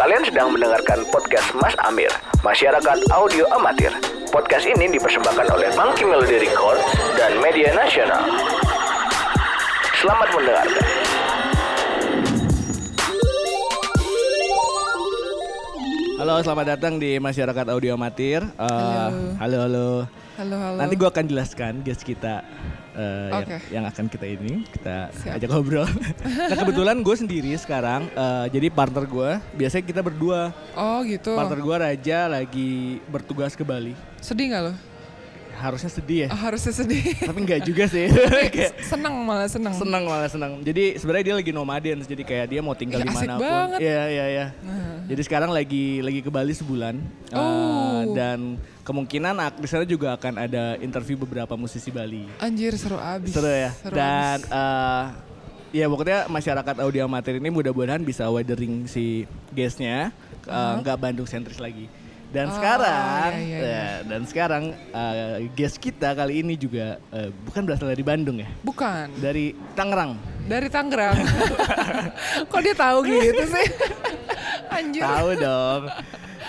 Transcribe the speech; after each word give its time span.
Kalian 0.00 0.24
sedang 0.24 0.48
mendengarkan 0.48 1.04
podcast 1.12 1.52
Mas 1.60 1.76
Amir, 1.84 2.08
Masyarakat 2.40 3.12
Audio 3.12 3.44
Amatir. 3.52 3.92
Podcast 4.32 4.64
ini 4.64 4.88
dipersembahkan 4.96 5.52
oleh 5.52 5.68
Monkey 5.76 6.08
Melody 6.08 6.40
Record 6.40 6.80
dan 7.20 7.36
Media 7.36 7.68
Nasional. 7.76 8.24
Selamat 10.00 10.28
mendengarkan. 10.32 10.84
Halo, 16.16 16.34
selamat 16.48 16.66
datang 16.80 16.96
di 16.96 17.20
Masyarakat 17.20 17.66
Audio 17.68 18.00
Amatir. 18.00 18.40
Eh, 18.40 18.56
Halo. 18.56 19.36
halo, 19.36 19.58
halo. 19.68 19.88
Halo, 20.40 20.56
halo. 20.56 20.80
Nanti 20.80 20.96
gue 20.96 21.04
akan 21.04 21.24
jelaskan 21.28 21.84
guest 21.84 22.00
kita 22.00 22.40
eh, 22.96 23.28
yang, 23.28 23.44
Oke. 23.44 23.56
yang 23.76 23.84
akan 23.84 24.08
kita 24.08 24.24
ini 24.24 24.64
kita 24.72 25.12
Siap. 25.12 25.36
ajak 25.36 25.48
ngobrol. 25.52 25.84
nah 26.48 26.56
kebetulan 26.56 26.96
gue 27.04 27.12
sendiri 27.12 27.52
sekarang, 27.60 28.08
eh, 28.08 28.46
jadi 28.48 28.72
partner 28.72 29.04
gue 29.04 29.36
biasanya 29.52 29.84
kita 29.84 30.00
berdua. 30.00 30.48
Oh 30.72 31.04
gitu. 31.04 31.36
Partner 31.36 31.60
gue 31.60 31.76
Raja 31.76 32.18
lagi 32.32 33.04
bertugas 33.12 33.52
ke 33.52 33.68
Bali. 33.68 33.92
Sedih 34.24 34.48
nggak 34.48 34.62
lo? 34.64 34.72
Harusnya 35.60 35.92
sedih 35.92 36.18
ya, 36.24 36.28
Oh, 36.32 36.40
harusnya 36.40 36.72
sedih. 36.72 37.04
tapi 37.28 37.38
nggak 37.44 37.60
juga 37.62 37.84
sih. 37.84 38.08
Kayak 38.56 38.80
seneng 38.80 39.12
malah 39.20 39.44
seneng. 39.44 39.76
senang 39.76 40.02
malah 40.08 40.26
senang. 40.26 40.52
Jadi 40.64 40.96
sebenarnya 40.96 41.24
dia 41.28 41.36
lagi 41.36 41.52
nomaden, 41.52 42.00
jadi 42.00 42.22
kayak 42.24 42.46
dia 42.48 42.60
mau 42.64 42.72
tinggal 42.72 43.04
di 43.04 43.12
mana 43.12 43.36
pun. 43.36 43.76
Iya 43.76 44.02
iya 44.08 44.24
iya. 44.26 44.46
Nah. 44.64 45.04
Jadi 45.04 45.20
sekarang 45.20 45.52
lagi 45.52 46.00
lagi 46.00 46.24
ke 46.24 46.30
Bali 46.32 46.56
sebulan. 46.56 46.96
Oh. 47.30 48.02
dan 48.10 48.58
kemungkinan 48.82 49.38
di 49.54 49.68
sana 49.68 49.86
juga 49.86 50.16
akan 50.16 50.34
ada 50.40 50.74
interview 50.80 51.14
beberapa 51.14 51.54
musisi 51.54 51.92
Bali. 51.92 52.26
Anjir 52.40 52.74
seru 52.74 52.96
abis. 52.98 53.30
Seru 53.30 53.46
ya. 53.46 53.70
Seru 53.70 53.94
dan 53.94 54.40
abis. 54.40 54.50
eh, 54.50 55.04
ya 55.70 55.86
pokoknya 55.86 56.26
masyarakat 56.26 56.74
audio 56.82 57.06
amatir 57.06 57.38
ini 57.38 57.52
mudah-mudahan 57.52 58.02
bisa 58.02 58.26
weathering 58.26 58.88
si 58.88 59.28
guestnya 59.54 60.10
eh, 60.42 60.72
nggak 60.82 60.96
Bandung 60.96 61.28
sentris 61.28 61.60
lagi. 61.60 61.86
Dan 62.30 62.46
Oh, 62.46 62.54
sekarang, 62.54 63.30
iya, 63.36 63.42
iya, 63.42 63.58
ya, 63.58 63.66
iya. 63.66 63.86
dan 64.06 64.22
sekarang 64.22 64.64
eh, 64.70 65.50
guest 65.50 65.76
kita 65.76 66.14
kali 66.14 66.40
ini 66.40 66.54
juga 66.54 67.02
eh, 67.10 67.34
bukan 67.42 67.66
berasal 67.66 67.90
dari 67.90 68.06
Bandung 68.06 68.38
ya, 68.38 68.46
Bukan. 68.62 69.10
dari 69.18 69.50
Tangerang. 69.74 70.14
Dari 70.46 70.70
Tangerang. 70.70 71.18
Kok 72.50 72.60
dia 72.60 72.74
tahu 72.74 73.02
gitu 73.02 73.44
sih? 73.44 73.66
Anjir. 74.78 75.02
Tahu 75.02 75.28
dong. 75.36 75.82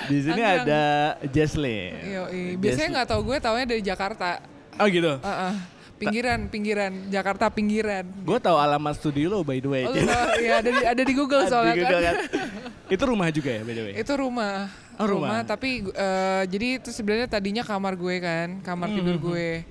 Di 0.05 0.17
sini 0.22 0.38
Tangerang. 0.38 0.66
ada 0.66 0.83
Jesslyn. 1.28 1.94
Yoi. 1.98 2.44
Biasanya 2.58 2.89
nggak 2.95 3.08
tahu 3.09 3.22
gue 3.25 3.38
taunya 3.42 3.66
dari 3.66 3.81
Jakarta. 3.81 4.38
Oh 4.77 4.86
gitu. 4.86 5.17
Heeh. 5.17 5.53
Pinggiran, 5.98 6.50
pinggiran, 6.50 6.94
Jakarta 7.09 7.50
pinggiran. 7.50 8.05
Gue 8.22 8.38
tahu 8.38 8.58
alamat 8.58 8.98
studio 8.98 9.30
lo 9.31 9.39
by 9.42 9.58
the 9.58 9.70
way. 9.70 9.86
Oh? 9.86 9.94
Iya 10.36 10.58
ada 10.58 10.70
di, 10.72 10.81
ada 10.83 11.02
di 11.02 11.14
Google 11.14 11.45
Di 11.45 11.50
soalnya 11.50 11.73
Google 11.73 12.02
kan. 12.02 12.05
kan. 12.08 12.16
Itu 12.94 13.03
rumah 13.05 13.27
juga 13.30 13.50
ya 13.50 13.61
by 13.61 13.73
the 13.75 13.83
way. 13.83 13.94
Itu 13.98 14.14
rumah. 14.14 14.66
Oh, 15.03 15.09
rumah. 15.17 15.41
tapi 15.44 15.85
eh, 15.85 16.44
jadi 16.45 16.77
itu 16.77 16.89
sebenarnya 16.94 17.27
tadinya 17.27 17.63
kamar 17.66 17.97
gue 17.97 18.16
kan, 18.21 18.47
kamar 18.61 18.88
Hmm, 18.89 18.97
tidur 19.02 19.17
gue. 19.17 19.66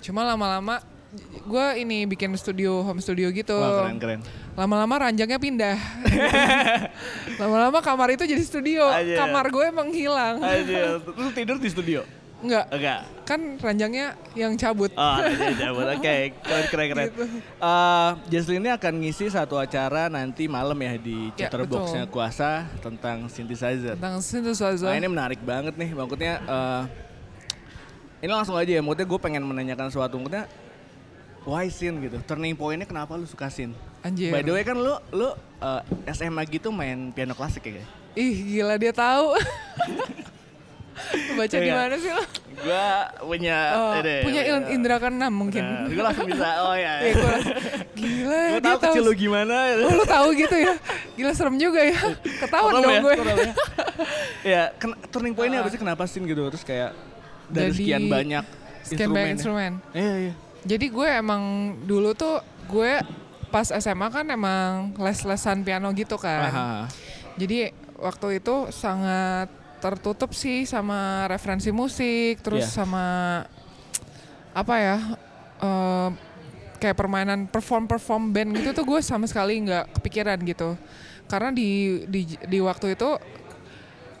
Cuma 0.00 0.22
lama-lama 0.22 0.78
gue 1.48 1.66
ini 1.80 2.04
bikin 2.04 2.30
studio, 2.36 2.84
home 2.84 3.00
studio 3.00 3.32
gitu. 3.32 3.56
Wah 3.56 3.88
keren 3.88 3.98
keren. 3.98 4.20
Lama-lama 4.54 5.08
ranjangnya 5.08 5.40
pindah. 5.40 5.76
lama-lama 7.40 7.78
kamar 7.80 8.12
itu 8.12 8.24
jadi 8.28 8.44
studio. 8.44 8.84
Aja. 8.86 9.24
Kamar 9.24 9.48
gue 9.48 9.64
emang 9.64 9.88
hilang. 9.90 10.42
Aja. 10.42 11.00
Terus 11.00 11.32
tidur 11.32 11.56
di 11.56 11.68
studio? 11.70 12.00
Enggak, 12.38 12.70
Enggak. 12.70 13.00
kan 13.26 13.40
ranjangnya 13.58 14.14
yang 14.38 14.54
cabut. 14.54 14.94
Oh, 14.94 15.16
aja 15.18 15.58
cabut. 15.58 15.86
Oke, 15.98 16.30
keren 16.38 16.64
keren 16.70 16.86
keren. 16.94 17.06
Gitu. 17.10 17.24
Eh, 17.58 18.10
Jesslyn 18.30 18.62
ini 18.62 18.70
akan 18.70 18.92
ngisi 19.02 19.26
satu 19.26 19.58
acara 19.58 20.06
nanti 20.06 20.46
malam 20.46 20.78
ya 20.78 20.94
di 20.94 21.34
Ya, 21.34 21.50
Chatterbox-nya. 21.50 22.06
Kuasa 22.06 22.70
tentang 22.78 23.26
synthesizer. 23.26 23.98
Tentang 23.98 24.22
synthesizer. 24.22 24.86
Nah 24.86 24.94
ini 24.94 25.10
menarik 25.10 25.42
banget 25.42 25.74
nih, 25.74 25.90
maksudnya 25.90 26.38
eh, 26.38 26.82
ini 28.22 28.30
langsung 28.30 28.54
aja 28.54 28.70
ya, 28.70 28.82
maksudnya 28.86 29.06
gue 29.10 29.18
pengen 29.18 29.42
menanyakan 29.42 29.90
sesuatu, 29.90 30.14
maksudnya 30.22 30.46
why 31.42 31.66
sin 31.66 31.98
gitu, 31.98 32.22
turning 32.22 32.54
point-nya 32.54 32.86
kenapa 32.86 33.18
lu 33.18 33.26
suka 33.26 33.50
sin? 33.50 33.74
Anjir. 34.06 34.30
By 34.30 34.46
the 34.46 34.54
way 34.54 34.62
kan 34.62 34.78
lu 34.78 34.94
lu 35.10 35.34
eh, 35.58 35.82
SMA 36.14 36.46
gitu 36.46 36.70
main 36.70 37.10
piano 37.10 37.34
klasik 37.34 37.66
ya? 37.66 37.82
Ih, 38.14 38.62
gila 38.62 38.78
dia 38.78 38.94
tahu. 38.94 39.34
Baca 41.34 41.56
di 41.56 41.64
Iya. 41.64 41.74
mana 41.74 41.96
sih 41.96 42.10
lo? 42.10 42.24
Gue 42.58 42.86
punya 43.22 43.58
Oh, 43.72 43.92
ini, 43.96 44.14
punya 44.20 44.42
il- 44.44 44.68
indra 44.72 44.98
keenam 44.98 45.30
mungkin. 45.30 45.62
gue 45.86 46.02
langsung 46.02 46.26
bisa, 46.26 46.48
oh 46.60 46.74
ya. 46.74 46.92
Iya, 46.98 47.12
gua 47.14 47.30
langsung, 47.30 47.56
gila 47.94 48.40
gue 48.42 48.58
dia 48.58 48.66
tahu 48.68 48.80
kecil 48.82 49.02
lu 49.04 49.12
gimana. 49.14 49.54
Oh, 49.78 49.92
lu 49.92 50.04
tahu 50.04 50.28
gitu 50.34 50.56
ya? 50.58 50.74
Gila 51.14 51.32
serem 51.32 51.56
juga 51.56 51.80
ya. 51.80 51.98
Ketahuan 52.18 52.72
dong 52.76 52.90
ya, 52.90 53.00
gue. 53.00 53.14
ya. 53.14 53.52
ya, 54.52 54.62
ken- 54.74 54.98
turning 55.08 55.32
point-nya 55.32 55.62
apa 55.62 55.68
sih 55.68 55.78
kenapa 55.78 56.02
sin 56.04 56.24
gitu? 56.24 56.42
Terus 56.48 56.62
kayak 56.62 56.90
dari 57.46 57.70
Jadi, 57.70 57.78
sekian 57.78 58.02
banyak 58.06 58.44
Sekian 58.82 59.08
banyak 59.08 59.30
instrumen. 59.34 59.72
Iya, 59.92 60.14
iya. 60.20 60.34
Jadi 60.64 60.86
gue 60.88 61.08
emang 61.08 61.42
dulu 61.80 62.10
tuh 62.12 62.40
gue 62.66 62.98
pas 63.48 63.64
SMA 63.70 64.08
kan 64.08 64.26
emang 64.26 64.92
les-lesan 64.96 65.62
piano 65.62 65.88
gitu 65.92 66.18
kan. 66.18 66.42
Aha. 66.44 66.68
Jadi 67.36 67.70
waktu 67.94 68.38
itu 68.38 68.66
sangat 68.68 69.46
tertutup 69.78 70.30
sih 70.34 70.66
sama 70.66 71.26
referensi 71.26 71.70
musik, 71.70 72.42
terus 72.42 72.66
Iya. 72.66 72.74
sama 72.84 73.06
apa 74.52 74.74
ya? 74.78 74.96
eh, 75.58 76.10
kayak 76.78 76.94
permainan 76.94 77.50
perform-perform 77.50 78.30
band 78.30 78.54
gitu 78.54 78.70
tuh 78.70 78.86
gue 78.86 79.02
sama 79.02 79.26
sekali 79.26 79.58
nggak 79.66 79.98
kepikiran 79.98 80.38
gitu. 80.46 80.78
Karena 81.26 81.50
di 81.50 82.02
di 82.06 82.38
di 82.46 82.58
waktu 82.62 82.94
itu 82.94 83.18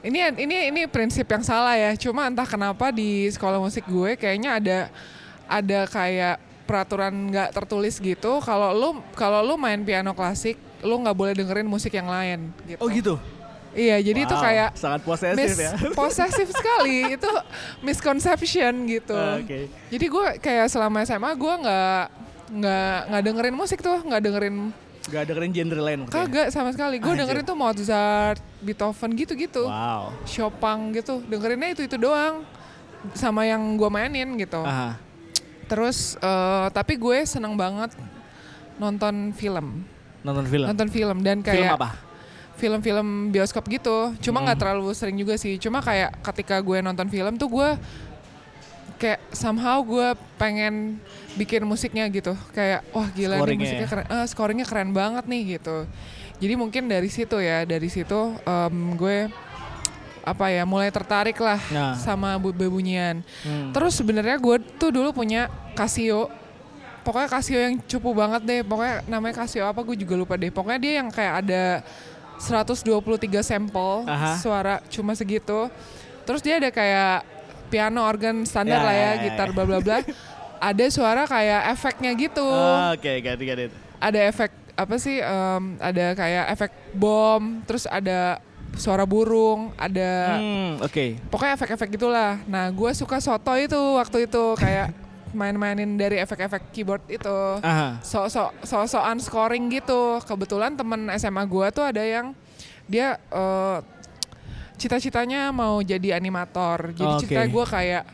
ini 0.02 0.18
ini 0.34 0.56
ini 0.74 0.80
prinsip 0.90 1.30
yang 1.30 1.46
salah 1.46 1.78
ya. 1.78 1.94
Cuma 1.94 2.26
entah 2.26 2.42
kenapa 2.46 2.90
di 2.90 3.30
sekolah 3.30 3.62
musik 3.62 3.86
gue 3.86 4.18
kayaknya 4.18 4.58
ada 4.58 4.78
ada 5.46 5.86
kayak 5.86 6.42
peraturan 6.66 7.30
nggak 7.30 7.54
tertulis 7.54 8.02
gitu. 8.02 8.42
Kalau 8.42 8.74
lu 8.74 8.98
kalau 9.14 9.40
lu 9.46 9.54
main 9.54 9.78
piano 9.86 10.10
klasik, 10.12 10.58
lu 10.82 10.98
nggak 10.98 11.14
boleh 11.14 11.32
dengerin 11.38 11.70
musik 11.70 11.94
yang 11.94 12.10
lain. 12.10 12.50
Gitu. 12.66 12.82
Oh 12.82 12.90
gitu. 12.90 13.14
Iya, 13.68 13.96
jadi 14.00 14.20
itu 14.22 14.32
Wow, 14.32 14.42
kayak 14.42 14.68
sangat 14.74 15.00
posesif 15.02 15.36
mis- 15.38 15.60
ya. 15.60 15.72
posesif 15.98 16.48
sekali. 16.48 16.98
itu 17.12 17.30
misconception 17.82 18.72
gitu. 18.86 19.12
Ah, 19.12 19.36
Oke. 19.36 19.68
Jadi 19.88 20.04
gue 20.06 20.26
kayak 20.38 20.66
selama 20.66 21.02
SMA 21.02 21.30
gue 21.30 21.54
nggak 21.58 22.02
nggak 22.50 22.96
nggak 23.06 23.22
dengerin 23.22 23.54
musik 23.54 23.78
tuh, 23.78 23.98
nggak 24.00 24.20
dengerin 24.20 24.56
Gak 25.08 25.24
dengerin 25.24 25.52
genre 25.54 25.80
lain 25.80 26.00
kagak 26.04 26.48
sama 26.48 26.68
sekali. 26.68 27.00
Gue 27.00 27.16
dengerin 27.16 27.40
tuh 27.40 27.56
Mozart, 27.56 28.44
Beethoven 28.58 29.16
gitu-gitu. 29.16 29.64
Wow. 29.64 30.12
Chopin 30.24 30.92
gitu 30.92 31.24
dengerinnya 31.24 31.72
itu 31.72 31.82
itu 31.82 31.96
doang 31.96 32.44
sama 33.12 33.44
yang 33.44 33.62
gue 33.72 33.86
mainin 33.86 34.34
gitu 34.36 34.58
Aha. 34.58 34.98
terus 35.64 36.18
eh, 36.18 36.66
tapi 36.68 36.98
gue 36.98 37.22
seneng 37.22 37.54
banget 37.54 37.94
nonton 38.74 39.30
film 39.32 39.86
Nonton 40.18 40.44
film. 40.44 40.66
nonton 40.66 40.88
film 40.90 41.16
dan 41.22 41.38
film 41.40 41.62
kayak 41.62 41.78
apa? 41.78 41.94
Film-film 42.58 43.30
bioskop 43.30 43.64
gitu. 43.66 44.12
Cuma 44.20 44.42
nggak 44.42 44.58
terlalu 44.58 44.90
sering 44.92 45.14
juga 45.14 45.34
sih. 45.34 45.56
Cuma 45.56 45.78
kayak 45.78 46.18
ketika 46.22 46.58
gue 46.58 46.78
nonton 46.78 47.06
film 47.06 47.34
tuh 47.34 47.48
gue 47.48 47.68
kayak 48.98 49.22
somehow 49.30 49.78
gue 49.80 50.08
pengen 50.34 50.98
bikin 51.34 51.62
musiknya 51.62 52.10
gitu. 52.10 52.34
Kayak 52.50 52.82
wah 52.90 53.06
gila 53.08 53.34
nih 53.34 53.40
Scoringnya 53.40 53.62
musiknya 53.64 53.86
ya? 53.86 53.90
keren 53.90 54.06
eh, 54.10 54.26
scoringnya 54.26 54.66
keren 54.66 54.90
banget 54.90 55.24
nih 55.24 55.42
gitu. 55.56 55.86
Jadi 56.38 56.54
mungkin 56.54 56.86
dari 56.86 57.06
situ 57.06 57.38
ya 57.38 57.62
dari 57.62 57.86
situ 57.86 58.18
em, 58.38 58.74
gue 58.94 59.30
apa 60.22 60.52
ya 60.52 60.68
mulai 60.68 60.92
tertarik 60.92 61.40
lah 61.40 61.56
Nah. 61.72 61.94
sama 61.96 62.36
bu- 62.36 62.52
bebunyian. 62.52 63.24
Hmm. 63.40 63.72
terus 63.72 63.96
sebenarnya 63.96 64.36
gue 64.36 64.56
tuh 64.76 64.90
dulu 64.90 65.14
punya 65.14 65.46
Casio. 65.72 66.28
Pokoknya 67.00 67.28
Casio 67.30 67.56
yang 67.56 67.80
cupu 67.80 68.12
banget 68.12 68.42
deh. 68.44 68.60
Pokoknya 68.60 69.06
namanya 69.06 69.40
Casio 69.40 69.64
apa 69.64 69.80
gue 69.80 69.96
juga 69.96 70.14
lupa 70.14 70.34
deh. 70.34 70.50
Pokoknya 70.50 70.76
dia 70.76 70.92
yang 71.00 71.08
kayak 71.08 71.34
ada 71.40 71.62
123 72.38 72.86
sampel 73.40 74.02
Aha. 74.04 74.36
suara 74.36 74.74
cuma 74.88 75.12
segitu 75.12 75.66
terus 76.22 76.38
dia 76.38 76.56
ada 76.56 76.68
kayak 76.68 77.26
piano 77.66 78.00
organ 78.00 78.42
standar 78.42 78.80
Ya, 78.80 78.84
lah 78.84 78.94
ya 78.94 79.00
ya, 79.00 79.10
ya, 79.10 79.22
gitar 79.24 79.48
ya. 79.48 79.52
bla 79.52 79.64
bla 79.64 79.78
bla 79.78 79.98
ada 80.70 80.84
suara 80.88 81.22
kayak 81.24 81.62
efeknya 81.70 82.10
gitu 82.12 82.42
Oh, 82.42 82.90
Oke, 82.90 83.20
ganti 83.20 83.44
ganti. 83.44 83.64
ada 83.98 84.20
efek 84.24 84.50
apa 84.72 84.94
sih 84.96 85.18
em, 85.18 85.62
ada 85.76 86.06
kayak 86.14 86.44
efek 86.50 86.70
bom 86.92 87.42
terus 87.62 87.84
ada 87.84 88.38
suara 88.74 89.02
burung 89.02 89.74
ada 89.74 90.38
Hmm, 90.38 90.78
oke. 90.78 91.18
pokoknya 91.26 91.54
efek-efek 91.54 91.88
gitulah. 91.90 92.38
Nah, 92.44 92.70
gue 92.70 92.90
suka 92.92 93.18
soto 93.18 93.50
itu 93.54 93.74
waktu 93.74 94.24
itu 94.24 94.44
kayak 94.54 94.94
main-mainin 95.30 95.94
dari 95.94 96.16
efek-efek 96.16 96.70
keyboard 96.70 97.04
itu. 97.06 97.38
So-so 98.00 98.52
so-soan 98.62 99.18
scoring 99.18 99.68
gitu. 99.68 100.20
Kebetulan 100.22 100.74
temen 100.74 101.08
SMA 101.14 101.44
gue 101.44 101.66
tuh 101.70 101.84
ada 101.84 102.00
yang 102.00 102.32
dia 102.84 103.20
eh, 103.28 103.78
cita-citanya 104.76 105.50
mau 105.50 105.80
jadi 105.80 106.14
animator. 106.14 106.94
Jadi 106.94 107.12
Oke. 107.12 107.20
cerita 107.24 107.42
gue 107.44 107.64
kayak 107.66 108.04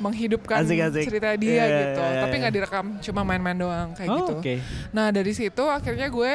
menghidupkan 0.00 0.64
Asik, 0.64 0.80
asik. 0.80 1.04
cerita 1.06 1.28
dia 1.36 1.60
Iya, 1.60 1.64
gitu. 1.68 2.00
iya, 2.02 2.20
Tapi 2.20 2.32
iya. 2.32 2.40
nggak 2.40 2.54
direkam, 2.54 2.86
cuma 3.00 3.20
main-main 3.20 3.52
doang 3.54 3.92
kayak 3.92 4.08
Oh, 4.08 4.16
gitu. 4.18 4.34
Oke. 4.40 4.54
Nah 4.90 5.12
dari 5.12 5.32
situ 5.32 5.60
akhirnya 5.62 6.08
gue 6.08 6.32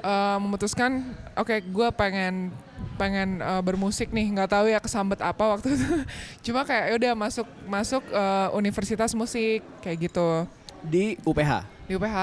eh, 0.00 0.36
memutuskan 0.36 1.04
oke 1.34 1.56
gue 1.60 1.88
pengen 1.92 2.50
pengen 2.96 3.38
eh, 3.38 3.60
bermusik 3.60 4.08
nih 4.08 4.26
nggak 4.30 4.50
tahu 4.50 4.66
ya 4.66 4.78
kesambet 4.78 5.18
apa 5.18 5.44
waktu 5.50 5.72
itu 5.72 5.86
cuma 6.44 6.62
kayak 6.62 6.84
ya 6.86 6.94
udah 6.96 7.12
masuk 7.14 7.46
masuk 7.64 8.02
eh, 8.06 8.48
universitas 8.52 9.12
musik 9.12 9.60
kayak 9.78 10.10
gitu 10.10 10.44
Di 10.80 11.20
UPH. 11.20 11.52
di 11.84 11.92
UPH 11.92 12.16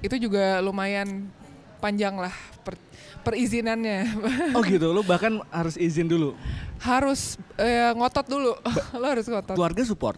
itu 0.00 0.16
juga 0.20 0.58
lumayan 0.58 1.30
panjang 1.78 2.12
lah 2.14 2.32
per- 2.60 2.78
perizinannya 3.20 4.04
Oh 4.56 4.62
gitu, 4.62 4.90
lu 4.90 5.00
bahkan 5.00 5.38
harus 5.48 5.76
izin 5.76 6.04
dulu. 6.04 6.34
harus 6.78 7.36
eh, 7.54 7.92
ngotot 7.92 8.24
dulu 8.24 8.56
lo 8.94 9.06
harus 9.12 9.24
ngotot 9.24 9.52
Keluarga 9.52 9.82
support. 9.82 10.16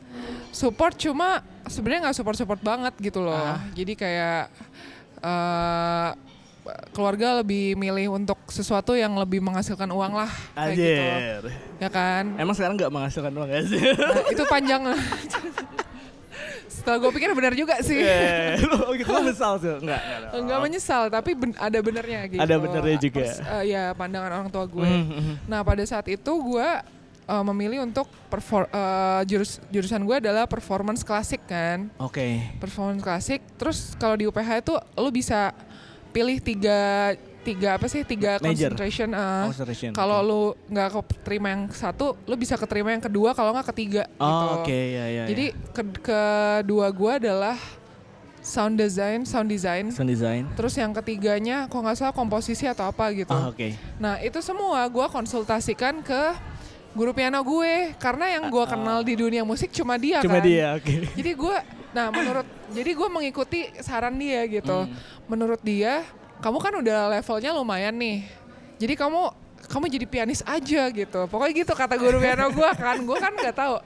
support 0.50 0.94
cuma 0.94 1.40
sebenarnya 1.66 2.06
nggak 2.06 2.16
support 2.16 2.36
support 2.36 2.60
banget 2.60 2.94
gitu 2.98 3.20
loh 3.20 3.34
Ah. 3.34 3.58
jadi 3.72 3.92
kayak 3.92 4.42
eh 5.20 6.10
keluarga 6.90 7.42
lebih 7.42 7.74
milih 7.74 8.14
untuk 8.14 8.38
sesuatu 8.46 8.94
yang 8.94 9.14
lebih 9.14 9.38
menghasilkan 9.38 9.86
uang 9.86 10.14
lah 10.14 10.30
kayak 10.54 10.74
gitu 10.74 11.48
ya 11.78 11.88
kan 11.88 12.24
Emang 12.36 12.54
sekarang 12.54 12.74
nggak 12.76 12.90
menghasilkan 12.90 13.32
uang 13.32 13.48
gak 13.48 13.64
sih? 13.66 13.82
Nah, 13.82 14.22
itu 14.30 14.42
panjang 14.46 14.82
lah 14.84 15.00
setelah 16.72 16.98
gue 16.98 17.10
pikir 17.12 17.30
benar 17.30 17.52
juga 17.52 17.78
sih 17.78 17.94
Iya. 17.94 18.58
oh 18.82 18.90
gitu, 18.92 19.06
lu 19.06 19.22
misal 19.24 19.54
sih. 19.56 19.70
Enggak, 19.70 20.00
enggak. 20.00 20.30
Enggak 20.34 20.58
menyesal 20.58 21.02
tapi 21.08 21.30
ben- 21.32 21.54
ada 21.56 21.78
benernya 21.78 22.20
gitu 22.26 22.40
Ada 22.40 22.54
benernya 22.56 22.96
juga. 22.98 23.22
Pers- 23.22 23.38
eh, 23.40 23.64
ya 23.68 23.82
pandangan 23.92 24.30
orang 24.32 24.48
tua 24.48 24.64
gue 24.64 24.82
Mhm, 24.82 25.06
mhm. 25.12 25.34
Nah 25.46 25.60
pada 25.62 25.84
saat 25.84 26.08
itu 26.08 26.32
gue 26.32 26.68
uh, 27.22 27.44
memilih 27.46 27.84
untuk 27.84 28.10
perfor- 28.26 28.66
uh, 28.68 29.22
jurus 29.22 29.62
jurusan 29.68 30.02
gue 30.02 30.16
adalah 30.18 30.42
performance 30.44 31.02
klasik 31.02 31.44
kan, 31.44 31.86
Oke. 31.98 32.40
performance 32.58 32.98
klasik. 32.98 33.40
Terus 33.54 33.94
kalau 33.94 34.16
di 34.16 34.26
UPH 34.26 34.50
itu 34.60 34.74
lu 34.96 35.10
bisa 35.12 35.54
pilih 36.12 36.38
tiga 36.38 36.80
tiga 37.42 37.74
apa 37.74 37.90
sih 37.90 38.04
tiga 38.04 38.38
Major. 38.38 38.70
concentration. 38.70 39.08
uh, 39.10 39.50
Concentration, 39.50 39.90
kalau 39.90 40.14
oke. 40.16 40.28
lu 40.28 40.42
nggak 40.70 40.88
keterima 41.10 41.48
yang 41.50 41.62
satu, 41.68 42.14
lu 42.22 42.34
bisa 42.36 42.54
keterima 42.54 42.92
yang 42.92 43.02
kedua. 43.02 43.32
Kalau 43.32 43.50
nggak 43.50 43.66
ketiga. 43.74 44.06
gitu. 44.06 44.22
Oh, 44.22 44.62
oke, 44.62 44.70
ya 44.70 45.04
ya. 45.10 45.24
Jadi 45.26 45.46
ke- 45.50 46.00
kedua 46.02 46.86
gue 46.88 47.12
adalah 47.18 47.58
sound 48.38 48.74
design, 48.76 49.22
sound 49.22 49.48
design. 49.48 49.90
sound 49.90 50.06
design. 50.08 50.46
Terus 50.52 50.74
yang 50.76 50.90
ketiganya, 50.92 51.66
kok 51.66 51.74
nggak 51.76 51.96
salah 51.96 52.12
komposisi 52.12 52.62
atau 52.64 52.86
apa 52.86 53.10
gitu. 53.10 53.30
Oh, 53.30 53.50
oke. 53.50 53.74
Nah 53.98 54.18
itu 54.18 54.38
semua 54.38 54.86
gue 54.86 55.06
konsultasikan 55.08 55.98
ke 55.98 56.22
guru 56.92 57.10
piano 57.10 57.40
gue 57.40 57.90
karena 57.96 58.38
yang 58.38 58.46
gue 58.46 58.64
kenal 58.66 59.00
di 59.00 59.16
dunia 59.16 59.42
musik 59.42 59.72
cuma 59.72 59.96
dia 59.96 60.20
Cuma 60.20 60.38
kan. 60.38 60.44
dia, 60.44 60.76
oke. 60.76 61.10
Jadi 61.10 61.30
gue, 61.32 61.56
nah 61.92 62.08
menurut, 62.08 62.48
jadi 62.72 62.90
gue 62.96 63.08
mengikuti 63.08 63.68
saran 63.84 64.16
dia 64.16 64.44
gitu. 64.48 64.88
Hmm. 64.88 64.92
Menurut 65.28 65.60
dia, 65.60 66.04
kamu 66.42 66.58
kan 66.58 66.72
udah 66.80 66.98
levelnya 67.12 67.50
lumayan 67.54 67.94
nih. 67.94 68.26
Jadi 68.82 68.98
kamu 68.98 69.30
kamu 69.70 69.84
jadi 69.88 70.06
pianis 70.10 70.42
aja 70.42 70.90
gitu. 70.90 71.20
Pokoknya 71.30 71.64
gitu 71.64 71.72
kata 71.72 71.94
guru 71.94 72.18
piano 72.18 72.50
gue 72.50 72.70
kan. 72.74 72.96
Gue 72.98 73.16
kan 73.16 73.32
nggak 73.32 73.56
tahu. 73.56 73.76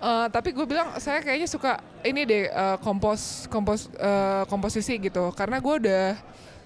Eh, 0.00 0.26
tapi 0.32 0.56
gue 0.56 0.66
bilang 0.66 0.96
saya 0.96 1.20
kayaknya 1.20 1.48
suka 1.48 1.78
ini 2.02 2.24
deh 2.24 2.44
eh, 2.48 2.76
kompos 2.82 3.46
kompos 3.46 3.86
eh, 3.94 4.42
komposisi 4.50 4.98
gitu. 4.98 5.30
Karena 5.36 5.62
gue 5.62 5.74
udah 5.86 6.06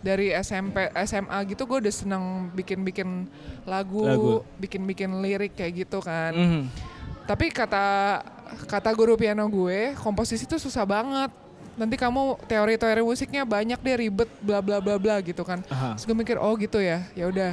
dari 0.05 0.33
SMP 0.37 0.93
SMA 1.09 1.39
gitu 1.49 1.65
gue 1.65 1.79
udah 1.81 1.95
seneng 1.95 2.53
bikin-bikin 2.53 3.25
lagu, 3.65 4.45
bikin-bikin 4.61 5.13
lirik 5.21 5.57
kayak 5.57 5.85
gitu 5.85 5.99
kan. 6.01 6.33
Mhm. 6.33 6.63
Tapi 7.25 7.49
kata 7.49 8.21
kata 8.65 8.91
guru 8.93 9.15
piano 9.15 9.45
gue, 9.47 9.93
komposisi 9.97 10.45
itu 10.45 10.57
susah 10.57 10.85
banget. 10.85 11.31
Nanti 11.75 11.99
kamu 11.99 12.39
teori-teori 12.47 13.03
musiknya 13.03 13.43
banyak 13.43 13.83
deh 13.83 13.97
ribet 13.99 14.31
bla 14.39 14.63
bla 14.63 14.79
bla 14.79 14.95
bla 14.95 15.19
gitu 15.19 15.43
kan. 15.43 15.59
Aha. 15.67 15.99
Terus 15.99 16.07
gue 16.07 16.15
mikir 16.15 16.37
oh 16.39 16.55
gitu 16.55 16.79
ya, 16.79 17.03
ya 17.13 17.27
udah. 17.27 17.53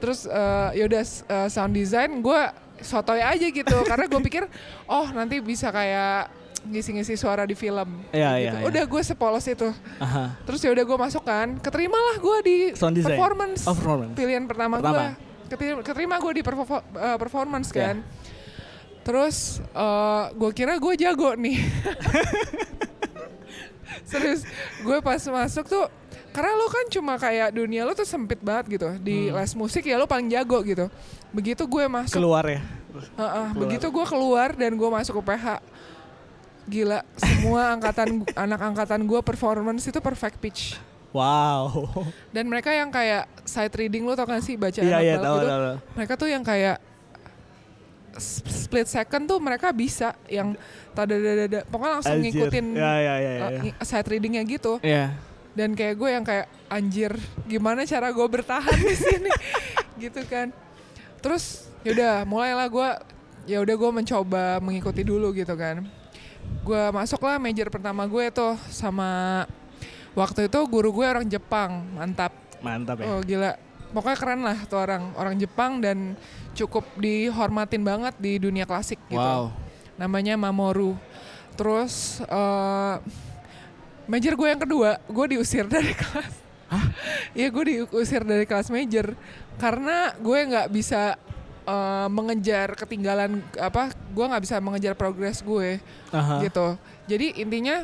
Terus 0.00 0.24
eh, 0.24 0.68
ya 0.72 0.84
udah 0.88 1.02
eh, 1.04 1.48
sound 1.48 1.76
design 1.76 2.24
gue 2.24 2.40
sotoy 2.80 3.20
aja 3.20 3.44
gitu 3.44 3.76
karena 3.90 4.06
gue 4.06 4.20
pikir 4.22 4.46
oh 4.86 5.10
nanti 5.10 5.42
bisa 5.42 5.68
kayak 5.68 6.32
ngisi-ngisi 6.64 7.14
suara 7.14 7.44
di 7.44 7.52
film. 7.52 8.02
Iya, 8.08 8.30
gitu. 8.34 8.40
iya, 8.40 8.52
iya. 8.56 8.66
Udah 8.66 8.84
gue 8.84 9.02
sepolos 9.04 9.44
itu. 9.44 9.68
Aha. 10.00 10.32
Terus 10.42 10.60
ya 10.64 10.70
udah 10.72 10.84
gue 10.84 10.98
masuk 10.98 11.22
kan, 11.22 11.48
keterimalah 11.60 12.16
gue 12.18 12.38
di 12.44 12.56
Sound 12.72 12.96
design. 12.96 13.14
performance. 13.14 13.62
Oh, 13.64 13.76
performance. 13.76 14.14
Pilihan 14.16 14.44
pertama, 14.48 14.80
Pertama. 14.80 14.96
gue. 14.96 15.08
Keterima, 15.48 15.80
keterima 15.80 16.14
gue 16.18 16.32
di 16.34 16.42
eh, 16.42 17.16
performance 17.16 17.68
Iya. 17.70 17.76
kan. 17.78 17.96
Terus 19.08 19.64
eh, 19.64 20.24
gue 20.36 20.50
kira 20.52 20.76
gue 20.76 20.94
jago 21.00 21.32
nih. 21.32 21.56
Serius, 24.08 24.44
gue 24.84 24.98
pas 25.00 25.20
masuk 25.20 25.64
tuh 25.64 25.84
karena 26.28 26.52
lo 26.54 26.68
kan 26.68 26.86
cuma 26.92 27.16
kayak 27.16 27.56
dunia 27.56 27.88
lo 27.88 27.96
tuh 27.96 28.04
sempit 28.04 28.40
banget 28.44 28.76
gitu. 28.76 28.88
Di 29.00 29.32
les 29.32 29.52
musik 29.56 29.88
ya 29.88 29.96
lo 29.96 30.04
paling 30.04 30.28
jago 30.28 30.60
gitu. 30.60 30.92
Begitu 31.32 31.64
gue 31.64 31.84
masuk 31.88 32.20
Keluar 32.20 32.44
ya. 32.44 32.60
Heeh, 32.98 33.48
begitu 33.56 33.88
gue 33.88 34.06
keluar 34.08 34.52
dan 34.52 34.76
gue 34.76 34.88
masuk 34.92 35.20
ke 35.20 35.32
PH 35.32 35.60
gila 36.68 37.00
semua 37.16 37.62
angkatan 37.74 38.28
anak 38.36 38.60
angkatan 38.60 39.00
gue 39.08 39.20
performance 39.24 39.88
itu 39.88 39.98
perfect 40.04 40.36
pitch 40.38 40.76
Wow. 41.08 41.88
dan 42.36 42.44
mereka 42.44 42.68
yang 42.68 42.92
kayak 42.92 43.24
sight 43.48 43.72
reading 43.72 44.04
lo 44.04 44.12
tau 44.12 44.28
gak 44.28 44.44
sih 44.44 44.60
baca 44.60 44.76
balap 44.76 45.00
tahu, 45.00 45.08
gitu 45.08 45.24
tahu, 45.24 45.38
tahu. 45.40 45.76
mereka 45.96 46.12
tuh 46.20 46.28
yang 46.28 46.44
kayak 46.44 46.76
split 48.18 48.84
second 48.84 49.24
tuh 49.24 49.38
mereka 49.38 49.70
bisa 49.70 50.12
yang 50.26 50.52
tada 50.90 51.14
dada 51.14 51.62
pokoknya 51.64 51.92
langsung 51.94 52.14
Anjir. 52.14 52.30
ngikutin 52.34 52.66
Ya, 52.72 52.92
ya, 52.96 53.14
ya, 53.16 53.30
uh, 53.30 53.50
ya. 53.50 53.60
ngi- 53.62 53.76
sight 53.80 54.06
readingnya 54.06 54.42
gitu 54.42 54.76
Iya. 54.80 55.14
dan 55.52 55.72
kayak 55.72 55.94
gue 55.94 56.08
yang 56.10 56.22
kayak 56.22 56.46
anjir 56.68 57.12
gimana 57.44 57.82
cara 57.82 58.08
gue 58.08 58.26
bertahan 58.28 58.78
di 58.78 58.94
sini 58.94 59.30
gitu 60.02 60.20
kan 60.24 60.52
terus 61.18 61.66
yaudah 61.80 62.22
mulailah 62.22 62.66
gue 62.66 62.88
ya 63.46 63.58
udah 63.58 63.74
gue 63.74 63.90
mencoba 63.92 64.58
mengikuti 64.58 65.00
dulu 65.00 65.32
gitu 65.32 65.54
kan 65.54 65.82
gue 66.60 66.82
masuklah 66.90 67.36
major 67.36 67.68
pertama 67.68 68.04
gue 68.04 68.24
tuh 68.28 68.54
sama 68.68 69.44
waktu 70.12 70.46
itu 70.46 70.58
guru 70.64 70.90
gue 70.92 71.06
orang 71.06 71.24
Jepang 71.24 71.82
mantap 71.92 72.30
Mantap 72.58 72.98
ya. 72.98 73.06
oh 73.08 73.20
gila 73.20 73.52
pokoknya 73.88 74.18
keren 74.18 74.42
lah 74.44 74.58
tuh 74.64 74.78
orang 74.78 75.16
orang 75.16 75.34
Jepang 75.36 75.80
dan 75.80 76.12
cukup 76.52 76.84
dihormatin 76.96 77.80
banget 77.80 78.14
di 78.18 78.36
dunia 78.36 78.64
klasik 78.64 78.98
gitu 79.06 79.16
Wow. 79.18 79.54
namanya 79.94 80.34
Mamoru. 80.34 80.94
Terus 81.54 82.22
eh 82.22 82.94
major 84.04 84.34
gue 84.34 84.48
yang 84.48 84.62
kedua, 84.62 84.98
gue 85.04 85.26
diusir 85.32 85.64
dari 85.74 85.92
kelas. 85.92 86.34
Iya 87.32 87.48
gue 87.48 87.64
diusir 87.64 88.22
dari 88.22 88.44
kelas 88.44 88.68
major 88.68 89.16
karena 89.56 90.12
gue 90.16 90.38
nggak 90.48 90.68
bisa 90.68 91.16
eh, 91.64 92.08
mengejar 92.08 92.76
ketinggalan 92.76 93.40
apa, 93.56 93.88
gue 93.92 94.24
nggak 94.24 94.42
bisa 94.44 94.56
mengejar 94.60 94.94
progres 94.94 95.40
gue 95.40 95.80
Aha. 96.12 96.44
gitu. 96.44 96.76
Jadi 97.08 97.40
intinya 97.40 97.82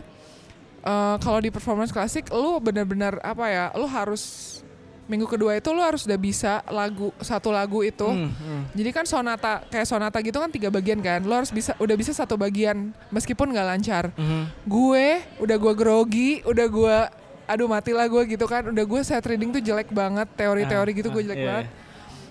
eh, 0.81 1.17
kalau 1.19 1.41
di 1.41 1.49
performance 1.49 1.91
klasik, 1.91 2.29
lu 2.29 2.61
benar-benar 2.61 3.19
apa 3.25 3.45
ya, 3.49 3.65
lu 3.75 3.89
harus 3.89 4.61
minggu 5.05 5.29
kedua 5.29 5.61
itu 5.61 5.69
lu 5.73 5.85
harus 5.85 6.09
udah 6.09 6.17
bisa 6.17 6.65
lagu 6.73 7.13
satu 7.21 7.53
lagu 7.53 7.85
itu. 7.85 8.07
Hmm, 8.09 8.33
hmm. 8.33 8.63
Jadi 8.73 8.91
kan 8.91 9.05
sonata 9.05 9.61
kayak 9.69 9.87
sonata 9.89 10.19
gitu 10.25 10.41
kan 10.41 10.49
tiga 10.49 10.73
bagian 10.73 11.01
kan. 11.05 11.21
Lo 11.25 11.37
harus 11.37 11.53
bisa 11.53 11.77
udah 11.77 11.97
bisa 11.97 12.17
satu 12.17 12.41
bagian 12.41 12.93
meskipun 13.13 13.53
nggak 13.53 13.69
lancar. 13.69 14.05
Mhm. 14.17 14.43
Gue 14.65 15.21
udah 15.41 15.57
gue 15.61 15.75
grogi, 15.77 16.31
udah 16.49 16.67
gue 16.69 16.97
aduh 17.45 17.69
mati 17.69 17.93
lah 17.93 18.09
gue 18.09 18.23
gitu 18.25 18.49
kan. 18.49 18.73
Udah 18.73 18.85
gue 18.85 19.01
set 19.05 19.25
reading 19.29 19.53
tuh 19.53 19.61
jelek 19.61 19.93
banget, 19.93 20.29
teori-teori 20.33 20.91
Ah, 20.93 20.97
gitu 20.97 21.09
gue 21.13 21.23
ah, 21.23 21.27
jelek 21.29 21.41
iya, 21.41 21.47
banget. 21.49 21.67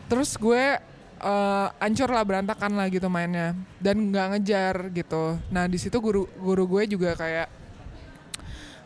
Terus 0.10 0.30
gue 0.42 0.64
eh, 1.24 1.68
ancur 1.78 2.10
lah 2.10 2.24
berantakan 2.26 2.74
lah 2.74 2.90
gitu 2.90 3.06
mainnya 3.08 3.54
dan 3.78 4.02
nggak 4.10 4.28
ngejar 4.34 4.76
gitu. 4.90 5.38
Nah 5.54 5.70
di 5.70 5.78
situ 5.78 6.02
guru 6.02 6.26
guru 6.42 6.66
gue 6.66 6.98
juga 6.98 7.14
kayak 7.14 7.63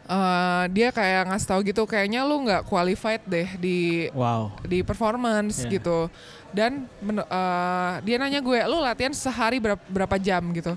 eh, 0.07 0.63
dia 0.69 0.89
kayak 0.89 1.27
ngasih 1.27 1.47
tahu 1.47 1.59
gitu 1.63 1.83
kayaknya 1.83 2.23
lu 2.23 2.41
nggak 2.41 2.63
qualified 2.63 3.21
deh 3.23 3.49
di 3.55 4.07
Wow. 4.11 4.55
di 4.63 4.81
performance 4.81 5.61
Iya. 5.61 5.69
gitu 5.73 6.07
dan 6.49 6.87
eh, 7.03 7.93
dia 8.01 8.15
nanya 8.15 8.39
gue 8.39 8.59
lu 8.65 8.79
latihan 8.79 9.11
sehari 9.11 9.59
berapa, 9.59 9.83
berapa 9.85 10.15
jam 10.17 10.41
gitu 10.51 10.73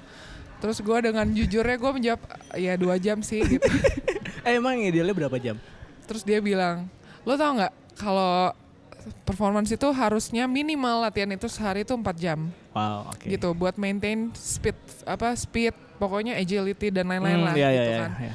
terus 0.58 0.78
gue 0.78 0.98
dengan 1.00 1.24
jujurnya 1.24 1.74
gue 1.74 1.90
menjawab 1.90 2.20
ya 2.52 2.74
dua 2.74 2.96
jam 2.96 3.18
sih 3.20 3.40
gitu 3.40 3.64
Eh, 4.40 4.56
emang 4.56 4.72
idealnya 4.74 5.12
berapa 5.12 5.36
jam? 5.36 5.56
terus 6.04 6.20
dia 6.20 6.40
bilang 6.40 6.88
lo 7.22 7.34
tau 7.34 7.54
nggak 7.54 7.72
kalau 7.94 8.50
performance 9.22 9.68
itu 9.68 9.88
harusnya 9.90 10.44
minimal 10.44 11.00
latihan 11.00 11.30
itu 11.30 11.46
sehari 11.46 11.80
itu 11.80 11.92
empat 11.92 12.16
jam 12.16 12.50
Wow, 12.70 13.10
oke. 13.10 13.26
gitu 13.26 13.50
buat 13.50 13.74
maintain 13.74 14.28
speed 14.32 14.74
apa 15.02 15.32
speed 15.34 15.70
pokoknya 15.96 16.34
agility 16.34 16.88
dan 16.88 17.06
lain-lain 17.06 17.36
Hmm, 17.36 17.46
lah 17.46 17.54
iya, 17.54 17.68
iya, 17.68 17.80
gitu 17.80 17.90
iya, 17.90 18.00
kan 18.00 18.10
iya. 18.20 18.34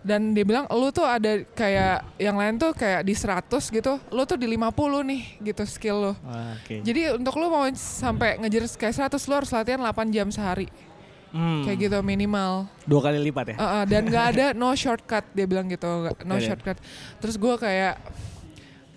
Dan 0.00 0.32
dia 0.32 0.44
bilang 0.48 0.64
lu 0.72 0.88
tuh 0.88 1.04
ada 1.04 1.44
kayak 1.52 2.16
yang 2.16 2.36
lain 2.40 2.56
tuh 2.56 2.72
kayak 2.72 3.04
di 3.04 3.12
100 3.12 3.52
gitu 3.52 4.00
lu 4.08 4.22
tuh 4.24 4.40
di 4.40 4.48
50 4.48 4.72
nih 5.04 5.22
gitu 5.52 5.62
skill 5.68 5.96
lu 6.00 6.12
Wah, 6.24 6.56
Oke. 6.56 6.80
Jadi 6.80 7.12
untuk 7.20 7.36
lu 7.36 7.52
mau 7.52 7.68
sampai 7.76 8.40
ngejar 8.40 8.64
kayak 8.80 9.12
100 9.12 9.28
lu 9.28 9.34
harus 9.36 9.50
latihan 9.52 9.80
8 9.80 10.08
jam 10.14 10.28
sehari. 10.32 10.68
Hmm. 11.30 11.62
Kayak 11.62 11.78
gitu 11.86 11.98
minimal. 12.02 12.66
Dua 12.82 13.00
kali 13.06 13.22
lipat 13.22 13.54
ya? 13.54 13.56
Uh, 13.56 13.62
uh, 13.62 13.82
dan 13.86 14.02
nggak 14.10 14.26
ada 14.34 14.46
no 14.60 14.74
shortcut 14.74 15.22
dia 15.30 15.46
bilang 15.46 15.70
gitu, 15.70 16.10
no 16.26 16.34
Iya, 16.34 16.42
iya. 16.42 16.46
shortcut. 16.50 16.76
Terus 17.22 17.38
gua 17.38 17.54
kayak 17.54 17.94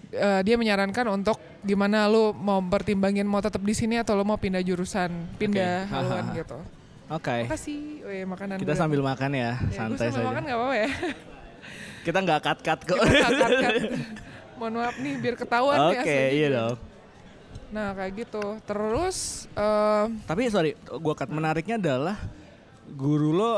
eh, 0.09 0.41
dia 0.41 0.55
menyarankan 0.57 1.13
untuk 1.13 1.37
gimana 1.61 2.09
lu 2.09 2.33
mau 2.33 2.57
pertimbangin 2.57 3.29
mau 3.29 3.37
tetap 3.37 3.61
di 3.61 3.77
sini 3.77 4.01
atau 4.01 4.17
lu 4.17 4.25
mau 4.25 4.41
pindah 4.41 4.65
jurusan, 4.65 5.13
pindah 5.37 5.85
Oke. 5.85 5.93
haluan 5.93 6.25
gitu. 6.33 6.57
Oke. 7.09 7.37
Makasih, 7.45 7.79
Weh, 8.03 8.23
makanan 8.23 8.55
Kita 8.57 8.73
gue. 8.73 8.79
sambil 8.79 9.01
makan 9.01 9.31
ya, 9.31 9.51
Ya, 9.59 9.71
santai 9.71 10.07
saja. 10.09 10.23
makan 10.23 10.41
gak 10.41 10.55
apa-apa 10.55 10.75
ya. 10.77 10.89
Kita 12.03 12.17
nggak 12.19 12.39
cut-cut 12.41 12.79
kok. 12.83 12.97
Kita 12.97 13.27
nggak 13.27 13.39
cut-cut. 13.39 13.73
Mohon 14.53 14.73
maaf 14.77 14.95
nih 14.97 15.13
biar 15.17 15.35
ketahuan 15.35 15.77
nih 15.79 15.87
Oke, 15.89 15.99
aslinya 16.03 16.29
iya 16.31 16.47
dong. 16.49 16.77
Nah 17.69 17.87
kayak 17.91 18.11
gitu. 18.17 18.43
Terus 18.61 19.17
eh, 19.49 20.05
Tapi 20.21 20.41
sorry, 20.47 20.71
gua 20.93 21.13
cut 21.13 21.27
menariknya 21.27 21.75
adalah 21.77 22.17
guru 22.85 23.31
lo 23.31 23.53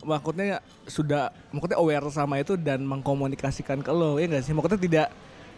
maksudnya 0.00 0.58
sudah 0.86 1.34
maksudnya 1.50 1.74
aware 1.76 2.06
sama 2.08 2.38
itu 2.38 2.54
dan 2.54 2.80
mengkomunikasikan 2.80 3.82
ke 3.82 3.90
lo 3.90 4.14
ya 4.16 4.30
nggak 4.30 4.40
sih 4.40 4.54
maksudnya 4.54 4.78
tidak 4.78 5.06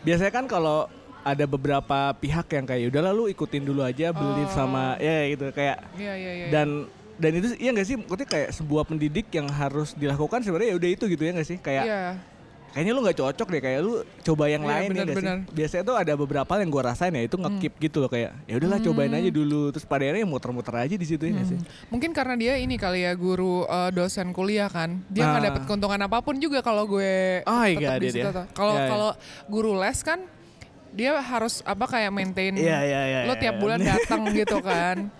biasanya 0.00 0.32
kan 0.32 0.48
kalau 0.48 0.88
ada 1.20 1.44
beberapa 1.44 2.16
pihak 2.16 2.48
yang 2.48 2.64
kayak 2.64 2.88
udahlah 2.88 3.12
lu 3.12 3.28
ikutin 3.28 3.60
dulu 3.60 3.84
aja 3.84 4.08
beli 4.10 4.40
Oh. 4.40 4.48
sama 4.48 4.96
ya 4.96 5.28
gitu 5.28 5.52
kayak 5.52 5.84
iya 5.94 6.12
iya 6.16 6.32
iya. 6.34 6.46
dan 6.48 6.88
dan 7.20 7.30
itu 7.34 7.46
iya 7.54 7.70
nggak 7.70 7.84
sih 7.84 7.96
maksudnya 7.96 8.26
kayak 8.26 8.48
sebuah 8.50 8.82
pendidik 8.82 9.28
yang 9.30 9.46
harus 9.46 9.92
dilakukan 9.92 10.40
sebenarnya 10.40 10.72
ya 10.72 10.76
udah 10.76 10.90
itu 10.90 11.04
gitu 11.06 11.20
ya 11.20 11.32
nggak 11.32 11.46
sih 11.46 11.58
kayak 11.58 11.84
Iya. 11.84 12.02
kayaknya 12.70 12.92
lu 12.92 13.02
nggak 13.02 13.18
cocok 13.18 13.48
deh 13.50 13.60
kayak 13.60 13.80
lu 13.80 13.92
coba 14.22 14.44
yang 14.46 14.62
Iya, 14.62 14.70
lain 14.70 14.78
ya 14.80 14.88
nggak 14.88 15.06
benar-benar. 15.10 15.36
sih 15.42 15.52
biasanya 15.52 15.82
tuh 15.84 15.96
ada 15.96 16.12
beberapa 16.14 16.52
yang 16.56 16.70
gua 16.70 16.82
rasain 16.86 17.10
ya 17.10 17.22
itu 17.22 17.34
ngekip 17.34 17.72
gitu 17.78 17.96
loh 17.98 18.06
kayak 18.06 18.30
ya 18.44 18.54
udahlah 18.56 18.78
cobain 18.80 19.10
aja 19.12 19.28
dulu 19.28 19.62
terus 19.68 19.82
pada 19.84 20.02
akhirnya 20.02 20.22
muter-muter 20.24 20.74
aja 20.78 20.94
di 20.94 21.04
situ 21.04 21.20
ya 21.20 21.32
nggak 21.34 21.46
sih 21.46 21.58
Mungkin 21.88 22.10
karena 22.10 22.34
dia 22.34 22.54
ini 22.56 22.74
kali 22.74 23.02
ya 23.02 23.12
guru 23.12 23.66
eh, 23.66 23.90
dosen 23.90 24.30
kuliah 24.30 24.66
kan. 24.66 25.02
Dia 25.06 25.26
nggak 25.26 25.36
Ah. 25.36 25.46
dapat 25.46 25.62
keuntungan 25.64 26.00
apa 26.00 26.18
pun 26.20 26.34
juga 26.36 26.62
kalau 26.62 26.86
gue 26.86 27.42
Oh, 27.44 27.64
iya, 27.64 27.76
tetap 27.90 28.00
di 28.00 28.08
situ. 28.08 28.30
Kalau 28.50 28.74
iya. 28.74 28.86
kalau 28.86 29.10
guru 29.46 29.74
les 29.76 29.98
kan 30.00 30.18
dia 30.90 31.14
harus 31.16 31.62
apa 31.62 31.84
kayak 31.84 32.10
maintain 32.10 32.50
Iya, 32.50 32.78
iya, 32.80 33.00
iya, 33.04 33.20
lo 33.22 33.34
tiap 33.34 33.54
iya. 33.54 33.60
bulan 33.60 33.78
datang 33.78 34.26
gitu 34.32 34.58
kan. 34.58 35.06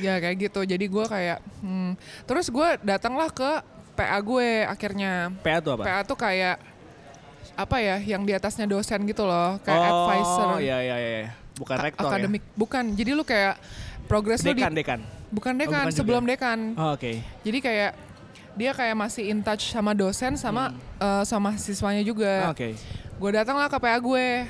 Ya 0.00 0.16
kayak 0.22 0.36
gitu. 0.48 0.60
Jadi 0.62 0.84
gue 0.86 1.04
kayak 1.04 1.38
hmm. 1.60 1.92
terus 2.24 2.46
gue 2.48 2.68
datanglah 2.80 3.28
ke 3.28 3.50
PA 3.92 4.18
gue 4.20 4.64
akhirnya. 4.64 5.34
PA 5.44 5.58
tuh 5.60 5.72
apa? 5.76 5.82
PA 5.84 6.00
tuh 6.06 6.16
kayak 6.16 6.56
apa 7.52 7.76
ya 7.84 7.96
yang 8.00 8.24
di 8.24 8.32
atasnya 8.32 8.64
dosen 8.64 9.04
gitu 9.04 9.28
loh 9.28 9.60
kayak 9.60 9.76
oh, 9.76 10.08
advisor 10.08 10.48
iya 10.64 10.80
iya 10.80 10.96
iya. 10.96 11.30
Bukan 11.52 11.76
rektor 11.76 12.08
akademik 12.08 12.40
bukan 12.56 12.96
jadi 12.96 13.12
lu 13.12 13.28
kayak 13.28 13.60
progres 14.08 14.40
ya. 14.40 14.48
lu 14.48 14.56
di 14.56 14.64
Dekan, 14.64 14.72
dekan. 14.72 15.00
bukan 15.28 15.52
Oh, 15.52 15.60
dekan 15.60 15.68
bukan 15.84 15.92
juga. 15.92 15.98
sebelum 16.00 16.22
dekan 16.24 16.58
Oh, 16.80 16.96
Oke. 16.96 17.20
jadi 17.44 17.58
kayak 17.60 17.90
dia 18.56 18.72
kayak 18.72 18.96
masih 18.96 19.28
in 19.28 19.44
touch 19.44 19.68
sama 19.68 19.92
dosen 19.92 20.40
sama 20.40 20.72
eh, 20.96 21.24
sama 21.28 21.52
siswanya 21.60 22.00
Oh, 22.00 22.08
juga 22.16 22.56
Oke. 22.56 22.72
gue 23.20 23.30
datang 23.36 23.60
lah 23.60 23.68
ke 23.68 23.76
PA 23.76 24.00
gue 24.00 24.48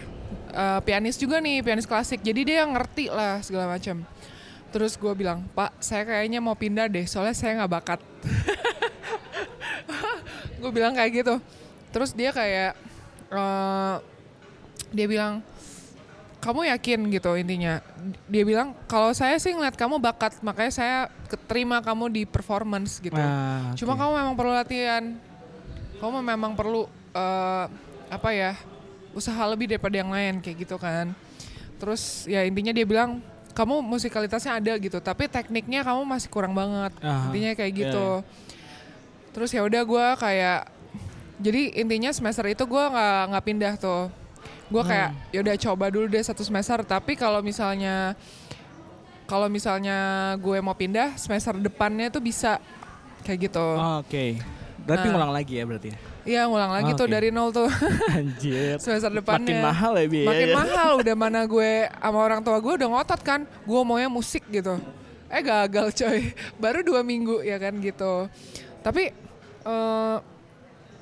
Eh, 0.53 0.81
pianis 0.85 1.17
juga 1.17 1.41
nih 1.41 1.65
pianis 1.65 1.89
klasik 1.89 2.21
jadi 2.21 2.41
dia 2.45 2.61
ngerti 2.69 3.09
lah 3.09 3.41
segala 3.41 3.73
macam 3.73 4.05
terus 4.73 4.97
gue 4.97 5.13
bilang 5.13 5.45
pak 5.53 5.77
saya 5.79 6.09
kayaknya 6.09 6.41
mau 6.41 6.57
pindah 6.57 6.89
deh 6.89 7.05
soalnya 7.05 7.37
saya 7.37 7.61
nggak 7.61 7.73
bakat 7.73 8.01
gue 10.61 10.71
bilang 10.73 10.97
kayak 10.97 11.13
gitu 11.23 11.35
terus 11.93 12.17
dia 12.17 12.33
kayak 12.33 12.73
eh, 13.29 13.97
dia 14.93 15.07
bilang 15.07 15.45
kamu 16.43 16.75
yakin 16.75 17.01
gitu 17.15 17.31
intinya 17.39 17.79
dia 18.27 18.43
bilang 18.43 18.75
kalau 18.91 19.15
saya 19.15 19.39
sih 19.39 19.55
ngeliat 19.55 19.79
kamu 19.79 20.03
bakat 20.03 20.43
makanya 20.43 20.73
saya 20.75 20.97
keterima 21.31 21.79
kamu 21.79 22.11
di 22.11 22.23
performance 22.27 22.99
gitu 22.99 23.15
Nah, 23.15 23.79
Cuma 23.79 23.95
kamu 23.95 24.13
memang 24.19 24.35
perlu 24.35 24.53
latihan. 24.53 25.05
Kamu 26.03 26.19
memang 26.19 26.53
perlu 26.59 26.91
eh, 27.15 27.65
apa 28.11 28.31
ya? 28.35 28.59
usaha 29.13 29.45
lebih 29.45 29.69
daripada 29.69 29.93
yang 29.93 30.09
lain 30.09 30.41
kayak 30.41 30.65
gitu 30.65 30.81
kan. 30.81 31.13
Terus 31.77 32.25
ya 32.25 32.49
intinya 32.49 32.73
dia 32.73 32.89
bilang 32.89 33.21
kamu 33.53 33.81
musikalitasnya 33.81 34.57
ada 34.57 34.73
gitu, 34.77 34.99
tapi 34.99 35.29
tekniknya 35.29 35.85
kamu 35.85 36.03
masih 36.03 36.29
kurang 36.29 36.53
banget. 36.53 36.93
Aha. 37.01 37.29
Intinya 37.29 37.53
kayak 37.53 37.73
Iya, 37.73 37.81
gitu. 37.85 38.09
Terus 39.33 39.51
ya 39.51 39.63
udah 39.63 39.83
gue 39.83 40.07
kayak 40.19 40.61
jadi 41.37 41.63
intinya 41.77 42.11
semester 42.13 42.45
itu 42.47 42.63
gue 42.63 42.85
nggak 42.85 43.21
nggak 43.33 43.45
pindah 43.45 43.75
tuh. 43.77 44.05
Gue 44.69 44.83
kayak 44.83 45.11
Hmm. 45.11 45.33
ya 45.33 45.39
udah 45.41 45.57
coba 45.61 45.85
dulu 45.89 46.07
deh 46.09 46.21
satu 46.21 46.41
semester, 46.41 46.81
tapi 46.83 47.13
kalau 47.13 47.41
misalnya 47.41 48.17
kalau 49.25 49.49
misalnya 49.49 49.97
gue 50.37 50.59
mau 50.61 50.73
pindah 50.73 51.17
semester 51.17 51.57
depannya 51.57 52.09
tuh 52.09 52.21
bisa 52.21 52.61
kayak 53.23 53.49
gitu. 53.49 53.61
Oh, 53.61 54.01
Oke. 54.01 54.37
Berarti 54.83 55.07
Nah. 55.09 55.13
ngulang 55.15 55.33
lagi 55.33 55.55
ya 55.57 55.65
berarti 55.65 55.89
ya? 55.93 55.99
Iya 56.23 56.47
ngulang 56.47 56.71
lagi 56.71 56.91
Oh, 56.93 56.99
tuh 56.99 57.07
oke. 57.07 57.15
dari 57.15 57.29
nol 57.29 57.51
tuh 57.51 57.67
Anjir. 58.15 58.79
semester 58.79 59.11
depannya. 59.11 59.43
Makin 59.43 59.59
mahal 59.59 59.93
ya 59.99 60.07
biaya. 60.07 60.29
Makin 60.31 60.49
mahal 60.55 60.91
udah 61.03 61.15
mana 61.19 61.41
gue 61.45 61.73
sama 61.91 62.19
orang 62.19 62.41
tua 62.41 62.57
gue 62.57 62.73
udah 62.79 62.89
ngotot 62.89 63.21
kan, 63.21 63.41
gue 63.43 63.81
maunya 63.83 64.07
musik 64.07 64.47
gitu. 64.47 64.79
Eh 65.27 65.43
gagal 65.43 65.91
coy, 65.93 66.31
baru 66.57 66.87
dua 66.87 67.03
minggu 67.03 67.43
ya 67.43 67.59
kan 67.59 67.75
gitu. 67.79 68.31
Tapi 68.81 69.11
eh, 69.63 70.17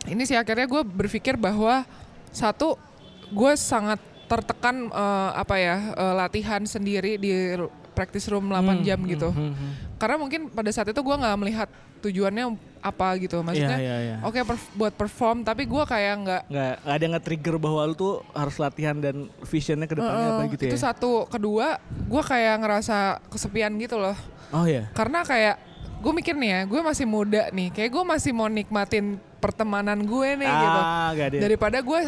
ini 0.08 0.22
sih 0.24 0.34
akhirnya 0.34 0.64
gue 0.64 0.82
berpikir 0.82 1.36
bahwa 1.36 1.84
satu 2.30 2.80
gue 3.28 3.52
sangat 3.54 4.00
tertekan 4.24 4.88
eh, 4.88 5.30
apa 5.36 5.54
ya 5.56 5.76
eh, 5.92 6.14
latihan 6.16 6.64
sendiri 6.64 7.20
di 7.20 7.60
practice 7.92 8.32
room 8.32 8.48
8 8.48 8.80
jam 8.80 8.96
gitu. 9.04 9.28
Hmm, 9.28 9.52
hmm. 9.52 9.72
Karena 10.00 10.16
mungkin 10.16 10.48
pada 10.48 10.72
saat 10.72 10.88
itu 10.88 10.96
gue 10.96 11.12
nggak 11.12 11.36
melihat 11.36 11.68
tujuannya 12.00 12.56
apa 12.80 13.12
gitu, 13.16 13.40
maksudnya. 13.40 13.76
Iya, 13.76 13.78
iya, 13.78 13.96
iya. 14.02 14.16
Oke 14.22 14.40
perf- 14.40 14.72
buat 14.72 14.90
perform 14.90 15.40
tapi 15.40 15.64
gue 15.64 15.82
kayak 15.82 16.14
nggak 16.18 16.42
Nggak, 16.46 16.74
nggak 16.80 16.96
ada 16.96 17.06
nge-trigger 17.08 17.56
bahwa 17.56 17.80
lu 17.82 17.94
tuh 17.94 18.14
harus 18.30 18.56
latihan 18.56 18.96
dan 18.96 19.16
visionnya 19.42 19.84
ke 19.84 19.94
depannya 19.94 20.16
Heeh, 20.18 20.32
apa 20.34 20.42
gitu 20.50 20.62
ya? 20.62 20.70
itu 20.70 20.78
satu 20.78 21.10
kedua 21.26 21.76
gue 21.86 22.22
kayak 22.22 22.54
ngerasa 22.58 22.96
kesepian 23.26 23.72
gitu 23.76 23.96
loh 23.96 24.16
Oh 24.50 24.64
ya. 24.64 24.88
karena 24.90 25.20
kayak 25.22 25.56
gue 25.96 26.12
mikir 26.14 26.32
nih 26.34 26.50
ya 26.50 26.60
gue 26.64 26.80
masih 26.80 27.04
muda 27.04 27.42
nih 27.50 27.68
kayak 27.70 27.90
gue 27.90 28.02
masih 28.02 28.32
mau 28.32 28.48
nikmatin 28.48 29.06
pertemanan 29.36 30.00
gue 30.00 30.28
nih 30.34 30.48
gitu 30.48 30.80
Ah, 30.80 31.12
ada. 31.12 31.36
daripada 31.36 31.78
gue 31.78 32.00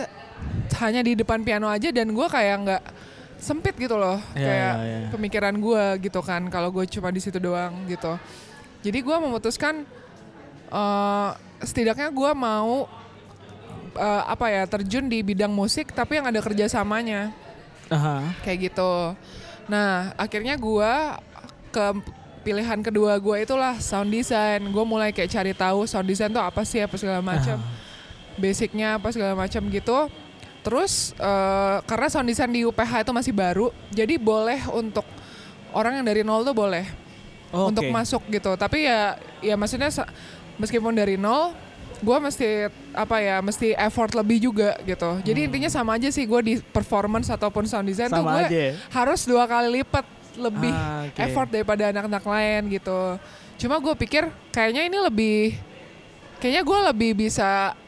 hanya 0.75 1.00
di 1.00 1.12
depan 1.14 1.41
piano 1.41 1.69
aja 1.69 1.88
dan 1.88 2.09
gue 2.09 2.26
kayak 2.26 2.57
nggak 2.62 2.83
sempit 3.37 3.76
gitu 3.76 3.95
loh 3.95 4.17
Iya, 4.33 4.43
kayak 4.43 4.73
iya, 4.75 4.97
iya. 4.97 5.09
pemikiran 5.11 5.55
gue 5.55 5.83
gitu 6.00 6.21
kan 6.21 6.49
kalau 6.49 6.71
gue 6.71 6.88
cuma 6.88 7.09
di 7.09 7.19
situ 7.19 7.37
doang 7.37 7.85
gitu 7.85 8.17
jadi 8.81 8.99
gue 8.99 9.17
memutuskan 9.21 9.85
eh, 10.73 11.31
setidaknya 11.61 12.09
gue 12.09 12.31
mau 12.33 12.88
eh, 13.95 14.23
apa 14.25 14.49
ya 14.49 14.64
terjun 14.64 15.07
di 15.07 15.21
bidang 15.21 15.52
musik 15.52 15.93
tapi 15.93 16.17
yang 16.17 16.26
ada 16.26 16.41
kerjasamanya 16.41 17.31
Aha. 17.93 18.33
kayak 18.41 18.73
gitu. 18.73 19.12
Nah 19.69 20.17
akhirnya 20.17 20.57
gua 20.57 21.21
ke 21.69 21.85
pilihan 22.43 22.81
kedua 22.81 23.14
gua 23.21 23.37
itulah 23.38 23.76
sound 23.79 24.11
design. 24.11 24.64
Gue 24.73 24.85
mulai 24.85 25.12
kayak 25.12 25.31
cari 25.31 25.52
tahu 25.52 25.85
sound 25.85 26.09
design 26.09 26.33
tuh 26.33 26.43
apa 26.43 26.64
sih 26.64 26.81
apa 26.81 26.97
segala 26.97 27.21
macam, 27.21 27.61
basicnya 28.41 28.97
apa 28.97 29.12
segala 29.12 29.37
macam 29.37 29.62
gitu. 29.69 30.09
Terus 30.64 31.12
eh, 31.14 31.76
karena 31.85 32.07
sound 32.09 32.26
design 32.26 32.50
di 32.50 32.64
UPH 32.64 33.05
itu 33.05 33.12
masih 33.12 33.33
baru, 33.37 33.69
jadi 33.93 34.17
boleh 34.17 34.62
untuk 34.73 35.05
orang 35.76 36.00
yang 36.00 36.07
dari 36.07 36.25
nol 36.25 36.43
tuh 36.43 36.57
boleh 36.57 37.05
Oh, 37.52 37.69
untuk 37.69 37.85
oke. 37.85 37.93
masuk 37.93 38.25
gitu. 38.33 38.57
Tapi 38.57 38.88
ya 38.88 39.21
ya 39.45 39.61
maksudnya 39.61 39.93
meskipun 40.62 40.95
dari 40.95 41.19
nol 41.19 41.50
gue 41.99 42.19
mesti 42.19 42.66
apa 42.92 43.19
ya 43.19 43.38
mesti 43.38 43.75
effort 43.75 44.11
lebih 44.12 44.38
juga 44.40 44.75
gitu 44.83 45.19
jadi 45.21 45.47
intinya 45.47 45.66
sama 45.69 45.95
aja 45.95 46.07
sih 46.09 46.23
gue 46.23 46.40
di 46.40 46.54
performance 46.61 47.26
ataupun 47.28 47.62
sound 47.64 47.85
design 47.85 48.07
tuh 48.09 48.23
Sama 48.23 48.31
gue 48.33 48.42
aja 48.47 48.59
ya? 48.64 48.75
harus 48.90 49.23
dua 49.23 49.45
kali 49.45 49.71
lipat 49.76 50.02
lebih 50.35 50.73
Ah, 50.73 51.07
oke. 51.07 51.19
effort 51.21 51.49
daripada 51.49 51.90
anak-anak 51.90 52.25
lain 52.25 52.62
gitu 52.73 53.00
cuma 53.57 53.78
gue 53.78 53.95
pikir 53.97 54.23
kayaknya 54.49 54.83
ini 54.83 54.99
lebih 54.99 55.54
kayaknya 56.38 56.62
gue 56.62 56.78
lebih 56.88 57.11
bisa 57.21 57.78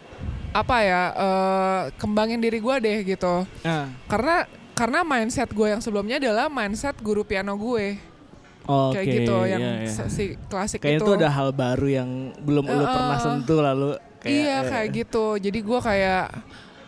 apa 0.52 0.76
ya 0.80 1.02
eh, 1.10 1.82
kembangin 1.96 2.38
diri 2.38 2.58
gue 2.58 2.74
deh 2.80 2.98
gitu 3.04 3.42
Ah. 3.62 3.90
karena 4.06 4.46
karena 4.74 5.02
mindset 5.02 5.50
gue 5.50 5.66
yang 5.68 5.78
sebelumnya 5.78 6.18
adalah 6.18 6.46
mindset 6.46 6.94
guru 6.98 7.22
piano 7.22 7.50
gue 7.54 7.98
Oke, 8.64 8.96
kayak 8.96 9.06
gitu 9.12 9.36
yang 9.44 9.60
iya, 9.60 9.72
iya. 9.84 9.92
se- 9.92 10.08
si 10.08 10.24
klasik 10.48 10.80
Kayaknya 10.80 11.04
itu 11.04 11.10
itu. 11.12 11.18
ada 11.20 11.28
hal 11.28 11.48
baru 11.52 11.88
yang 11.88 12.10
belum 12.40 12.64
lu 12.64 12.80
Heeh. 12.80 12.94
pernah 12.96 13.18
sentuh 13.20 13.60
lalu 13.60 13.88
kayak 14.24 14.32
iya 14.32 14.56
eh, 14.56 14.62
kayak 14.72 14.88
gitu. 15.04 15.26
Jadi 15.36 15.58
gue 15.60 15.80
kayak 15.84 16.24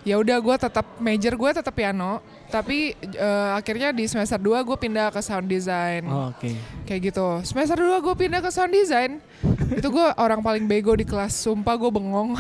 ya 0.07 0.15
udah 0.17 0.39
gue 0.41 0.57
tetap 0.57 0.87
major 0.97 1.37
gue 1.37 1.51
tetap 1.53 1.75
piano. 1.77 2.25
Tapi 2.49 2.97
eh, 2.97 3.51
akhirnya 3.53 3.93
di 3.93 4.09
semester 4.09 4.41
2 4.41 4.57
gue 4.65 4.77
pindah 4.81 5.13
ke 5.13 5.21
sound 5.21 5.53
design. 5.53 6.09
Oh, 6.09 6.33
Oke. 6.33 6.57
kayak 6.89 7.13
gitu. 7.13 7.45
Semester 7.45 7.77
2 7.77 7.93
gue 8.01 8.15
pindah 8.25 8.41
ke 8.41 8.49
sound 8.49 8.73
design. 8.73 9.21
Itu 9.79 9.93
gue 9.93 10.07
orang 10.17 10.41
paling 10.41 10.65
bego 10.65 10.97
di 10.97 11.05
kelas 11.05 11.37
sumpah 11.37 11.77
gue 11.77 11.91
bengong. 11.93 12.33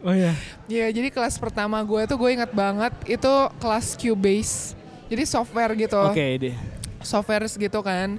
Oh 0.00 0.16
iya. 0.16 0.32
ya 0.64 0.88
jadi 0.88 1.12
kelas 1.12 1.36
pertama 1.36 1.76
gue 1.84 2.00
tuh 2.08 2.16
gue 2.16 2.32
ingat 2.32 2.48
banget 2.56 2.88
itu 3.04 3.32
kelas 3.60 4.00
Cubase. 4.00 4.72
Jadi 5.12 5.22
software 5.28 5.76
gitu. 5.76 6.00
Oke 6.00 6.26
deh. 6.40 6.56
software 7.04 7.44
gitu 7.48 7.80
kan 7.80 8.16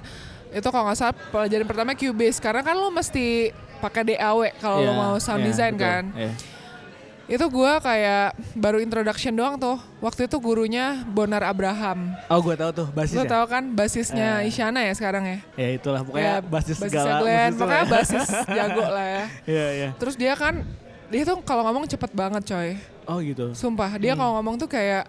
itu 0.52 0.64
kalau 0.64 0.84
nggak 0.84 0.98
salah 0.98 1.16
pelajaran 1.28 1.64
pertama 1.64 1.90
Cubase 1.92 2.38
karena 2.38 2.60
kan 2.60 2.74
lo 2.74 2.88
mesti 2.88 3.50
pakai 3.78 4.02
DAW 4.06 4.38
kalau 4.56 4.78
lo 4.78 4.86
Iya, 4.86 4.92
mau 4.94 5.14
sound 5.16 5.40
iya, 5.40 5.46
design 5.46 5.74
betul. 5.74 5.84
kan 5.84 6.04
Iya. 6.14 6.32
Itu 7.24 7.48
gue 7.48 7.72
kayak 7.80 8.26
baru 8.52 8.76
introduction 8.78 9.32
doang 9.32 9.56
tuh. 9.56 9.78
Waktu 9.98 10.26
itu 10.26 10.36
gurunya 10.36 11.00
Bonar 11.06 11.40
Abraham. 11.42 12.12
Oh 12.26 12.38
gue 12.38 12.52
tahu 12.52 12.70
tuh 12.74 12.86
basis 12.90 13.14
Lo 13.14 13.24
ya. 13.24 13.30
tau 13.30 13.44
kan 13.46 13.62
basisnya 13.72 14.28
Eh. 14.38 14.50
Isyana 14.50 14.82
ya 14.82 14.92
sekarang 14.92 15.24
ya? 15.24 15.38
Ya 15.56 15.68
itulah 15.72 16.02
pokoknya 16.02 16.42
basis 16.42 16.76
basisnya 16.76 16.90
segala. 17.00 17.18
Glenn, 17.18 17.38
basis 17.46 17.56
pokoknya 17.56 17.80
lah. 17.80 17.88
basis 17.88 18.26
jago 18.50 18.84
lah 18.84 19.06
ya. 19.08 19.24
Iya 19.48 19.66
iya. 19.72 19.88
Terus 19.96 20.14
dia 20.14 20.34
kan, 20.34 20.54
dia 21.08 21.22
tuh 21.24 21.40
kalau 21.40 21.62
ngomong 21.64 21.86
cepet 21.86 22.10
banget 22.12 22.42
coy. 22.44 22.70
Oh 23.02 23.18
gitu. 23.18 23.46
Sumpah, 23.54 23.88
Hmm. 23.88 24.02
dia 24.02 24.12
kalau 24.12 24.32
ngomong 24.36 24.54
tuh 24.56 24.68
kayak 24.68 25.08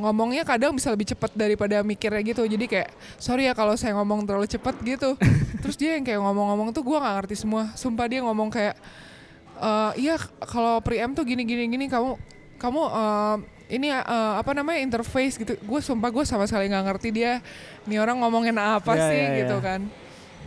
ngomongnya 0.00 0.42
kadang 0.42 0.72
bisa 0.72 0.88
lebih 0.88 1.06
cepet 1.06 1.30
daripada 1.36 1.84
mikirnya 1.84 2.20
gitu. 2.24 2.42
Jadi 2.42 2.64
kayak 2.64 2.88
sorry 3.16 3.46
ya 3.46 3.54
kalau 3.54 3.76
saya 3.76 3.92
ngomong 3.94 4.24
terlalu 4.24 4.48
cepet 4.48 4.74
gitu. 4.82 5.14
Terus 5.62 5.76
dia 5.76 5.96
yang 6.00 6.04
kayak 6.04 6.20
ngomong-ngomong 6.20 6.72
tuh 6.72 6.80
gua 6.80 6.98
nggak 7.04 7.14
ngerti 7.22 7.34
semua. 7.38 7.68
Sumpah 7.76 8.06
dia 8.08 8.20
ngomong 8.24 8.48
kayak 8.48 8.74
"Eh, 9.60 9.92
iya 10.00 10.16
kalau 10.42 10.80
preamp 10.80 11.12
tuh 11.12 11.24
gini 11.24 11.44
gini 11.44 11.68
gini 11.68 11.86
kamu 11.86 12.16
kamu 12.56 12.82
eh, 12.88 13.36
ini 13.70 13.88
eh, 13.88 14.32
apa 14.36 14.50
namanya 14.50 14.80
interface 14.82 15.38
gitu. 15.38 15.54
Gue 15.62 15.80
sumpah 15.80 16.10
gue 16.10 16.24
sama 16.26 16.44
sekali 16.44 16.66
nggak 16.66 16.84
ngerti 16.90 17.08
dia 17.14 17.38
nih 17.86 18.02
orang 18.02 18.18
ngomongin 18.18 18.56
apa 18.56 18.92
Iya, 18.96 19.06
sih 19.08 19.20
iya, 19.20 19.36
gitu 19.44 19.56
iya. 19.60 19.64
kan. 19.64 19.80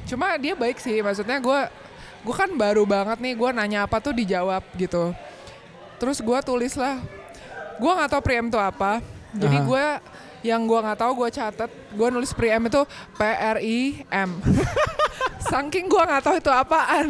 Cuma 0.04 0.36
dia 0.36 0.54
baik 0.54 0.78
sih, 0.84 1.00
maksudnya 1.00 1.40
gue 1.40 1.60
gue 2.24 2.36
kan 2.36 2.52
baru 2.52 2.84
banget 2.84 3.20
nih 3.24 3.34
gue 3.36 3.50
nanya 3.56 3.80
apa 3.88 4.04
tuh 4.04 4.12
dijawab 4.12 4.64
gitu. 4.76 5.16
Terus 5.96 6.20
gue 6.20 6.40
tulis 6.44 6.76
lah, 6.76 7.00
gue 7.80 7.92
nggak 7.96 8.12
tahu 8.12 8.22
preamp 8.22 8.52
itu 8.52 8.60
apa. 8.60 9.00
Jadi 9.34 9.58
gue 9.62 9.86
yang 10.44 10.62
gue 10.64 10.76
nggak 10.76 11.00
tahu 11.00 11.12
gue 11.24 11.30
catet, 11.32 11.72
gue 11.72 12.08
nulis 12.12 12.36
preamp 12.36 12.68
itu 12.68 12.82
P 13.16 13.22
R 13.24 13.58
I 13.58 13.80
M. 14.12 14.38
Saking 15.50 15.88
gue 15.88 16.02
nggak 16.02 16.24
tahu 16.24 16.36
itu 16.40 16.52
apaan 16.52 17.08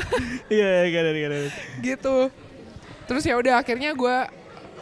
Iya 0.52 0.70
iya 0.86 1.00
iya. 1.10 1.50
gitu. 1.80 2.28
Terus 3.06 3.22
ya 3.24 3.38
udah 3.38 3.60
akhirnya 3.60 3.94
gue 3.94 4.16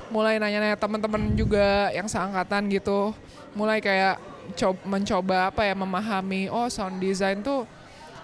mulai 0.09 0.39
nanya-nanya 0.39 0.79
teman-teman 0.79 1.35
juga 1.35 1.91
yang 1.91 2.07
seangkatan 2.07 2.71
gitu, 2.71 3.11
mulai 3.53 3.83
kayak 3.83 4.19
cob- 4.55 4.83
mencoba 4.87 5.51
apa 5.51 5.67
ya 5.67 5.75
memahami 5.75 6.47
oh 6.47 6.71
sound 6.71 7.03
design 7.03 7.43
tuh 7.43 7.67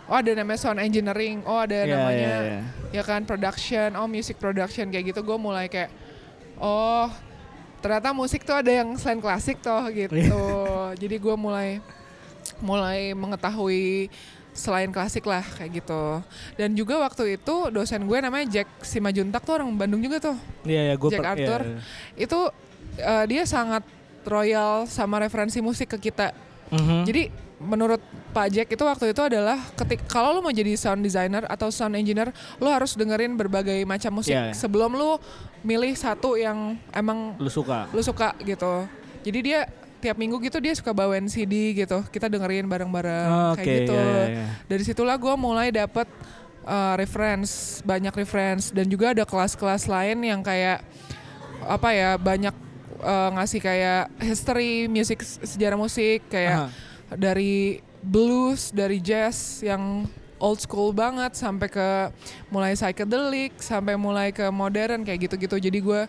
oh 0.06 0.16
ada 0.18 0.30
namanya 0.34 0.58
sound 0.62 0.78
engineering, 0.78 1.42
oh 1.42 1.58
ada 1.58 1.82
Iya, 1.82 1.90
namanya 1.94 2.18
iya, 2.18 2.38
iya. 2.42 2.60
ya 2.94 3.02
kan 3.02 3.22
production, 3.22 3.94
oh 3.98 4.06
music 4.06 4.38
production 4.38 4.90
kayak 4.90 5.10
gitu 5.14 5.22
gue 5.22 5.38
mulai 5.38 5.66
kayak 5.66 5.90
oh 6.58 7.10
ternyata 7.82 8.14
musik 8.14 8.46
tuh 8.46 8.54
ada 8.54 8.70
yang 8.70 8.94
selain 8.96 9.18
klasik 9.18 9.58
toh 9.58 9.82
gitu. 9.90 10.14
Iya. 10.14 10.94
Jadi 11.02 11.16
gue 11.18 11.34
mulai 11.34 11.82
mulai 12.62 13.10
mengetahui 13.12 14.06
selain 14.52 14.92
klasik 14.92 15.26
lah 15.26 15.42
kayak 15.42 15.82
gitu. 15.82 16.22
Dan 16.54 16.76
juga 16.78 17.00
waktu 17.02 17.40
itu 17.40 17.72
dosen 17.74 18.06
gue 18.06 18.18
namanya 18.22 18.46
Jack 18.46 18.68
Simajuntak 18.86 19.42
tuh 19.42 19.58
orang 19.58 19.68
Bandung 19.74 19.98
juga 19.98 20.32
tuh. 20.32 20.36
Iya 20.62 20.92
iya 20.92 20.94
gue 20.94 21.10
Jack 21.10 21.26
Arthur. 21.26 21.60
Itu 22.14 22.40
eh, 23.00 23.24
dia 23.26 23.42
sangat 23.48 23.82
royal 24.22 24.86
sama 24.86 25.18
referensi 25.18 25.58
musik 25.58 25.98
ke 25.98 26.12
kita. 26.12 26.30
Mhm. 26.70 27.04
Jadi 27.04 27.22
menurut 27.62 28.02
Pak 28.32 28.48
Jack 28.50 28.68
itu 28.68 28.82
waktu 28.82 29.10
itu 29.10 29.22
adalah 29.22 29.58
ketik 29.72 30.02
kalau 30.04 30.34
lo 30.34 30.40
mau 30.40 30.50
jadi 30.50 30.74
sound 30.74 31.00
designer 31.00 31.46
atau 31.46 31.70
sound 31.70 31.94
engineer, 31.94 32.30
lo 32.58 32.68
harus 32.68 32.92
dengerin 32.92 33.34
berbagai 33.34 33.82
macam 33.82 34.18
musik 34.18 34.34
Iya. 34.34 34.50
sebelum 34.52 34.92
lo 34.92 35.22
milih 35.62 35.94
satu 35.94 36.34
yang 36.34 36.74
emang 36.90 37.38
lu 37.38 37.46
suka. 37.46 37.86
lu 37.90 38.02
suka 38.02 38.34
gitu. 38.42 38.84
Jadi 39.22 39.38
dia 39.40 39.60
tiap 40.02 40.18
minggu 40.18 40.42
gitu 40.42 40.58
dia 40.58 40.74
suka 40.74 40.90
bawain 40.90 41.24
CD 41.26 41.70
gitu. 41.72 42.02
Kita 42.10 42.26
dengerin 42.26 42.66
bareng-bareng 42.66 43.54
Oke, 43.54 43.62
kayak 43.62 43.78
gitu. 43.86 43.94
iya, 43.94 44.02
iya, 44.02 44.24
iya. 44.28 44.46
Dari 44.66 44.82
situlah 44.82 45.14
gue 45.14 45.34
mulai 45.38 45.70
dapet 45.70 46.10
uh, 46.66 46.94
reference, 46.98 47.78
banyak 47.82 48.10
reference 48.12 48.74
dan 48.74 48.90
juga 48.90 49.14
ada 49.14 49.22
kelas-kelas 49.22 49.86
lain 49.86 50.18
yang 50.26 50.42
kayak 50.42 50.82
apa 51.62 51.88
ya 51.94 52.10
banyak 52.18 52.50
uh, 52.98 53.30
ngasih 53.38 53.62
kayak 53.62 54.10
history 54.18 54.90
musik 54.90 55.22
sejarah 55.22 55.78
musik 55.78 56.26
kayak 56.26 56.66
Aha. 56.66 56.68
Dari 57.14 57.82
blues, 58.00 58.70
dari 58.70 58.98
jazz 58.98 59.62
yang 59.62 60.06
old 60.36 60.58
school 60.58 60.90
banget 60.90 61.38
sampai 61.38 61.70
ke 61.70 61.88
mulai 62.50 62.74
psychedelic 62.74 63.54
sampai 63.62 63.94
mulai 63.94 64.34
ke 64.34 64.42
modern 64.50 65.02
kayak 65.02 65.30
gitu-gitu. 65.30 65.56
Jadi 65.56 65.78
gue 65.78 66.00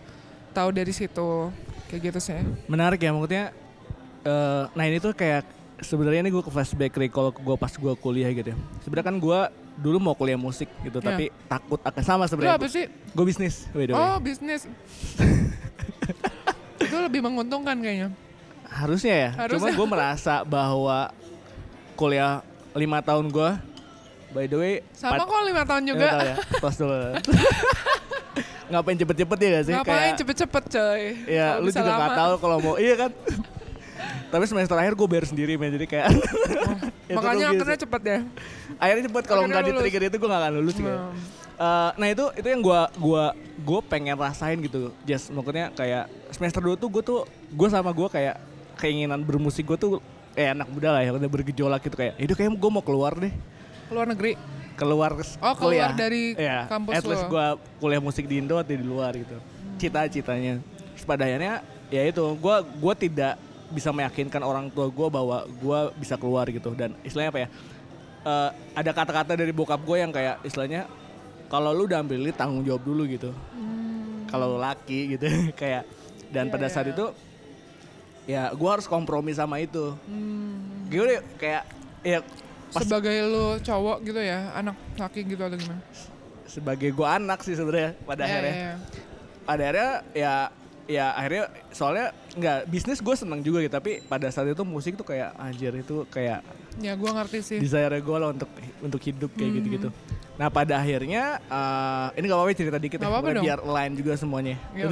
tahu 0.50 0.68
dari 0.74 0.90
situ 0.90 1.48
kayak 1.86 2.10
gitu 2.10 2.18
sih. 2.18 2.42
Menarik 2.66 2.98
ya 2.98 3.14
maksudnya. 3.14 3.54
eh, 4.24 4.62
nah 4.72 4.84
ini 4.84 4.98
tuh 4.98 5.12
kayak 5.12 5.44
sebenarnya 5.78 6.24
ini 6.24 6.32
gue 6.32 6.40
ke 6.40 6.48
flashback 6.48 6.96
recall 6.96 7.28
gue 7.30 7.54
pas 7.54 7.70
gue 7.70 7.92
kuliah 7.94 8.32
gitu 8.32 8.50
ya. 8.50 8.56
Sebenarnya 8.80 9.06
kan 9.12 9.16
gue 9.20 9.40
dulu 9.74 9.98
mau 10.00 10.14
kuliah 10.14 10.38
musik 10.38 10.70
gitu 10.80 10.98
Iya. 10.98 11.06
tapi 11.10 11.24
takut 11.44 11.80
akan 11.82 12.02
sama 12.02 12.24
sebenarnya. 12.26 12.56
apa 12.56 12.66
sih? 12.66 12.88
Gue 13.12 13.24
bisnis. 13.26 13.68
by 13.70 13.84
the 13.84 13.92
way. 13.92 14.00
Oh 14.00 14.16
bisnis. 14.18 14.62
itu 16.80 16.96
lebih 16.96 17.20
menguntungkan 17.22 17.76
kayaknya. 17.78 18.08
Harusnya 18.74 19.14
ya. 19.14 19.30
Cuma 19.30 19.42
Harusnya. 19.46 19.72
gue 19.72 19.86
merasa 19.86 20.34
bahwa 20.42 21.14
kuliah 21.94 22.42
lima 22.72 22.98
tahun 22.98 23.30
gue, 23.30 23.50
by 24.30 24.44
the 24.44 24.58
way, 24.58 24.74
Sama 24.90 25.22
kok 25.22 25.42
lima 25.42 25.62
tahun 25.62 25.82
Ya, 25.84 25.88
juga. 25.88 26.06
ya. 26.10 26.36
Tos 26.58 26.74
dulu. 26.74 26.98
Ngapain 28.64 28.96
cepet-cepet 28.96 29.38
ya 29.38 29.48
gak 29.52 29.64
sih? 29.64 29.72
Ngapain 29.72 29.94
Kayak- 29.94 30.18
cepet-cepet 30.18 30.64
coy? 30.66 31.02
Ya, 31.28 31.46
Kalau 31.52 31.62
lu 31.62 31.70
juga 31.70 31.84
lama. 31.86 32.00
gak 32.00 32.12
tahu 32.16 32.34
kalau 32.40 32.56
mau. 32.58 32.74
Iya 32.74 32.94
kan? 32.98 33.10
Tapi 34.26 34.44
semester 34.44 34.74
akhir 34.74 34.92
gue 34.92 35.06
bayar 35.06 35.24
sendiri 35.24 35.54
men 35.54 35.70
jadi 35.70 35.86
kayak 35.86 36.06
itu 37.06 37.14
Makanya 37.14 37.54
akhirnya 37.54 37.78
cepet 37.78 38.02
ya. 38.02 38.18
akhirnya 38.74 39.04
cepet 39.06 39.24
kalau 39.24 39.46
nggak 39.46 39.62
di 39.62 39.70
lulus. 39.70 39.80
trigger 39.80 40.02
itu 40.04 40.16
gue 40.16 40.26
gak 40.26 40.40
akan 40.40 40.52
lulus 40.56 40.74
gitu. 40.74 40.90
Hmm. 40.90 41.14
Eh, 41.54 41.90
nah 41.94 42.08
itu 42.08 42.24
itu 42.34 42.48
yang 42.50 42.58
gue 42.58 42.80
gua 42.98 43.24
gue 43.56 43.80
pengen 43.86 44.18
rasain 44.18 44.58
gitu 44.58 44.90
Just 45.04 45.30
maksudnya 45.30 45.70
kayak 45.70 46.04
semester 46.28 46.58
2 46.58 46.74
tuh 46.74 46.90
gue 46.90 47.02
tuh 47.04 47.20
gue 47.48 47.68
sama 47.70 47.94
gue 47.94 48.08
kayak 48.10 48.34
keinginan 48.84 49.24
bermusik 49.24 49.64
gue 49.64 49.78
tuh 49.80 49.92
eh 50.36 50.52
anak 50.52 50.68
muda 50.68 50.92
lah 50.92 51.00
ya 51.00 51.16
udah 51.16 51.30
bergejolak 51.30 51.80
gitu 51.80 51.96
kayak 51.96 52.20
itu 52.20 52.36
kayak 52.36 52.52
gue 52.52 52.70
mau 52.70 52.84
keluar 52.84 53.16
deh. 53.16 53.32
Luar 53.88 54.04
negeri. 54.04 54.36
keluar 54.74 55.14
Oh, 55.38 55.54
keluar 55.54 55.94
kuliah. 55.94 55.94
dari 55.94 56.34
Iya, 56.34 56.66
kampus 56.66 56.98
at 56.98 57.06
least 57.06 57.30
gue 57.30 57.46
kuliah 57.78 58.02
musik 58.02 58.26
di 58.26 58.42
Indo 58.42 58.58
atau 58.58 58.74
di 58.74 58.82
luar 58.82 59.14
gitu. 59.14 59.38
Cita-citanya. 59.78 60.58
Terus 60.98 61.06
pada 61.06 61.24
akhirnya 61.24 61.62
ya 61.94 62.02
itu 62.02 62.24
gue 62.34 62.56
gua 62.82 62.94
tidak 62.98 63.38
bisa 63.70 63.94
meyakinkan 63.94 64.42
orang 64.42 64.66
tua 64.74 64.90
gue 64.90 65.08
bahwa 65.08 65.46
gue 65.46 65.78
bisa 65.94 66.18
keluar 66.18 66.50
gitu. 66.50 66.74
Dan 66.74 66.90
istilahnya 67.06 67.30
apa 67.30 67.40
ya 67.46 67.48
eh, 68.26 68.50
ada 68.74 68.90
kata-kata 68.90 69.32
dari 69.38 69.54
bokap 69.54 69.78
gue 69.78 69.96
yang 70.02 70.10
kayak 70.10 70.42
istilahnya 70.42 70.90
kalau 71.46 71.70
lu 71.70 71.86
udah 71.86 72.02
ambil 72.02 72.18
tanggung 72.34 72.66
jawab 72.66 72.82
dulu 72.82 73.06
gitu. 73.06 73.30
Kalau 74.26 74.56
lu 74.56 74.58
laki 74.58 75.14
gitu 75.14 75.30
kayak 75.62 75.86
dan 76.34 76.50
Iya, 76.50 76.52
pada 76.58 76.66
saat 76.66 76.90
iya. 76.90 76.98
itu 76.98 77.06
ya 78.24 78.48
gue 78.50 78.68
harus 78.68 78.84
kompromi 78.84 79.30
sama 79.30 79.58
itu 79.58 79.92
Hmm. 80.04 80.88
gue 80.88 81.18
kayak 81.36 81.62
ya 82.00 82.20
pas 82.70 82.82
Sebagai 82.82 83.14
lu 83.24 83.44
cowok 83.60 84.02
gitu 84.02 84.18
ya, 84.18 84.50
anak 84.52 84.74
laki 84.94 85.22
gitu 85.24 85.40
atau 85.40 85.54
gimana? 85.54 85.78
sebagai 86.44 86.90
gue 86.90 87.06
anak 87.06 87.40
sih 87.40 87.52
sebenarnya 87.52 87.96
pada 88.00 88.20
Iya, 88.20 88.28
akhirnya 88.28 88.50
iya, 88.50 88.60
iya. 88.60 88.74
pada 89.42 89.62
akhirnya 89.62 89.90
ya 90.12 90.34
ya 90.84 91.06
akhirnya 91.10 91.44
soalnya 91.70 92.06
nggak 92.34 92.58
bisnis 92.66 93.00
gue 93.00 93.14
seneng 93.14 93.40
juga 93.40 93.58
gitu 93.58 93.72
tapi 93.72 94.02
pada 94.02 94.28
saat 94.28 94.46
itu 94.46 94.60
musik 94.62 94.94
tuh 94.94 95.04
kayak 95.04 95.32
anjir 95.34 95.72
itu 95.72 96.04
kayak 96.08 96.44
Ya 96.74 96.92
gua 96.94 97.14
ngerti 97.14 97.38
sih. 97.40 97.58
desire 97.58 97.94
gue 97.94 98.16
lah 98.18 98.28
untuk 98.28 98.50
untuk 98.78 99.00
hidup 99.00 99.30
kayak 99.32 99.48
Hmm. 99.48 99.56
gitu 99.56 99.68
gitu 99.72 99.88
nah 100.34 100.48
pada 100.48 100.74
akhirnya 100.76 101.38
eh, 101.40 102.06
ini 102.16 102.24
gak 102.24 102.34
apa-apa 102.34 102.52
cerita 102.52 102.76
dikit 102.76 102.98
Nggak 102.98 103.06
ya 103.06 103.12
apa-apa 103.12 103.28
biar- 103.28 103.36
dong. 103.36 103.44
biar 103.46 103.60
line 103.62 103.94
juga 103.94 104.12
semuanya 104.14 104.56
Yuk. 104.74 104.90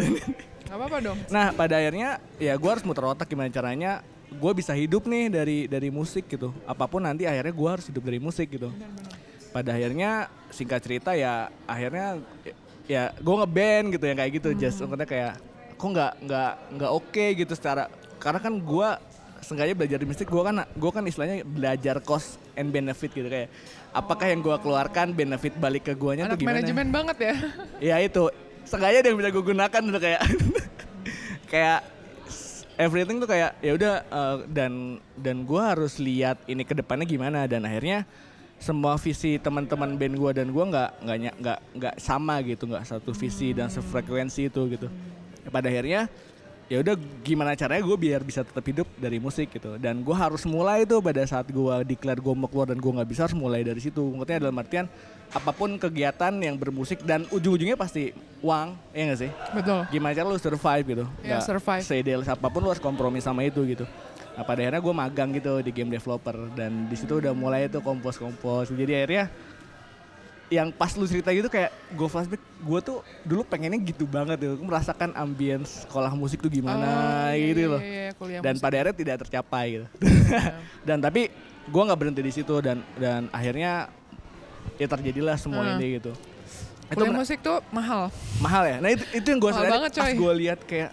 Gak 0.62 0.76
apa-apa 0.78 0.98
dong. 1.00 1.18
nah 1.28 1.50
pada 1.50 1.74
akhirnya 1.76 2.09
ya 2.38 2.55
gue 2.55 2.70
harus 2.70 2.83
muter 2.83 3.05
otak 3.05 3.26
gimana 3.26 3.48
caranya 3.48 4.00
gue 4.28 4.52
bisa 4.52 4.72
hidup 4.72 5.05
nih 5.05 5.28
dari 5.28 5.59
dari 5.66 5.88
musik 5.88 6.24
gitu 6.26 6.55
apa 6.62 6.87
pun 6.87 7.00
nanti 7.00 7.24
akhirnya 7.24 7.52
gue 7.52 7.68
harus 7.68 7.85
hidup 7.85 8.00
dari 8.02 8.16
musik 8.16 8.48
gitu 8.48 8.72
pada 9.50 9.70
akhirnya 9.70 10.11
singkat 10.48 10.81
cerita 10.81 11.12
ya 11.12 11.48
akhirnya 11.62 12.16
ya 12.85 13.12
gue 13.12 13.35
ngeband 13.37 13.92
gitu 13.92 14.05
ya 14.05 14.14
kayak 14.14 14.33
gitu 14.33 14.48
just 14.55 14.81
maksudnya 14.81 15.05
kayak 15.05 15.33
kok 15.74 15.85
nggak 15.87 16.12
nggak 16.22 16.50
nggak 16.72 16.90
oke 16.90 17.24
gitu 17.37 17.52
secara 17.52 17.90
karena 18.16 18.38
kan 18.38 18.55
gue 18.57 18.88
sengaja 19.42 19.74
belajar 19.74 19.98
di 19.98 20.07
musik 20.07 20.24
gue 20.24 20.40
kan 20.40 20.55
gue 20.64 20.90
kan 20.90 21.02
istilahnya 21.02 21.42
belajar 21.42 21.98
cost 22.00 22.38
and 22.55 22.70
benefit 22.70 23.11
gitu 23.11 23.26
kayak 23.26 23.50
apakah 23.92 24.26
yang 24.26 24.40
gue 24.40 24.57
keluarkan 24.59 25.12
benefit 25.12 25.55
balik 25.61 25.88
ke 25.88 25.94
guanya 25.94 26.26
Anak 26.26 26.37
tuh 26.37 26.38
gimana? 26.42 26.59
manajemen 26.59 26.88
banget 26.88 27.16
ya. 27.20 27.35
ya 27.78 27.96
itu. 28.00 28.24
Sengaja 28.64 29.05
ada 29.05 29.09
yang 29.12 29.18
bisa 29.20 29.31
gue 29.31 29.44
gunakan 29.44 29.83
udah 29.92 30.00
kayak 30.00 30.22
kayak 31.52 31.81
everything 32.81 33.20
tuh 33.20 33.28
kayak 33.28 33.52
ya 33.61 33.72
udah 33.76 33.94
eh, 34.02 34.37
dan 34.48 34.98
dan 35.20 35.44
gue 35.44 35.62
harus 35.62 36.00
lihat 36.00 36.40
ini 36.48 36.64
ke 36.64 36.72
depannya 36.72 37.05
gimana. 37.05 37.44
Dan 37.44 37.68
akhirnya 37.68 38.09
semua 38.57 38.96
visi 38.96 39.37
teman-teman 39.37 39.98
band 39.98 40.14
gue 40.16 40.31
dan 40.33 40.48
gue 40.48 40.64
nggak 40.64 40.90
nggak 41.02 41.18
nggak 41.38 41.59
nggak 41.76 41.94
sama 42.00 42.40
gitu 42.46 42.70
nggak 42.70 42.87
satu 42.88 43.12
visi 43.12 43.52
dan 43.52 43.68
sefrekuensi 43.68 44.48
itu 44.48 44.61
gitu. 44.72 44.88
Pada 45.52 45.68
akhirnya 45.68 46.09
ya 46.72 46.80
udah 46.80 46.96
gimana 47.20 47.52
caranya 47.52 47.85
gue 47.85 47.98
biar 48.00 48.24
bisa 48.24 48.40
tetap 48.40 48.64
hidup 48.64 48.88
dari 48.96 49.20
musik 49.20 49.52
gitu. 49.52 49.76
Dan 49.76 50.00
gue 50.00 50.16
harus 50.16 50.40
mulai 50.48 50.88
tuh 50.88 51.04
pada 51.04 51.20
saat 51.28 51.44
gue 51.44 51.74
declare 51.85 52.16
gue 52.16 52.32
mau 52.32 52.48
keluar 52.48 52.72
dan 52.72 52.80
gue 52.80 52.92
nggak 52.96 53.08
bisa 53.12 53.28
harus 53.28 53.37
mulai 53.37 53.61
dari 53.61 53.76
situ. 53.76 54.00
Maksudnya 54.00 54.48
dalam 54.48 54.56
artian 54.56 54.88
apa 55.28 55.52
pun 55.52 55.76
kegiatan 55.76 56.32
yang 56.40 56.56
bermusik 56.56 57.04
dan 57.04 57.28
ujung-ujungnya 57.28 57.76
pasti 57.76 58.16
uang 58.40 58.72
ya 58.96 59.12
gak 59.12 59.20
sih? 59.20 59.30
Betul. 59.52 59.80
gimana 59.92 60.12
cara 60.16 60.26
lu 60.28 60.40
survive 60.40 60.85
gitu? 60.88 61.04
Ya, 61.20 61.37
Nggak 61.37 61.42
survive. 61.44 61.82
seidealis 61.85 62.28
apa 62.32 62.46
pun 62.48 62.64
lu 62.64 62.72
harus 62.72 62.80
kompromi 62.80 63.20
sama 63.20 63.44
itu 63.44 63.61
gitu. 63.68 63.85
Nah 64.32 64.44
pada 64.48 64.64
akhirnya 64.64 64.80
gue 64.80 64.94
magang 64.96 65.28
gitu 65.37 65.61
di 65.61 65.76
game 65.76 65.92
developer 65.92 66.37
dan 66.56 66.88
di 66.88 66.96
situ 66.96 67.20
udah 67.20 67.37
mulai 67.37 67.68
tuh 67.68 67.85
kompos 67.85 68.16
kompos 68.16 68.72
jadi 68.72 69.04
akhirnya 69.04 69.28
yang 70.53 70.69
pas 70.69 70.93
lu 70.93 71.09
cerita 71.09 71.33
gitu 71.33 71.49
kayak 71.49 71.73
gue 71.91 72.05
flashback 72.07 72.37
gue 72.38 72.81
tuh 72.85 72.97
dulu 73.23 73.41
pengennya 73.43 73.81
gitu 73.81 74.05
banget 74.05 74.37
tuh 74.37 74.61
merasakan 74.61 75.17
ambience 75.17 75.83
sekolah 75.83 76.12
musik 76.12 76.38
tuh 76.38 76.53
gimana 76.53 76.85
Oh, 76.85 77.33
iya, 77.33 77.47
gitu 77.49 77.59
iya, 77.59 77.73
loh. 77.73 77.81
iya, 77.81 78.09
kuliah 78.12 78.41
dan 78.41 78.53
musik. 78.53 78.62
pada 78.62 78.75
akhirnya 78.77 78.95
tidak 78.95 79.17
tercapai 79.19 79.65
gitu. 79.73 79.87
Dan 80.88 81.01
tapi 81.01 81.33
gue 81.65 81.83
nggak 81.83 81.97
berhenti 81.97 82.21
di 82.21 82.31
situ 82.31 82.55
dan 82.59 82.85
dan 82.95 83.31
akhirnya 83.31 83.88
ya 84.75 84.87
terjadilah 84.87 85.37
semua 85.37 85.65
Heeh. 85.65 85.75
ini 85.75 85.87
gitu. 85.97 86.12
Itu 86.87 87.01
kuliah 87.01 87.09
mer- 87.09 87.19
musik 87.19 87.38
tuh 87.41 87.65
mahal. 87.71 88.12
mahal 88.37 88.62
ya? 88.62 88.77
Nah 88.77 88.91
itu 88.91 89.05
itu 89.11 89.27
yang 89.27 89.41
gue 89.41 89.51
sadari 89.51 89.73
banget, 89.73 89.91
pas 89.95 90.12
gue 90.12 90.33
lihat 90.37 90.59
kayak 90.62 90.91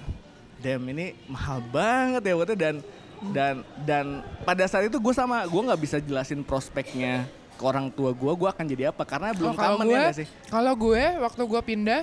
damn 0.58 0.84
ini 0.88 1.20
mahal 1.26 1.60
banget 1.66 2.22
ya 2.22 2.34
waktu 2.34 2.56
dan 2.56 2.76
dan 3.30 3.56
dan 3.84 4.06
pada 4.42 4.64
saat 4.64 4.88
itu 4.88 4.96
gue 4.96 5.12
sama 5.12 5.44
gue 5.44 5.62
nggak 5.62 5.82
bisa 5.82 5.98
jelasin 5.98 6.40
prospeknya 6.40 7.28
ke 7.60 7.64
orang 7.66 7.92
tua 7.92 8.10
gue 8.10 8.32
gue 8.34 8.48
akan 8.48 8.66
jadi 8.66 8.84
apa 8.88 9.04
karena 9.04 9.36
belum 9.36 9.52
Oh, 9.52 9.84
gue, 9.84 9.92
ya 9.92 10.16
sih 10.16 10.28
kalau 10.48 10.72
gue 10.74 11.04
waktu 11.20 11.42
gue 11.44 11.62
pindah, 11.62 12.02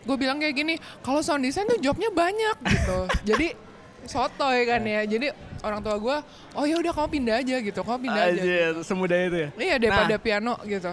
gue 0.00 0.16
bilang 0.16 0.38
kayak 0.38 0.54
gini, 0.54 0.74
kalau 1.00 1.18
sound 1.18 1.42
design 1.42 1.66
tuh 1.66 1.78
jobnya 1.78 2.06
banyak 2.08 2.56
gitu. 2.62 2.98
Jadi 3.28 3.46
sotoy 4.04 4.62
kan 4.62 4.80
ya. 4.80 5.02
Jadi 5.02 5.26
orang 5.58 5.80
tua 5.80 5.96
gue, 5.96 6.16
oh 6.54 6.64
ya 6.64 6.76
udah 6.76 6.92
kamu 6.92 7.08
pindah 7.10 7.34
aja 7.36 7.56
gitu, 7.58 7.80
kamu 7.82 7.98
pindah 8.00 8.22
aja. 8.24 8.38
Anjir, 8.38 8.72
semudah 8.80 9.18
itu 9.20 9.36
ya 9.36 9.48
Iya 9.58 9.74
daripada 9.76 10.14
Nah. 10.14 10.20
piano 10.20 10.54
gitu. 10.64 10.92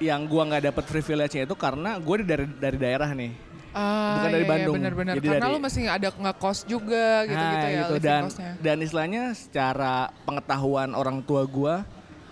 yang 0.00 0.24
gue 0.24 0.42
nggak 0.42 0.64
dapet 0.64 0.84
privilege-nya 0.86 1.44
itu 1.44 1.52
karena 1.52 2.00
gue 2.00 2.14
dari 2.24 2.48
dari 2.56 2.78
daerah 2.78 3.12
nih 3.12 3.36
Ah, 3.70 4.16
Bukan 4.16 4.26
dari 4.26 4.34
iya, 4.34 4.40
iya, 4.42 4.50
Bandung. 4.50 4.74
Bener-bener. 4.74 5.14
Jadi 5.14 5.28
Karena 5.28 5.44
dari- 5.44 5.52
lu 5.52 5.58
mesti 5.60 5.80
ada 5.86 6.08
ngekos 6.10 6.58
juga 6.64 7.04
gitu-gitu 7.22 7.54
Nah, 7.54 7.70
ya. 7.70 7.82
living 7.86 8.02
dan 8.02 8.22
dan 8.58 8.76
istilahnya 8.80 9.22
secara 9.30 9.94
pengetahuan 10.24 10.90
orang 10.90 11.20
tua 11.20 11.44
gua 11.44 11.86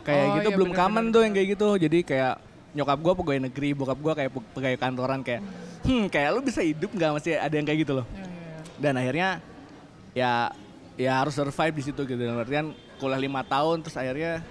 kayak 0.08 0.24
Oh, 0.24 0.34
gitu 0.40 0.48
iya, 0.48 0.56
belum 0.56 0.70
bener, 0.72 0.80
common 0.80 1.04
bener, 1.04 1.14
tuh 1.14 1.20
yang 1.20 1.34
kayak 1.36 1.48
gitu 1.52 1.68
jadi 1.76 1.98
kayak 2.00 2.34
nyokap 2.72 2.98
gua 2.98 3.12
pegawai 3.12 3.40
negeri 3.44 3.68
bokap 3.76 3.98
gua 4.00 4.12
kayak 4.16 4.30
pe- 4.32 4.48
pegawai 4.56 4.78
kantoran 4.80 5.20
kayak 5.20 5.42
hmm 5.84 6.04
kayak 6.08 6.28
lu 6.32 6.40
bisa 6.40 6.60
hidup 6.60 6.90
nggak? 6.90 7.10
Masih 7.14 7.36
ada 7.36 7.54
yang 7.54 7.64
kayak 7.64 7.80
gitu 7.84 7.92
loh. 7.96 8.06
Iya, 8.10 8.24
iya. 8.24 8.58
dan 8.80 8.92
akhirnya 8.96 9.28
ya 10.12 10.32
ya 10.98 11.12
harus 11.22 11.32
survive 11.32 11.74
di 11.76 11.84
situ 11.84 12.00
gitu. 12.02 12.18
Dalam 12.18 12.40
artian 12.40 12.72
kuliah 12.98 13.20
lima 13.20 13.46
tahun 13.46 13.80
terus 13.80 13.94
akhirnya 13.94 14.42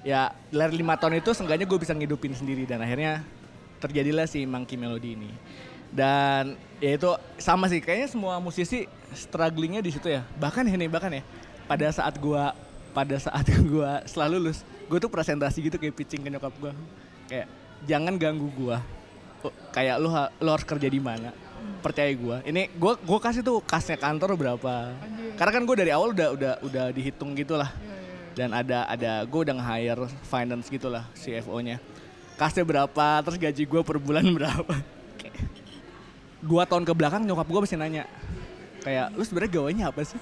ya 0.00 0.32
dari 0.48 0.74
lima 0.74 0.96
tahun 0.96 1.20
itu 1.20 1.30
seenggaknya 1.30 1.68
gue 1.68 1.78
bisa 1.78 1.92
ngidupin 1.92 2.32
sendiri. 2.32 2.64
Dan 2.64 2.80
akhirnya 2.80 3.20
terjadilah 3.78 4.24
si 4.24 4.48
Monkey 4.48 4.80
Melody 4.80 5.14
ini. 5.14 5.30
Dan 5.92 6.56
ya 6.82 6.96
itu 6.96 7.06
sama 7.36 7.68
sih 7.70 7.78
kayaknya 7.78 8.08
semua 8.10 8.40
musisi 8.40 8.88
strugglingnya 9.12 9.84
di 9.84 9.92
situ 9.94 10.08
ya. 10.10 10.24
Bahkan 10.40 10.64
ini 10.66 10.88
bahkan 10.88 11.12
ya 11.12 11.22
pada 11.68 11.86
saat 11.92 12.16
gua 12.18 12.56
pada 12.90 13.14
saat 13.20 13.46
gua 13.70 14.00
setelah 14.08 14.40
lulus 14.40 14.64
gue 14.86 14.98
tuh 15.00 15.10
presentasi 15.10 15.58
gitu 15.64 15.76
kayak 15.80 15.94
pitching 15.96 16.22
ke 16.22 16.28
nyokap 16.28 16.52
gua. 16.60 16.72
Kayak 17.26 17.48
jangan 17.84 18.14
ganggu 18.16 18.48
gua. 18.54 18.78
Oh, 19.44 19.52
kayak 19.72 19.96
lu 20.00 20.08
ha- 20.12 20.32
lu 20.40 20.48
harus 20.48 20.64
kerja 20.64 20.88
di 20.88 21.00
mana? 21.00 21.32
Percaya 21.80 22.08
gua. 22.16 22.40
Ini 22.44 22.72
gua 22.76 22.96
gua 23.00 23.18
kasih 23.20 23.44
tuh 23.44 23.60
kasnya 23.64 23.96
kantor 23.96 24.36
berapa. 24.36 24.92
Karena 25.34 25.50
kan 25.50 25.62
gue 25.66 25.76
dari 25.76 25.90
awal 25.90 26.14
udah 26.14 26.28
udah 26.36 26.52
udah 26.62 26.84
dihitung 26.92 27.34
gitulah. 27.34 27.68
Dan 28.34 28.50
ada 28.50 28.82
ada 28.90 29.22
gue 29.22 29.40
udah 29.46 29.54
nge-hire 29.54 30.10
finance 30.26 30.66
gitulah 30.66 31.06
CFO-nya 31.14 31.78
kasnya 32.34 32.66
berapa 32.66 33.22
terus 33.22 33.38
gaji 33.38 33.62
gue 33.62 33.80
per 33.86 33.98
bulan 34.02 34.26
berapa. 34.36 34.74
Dua 36.44 36.66
tahun 36.68 36.84
ke 36.84 36.92
belakang 36.92 37.22
nyokap 37.24 37.46
gue 37.46 37.60
masih 37.64 37.78
nanya 37.78 38.04
kayak 38.84 39.16
lu 39.16 39.22
sebenarnya 39.24 39.52
gawainya 39.54 39.84
apa 39.88 40.02
sih? 40.04 40.18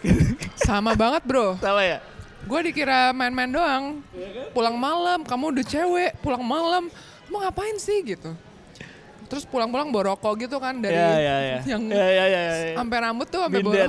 Sama 0.55 0.95
banget 0.95 1.25
bro. 1.27 1.57
sama 1.65 1.83
ya 1.83 1.99
Gue 2.47 2.61
dikira 2.67 3.15
main-main 3.15 3.51
doang. 3.51 3.85
Pulang 4.51 4.75
malam, 4.75 5.23
kamu 5.23 5.45
udah 5.59 5.65
cewek, 5.65 6.11
pulang 6.21 6.43
malam, 6.43 6.91
mau 7.31 7.41
ngapain 7.43 7.79
sih 7.79 8.03
gitu. 8.03 8.35
Terus 9.33 9.49
pulang-pulang 9.49 9.89
bawa 9.89 10.13
rokok 10.13 10.45
gitu 10.45 10.61
kan 10.61 10.77
dari 10.77 10.93
ya 10.93 11.17
ya 11.17 11.37
ya 11.41 11.59
yang 11.73 11.83
ya 11.89 12.05
ya 12.05 12.25
ya, 12.29 12.43
ya. 12.53 12.75
sampai 12.77 12.97
rambut 13.01 13.25
tuh 13.33 13.41
sampai 13.41 13.65
bawa 13.65 13.89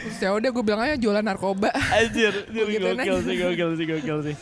Terus 0.00 0.16
ya 0.16 0.32
udah 0.32 0.48
gue 0.50 0.64
bilang 0.64 0.80
aja 0.80 0.96
jualan 0.96 1.22
narkoba. 1.22 1.70
Anjir, 1.92 2.34
gokil 2.56 3.18
sih, 3.22 3.34
gokil 3.36 3.70
sih, 3.76 3.84
gokil 3.84 4.18
sih. 4.32 4.36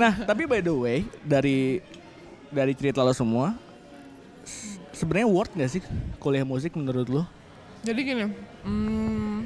Nah, 0.00 0.24
tapi 0.24 0.48
by 0.48 0.64
the 0.64 0.72
way, 0.72 1.04
dari 1.20 1.84
dari 2.48 2.72
cerita 2.72 3.04
lo 3.04 3.12
semua, 3.12 3.52
sebenarnya 4.96 5.28
worth 5.28 5.52
gak 5.52 5.68
sih 5.68 5.82
kuliah 6.16 6.48
musik 6.48 6.72
menurut 6.74 7.06
lo? 7.12 7.22
Jadi 7.84 8.00
gini, 8.02 8.24
hmm, 8.64 9.38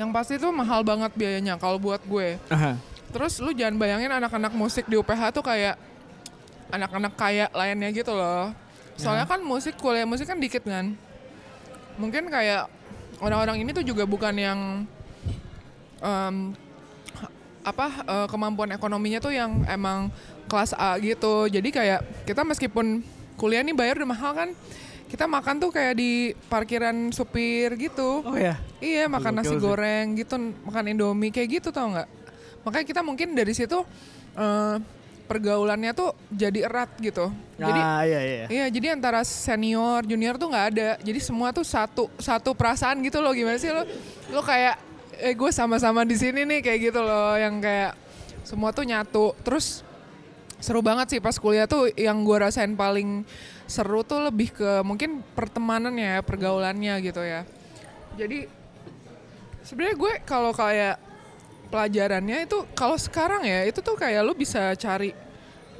yang 0.00 0.10
pasti 0.10 0.40
tuh 0.40 0.52
mahal 0.54 0.80
banget 0.80 1.12
biayanya 1.12 1.60
kalau 1.60 1.76
buat 1.76 2.00
gue. 2.04 2.40
Aha. 2.48 2.78
Terus 3.12 3.36
lu 3.44 3.52
jangan 3.52 3.76
bayangin 3.76 4.08
anak-anak 4.08 4.52
musik 4.56 4.88
di 4.88 4.96
UPH 4.96 5.36
tuh 5.36 5.44
kayak 5.44 5.76
anak-anak 6.72 7.12
kaya 7.12 7.46
lainnya 7.52 7.92
gitu 7.92 8.16
loh. 8.16 8.56
Soalnya 8.96 9.28
kan 9.28 9.44
musik 9.44 9.76
kuliah 9.76 10.08
musik 10.08 10.24
kan 10.24 10.40
dikit 10.40 10.64
kan. 10.64 10.96
Mungkin 12.00 12.32
kayak 12.32 12.72
orang-orang 13.20 13.60
ini 13.60 13.70
tuh 13.76 13.84
juga 13.84 14.08
bukan 14.08 14.32
yang 14.32 14.88
em, 16.00 16.56
apa 17.62 17.86
eh, 18.08 18.26
kemampuan 18.32 18.72
ekonominya 18.72 19.20
tuh 19.20 19.36
yang 19.36 19.60
emang 19.68 20.08
kelas 20.48 20.72
A 20.74 20.96
gitu. 21.04 21.52
Jadi 21.52 21.68
kayak 21.68 22.00
kita 22.24 22.42
meskipun 22.48 23.04
kuliah 23.36 23.60
nih 23.60 23.76
bayar 23.76 24.00
udah 24.00 24.10
mahal 24.10 24.32
kan, 24.32 24.48
kita 25.12 25.28
makan 25.28 25.60
tuh 25.60 25.68
kayak 25.68 25.94
di 26.00 26.32
parkiran 26.48 27.12
supir 27.12 27.76
gitu. 27.76 28.24
Oh 28.24 28.32
ya. 28.32 28.56
Iya 28.80 29.12
makan 29.12 29.44
nasi 29.44 29.52
sih. 29.52 29.60
goreng 29.60 30.16
gitu, 30.16 30.40
makan 30.64 30.88
indomie 30.88 31.28
kayak 31.28 31.60
gitu 31.60 31.68
tau 31.68 31.92
nggak? 31.92 32.08
Makanya 32.64 32.86
kita 32.88 33.00
mungkin 33.04 33.36
dari 33.36 33.52
situ 33.52 33.84
eh, 34.32 34.76
pergaulannya 35.28 35.92
tuh 35.92 36.16
jadi 36.32 36.64
erat 36.64 36.96
gitu. 36.96 37.28
Jadi 37.60 37.80
ah, 37.84 38.08
iya 38.08 38.20
iya. 38.24 38.46
iya 38.48 38.66
jadi 38.72 38.96
antara 38.96 39.20
senior 39.20 40.00
junior 40.08 40.40
tuh 40.40 40.48
nggak 40.48 40.66
ada. 40.72 40.88
Jadi 41.04 41.20
semua 41.20 41.52
tuh 41.52 41.68
satu 41.68 42.08
satu 42.16 42.56
perasaan 42.56 43.04
gitu 43.04 43.20
loh 43.20 43.36
gimana 43.36 43.60
sih 43.60 43.68
lo? 43.68 43.84
Lo 44.32 44.40
kayak 44.40 44.80
eh 45.20 45.36
gue 45.36 45.50
sama-sama 45.52 46.08
di 46.08 46.16
sini 46.16 46.48
nih 46.48 46.64
kayak 46.64 46.88
gitu 46.88 47.04
loh 47.04 47.36
yang 47.36 47.60
kayak 47.60 47.92
semua 48.48 48.72
tuh 48.72 48.88
nyatu. 48.88 49.36
Terus 49.44 49.84
seru 50.56 50.80
banget 50.80 51.12
sih 51.12 51.20
pas 51.20 51.36
kuliah 51.36 51.68
tuh 51.68 51.92
yang 52.00 52.24
gue 52.24 52.36
rasain 52.40 52.72
paling 52.72 53.28
seru 53.72 54.04
tuh 54.04 54.28
lebih 54.28 54.52
ke 54.52 54.84
mungkin 54.84 55.24
pertemanannya 55.32 56.18
ya, 56.18 56.20
pergaulannya 56.20 56.94
gitu 57.00 57.24
ya. 57.24 57.48
Jadi 58.20 58.44
sebenarnya 59.64 59.96
gue 59.96 60.12
kalau 60.28 60.52
kayak 60.52 61.00
pelajarannya 61.72 62.44
itu 62.44 62.68
kalau 62.76 63.00
sekarang 63.00 63.48
ya 63.48 63.64
itu 63.64 63.80
tuh 63.80 63.96
kayak 63.96 64.20
lu 64.20 64.36
bisa 64.36 64.76
cari 64.76 65.16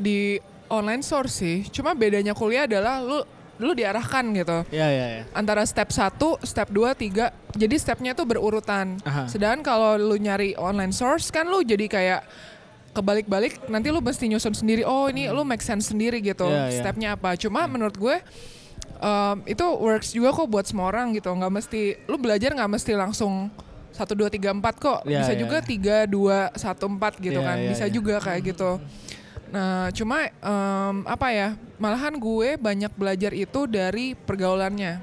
di 0.01 0.41
online 0.73 1.05
source 1.05 1.45
sih. 1.45 1.69
Cuma 1.69 1.93
bedanya 1.93 2.33
kuliah 2.33 2.65
adalah 2.65 3.05
lu 3.05 3.21
lu 3.61 3.77
diarahkan 3.77 4.25
gitu. 4.33 4.59
Iya 4.73 4.89
iya 4.89 5.07
iya. 5.21 5.23
Antara 5.37 5.63
step 5.69 5.93
1, 5.93 6.19
step 6.43 6.69
2, 6.73 6.97
3. 6.97 7.31
Jadi 7.55 7.75
stepnya 7.77 8.17
tuh 8.17 8.25
berurutan. 8.25 8.97
Aha. 9.05 9.29
Sedangkan 9.29 9.61
kalau 9.61 10.01
lu 10.01 10.17
nyari 10.17 10.57
online 10.57 10.91
source 10.91 11.29
kan 11.29 11.47
lu 11.47 11.61
jadi 11.61 11.87
kayak 11.87 12.21
kebalik-balik 12.93 13.67
nanti 13.67 13.89
lu 13.89 13.99
mesti 13.99 14.29
nyusun 14.29 14.53
sendiri. 14.53 14.85
Oh, 14.85 15.09
ini 15.09 15.29
lu 15.29 15.43
make 15.43 15.61
sense 15.61 15.89
sendiri 15.89 16.21
gitu. 16.21 16.45
Iya, 16.47 16.69
iya. 16.69 16.81
Stepnya 16.81 17.09
apa. 17.17 17.35
Cuma 17.37 17.65
menurut 17.65 17.97
gue 17.97 18.17
um, 19.01 19.37
itu 19.45 19.65
works 19.65 20.13
juga 20.13 20.31
kok 20.31 20.47
buat 20.47 20.65
semua 20.65 20.89
orang 20.89 21.13
gitu. 21.13 21.33
nggak 21.33 21.53
mesti 21.53 21.81
lu 22.07 22.17
belajar 22.17 22.53
nggak 22.53 22.71
mesti 22.71 22.93
langsung 22.93 23.49
satu 23.93 24.17
dua 24.17 24.33
tiga 24.33 24.57
empat 24.57 24.81
kok 24.81 25.05
Iya, 25.05 25.21
bisa 25.21 25.33
iya, 25.37 25.41
juga 25.41 25.57
iya. 25.61 25.69
tiga 25.69 25.97
dua 26.09 26.49
satu 26.57 26.89
empat 26.89 27.21
gitu 27.21 27.37
Iya, 27.37 27.45
kan 27.45 27.57
iya, 27.61 27.69
bisa 27.77 27.85
iya. 27.85 27.93
juga 27.93 28.15
kayak 28.25 28.41
gitu 28.49 28.81
nah 29.53 29.93
cuma 29.93 30.33
em, 30.33 30.97
apa 31.05 31.29
ya 31.29 31.49
malahan 31.77 32.17
gue 32.17 32.57
banyak 32.57 32.89
belajar 32.97 33.37
itu 33.37 33.69
dari 33.69 34.17
pergaulannya 34.17 34.97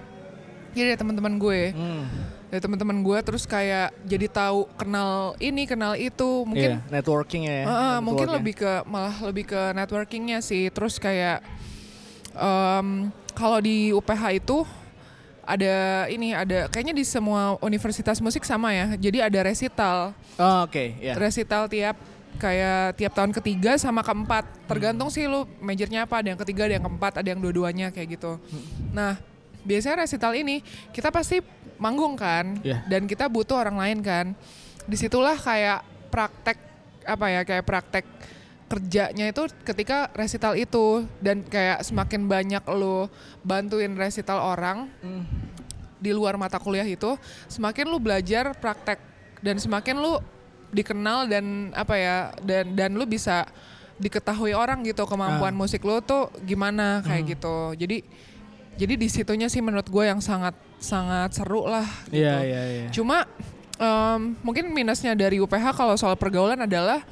jadi 0.74 0.98
teman-teman 0.98 1.38
gue 1.38 1.70
Hmm. 1.70 2.06
Dari 2.50 2.58
teman-teman 2.60 2.98
gue 3.00 3.18
terus 3.22 3.46
kayak 3.46 3.94
jadi 4.04 4.26
tahu 4.26 4.66
kenal 4.74 5.38
ini 5.38 5.64
kenal 5.64 5.94
itu 5.94 6.44
mungkin 6.44 6.82
Iya, 6.82 6.90
networking 6.90 7.46
ya. 7.46 7.62
Heeh, 7.64 7.96
mungkin 8.02 8.26
networknya. 8.26 8.38
lebih 8.42 8.54
ke 8.58 8.72
malah 8.90 9.16
lebih 9.22 9.46
ke 9.48 9.62
networkingnya 9.72 10.42
sih. 10.42 10.68
Terus 10.70 10.98
kayak 10.98 11.46
em, 12.34 13.14
kalau 13.34 13.60
di 13.60 13.94
UPH 13.94 14.24
itu 14.36 14.66
ada 15.46 16.06
ini 16.10 16.34
ada 16.34 16.70
kayaknya 16.70 16.94
di 16.94 17.06
semua 17.06 17.58
universitas 17.62 18.18
musik 18.18 18.42
sama 18.42 18.70
ya. 18.70 18.94
Jadi 18.96 19.18
ada 19.20 19.40
resital, 19.42 20.14
Oh, 20.38 20.66
Oke, 20.66 20.94
ya. 20.98 21.18
resital 21.18 21.66
tiap 21.66 21.98
kayak 22.38 22.96
tiap 22.96 23.14
tahun 23.14 23.34
ketiga 23.34 23.76
sama 23.76 24.02
keempat. 24.02 24.46
Tergantung 24.66 25.10
sih 25.10 25.26
lu 25.26 25.50
majornya 25.60 26.06
apa. 26.06 26.22
Ada 26.22 26.34
yang 26.34 26.40
ketiga, 26.40 26.66
ada 26.66 26.74
yang 26.78 26.86
keempat, 26.86 27.14
ada 27.20 27.28
yang 27.28 27.42
dua-duanya 27.42 27.90
kayak 27.90 28.18
gitu. 28.18 28.38
Nah 28.90 29.18
biasanya 29.60 30.08
resital 30.08 30.32
ini 30.34 30.64
kita 30.96 31.12
pasti 31.12 31.44
manggung 31.80 32.14
kan 32.14 32.60
Iya. 32.60 32.84
dan 32.86 33.04
kita 33.04 33.26
butuh 33.26 33.58
orang 33.58 33.76
lain 33.76 34.00
kan 34.00 34.26
di 34.84 34.96
situlah 34.96 35.34
kayak 35.34 35.82
praktek 36.08 36.58
apa 37.04 37.26
ya 37.28 37.42
kayak 37.42 37.64
praktek 37.64 38.06
kerjanya 38.68 39.26
itu 39.26 39.50
ketika 39.64 40.14
resital 40.14 40.54
itu 40.54 41.02
dan 41.18 41.42
kayak 41.42 41.82
semakin 41.82 42.28
banyak 42.28 42.62
lo 42.70 43.10
bantuin 43.42 43.96
resital 43.96 44.38
orang 44.38 44.86
di 45.98 46.12
luar 46.12 46.38
mata 46.38 46.56
kuliah 46.56 46.86
itu 46.86 47.18
semakin 47.48 47.86
lu 47.88 47.98
belajar 47.98 48.54
praktek 48.54 49.02
dan 49.40 49.58
semakin 49.58 49.98
lu 49.98 50.22
dikenal 50.70 51.26
dan 51.26 51.46
apa 51.74 51.96
ya 51.98 52.18
dan 52.40 52.72
dan 52.72 52.94
lu 52.94 53.04
bisa 53.04 53.50
diketahui 53.98 54.54
orang 54.54 54.86
gitu 54.86 55.04
kemampuan 55.04 55.52
Ah. 55.52 55.58
musik 55.58 55.82
lu 55.82 56.00
tuh 56.00 56.30
gimana 56.42 57.02
kayak 57.02 57.36
gitu 57.36 57.74
jadi 57.76 58.06
jadi 58.80 58.96
di 58.96 59.12
situnya 59.12 59.52
sih 59.52 59.60
menurut 59.60 59.92
gue 59.92 60.04
yang 60.08 60.24
sangat 60.24 60.56
sangat 60.80 61.36
seru 61.36 61.68
lah 61.68 61.84
gitu. 62.08 62.24
Iya 62.24 62.36
iya 62.48 62.62
iya. 62.64 62.88
Cuma 62.96 63.28
em, 63.76 64.40
mungkin 64.40 64.72
minusnya 64.72 65.12
dari 65.20 65.44
UPH 65.44 65.76
kalau 65.76 66.00
soal 66.00 66.16
pergaulan 66.16 66.64
adalah 66.64 67.04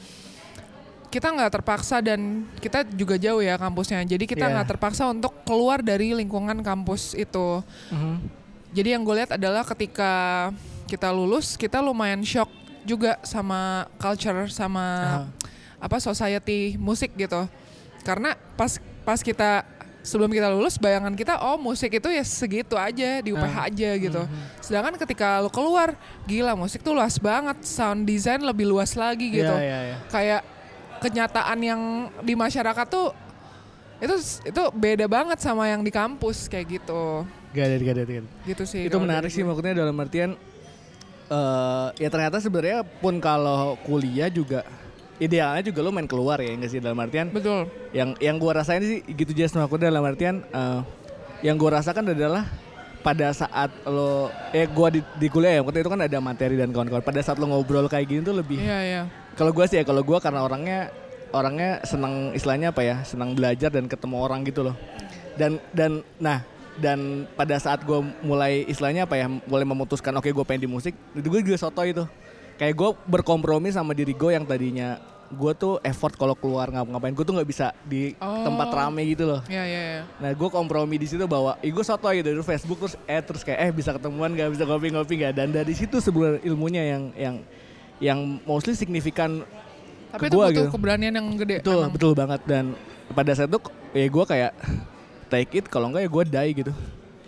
kita 1.11 1.27
nggak 1.31 1.59
terpaksa 1.59 1.99
dan 1.99 2.47
kita 2.63 2.87
juga 2.95 3.19
jauh 3.19 3.43
ya 3.43 3.59
kampusnya. 3.59 4.03
Jadi 4.07 4.23
kita 4.23 4.47
Iya. 4.47 4.53
nggak 4.55 4.67
terpaksa 4.75 5.11
untuk 5.11 5.43
keluar 5.43 5.83
dari 5.83 6.15
lingkungan 6.15 6.63
kampus 6.63 7.15
itu. 7.15 7.59
Mhm. 7.91 8.15
Jadi 8.71 8.89
yang 8.95 9.03
gue 9.03 9.15
lihat 9.19 9.35
adalah 9.35 9.67
ketika 9.67 10.11
kita 10.87 11.11
lulus 11.11 11.59
kita 11.59 11.83
lumayan 11.83 12.23
shock 12.23 12.47
juga 12.87 13.19
sama 13.27 13.91
culture 13.99 14.47
sama 14.47 14.85
Aha. 15.03 15.23
apa 15.83 15.97
society 15.99 16.79
musik 16.79 17.11
gitu. 17.19 17.43
Karena 18.07 18.39
pas 18.55 18.79
pas 19.03 19.19
kita 19.19 19.63
sebelum 20.07 20.31
kita 20.31 20.47
lulus 20.47 20.79
bayangan 20.79 21.11
kita 21.11 21.35
oh 21.43 21.59
musik 21.59 21.91
itu 21.91 22.07
ya 22.07 22.23
segitu 22.23 22.79
aja 22.79 23.19
di 23.19 23.35
UPH 23.35 23.57
Ah. 23.59 23.67
aja 23.67 23.89
gitu. 23.99 24.21
Mhm. 24.23 24.63
Sedangkan 24.63 24.95
ketika 24.95 25.43
lu 25.43 25.51
keluar 25.51 25.99
gila 26.23 26.55
musik 26.55 26.79
tuh 26.79 26.95
luas 26.95 27.19
banget, 27.19 27.59
sound 27.67 28.07
design 28.07 28.39
lebih 28.39 28.63
luas 28.63 28.95
lagi 28.95 29.27
gitu. 29.35 29.51
Iya 29.51 29.59
iya 29.59 29.79
iya. 29.91 29.97
Kayak 30.07 30.41
kenyataan 31.03 31.59
yang 31.59 31.81
di 32.23 32.33
masyarakat 32.33 32.87
tuh 32.87 33.11
itu 33.97 34.15
itu 34.47 34.63
beda 34.71 35.05
banget 35.09 35.41
sama 35.43 35.67
yang 35.67 35.83
di 35.83 35.91
kampus 35.91 36.47
kayak 36.47 36.79
gitu. 36.79 37.27
Gak 37.51 37.65
ada 37.67 37.75
gak 37.75 37.93
ada 37.97 38.03
gak 38.05 38.21
ada. 38.23 38.29
Gitu 38.47 38.63
sih. 38.63 38.81
itu 38.87 38.97
menarik 38.97 39.27
sih 39.27 39.43
maksudnya 39.43 39.75
dalam 39.75 39.97
artian 39.99 40.39
eh 41.27 41.87
ya 41.99 42.07
ternyata 42.07 42.39
sebenarnya 42.39 42.87
pun 43.03 43.19
kalau 43.19 43.75
kuliah 43.83 44.31
juga 44.31 44.63
idealnya 45.17 45.63
juga 45.65 45.79
lo 45.81 45.89
main 45.89 46.05
keluar 46.05 46.37
ya 46.41 46.53
enggak 46.53 46.71
sih 46.71 46.79
dalam 46.81 46.97
artian 47.01 47.29
Betul. 47.33 47.69
yang 47.93 48.13
yang 48.21 48.37
gua 48.37 48.61
rasain 48.61 48.81
sih 48.81 49.01
gitu 49.05 49.33
just 49.33 49.57
aku 49.57 49.77
dalam 49.81 50.01
artian 50.05 50.45
eh, 50.45 50.79
yang 51.41 51.57
gua 51.57 51.81
rasakan 51.81 52.13
adalah 52.13 52.45
pada 53.01 53.31
saat 53.33 53.71
lo 53.87 54.29
eh 54.53 54.69
gua 54.69 54.93
di, 54.93 55.01
di 55.17 55.27
kuliah 55.29 55.57
ya 55.57 55.61
waktu 55.65 55.81
itu 55.81 55.89
kan 55.89 56.01
ada 56.01 56.17
materi 56.21 56.57
dan 56.57 56.69
kawan-kawan 56.69 57.01
pada 57.05 57.21
saat 57.21 57.37
lo 57.41 57.49
ngobrol 57.49 57.89
kayak 57.89 58.05
gini 58.09 58.21
tuh 58.21 58.35
lebih 58.35 58.61
Iya, 58.61 58.79
iya. 58.85 59.01
kalau 59.33 59.53
gua 59.53 59.65
sih 59.65 59.81
ya 59.81 59.83
kalau 59.85 60.05
gua 60.05 60.21
karena 60.21 60.45
orangnya 60.45 60.93
orangnya 61.33 61.81
senang 61.83 62.31
istilahnya 62.31 62.71
apa 62.71 62.81
ya 62.85 62.95
senang 63.03 63.35
belajar 63.35 63.73
dan 63.73 63.89
ketemu 63.89 64.15
orang 64.21 64.45
gitu 64.47 64.63
loh 64.63 64.75
dan 65.35 65.59
dan 65.75 66.01
nah 66.17 66.41
dan 66.77 67.25
pada 67.33 67.57
saat 67.57 67.81
gue 67.81 67.99
mulai 68.21 68.61
istilahnya 68.69 69.09
apa 69.09 69.17
ya 69.17 69.25
mulai 69.25 69.65
memutuskan 69.65 70.13
oke 70.13 70.29
gue 70.29 70.45
pengen 70.45 70.69
di 70.69 70.69
musik 70.69 70.93
itu 71.17 71.27
gue 71.27 71.41
juga 71.41 71.57
soto 71.57 71.81
itu 71.81 72.05
kayak 72.57 72.73
gue 72.73 72.89
berkompromi 73.05 73.69
sama 73.69 73.93
diri 73.93 74.11
gue 74.11 74.31
yang 74.31 74.43
tadinya 74.43 74.97
gue 75.27 75.51
tuh 75.53 75.75
effort 75.81 76.15
kalau 76.15 76.31
keluar 76.33 76.67
ngapa-ngapain 76.67 77.11
gue 77.11 77.21
tuh 77.21 77.35
nggak 77.35 77.45
bisa 77.45 77.75
di 77.83 78.15
Oh. 78.15 78.43
tempat 78.43 78.71
rame 78.71 79.03
gitu 79.05 79.27
loh 79.27 79.41
Iya, 79.45 79.63
iya, 79.63 79.81
iya. 79.83 80.01
Nah 80.17 80.31
gue 80.31 80.49
kompromi 80.49 80.95
di 80.95 81.03
situ 81.03 81.23
bahwa 81.23 81.59
ih 81.59 81.69
gue 81.69 81.83
soto 81.83 82.07
gitu 82.09 82.23
dari 82.25 82.39
Facebook 82.41 82.79
terus 82.79 82.95
eh 83.03 83.19
terus 83.19 83.43
kayak 83.43 83.59
eh 83.59 83.71
bisa 83.71 83.91
ketemuan 83.91 84.31
gak 84.31 84.49
bisa 84.49 84.63
ngopi-ngopi 84.63 85.19
gak 85.19 85.35
dan 85.35 85.51
dari 85.51 85.71
situ 85.71 85.99
sebenarnya 85.99 86.41
ilmunya 86.41 86.83
yang 86.87 87.03
yang 87.13 87.35
yang 87.99 88.19
mostly 88.43 88.71
signifikan 88.71 89.43
Tapi 90.07 90.21
ke 90.21 90.25
itu 90.25 90.35
gua 90.35 90.47
butuh 90.47 90.63
gitu. 90.63 90.71
keberanian 90.71 91.13
yang 91.13 91.27
gede. 91.35 91.55
betul 91.59 91.75
emang. 91.77 91.91
betul 91.91 92.11
banget 92.13 92.41
dan 92.47 92.65
pada 93.09 93.31
saat 93.33 93.49
itu 93.49 93.59
ya 93.91 94.07
gue 94.07 94.25
kayak 94.25 94.51
take 95.27 95.51
it 95.53 95.65
kalau 95.67 95.91
enggak 95.91 96.07
ya 96.07 96.09
gue 96.09 96.23
die 96.25 96.51
gitu 96.57 96.73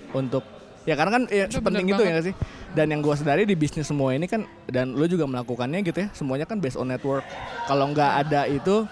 untuk 0.09 0.43
ya 0.81 0.93
karena 0.93 1.11
kan 1.11 1.23
ya 1.27 1.45
Itu 1.45 1.59
penting 1.59 1.85
bener 1.85 1.91
itu 1.91 1.93
ya 1.93 1.97
banget. 1.99 2.13
nggak 2.13 2.25
sih 2.25 2.35
dan 2.69 2.85
yang 2.87 2.99
gue 2.99 3.13
sadari 3.13 3.43
di 3.43 3.53
bisnis 3.53 3.85
semua 3.85 4.11
ini 4.11 4.25
kan 4.25 4.41
dan 4.65 4.91
lo 4.91 5.05
juga 5.05 5.23
melakukannya 5.23 5.79
gitu 5.81 5.99
ya 5.99 6.09
semuanya 6.11 6.43
kan 6.43 6.57
based 6.57 6.75
on 6.75 6.87
network 6.87 7.25
kalau 7.65 7.87
nggak 7.87 8.11
ada 8.21 8.45
itu 8.45 8.87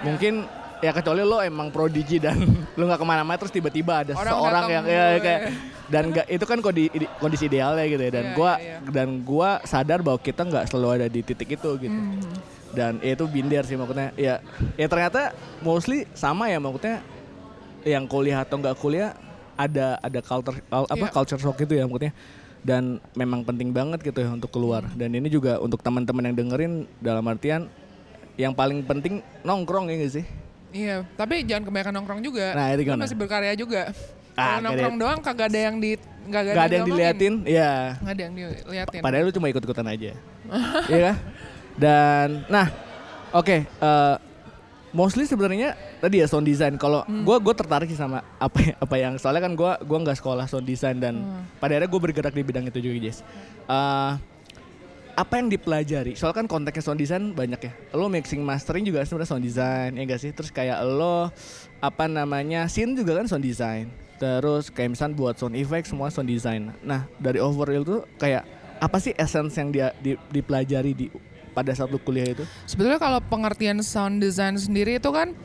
mungkin 0.00 0.46
ya 0.78 0.90
kecuali 0.90 1.22
lo 1.22 1.38
emang 1.38 1.68
prodigy 1.68 2.18
dan 2.18 2.38
lo 2.78 2.82
nggak 2.84 2.96
ke 2.96 3.06
mana-mana 3.06 3.36
terus 3.36 3.50
tiba-tiba 3.50 4.02
ada 4.02 4.12
Orang 4.12 4.32
seorang 4.32 4.64
yang 4.68 4.84
ya, 4.84 5.04
kayak 5.16 5.40
ya. 5.40 5.50
dan 5.88 6.02
nggak 6.08 6.26
itu 6.26 6.44
kan 6.44 6.58
kondisi, 6.58 6.88
kondisi 7.16 7.44
idealnya 7.46 7.84
gitu 7.86 8.02
ya 8.02 8.12
dan 8.12 8.24
Iya, 8.24 8.34
gua 8.34 8.52
iya, 8.54 8.66
iya. 8.72 8.76
dan 8.88 9.08
gua 9.20 9.50
sadar 9.62 9.98
bahwa 10.00 10.18
kita 10.18 10.42
nggak 10.42 10.64
selalu 10.66 10.88
ada 10.92 11.06
di 11.06 11.20
titik 11.20 11.48
itu 11.52 11.70
gitu 11.78 11.92
Mhm. 11.92 12.22
dan 12.72 12.92
ya 12.98 13.12
itu 13.12 13.26
binder 13.26 13.62
sih 13.62 13.74
maksudnya 13.74 14.10
ya 14.14 14.40
ya 14.74 14.86
ternyata 14.86 15.30
mostly 15.60 16.08
sama 16.12 16.46
ya 16.46 16.56
maksudnya 16.56 17.04
yang 17.82 18.04
kuliah 18.04 18.40
atau 18.40 18.56
nggak 18.56 18.74
kuliah 18.74 19.12
ada 19.54 19.98
ada 19.98 20.20
culture 20.20 20.56
apa 20.68 20.96
Iya. 20.96 21.10
culture 21.10 21.40
shock 21.40 21.58
itu 21.58 21.74
ya 21.74 21.84
maksudnya 21.84 22.12
dan 22.62 22.82
memang 23.12 23.42
penting 23.42 23.74
banget 23.74 24.00
gitu 24.02 24.22
ya 24.22 24.30
untuk 24.30 24.48
keluar 24.48 24.86
dan 24.94 25.10
ini 25.10 25.26
juga 25.26 25.58
untuk 25.58 25.82
teman-teman 25.82 26.30
yang 26.30 26.36
dengerin 26.36 26.72
dalam 26.98 27.26
artian 27.26 27.66
yang 28.34 28.54
paling 28.54 28.80
penting 28.80 29.18
nongkrong 29.42 29.90
ya 29.90 29.98
gak 29.98 30.14
sih 30.14 30.26
Iya, 30.72 31.04
tapi 31.14 31.44
jangan 31.44 31.68
kebanyakan 31.68 31.92
nongkrong 32.00 32.20
juga. 32.24 32.56
Nah, 32.56 32.72
itu 32.72 32.80
Lu 32.80 32.86
gimana? 32.88 33.04
masih 33.04 33.12
berkarya 33.12 33.52
juga. 33.52 33.92
Ah, 34.32 34.56
Kalau 34.56 34.72
nongkrong 34.72 34.96
doang 34.96 35.20
kagak 35.20 35.52
ada 35.52 35.60
yang 35.68 35.76
di 35.76 36.00
kagak 36.24 36.56
nggak 36.56 36.64
ada 36.64 36.76
yang 36.80 36.88
diliatin 36.88 37.34
ya 37.44 37.72
Nggak 38.00 38.14
ada 38.16 38.22
yang 38.24 38.32
diliatin. 38.32 39.00
Padahal 39.04 39.24
lu 39.28 39.32
cuma 39.36 39.46
ikut-ikutan 39.52 39.84
aja. 39.84 40.16
Iya 40.88 41.00
kan? 41.04 41.16
Dan 41.76 42.28
nah, 42.48 42.66
oke, 43.32 43.56
eh, 43.68 44.14
mostly 44.92 45.24
sebenarnya 45.24 45.74
tadi 45.98 46.20
ya 46.20 46.26
sound 46.28 46.44
design. 46.44 46.76
Kalau 46.76 47.02
Hmm. 47.04 47.24
gua 47.24 47.36
gue 47.36 47.54
tertarik 47.56 47.88
sih 47.88 47.98
sama 47.98 48.22
apa 48.36 48.58
ya- 48.62 48.76
apa 48.78 48.94
yang 48.96 49.16
soalnya 49.16 49.42
kan 49.42 49.52
gua 49.52 49.80
gua 49.80 49.98
nggak 50.00 50.16
sekolah 50.16 50.44
sound 50.46 50.64
design 50.64 51.00
dan 51.00 51.18
Hmm. 51.18 51.42
pada 51.58 51.74
akhirnya 51.74 51.90
gue 51.90 52.00
bergerak 52.00 52.32
di 52.32 52.42
bidang 52.42 52.64
itu 52.68 52.78
juga, 52.78 52.96
Jess. 53.02 53.24
Eh, 53.64 54.12
apa 55.12 55.34
yang 55.36 55.48
dipelajari? 55.48 56.16
Soalnya 56.16 56.40
kan 56.40 56.46
konteksnya 56.48 56.84
sound 56.84 56.96
design 56.96 57.32
banyak 57.32 57.60
ya. 57.60 57.72
Lo 57.92 58.08
mixing 58.08 58.40
mastering 58.40 58.80
juga 58.80 59.04
sebenarnya 59.04 59.28
sound 59.28 59.44
design, 59.44 59.90
ya 59.92 60.02
gak 60.06 60.20
sih? 60.20 60.32
Terus 60.32 60.48
kayak 60.48 60.80
lo 60.84 61.28
apa 61.80 62.04
namanya 62.06 62.64
scene 62.64 62.96
juga 62.96 63.20
kan 63.20 63.28
sound 63.28 63.44
design. 63.44 63.92
Terus 64.16 64.70
kayak 64.70 64.94
misalnya 64.94 65.18
buat 65.18 65.34
sound 65.36 65.52
effect 65.52 65.90
semua 65.90 66.08
sound 66.08 66.30
design. 66.30 66.72
Nah 66.80 67.10
dari 67.18 67.42
overall 67.42 67.82
tuh 67.82 68.00
kayak 68.16 68.46
apa 68.78 68.96
sih 68.98 69.12
essence 69.14 69.54
yang 69.54 69.68
dia 69.68 69.92
di- 69.98 70.18
dipelajari 70.28 70.90
di 70.90 71.06
pada 71.52 71.72
saat 71.72 71.88
lu 71.88 71.96
kuliah 71.96 72.26
itu? 72.26 72.44
Sebetulnya 72.64 72.96
kalau 72.96 73.20
pengertian 73.20 73.80
sound 73.80 74.18
design 74.18 74.56
sendiri 74.56 74.96
itu 74.96 75.08
kan 75.08 75.36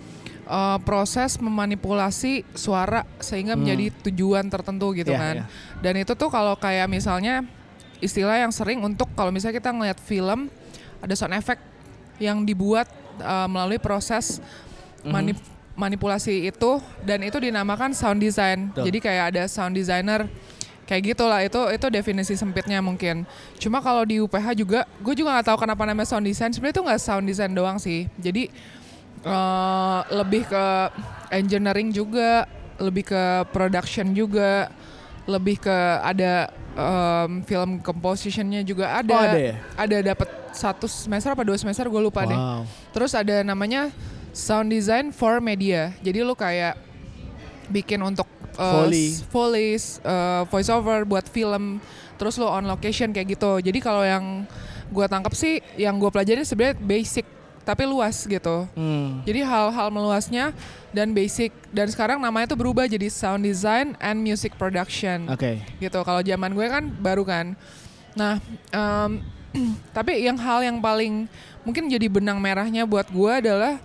uh, 0.46 0.80
proses 0.82 1.36
memanipulasi 1.38 2.48
suara 2.52 3.04
sehingga 3.20 3.54
Hmm. 3.54 3.64
menjadi 3.64 3.86
tujuan 4.08 4.48
tertentu 4.48 4.92
gitu 4.92 5.12
Iya, 5.12 5.20
kan. 5.20 5.36
iya. 5.40 5.46
Dan 5.80 5.94
itu 6.00 6.14
tuh 6.14 6.28
kalau 6.28 6.56
kayak 6.56 6.88
misalnya 6.88 7.44
istilah 8.00 8.38
yang 8.38 8.52
sering 8.52 8.80
untuk 8.80 9.10
kalau 9.14 9.30
misalnya 9.30 9.58
kita 9.58 9.72
ngeliat 9.72 10.00
film 10.00 10.48
ada 10.98 11.14
sound 11.14 11.34
effect 11.34 11.62
yang 12.18 12.42
dibuat 12.42 12.88
uh, 13.20 13.46
melalui 13.46 13.78
proses 13.78 14.40
Mhm. 15.04 15.12
manip- 15.12 15.48
manipulasi 15.74 16.50
itu 16.50 16.82
dan 17.04 17.22
itu 17.22 17.38
dinamakan 17.38 17.94
sound 17.94 18.18
design. 18.18 18.74
Betul. 18.74 18.90
Jadi 18.90 18.98
kayak 19.00 19.24
ada 19.30 19.44
sound 19.46 19.74
designer 19.74 20.26
kayak 20.88 21.14
gitulah 21.14 21.44
itu 21.44 21.60
itu 21.76 21.88
definisi 21.92 22.34
sempitnya 22.40 22.80
mungkin. 22.80 23.28
Cuma 23.60 23.84
kalau 23.84 24.08
di 24.08 24.24
UPH 24.24 24.56
juga, 24.56 24.88
gue 25.04 25.14
juga 25.14 25.36
nggak 25.38 25.48
tahu 25.52 25.58
kenapa 25.68 25.84
namanya 25.84 26.08
sound 26.08 26.24
design. 26.24 26.50
Sebenarnya 26.56 26.80
itu 26.80 26.84
nggak 26.88 27.02
sound 27.04 27.26
design 27.28 27.52
doang 27.52 27.78
sih. 27.78 28.08
Jadi 28.16 28.48
eh, 29.28 30.00
lebih 30.16 30.48
ke 30.48 30.66
engineering 31.36 31.92
juga, 31.92 32.48
lebih 32.80 33.12
ke 33.12 33.24
production 33.52 34.16
juga, 34.16 34.72
lebih 35.28 35.60
ke 35.60 35.78
ada 36.00 36.48
em, 36.78 37.44
film 37.44 37.84
compositionnya 37.84 38.64
juga 38.64 38.96
ada. 38.96 39.14
Oh, 39.14 39.24
ada 39.28 39.40
ya? 39.40 39.56
Ada 39.76 39.98
dapat 40.16 40.30
satu 40.56 40.88
semester 40.88 41.36
apa 41.36 41.44
dua 41.44 41.60
semester 41.60 41.84
gue 41.92 42.02
lupa 42.02 42.24
deh. 42.24 42.40
Wow. 42.40 42.64
Terus 42.96 43.12
ada 43.12 43.44
namanya 43.44 43.92
sound 44.32 44.72
design 44.72 45.12
for 45.12 45.44
media. 45.44 45.92
Jadi 46.00 46.24
lu 46.24 46.32
kayak 46.32 46.80
bikin 47.68 48.00
untuk 48.00 48.26
uh, 48.58 48.84
Foley. 48.84 49.08
s- 49.08 49.22
Foley, 49.24 49.70
uh, 50.02 50.44
voice 50.46 50.68
over 50.68 51.06
buat 51.06 51.26
film. 51.26 51.80
Terus 52.18 52.36
lu 52.36 52.46
on 52.46 52.66
location 52.66 53.10
kayak 53.10 53.38
gitu. 53.38 53.62
Jadi 53.62 53.78
kalau 53.78 54.02
yang 54.02 54.44
gua 54.90 55.06
tangkap 55.06 55.32
sih 55.32 55.62
yang 55.76 55.96
gua 55.96 56.10
pelajari 56.10 56.42
sebenarnya 56.42 56.76
basic 56.76 57.26
tapi 57.62 57.84
luas 57.84 58.24
gitu. 58.24 58.64
Hmm. 58.74 59.20
Jadi 59.22 59.44
hal-hal 59.44 59.88
meluasnya 59.88 60.56
dan 60.90 61.12
basic 61.12 61.52
dan 61.70 61.86
sekarang 61.86 62.16
namanya 62.18 62.50
tuh 62.50 62.58
berubah 62.58 62.88
jadi 62.88 63.12
sound 63.12 63.44
design 63.44 63.92
and 64.00 64.18
music 64.18 64.56
production 64.56 65.28
Oke. 65.28 65.60
gitu. 65.78 66.00
Kalau 66.00 66.24
zaman 66.24 66.52
gue 66.52 66.64
kan 66.66 66.84
baru 66.88 67.28
kan. 67.28 67.60
Nah, 68.16 68.40
em, 68.72 69.20
tapi 69.92 70.24
yang 70.24 70.40
hal 70.40 70.64
yang 70.64 70.80
paling 70.80 71.28
mungkin 71.62 71.86
jadi 71.86 72.08
benang 72.08 72.40
merahnya 72.40 72.88
buat 72.88 73.12
gue 73.12 73.32
adalah 73.36 73.84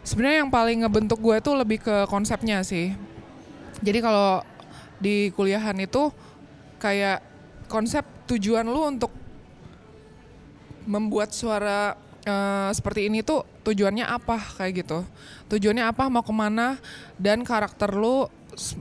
sebenarnya 0.00 0.40
yang 0.40 0.50
paling 0.50 0.80
ngebentuk 0.80 1.20
gue 1.20 1.36
tuh 1.38 1.54
lebih 1.54 1.78
ke 1.78 2.08
konsepnya 2.08 2.64
sih. 2.64 2.96
Jadi 3.84 3.98
kalau 4.00 4.40
di 4.96 5.28
kuliahan 5.36 5.76
itu 5.76 6.08
kayak 6.80 7.20
konsep 7.68 8.04
tujuan 8.24 8.64
lu 8.64 8.88
untuk 8.88 9.12
membuat 10.88 11.32
suara 11.32 11.96
eh, 12.24 12.70
seperti 12.72 13.08
ini 13.08 13.20
tuh 13.24 13.44
tujuannya 13.64 14.04
apa 14.04 14.36
kayak 14.60 14.84
gitu 14.84 14.98
tujuannya 15.48 15.84
apa 15.88 16.08
mau 16.12 16.24
ke 16.24 16.32
mana 16.32 16.76
dan 17.16 17.40
karakter 17.44 17.92
lu 17.92 18.28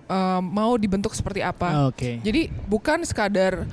eh, 0.08 0.42
mau 0.44 0.76
dibentuk 0.76 1.16
seperti 1.16 1.40
apa 1.44 1.92
Oke. 1.92 2.20
jadi 2.24 2.52
bukan 2.68 3.08
sekadar 3.08 3.68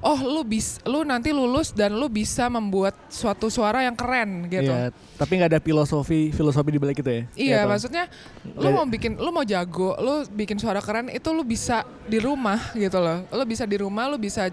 oh 0.00 0.18
lu 0.20 0.44
bis 0.44 0.78
lu 0.84 1.02
nanti 1.02 1.32
lulus 1.32 1.72
dan 1.72 1.92
lu 1.92 2.06
bisa 2.06 2.46
membuat 2.46 2.92
suatu 3.08 3.48
suara 3.48 3.82
yang 3.82 3.96
keren 3.96 4.46
gitu 4.46 4.68
Iya, 4.68 4.92
tapi 5.16 5.32
nggak 5.40 5.50
ada 5.56 5.60
filosofi 5.60 6.30
filosofi 6.30 6.68
di 6.68 6.80
balik 6.80 7.00
itu 7.00 7.10
ya. 7.10 7.22
Iya, 7.34 7.58
Atau- 7.64 7.70
maksudnya 7.72 8.04
lu 8.44 8.68
mau 8.70 8.84
bikin 8.84 9.16
lu 9.16 9.30
mau 9.32 9.42
jago, 9.42 9.96
lu 9.98 10.24
bikin 10.30 10.60
suara 10.60 10.84
keren 10.84 11.08
itu 11.08 11.28
lu 11.32 11.42
bisa 11.42 11.82
di 12.04 12.20
rumah 12.20 12.60
gitu 12.76 13.00
loh. 13.00 13.24
Lu 13.32 13.44
bisa 13.44 13.64
di 13.64 13.76
rumah, 13.80 14.04
lu 14.06 14.20
bisa 14.20 14.52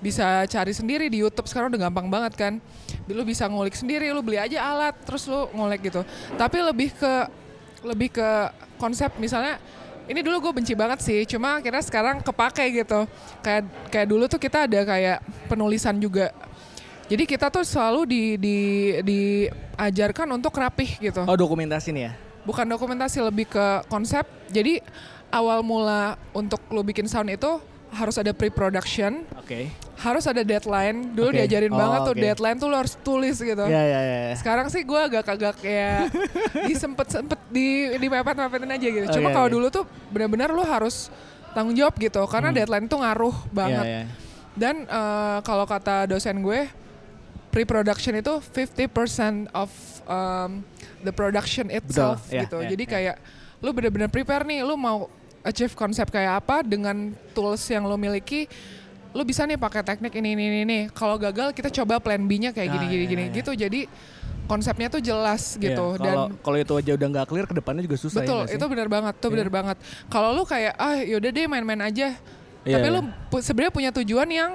bisa 0.00 0.48
cari 0.48 0.72
sendiri 0.72 1.12
di 1.12 1.20
YouTube 1.20 1.44
sekarang 1.44 1.70
udah 1.70 1.86
gampang 1.86 2.08
banget 2.08 2.32
kan. 2.34 2.52
Lu 3.06 3.22
bisa 3.22 3.46
ngulik 3.46 3.76
sendiri, 3.76 4.10
lu 4.10 4.24
beli 4.24 4.40
aja 4.40 4.58
alat 4.64 4.94
terus 5.06 5.28
lu 5.28 5.46
ngulik 5.54 5.86
gitu. 5.86 6.02
Tapi 6.34 6.58
lebih 6.60 6.90
ke 6.92 7.14
lebih 7.80 8.12
ke 8.12 8.28
konsep 8.76 9.08
misalnya 9.16 9.56
ini 10.10 10.20
dulu 10.26 10.50
gue 10.50 10.52
benci 10.58 10.74
banget 10.74 10.98
sih, 11.00 11.22
cuma 11.30 11.62
akhirnya 11.62 11.86
sekarang 11.86 12.18
kepake 12.18 12.82
gitu. 12.82 13.06
Kayak 13.40 13.70
kayak 13.94 14.06
dulu 14.10 14.26
tuh 14.26 14.42
kita 14.42 14.66
ada 14.66 14.82
kayak 14.82 15.22
penulisan 15.46 15.94
juga. 16.02 16.34
Jadi 17.06 17.26
kita 17.26 17.50
tuh 17.50 17.66
selalu 17.66 18.06
di 18.06 18.22
di 18.38 18.58
diajarkan 19.02 20.30
untuk 20.30 20.54
rapih 20.54 20.94
gitu 21.02 21.26
Oh 21.26 21.34
dokumentasi 21.34 21.90
nih 21.90 22.02
ya. 22.06 22.12
bukan 22.46 22.66
dokumentasi 22.68 23.18
lebih 23.18 23.50
ke 23.50 23.66
konsep 23.90 24.22
jadi 24.46 24.78
awal 25.34 25.66
mula 25.66 26.14
untuk 26.30 26.62
lo 26.70 26.86
bikin 26.86 27.10
sound 27.10 27.34
itu 27.34 27.58
harus 27.90 28.14
ada 28.14 28.30
pre-production 28.30 29.26
Oke. 29.34 29.74
Harus 30.00 30.24
ada 30.24 30.40
deadline 30.40 31.12
dulu 31.12 31.28
Oke. 31.28 31.44
diajarin 31.44 31.68
Oh, 31.70 31.76
banget 31.76 31.98
tuh 32.02 32.14
deadline 32.16 32.56
tuh 32.56 32.68
lo 32.72 32.76
harus 32.80 32.96
tulis 32.98 33.36
gitu 33.36 33.64
ya 33.68 33.82
ya. 33.84 34.00
ya. 34.00 34.34
sekarang 34.34 34.72
sih 34.72 34.80
gue 34.80 34.96
agak 34.96 35.28
agak 35.28 35.60
ya 35.60 36.08
disempet 36.68 37.12
sempet 37.12 37.36
di 37.52 37.92
di 38.00 38.06
mepet 38.08 38.32
mepetin 38.32 38.70
aja 38.72 38.86
gitu 38.88 39.06
cuma 39.20 39.28
Oke, 39.28 39.36
kalau 39.36 39.48
oke. 39.48 39.54
dulu 39.54 39.66
tuh 39.68 39.84
benar-benar 40.08 40.50
lo 40.50 40.64
harus 40.64 41.12
tanggung 41.52 41.76
jawab 41.76 41.92
gitu 42.00 42.24
karena 42.24 42.48
deadline 42.48 42.88
tuh 42.88 42.98
ngaruh 42.98 43.36
banget 43.52 43.84
Ya, 43.84 43.96
ya. 44.00 44.04
dan 44.56 44.74
eh, 44.82 45.38
kalau 45.44 45.68
kata 45.68 46.08
dosen 46.08 46.40
gue, 46.40 46.64
pre-production 47.50 48.14
itu 48.14 48.38
50% 48.38 49.50
of 49.52 49.70
um, 50.06 50.62
the 51.02 51.10
production 51.10 51.66
itself 51.68 52.22
ya, 52.30 52.46
gitu. 52.46 52.62
ya, 52.62 52.70
Jadi 52.70 52.84
ya. 52.86 52.90
kayak 52.90 53.16
lu 53.58 53.74
bener-bener 53.74 54.06
prepare 54.06 54.46
nih, 54.46 54.62
lu 54.62 54.78
mau 54.78 55.10
achieve 55.42 55.74
konsep 55.74 56.06
kayak 56.08 56.38
apa 56.38 56.62
dengan 56.62 57.10
tools 57.32 57.60
yang 57.66 57.84
lu 57.84 57.98
miliki, 57.98 58.46
lu 59.10 59.22
bisa 59.22 59.42
nih 59.42 59.56
pakai 59.56 59.82
teknik 59.82 60.14
ini 60.14 60.32
ini 60.32 60.44
ini. 60.44 60.58
ini. 60.62 60.78
Kalau 60.88 61.16
gagal 61.16 61.50
kita 61.50 61.66
coba 61.72 61.98
plan 61.98 62.22
B-nya 62.22 62.50
kayak 62.50 62.70
gini 62.70 62.84
Ah, 62.84 62.90
gini 62.90 63.04
ya, 63.04 63.10
gini 63.10 63.22
ya. 63.26 63.30
gitu. 63.34 63.50
Jadi 63.52 63.80
konsepnya 64.46 64.86
tuh 64.88 64.98
jelas 64.98 65.54
Iya, 65.54 65.70
gitu 65.70 65.86
Kalau 65.94 66.02
dan 66.02 66.16
kalau 66.40 66.56
itu 66.58 66.72
aja 66.74 66.90
udah 66.94 67.08
nggak 67.08 67.26
clear, 67.26 67.46
ke 67.46 67.54
depannya 67.54 67.82
juga 67.82 67.94
susah 67.96 68.18
Betul, 68.18 68.26
ya. 68.26 68.38
nggak 68.40 68.50
sih? 68.50 68.58
itu 68.58 68.64
benar 68.66 68.88
banget, 68.88 69.14
itu 69.14 69.22
Iya. 69.22 69.32
benar 69.32 69.48
banget. 69.48 69.76
Kalau 70.06 70.28
lu 70.30 70.42
kayak 70.42 70.74
ah 70.74 70.98
yaudah 70.98 71.30
deh 71.30 71.46
main-main 71.46 71.80
aja, 71.80 72.08
Iya, 72.60 72.74
tapi 72.74 72.86
iya. 72.86 72.94
lu 72.94 73.00
pu- 73.30 73.40
sebenarnya 73.40 73.70
punya 73.70 73.90
tujuan 73.94 74.26
yang 74.26 74.50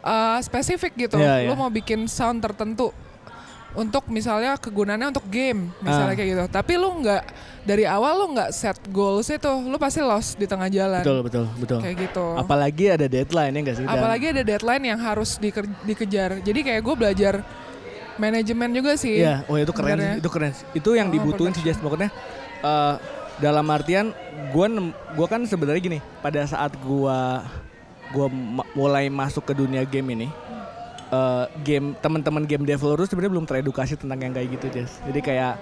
uh, 0.00 0.38
spesifik 0.40 0.94
gitu. 0.96 1.18
Iya, 1.18 1.46
Lu 1.46 1.52
iya. 1.52 1.58
mau 1.58 1.68
bikin 1.68 2.06
sound 2.06 2.38
tertentu 2.38 2.94
untuk 3.72 4.06
misalnya 4.06 4.56
kegunaannya 4.56 5.08
untuk 5.08 5.26
game, 5.26 5.70
misalnya 5.78 6.12
Ah. 6.12 6.18
kayak 6.18 6.28
gitu. 6.28 6.44
Tapi 6.50 6.72
lu 6.74 6.90
nggak 6.98 7.22
dari 7.62 7.84
awal 7.84 8.12
lu 8.16 8.26
nggak 8.32 8.50
set 8.50 8.78
goals 8.88 9.26
itu, 9.26 9.46
lu 9.46 9.76
pasti 9.76 10.00
lost 10.00 10.34
di 10.34 10.44
tengah 10.44 10.66
jalan. 10.66 11.00
Betul 11.00 11.18
betul 11.22 11.44
betul. 11.56 11.78
Kayak 11.78 11.96
gitu. 12.04 12.26
Apalagi 12.34 12.84
ada 12.90 13.06
deadline 13.06 13.52
ya 13.52 13.60
nggak 13.62 13.76
sih? 13.76 13.84
Apalagi 13.84 14.26
ada 14.28 14.42
deadline 14.42 14.84
yang 14.86 14.98
harus 14.98 15.30
diker- 15.36 15.70
dikejar. 15.82 16.30
Jadi 16.40 16.60
kayak 16.60 16.82
gue 16.82 16.94
belajar 16.96 17.34
manajemen 18.16 18.68
juga 18.70 18.92
sih. 18.94 19.16
Iya, 19.18 19.46
oh 19.46 19.56
itu 19.56 19.70
keren, 19.70 19.96
sebenarnya. 19.96 20.12
sih, 20.12 20.20
itu 20.20 20.28
keren. 20.28 20.52
Itu 20.74 20.90
yang 20.92 21.08
Oh, 21.08 21.14
dibutuhin 21.14 21.52
sih 21.52 21.62
Jess. 21.62 21.78
Pokoknya 21.78 22.10
eh, 22.60 22.94
dalam 23.38 23.64
artian 23.66 24.12
gua 24.50 24.66
nem- 24.66 24.92
gua 25.14 25.24
kan 25.24 25.40
sebenarnya 25.42 25.80
gini, 25.80 25.98
pada 26.20 26.44
saat 26.44 26.76
gua 26.76 27.40
ma- 28.28 28.66
mulai 28.74 29.06
masuk 29.06 29.46
ke 29.46 29.54
dunia 29.54 29.80
game 29.82 30.12
ini, 30.12 30.28
eh, 31.10 31.44
game 31.60 31.92
teman-teman 31.98 32.46
game 32.46 32.64
developer 32.64 33.04
sebenarnya 33.04 33.32
belum 33.34 33.46
teredukasi 33.46 33.98
tentang 33.98 34.18
yang 34.18 34.32
kayak 34.32 34.48
gitu, 34.56 34.66
Jess. 34.70 34.98
Jadi 35.04 35.20
kayak 35.20 35.54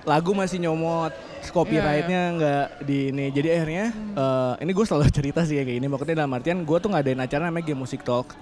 lagu 0.00 0.32
masih 0.32 0.56
nyomot, 0.64 1.12
copyrightnya 1.52 2.20
nggak 2.40 2.66
di 2.88 3.12
ini. 3.12 3.28
Jadi 3.28 3.48
akhirnya 3.52 3.86
eh, 3.92 4.52
ini 4.64 4.70
gue 4.72 4.84
selalu 4.84 5.12
cerita 5.18 5.44
sih 5.44 5.60
kayak 5.60 5.76
gini. 5.76 5.86
Maksudnya 5.86 6.24
dalam 6.24 6.32
artian 6.32 6.64
gue 6.64 6.78
tuh 6.80 6.88
ngadain 6.88 7.20
acara 7.20 7.48
namanya 7.48 7.68
game 7.68 7.80
music 7.80 8.00
talk. 8.00 8.32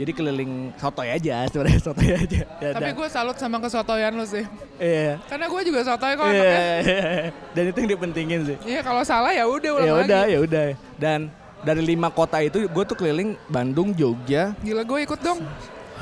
Jadi 0.00 0.16
keliling 0.16 0.72
sotoy 0.80 1.12
aja 1.12 1.44
sebenarnya 1.44 1.80
sotoy 1.92 2.08
aja. 2.16 2.40
Ya, 2.56 2.70
Tapi 2.72 2.90
gue 2.96 3.08
salut 3.12 3.36
sama 3.36 3.60
kesotoyan 3.60 4.16
lu 4.16 4.24
sih. 4.24 4.44
Iya. 4.80 5.20
Karena 5.28 5.44
gue 5.44 5.60
juga 5.60 5.80
sotoy 5.84 6.12
kok 6.16 6.24
Iya, 6.24 6.40
anaknya. 6.40 6.56
iya, 6.56 6.78
iya. 6.80 7.28
dan 7.52 7.64
itu 7.68 7.76
yang 7.84 7.90
dipentingin 7.96 8.40
sih. 8.48 8.56
Iya 8.64 8.80
kalau 8.80 9.02
salah 9.04 9.28
ya 9.28 9.44
udah 9.44 9.70
ulang 9.76 9.84
Ya 9.84 9.94
udah, 10.00 10.22
ya 10.24 10.38
udah. 10.40 10.64
Dan 10.96 11.28
dari 11.60 11.82
lima 11.84 12.08
kota 12.08 12.40
itu 12.40 12.64
gue 12.64 12.84
tuh 12.88 12.96
keliling 12.96 13.36
Bandung, 13.52 13.92
Jogja. 13.92 14.56
Gila 14.64 14.88
gue 14.88 14.98
ikut 15.04 15.20
dong. 15.20 15.44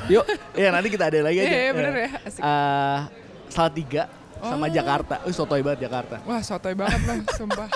Yuk, 0.07 0.25
ya 0.55 0.69
nanti 0.71 0.87
kita 0.87 1.11
ada 1.11 1.19
lagi 1.21 1.37
aja. 1.37 1.49
Iya, 1.49 1.59
iya, 1.59 1.71
bener 1.75 1.93
ya. 1.93 2.09
Asik. 2.23 2.41
Eh, 2.41 2.99
Salatiga 3.49 4.03
sama 4.39 4.65
Oh. 4.65 4.71
Jakarta. 4.71 5.15
Uh, 5.27 5.33
sotoy 5.33 5.59
banget 5.59 5.91
Jakarta. 5.91 6.15
Wah 6.23 6.39
sotoy 6.39 6.71
banget 6.71 7.01
lah, 7.03 7.17
sumpah. 7.35 7.67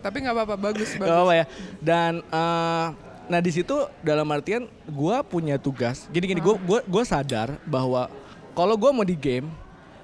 Tapi 0.00 0.16
nggak 0.18 0.34
apa-apa, 0.34 0.56
bagus, 0.56 0.96
Gak 0.96 1.04
bagus. 1.04 1.12
apa-apa 1.12 1.34
ya. 1.36 1.44
Dan 1.78 2.12
eh, 2.24 2.86
nah 3.28 3.38
di 3.38 3.50
situ 3.52 3.76
dalam 4.00 4.26
artian 4.32 4.64
gue 4.82 5.16
punya 5.28 5.60
tugas. 5.60 6.08
Gini 6.08 6.26
gini, 6.26 6.40
gue 6.40 6.54
gua, 6.64 6.80
gua 6.82 7.04
sadar 7.04 7.54
bahwa 7.68 8.08
kalau 8.52 8.74
gue 8.74 8.90
mau 8.90 9.04
di 9.04 9.14
game 9.14 9.46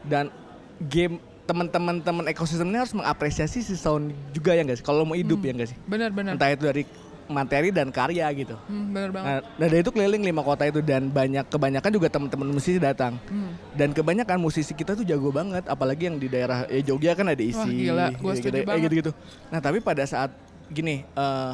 dan 0.05 0.31
game 0.79 1.19
teman-teman 1.43 1.99
teman 1.99 2.25
ekosistem 2.29 2.69
ini 2.69 2.77
harus 2.77 2.93
mengapresiasi 2.93 3.65
si 3.65 3.73
sound 3.75 4.13
juga 4.31 4.53
ya 4.53 4.63
guys. 4.63 4.85
Kalau 4.85 5.03
mau 5.03 5.17
hidup 5.17 5.41
ya 5.41 5.57
guys. 5.57 5.73
Bener, 5.89 6.13
bener. 6.13 6.37
Entah 6.37 6.53
itu 6.53 6.69
dari 6.69 6.85
materi 7.29 7.69
dan 7.69 7.93
karya 7.93 8.27
gitu. 8.33 8.57
Hmm, 8.67 8.91
bener 8.91 9.13
banget. 9.13 9.29
Nah, 9.29 9.41
dan 9.61 9.69
dari 9.69 9.81
itu 9.85 9.93
keliling 9.93 10.25
lima 10.25 10.43
kota 10.43 10.65
itu 10.65 10.81
dan 10.81 11.13
banyak 11.13 11.45
kebanyakan 11.47 11.91
juga 11.93 12.09
teman-teman 12.09 12.49
musisi 12.49 12.81
datang. 12.81 13.21
Hmm. 13.29 13.53
Dan 13.77 13.93
kebanyakan 13.93 14.41
musisi 14.41 14.73
kita 14.73 14.97
tuh 14.97 15.05
jago 15.05 15.29
banget, 15.29 15.69
apalagi 15.69 16.09
yang 16.09 16.17
di 16.17 16.27
daerah 16.27 16.65
ya 16.67 16.81
Jogja 16.83 17.13
kan 17.13 17.29
ada 17.29 17.45
isi. 17.45 17.55
Wah, 17.55 17.69
gila, 17.69 18.07
gua 18.17 18.33
gitu, 18.35 18.49
setuju 18.49 18.57
gitu, 18.59 18.67
banget. 18.67 18.83
gitu-gitu. 18.89 19.13
Nah, 19.53 19.61
tapi 19.61 19.79
pada 19.85 20.03
saat 20.09 20.33
gini, 20.73 21.05
eh, 21.05 21.53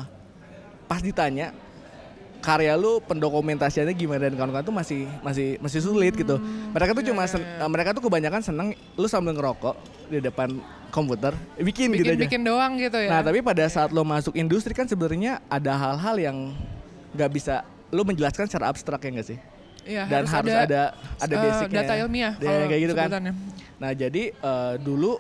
pas 0.87 1.03
ditanya 1.03 1.51
karya 2.45 2.77
lu 2.77 3.01
pendokumentasiannya 3.09 3.97
gimana 3.97 4.29
dan 4.29 4.37
kawan-kawan 4.37 4.69
tuh 4.69 4.77
masih 4.77 5.09
masih 5.25 5.57
masih 5.65 5.81
sulit 5.81 6.13
gitu. 6.13 6.37
Mereka 6.77 6.93
tuh 6.93 7.01
iya, 7.01 7.09
cuma 7.09 7.23
iya, 7.25 7.33
sen- 7.33 7.41
iya. 7.41 7.65
eh, 7.65 7.71
mereka 7.73 7.97
tuh 7.97 8.05
kebanyakan 8.05 8.41
seneng 8.45 8.69
lu 9.01 9.09
sambil 9.09 9.33
ngerokok 9.33 9.75
di 10.13 10.21
depan 10.21 10.53
komputer 10.95 11.35
bikin, 11.59 11.91
gitu 11.91 12.07
aja. 12.07 12.15
Bikin-bikin 12.15 12.41
doang 12.41 12.79
gitu 12.79 12.95
ya. 12.97 13.11
Nah 13.11 13.21
tapi 13.21 13.43
pada 13.43 13.67
saat 13.67 13.91
lo 13.91 14.01
masuk 14.01 14.33
industri 14.33 14.71
kan 14.71 14.87
sebenarnya 14.87 15.43
ada 15.49 15.75
hal-hal 15.75 16.17
yang 16.17 16.37
nggak 17.11 17.31
bisa 17.31 17.55
lo 17.91 18.03
menjelaskan 18.03 18.47
secara 18.47 18.71
abstrak 18.71 19.03
ya 19.03 19.11
nggak 19.11 19.27
sih? 19.27 19.39
Iya, 19.85 20.09
Dan 20.09 20.25
harus 20.25 20.49
ada 20.49 20.95
ada, 21.21 21.35
eh, 21.37 21.43
basicnya. 21.45 21.83
data 21.83 21.95
ilmiah 21.99 22.33
Ya, 22.39 22.65
kayak 22.65 22.81
gitu 22.81 22.95
kan. 22.95 23.09
Nah 23.77 23.91
jadi 23.93 24.23
eh, 24.33 24.75
dulu 24.79 25.19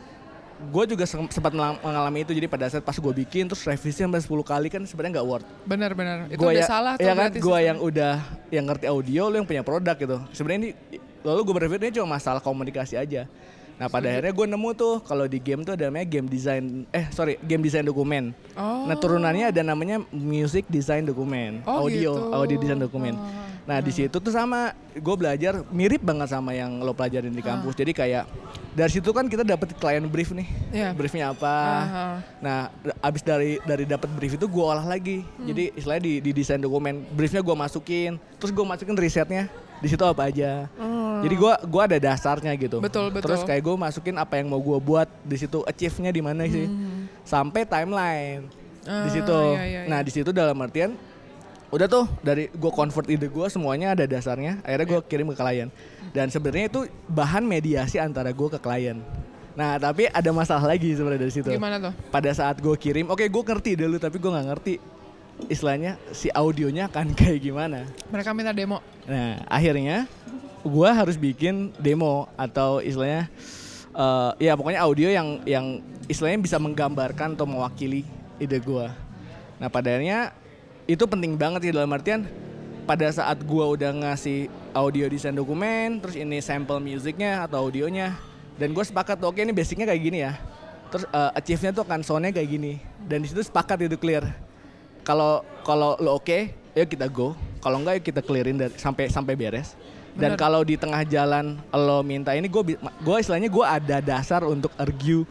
gue 0.64 0.84
juga 0.86 1.04
sem- 1.04 1.28
sempat 1.28 1.50
mengalami 1.52 2.22
itu 2.22 2.30
jadi 2.30 2.46
pada 2.46 2.64
saat 2.64 2.80
pas 2.80 2.94
gue 2.94 3.12
bikin 3.18 3.44
terus 3.44 3.60
revisi 3.60 4.00
sampai 4.00 4.22
10 4.22 4.40
kali 4.40 4.70
kan 4.70 4.80
sebenarnya 4.80 5.20
nggak 5.20 5.26
worth. 5.26 5.46
Bener-bener. 5.64 6.30
Itu 6.30 6.40
Gua 6.40 6.54
udah 6.54 6.62
ya- 6.62 6.70
salah 6.70 6.94
tuh 6.94 7.04
ya 7.04 7.12
kan 7.12 7.30
gue 7.34 7.58
yang 7.60 7.78
udah 7.78 8.14
yang 8.48 8.64
ngerti 8.64 8.86
audio 8.86 9.22
lo 9.28 9.36
yang 9.36 9.44
punya 9.44 9.60
produk 9.60 9.96
gitu. 9.98 10.16
Sebenarnya 10.32 10.60
ini 10.62 10.70
lalu 11.20 11.40
gue 11.42 11.54
berpikir 11.58 11.80
ini 11.82 11.94
cuma 11.94 12.16
masalah 12.16 12.40
komunikasi 12.40 12.94
aja. 12.96 13.26
Nah 13.74 13.90
pada 13.90 14.06
akhirnya 14.06 14.30
gue 14.30 14.46
nemu 14.46 14.70
tuh 14.72 14.94
kalau 15.02 15.26
di 15.26 15.38
game 15.38 15.62
tuh 15.62 15.74
ada 15.74 15.90
namanya 15.90 16.06
game 16.06 16.26
design 16.26 16.86
eh 16.90 17.10
sorry 17.10 17.34
game 17.42 17.58
design 17.58 17.82
dokumen. 17.82 18.30
Oh. 18.54 18.86
Nah 18.86 18.94
turunannya 18.94 19.50
ada 19.50 19.60
namanya 19.60 19.98
music 20.08 20.66
design 20.68 21.02
dokumen, 21.02 21.58
Oh, 21.64 21.82
audio 21.82 22.14
gitu. 22.14 22.30
audio 22.30 22.56
design 22.56 22.78
dokumen. 22.78 23.14
Oh. 23.14 23.26
Nah 23.64 23.80
di 23.80 23.90
situ 23.90 24.12
tuh 24.12 24.30
sama 24.30 24.70
gue 24.92 25.16
belajar 25.16 25.66
mirip 25.68 25.98
banget 26.00 26.30
sama 26.30 26.52
yang 26.52 26.78
lo 26.78 26.94
pelajarin 26.94 27.32
di 27.32 27.42
Ah. 27.42 27.46
kampus. 27.50 27.74
Jadi 27.74 27.90
kayak 27.90 28.30
dari 28.70 28.90
situ 28.90 29.10
kan 29.10 29.26
kita 29.26 29.42
dapet 29.42 29.74
klien 29.74 30.02
brief 30.04 30.30
nih, 30.30 30.46
Iya. 30.70 30.88
briefnya 30.94 31.34
apa. 31.34 31.54
Aha. 31.56 32.06
Nah 32.38 32.58
abis 33.00 33.26
dari 33.26 33.58
dari 33.62 33.82
dapat 33.84 34.06
brief 34.12 34.38
itu 34.38 34.46
gue 34.46 34.64
olah 34.64 34.84
lagi. 34.84 35.26
Hmm. 35.34 35.50
Jadi 35.50 35.74
istilahnya 35.74 36.02
di, 36.04 36.12
di 36.22 36.30
desain 36.30 36.62
dokumen 36.62 37.02
briefnya 37.10 37.42
gue 37.42 37.56
masukin, 37.56 38.22
terus 38.38 38.54
gue 38.54 38.62
masukin 38.62 38.94
risetnya 38.94 39.50
di 39.84 39.90
situ 39.90 40.00
apa 40.00 40.26
aja. 40.26 40.64
Jadi 41.20 41.34
gua 41.34 41.60
gua 41.62 41.82
ada 41.84 41.96
dasarnya 41.98 42.52
gitu. 42.54 42.80
Hmm. 42.80 42.84
Betul, 42.84 43.06
betul. 43.08 43.28
Terus 43.28 43.40
kayak 43.42 43.62
gue 43.62 43.76
masukin 43.78 44.16
apa 44.16 44.34
yang 44.34 44.48
mau 44.48 44.58
gue 44.58 44.78
buat 44.78 45.06
di 45.20 45.36
situ 45.36 45.60
achieve-nya 45.62 46.10
di 46.10 46.20
mana 46.20 46.44
sih. 46.44 46.64
Sampai 47.22 47.62
timeline 47.62 48.48
di 48.48 48.58
Hmm. 48.84 49.00
Ah, 49.00 49.08
situ. 49.08 49.38
iya, 49.50 49.64
iya, 49.64 49.80
Nah, 49.86 50.00
di 50.00 50.10
situ 50.10 50.28
dalam 50.28 50.56
artian 50.58 50.92
udah 51.70 51.86
tuh 51.86 52.04
dari 52.20 52.46
gue 52.48 52.68
convert 52.70 53.08
ide 53.08 53.26
gue 53.26 53.46
semuanya 53.46 53.92
ada 53.92 54.04
dasarnya. 54.04 54.60
Akhirnya 54.60 54.86
gue 54.86 55.00
kirim 55.04 55.26
ke 55.26 55.36
klien. 55.36 55.68
Dan 56.10 56.28
sebenarnya 56.28 56.68
itu 56.68 56.80
bahan 57.06 57.42
mediasi 57.42 57.96
antara 57.96 58.28
gue 58.28 58.48
ke 58.50 58.58
klien. 58.58 59.00
Nah, 59.54 59.78
tapi 59.78 60.04
ada 60.06 60.30
masalah 60.30 60.66
lagi 60.66 60.92
sebenarnya 60.92 61.20
dari 61.20 61.32
situ. 61.32 61.48
Gimana 61.48 61.78
tuh? 61.78 61.94
Pada 62.10 62.28
saat 62.30 62.58
gue 62.58 62.74
kirim, 62.74 63.06
oke 63.06 63.22
gue 63.22 63.42
ngerti 63.44 63.72
dulu 63.74 63.96
tapi 63.96 64.18
gue 64.18 64.28
nggak 64.28 64.46
ngerti 64.50 64.74
istilahnya 65.46 66.00
si 66.14 66.30
audionya 66.32 66.88
akan 66.88 67.12
kayak 67.18 67.40
gimana. 67.42 67.88
Mereka 68.10 68.34
minta 68.34 68.54
demo. 68.54 68.80
Nah, 69.04 69.42
akhirnya 69.48 70.08
gua 70.64 70.96
harus 70.96 71.14
bikin 71.20 71.74
demo 71.76 72.26
atau 72.40 72.80
istilahnya 72.80 73.28
eh, 73.92 74.30
ya 74.48 74.52
pokoknya 74.56 74.80
audio 74.80 75.08
yang 75.12 75.28
yang 75.44 75.66
istilahnya 76.08 76.40
bisa 76.40 76.56
menggambarkan 76.56 77.36
atau 77.36 77.46
mewakili 77.48 78.06
ide 78.40 78.58
gua. 78.60 78.92
Nah, 79.60 79.68
pada 79.68 79.94
akhirnya 79.94 80.32
itu 80.84 81.04
penting 81.08 81.36
banget 81.36 81.70
ya 81.70 81.72
dalam 81.80 81.92
artian 81.92 82.28
pada 82.84 83.08
saat 83.08 83.40
gua 83.44 83.72
udah 83.72 83.92
ngasih 83.92 84.52
audio 84.76 85.08
desain 85.08 85.32
dokumen, 85.32 86.02
terus 86.02 86.18
ini 86.18 86.42
sampel 86.42 86.82
musiknya 86.82 87.46
atau 87.46 87.64
audionya 87.64 88.18
dan 88.54 88.70
gue 88.70 88.84
sepakat 88.86 89.18
oke 89.18 89.38
ini 89.38 89.50
basicnya 89.50 89.86
kayak 89.86 90.02
gini 90.02 90.18
ya. 90.26 90.38
Terus 90.92 91.04
eh, 91.10 91.30
achieve-nya 91.38 91.70
tuh 91.74 91.82
akan 91.86 92.00
soundnya 92.06 92.30
kayak 92.30 92.48
gini 92.50 92.72
dan 93.06 93.22
di 93.22 93.26
situ 93.30 93.42
sepakat 93.42 93.86
itu 93.86 93.96
clear. 93.98 94.43
Kalau 95.04 95.32
kalau 95.60 95.94
lo 95.96 96.16
oke, 96.16 96.38
yuk 96.72 96.88
kita 96.88 97.06
go. 97.06 97.32
Kalau 97.60 97.76
enggak 97.78 98.00
yuk 98.00 98.04
kita 98.06 98.20
clearin 98.20 98.56
dari, 98.56 98.72
sampai 98.74 99.06
sampai 99.06 99.34
beres. 99.34 99.76
Dan 100.14 100.34
kalau 100.34 100.62
di 100.62 100.74
tengah 100.74 101.02
jalan 101.02 101.58
lo 101.68 101.98
minta 102.00 102.32
ini 102.32 102.46
gue 102.46 102.62
gue 102.78 103.16
istilahnya 103.18 103.46
gue 103.46 103.64
ada 103.64 103.96
dasar 104.00 104.42
untuk 104.42 104.70
argue. 104.74 105.26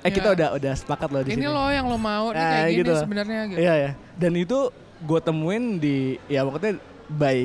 Eh 0.00 0.10
kita 0.10 0.32
Ya. 0.32 0.34
udah 0.34 0.48
udah 0.56 0.72
sepakat 0.74 1.08
loh 1.08 1.22
di 1.22 1.30
Ini 1.30 1.38
sini. 1.38 1.46
loh 1.46 1.68
yang 1.68 1.86
lo 1.86 1.94
mau 1.94 2.32
nih 2.32 2.36
Nah, 2.36 2.50
kayak 2.50 2.66
gini 2.66 2.80
gitu. 2.80 2.92
sebenarnya 2.98 3.40
gitu. 3.46 3.58
Iya 3.60 3.74
ya. 3.76 3.90
Dan 4.16 4.32
itu 4.34 4.58
gue 4.98 5.20
temuin 5.20 5.64
di 5.76 5.96
ya 6.26 6.42
pokoknya 6.42 6.74
by 7.08 7.38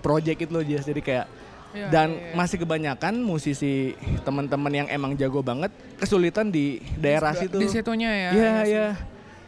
project 0.00 0.38
itu 0.38 0.52
loh 0.52 0.60
Jas. 0.60 0.84
Jadi 0.84 1.00
kayak 1.00 1.26
Iya, 1.70 1.86
dan 1.88 2.08
iya, 2.12 2.20
iya. 2.20 2.34
masih 2.34 2.56
kebanyakan 2.56 3.14
musisi 3.18 3.94
teman-teman 4.20 4.70
yang 4.70 4.88
emang 4.88 5.14
jago 5.14 5.40
banget 5.40 5.70
kesulitan 5.96 6.46
di 6.46 6.78
daerah 6.94 7.32
Di- 7.32 7.40
situ. 7.40 7.56
Di 7.56 7.68
situnya 7.68 8.10
ya. 8.10 8.30
Iya 8.30 8.54
iya. 8.64 8.86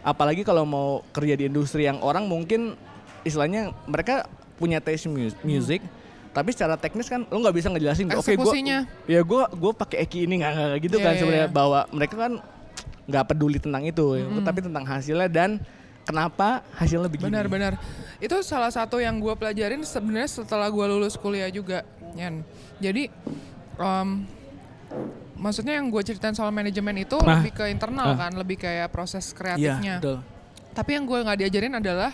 Apalagi 0.06 0.46
kalau 0.46 0.62
mau 0.62 0.88
kerja 1.10 1.34
di 1.34 1.50
industri 1.50 1.82
yang 1.82 1.98
orang 1.98 2.24
mungkin 2.24 2.78
istilahnya 3.20 3.74
mereka 3.84 4.30
punya 4.54 4.78
taste 4.78 5.10
mu- 5.10 5.34
music, 5.42 5.82
tapi 6.30 6.54
secara 6.54 6.78
teknis 6.78 7.10
kan 7.10 7.26
lo 7.26 7.36
nggak 7.36 7.56
bisa 7.56 7.66
ngejelasin. 7.68 8.06
Oke 8.08 8.38
gua 8.38 8.46
Eksekusinya. 8.46 8.78
ya 9.04 9.20
gue 9.20 9.42
gue 9.50 9.72
pakai 9.74 10.06
Eki 10.06 10.18
ini 10.24 10.34
nggak 10.40 10.54
gitu 10.80 10.96
Iya, 10.96 11.04
kan 11.04 11.12
iya, 11.12 11.18
sebenarnya 11.18 11.48
iya. 11.50 11.52
bahwa 11.52 11.80
mereka 11.90 12.14
kan 12.16 12.32
nggak 13.06 13.24
peduli 13.26 13.58
tentang 13.58 13.82
itu, 13.82 14.06
tapi 14.40 14.58
tentang 14.60 14.84
hasilnya 14.84 15.26
dan 15.26 15.50
kenapa 16.02 16.62
hasilnya 16.72 17.10
begini. 17.10 17.26
Benar-benar. 17.28 17.74
Itu 18.16 18.38
salah 18.40 18.70
satu 18.70 19.02
yang 19.02 19.18
gue 19.18 19.34
pelajarin 19.34 19.82
sebenarnya 19.82 20.30
setelah 20.32 20.70
gue 20.70 20.86
lulus 20.86 21.14
kuliah 21.14 21.50
juga, 21.50 21.82
Yan. 22.14 22.46
Jadi, 22.78 23.10
em, 23.76 24.08
maksudnya 25.36 25.74
yang 25.74 25.86
gue 25.86 26.02
ceritain 26.02 26.32
soal 26.32 26.50
manajemen 26.50 26.96
itu 26.98 27.16
Nah. 27.18 27.38
lebih 27.38 27.52
ke 27.52 27.64
internal 27.66 28.10
Ah. 28.10 28.18
kan, 28.18 28.32
lebih 28.32 28.56
kayak 28.56 28.88
proses 28.88 29.24
Iya 29.26 29.36
kreatifnya. 29.36 29.94
betul. 29.98 30.18
Tapi 30.72 30.90
yang 30.92 31.04
gue 31.04 31.18
nggak 31.18 31.38
diajarin 31.38 31.74
adalah 31.74 32.12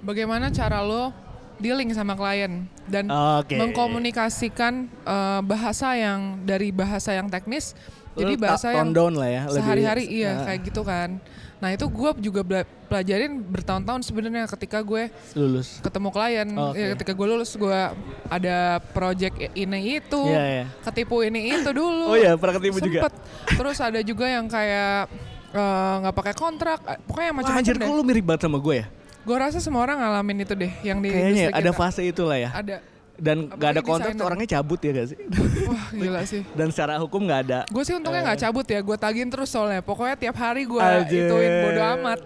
bagaimana 0.00 0.46
cara 0.48 0.78
lo 0.80 1.10
dealing 1.56 1.88
sama 1.90 2.12
klien 2.12 2.68
dan 2.84 3.08
Oke. 3.08 3.56
mengkomunikasikan 3.56 4.74
eh, 5.02 5.40
bahasa 5.42 5.94
yang 5.94 6.42
dari 6.42 6.68
bahasa 6.68 7.10
yang 7.10 7.26
teknis 7.26 7.72
jadi 8.12 8.32
Lo 8.32 8.40
bahasa 8.40 8.66
yang 8.70 8.88
tone 8.88 8.92
down 8.92 9.14
lah 9.14 9.26
ya. 9.26 9.42
lebih- 9.44 9.56
sehari-hari 9.56 10.04
iya 10.06 10.30
Ah, 10.34 10.44
kayak 10.44 10.60
gitu 10.64 10.82
kan. 10.82 11.20
Nah 11.56 11.72
itu 11.72 11.84
gue 11.84 12.10
juga 12.22 12.40
bela- 12.40 12.68
pelajarin 12.86 13.40
bertahun-tahun 13.40 14.04
sebenarnya 14.04 14.44
ketika 14.46 14.78
gue 14.78 15.08
lulus. 15.32 15.80
ketemu 15.80 16.08
klien, 16.10 16.48
Oke. 16.52 16.76
ya, 16.76 16.86
ketika 16.92 17.12
gue 17.12 17.26
lulus 17.26 17.50
gue 17.52 17.80
ada 18.28 18.56
project 18.92 19.34
ini 19.52 19.96
itu, 19.96 20.22
Iya 20.22 20.44
iya. 20.44 20.64
ketipu 20.84 21.24
ini 21.24 21.48
itu 21.50 21.72
dulu. 21.72 22.12
Oh 22.12 22.16
iya 22.16 22.36
pernah 22.36 22.60
ketemu 22.60 22.78
juga. 22.78 23.00
Terus 23.48 23.78
ada 23.80 24.00
juga 24.00 24.26
yang 24.26 24.44
kayak 24.46 25.08
eh, 25.48 25.94
nggak 26.04 26.14
pakai 26.14 26.34
kontrak, 26.34 26.78
eh, 26.84 27.00
pokoknya 27.02 27.30
macam-macam 27.32 27.62
anjir 27.64 27.76
kok 27.78 27.88
lu 27.90 28.04
mirip 28.04 28.24
banget 28.26 28.42
sama 28.44 28.58
gue 28.58 28.74
ya? 28.76 28.86
Gue 29.24 29.36
rasa 29.36 29.58
semua 29.58 29.80
orang 29.80 29.98
ngalamin 29.98 30.44
itu 30.44 30.54
deh, 30.54 30.72
yang 30.82 31.00
di 31.00 31.08
Kayaknya 31.08 31.42
ya, 31.42 31.50
ada 31.50 31.72
kita. 31.72 31.78
fase 31.80 32.02
itu 32.04 32.22
lah 32.22 32.36
ya. 32.36 32.50
Ada. 32.52 32.76
Dan 33.16 33.48
gak 33.48 33.56
ada 33.72 33.80
Apalagi 33.80 33.88
kontrak 33.88 34.12
tuh 34.12 34.26
orangnya 34.28 34.48
cabut 34.60 34.76
ya 34.78 34.90
gak 34.92 35.08
sih? 35.08 35.18
Wah 35.64 35.86
gila 35.88 36.20
sih. 36.22 36.42
Dan 36.58 36.68
secara 36.68 37.00
hukum 37.00 37.24
gak 37.24 37.40
ada. 37.48 37.58
Gue 37.66 37.82
sih 37.82 37.96
untungnya 37.96 38.20
Eh. 38.20 38.26
nggak 38.28 38.40
cabut 38.44 38.66
ya, 38.66 38.80
gue 38.84 38.96
tagin 38.96 39.28
terus 39.28 39.48
soalnya. 39.48 39.80
Pokoknya 39.80 40.16
tiap 40.16 40.36
hari 40.36 40.64
gue 40.64 40.80
ituin 41.08 41.52
bodo 41.64 41.82
amat. 41.96 42.20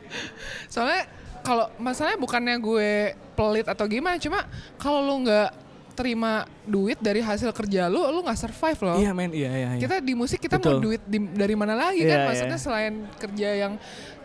soalnya 0.72 1.04
kalau 1.44 1.68
masalahnya 1.76 2.16
bukannya 2.16 2.56
gue 2.56 2.90
pelit 3.36 3.66
atau 3.68 3.84
gimana, 3.84 4.16
cuma 4.16 4.48
kalau 4.80 5.04
lu 5.04 5.28
nggak 5.28 5.60
terima 5.94 6.42
duit 6.66 6.98
dari 6.98 7.22
hasil 7.22 7.54
kerja 7.54 7.86
lu, 7.86 8.02
lu 8.02 8.24
nggak 8.24 8.34
survive 8.34 8.80
loh. 8.82 8.96
Iya 8.98 9.10
men, 9.14 9.30
iya 9.30 9.46
iya. 9.46 9.68
iya. 9.76 9.78
Kita 9.78 10.02
di 10.02 10.16
musik 10.16 10.42
kita 10.42 10.58
Betul. 10.58 10.80
mau 10.80 10.82
duit 10.82 11.02
di- 11.06 11.30
dari 11.30 11.54
mana 11.54 11.78
lagi 11.78 12.02
Iya, 12.02 12.10
kan? 12.10 12.18
iya. 12.18 12.26
Maksudnya 12.26 12.58
selain 12.58 12.94
kerja 13.14 13.48
yang 13.54 13.72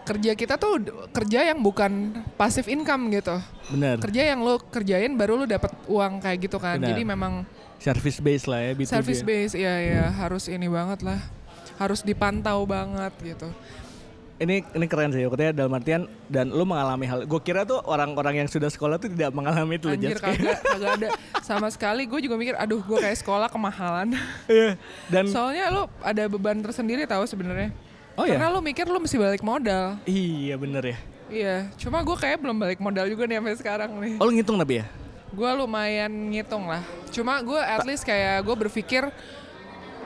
kerja 0.09 0.31
kita 0.33 0.57
tuh 0.57 0.81
kerja 1.13 1.53
yang 1.53 1.61
bukan 1.61 2.17
passive 2.33 2.65
income 2.65 3.13
gitu. 3.13 3.37
Bener. 3.69 4.01
Kerja 4.01 4.33
yang 4.33 4.41
lu 4.41 4.57
kerjain 4.57 5.13
baru 5.13 5.37
lu 5.37 5.45
dapat 5.45 5.69
uang 5.85 6.17
kayak 6.17 6.49
gitu 6.49 6.57
kan. 6.57 6.81
Benar. 6.81 6.89
Jadi 6.89 7.01
memang 7.05 7.33
Service 7.79 8.19
base 8.19 8.43
lah 8.43 8.59
ya, 8.59 8.71
B2B. 8.75 8.89
service 8.91 9.21
ya. 9.23 9.27
base 9.29 9.53
iya 9.55 9.75
ya 9.79 10.05
harus 10.11 10.51
ini 10.51 10.67
banget 10.67 10.99
lah 10.99 11.15
harus 11.79 12.03
dipantau 12.03 12.67
banget 12.67 13.13
gitu 13.23 13.47
Ini 14.35 14.63
ini 14.71 14.85
keren 14.87 15.11
sih, 15.11 15.19
katanya 15.27 15.51
dalam 15.51 15.75
artian 15.75 16.07
dan 16.31 16.47
lu 16.47 16.63
mengalami 16.63 17.03
hal. 17.03 17.27
Gue 17.27 17.43
kira 17.43 17.67
tuh 17.67 17.83
orang-orang 17.83 18.39
yang 18.39 18.47
sudah 18.47 18.71
sekolah 18.71 18.95
tuh 18.95 19.11
tidak 19.11 19.35
mengalami 19.35 19.75
itu 19.75 19.91
loh, 19.91 19.99
anjir 19.99 20.15
kagak 20.15 20.59
kagak 20.75 20.91
ada 20.95 21.07
sama 21.43 21.67
sekali 21.67 22.07
gue 22.07 22.19
juga 22.23 22.39
mikir 22.39 22.55
aduh 22.55 22.79
gue 22.79 22.99
kayak 22.99 23.19
sekolah 23.19 23.51
kemahalan 23.51 24.15
Iya. 24.47 24.79
Dan 25.11 25.27
soalnya 25.27 25.67
lu 25.75 25.83
ada 25.99 26.23
beban 26.31 26.55
tersendiri 26.63 27.03
tahu 27.03 27.27
sebenarnya 27.27 27.75
oh 28.19 28.27
ya. 28.27 28.35
karena 28.35 28.51
lu 28.51 28.59
mikir 28.59 28.83
lu 28.83 28.99
mesti 28.99 29.15
balik 29.15 29.39
modal 29.39 29.95
Iya 30.03 30.59
bener 30.59 30.83
ya. 30.83 30.97
iya 31.29 31.55
cuma 31.79 32.03
gue 32.03 32.13
kayak 32.13 32.43
belum 32.43 32.57
balik 32.59 32.79
modal 32.79 33.07
juga 33.07 33.23
nih 33.23 33.39
sampai 33.39 33.55
sekarang 33.55 33.91
nih 33.95 34.13
Oh 34.19 34.27
lu 34.27 34.35
ngitung 34.35 34.59
tapi 34.59 34.83
ya? 34.83 34.85
gue 35.29 35.49
lumayan 35.55 36.11
ngitung 36.29 36.67
lah 36.67 36.83
cuma 37.09 37.39
gue 37.39 37.55
at 37.57 37.85
least 37.85 38.03
kayak 38.03 38.41
gue 38.41 38.55
berpikir 38.59 39.07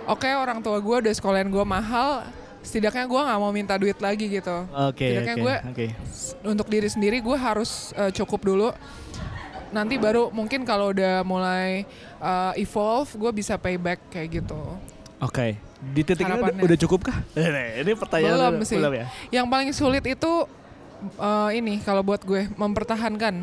oke 0.04 0.28
orang 0.28 0.60
tua 0.60 0.78
gue 0.78 0.96
udah 1.02 1.14
sekolahin 1.16 1.48
gue 1.48 1.64
mahal 1.64 2.28
setidaknya 2.60 3.08
gue 3.08 3.22
nggak 3.24 3.40
mau 3.40 3.52
minta 3.52 3.76
duit 3.76 3.96
lagi 4.00 4.28
gitu 4.30 4.68
Oke 4.88 5.04
Setidaknya 5.04 5.36
oke 5.36 5.44
gue 5.44 5.56
oke. 5.72 5.86
untuk 6.48 6.68
diri 6.68 6.88
sendiri 6.88 7.20
gue 7.20 7.36
harus 7.36 7.92
eh, 7.96 8.12
cukup 8.12 8.40
dulu 8.44 8.70
nanti 9.72 9.98
baru 9.98 10.30
mungkin 10.30 10.64
kalau 10.64 10.92
udah 10.92 11.24
mulai 11.24 11.84
eh, 12.20 12.52
evolve 12.60 13.10
gue 13.16 13.32
bisa 13.34 13.56
payback 13.56 14.00
kayak 14.12 14.44
gitu 14.44 14.60
Oke. 15.20 15.56
Di 15.92 16.02
titik 16.02 16.24
ini 16.24 16.40
udah, 16.40 16.56
udah 16.56 16.78
cukup 16.80 17.00
kah? 17.06 17.18
ini 17.82 17.92
pertanyaan 17.94 18.34
belum 18.34 18.54
lu- 18.56 18.66
sih 18.66 18.78
belum 18.78 18.94
ya. 18.94 19.06
yang 19.30 19.46
paling 19.46 19.70
sulit 19.70 20.02
itu 20.04 20.32
eh, 21.16 21.50
ini 21.54 21.78
kalau 21.80 22.00
buat 22.00 22.22
gue 22.22 22.48
mempertahankan 22.54 23.36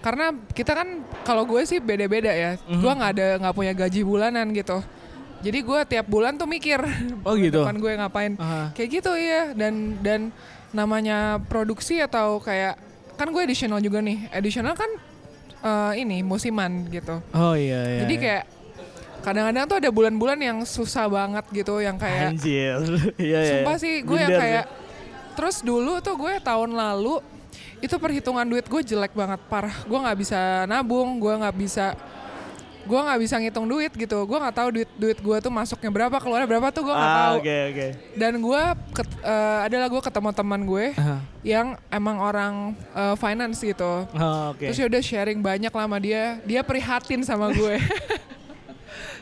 karena 0.00 0.26
kita 0.50 0.72
kan 0.72 0.88
kalau 1.22 1.44
gue 1.44 1.60
sih 1.62 1.76
beda-beda 1.76 2.30
ya 2.30 2.56
Mhm. 2.58 2.80
gue 2.80 2.92
nggak 2.94 3.10
ada 3.12 3.26
nggak 3.38 3.54
punya 3.54 3.72
gaji 3.72 4.00
bulanan 4.00 4.48
gitu 4.50 4.80
jadi 5.40 5.58
gue 5.60 5.80
tiap 5.86 6.06
bulan 6.06 6.34
tuh 6.34 6.44
mikir 6.44 6.80
Oh 7.28 7.36
gitu. 7.36 7.60
depan 7.60 7.76
gue 7.76 7.92
ngapain 7.94 8.32
Aha. 8.34 8.72
kayak 8.72 8.88
gitu 8.90 9.12
ya 9.12 9.52
dan 9.52 10.00
dan 10.00 10.20
namanya 10.70 11.36
produksi 11.42 12.00
atau 12.00 12.38
kayak 12.38 12.80
kan 13.14 13.28
gue 13.28 13.42
additional 13.42 13.76
juga 13.78 14.00
nih 14.00 14.24
additional 14.30 14.72
kan 14.72 14.88
eh, 15.60 15.92
ini 16.00 16.24
musiman 16.24 16.88
gitu 16.88 17.20
Oh 17.30 17.52
iya 17.52 17.84
iya. 17.86 18.00
jadi 18.02 18.14
iya. 18.16 18.38
Kadang-kadang 19.20 19.64
tuh 19.66 19.76
ada 19.76 19.88
bulan-bulan 19.88 20.38
yang 20.38 20.58
susah 20.62 21.06
banget 21.06 21.44
gitu 21.54 21.78
yang 21.78 21.94
kayak 21.94 22.32
Anjir. 22.32 22.80
Iya 23.16 23.38
iya. 23.38 23.50
sumpah 23.54 23.76
sih 23.76 23.94
gue 24.00 24.18
yang 24.18 24.32
kayak 24.32 24.64
terus 25.32 25.60
dulu 25.60 25.98
tuh 25.98 26.16
gue 26.16 26.32
tahun 26.38 26.70
lalu 26.70 27.20
itu 27.78 27.96
perhitungan 27.96 28.44
duit 28.44 28.64
gue 28.64 28.80
jelek 28.82 29.12
banget 29.12 29.40
parah 29.46 29.72
gue 29.80 29.98
nggak 29.98 30.18
bisa 30.18 30.38
nabung 30.66 31.16
gue 31.16 31.32
nggak 31.34 31.56
bisa 31.56 31.96
gue 32.80 32.96
nggak 32.96 33.20
bisa 33.20 33.34
ngitung 33.36 33.64
duit 33.64 33.88
gitu 33.90 34.18
gue 34.20 34.38
nggak 34.38 34.56
tahu 34.56 34.68
duit 34.72 34.90
duit 34.94 35.16
gue 35.16 35.36
tuh 35.38 35.48
masuknya 35.48 35.88
berapa 35.88 36.16
keluarnya 36.16 36.48
berapa 36.48 36.68
tuh 36.70 36.82
gue 36.82 36.94
nggak 36.94 37.12
Ah, 37.12 37.20
tahu 37.22 37.34
Oke 37.38 37.56
oke. 37.70 37.86
dan 38.16 38.32
gue 38.34 38.62
eh, 39.22 39.58
adalah 39.62 39.86
gue 39.86 40.02
ketemu 40.02 40.30
teman 40.32 40.60
gue 40.62 40.86
Aha. 40.94 41.16
yang 41.42 41.66
emang 41.88 42.16
orang 42.18 42.54
eh, 42.90 43.16
finance 43.16 43.60
gitu 43.60 44.08
Oh, 44.10 44.52
Oke. 44.52 44.64
terus 44.66 44.76
ya 44.76 44.86
udah 44.88 45.02
sharing 45.02 45.40
banyak 45.40 45.68
lah 45.68 45.84
sama 45.86 45.98
dia 45.98 46.40
dia 46.42 46.60
prihatin 46.60 47.20
sama 47.20 47.48
gue 47.50 47.76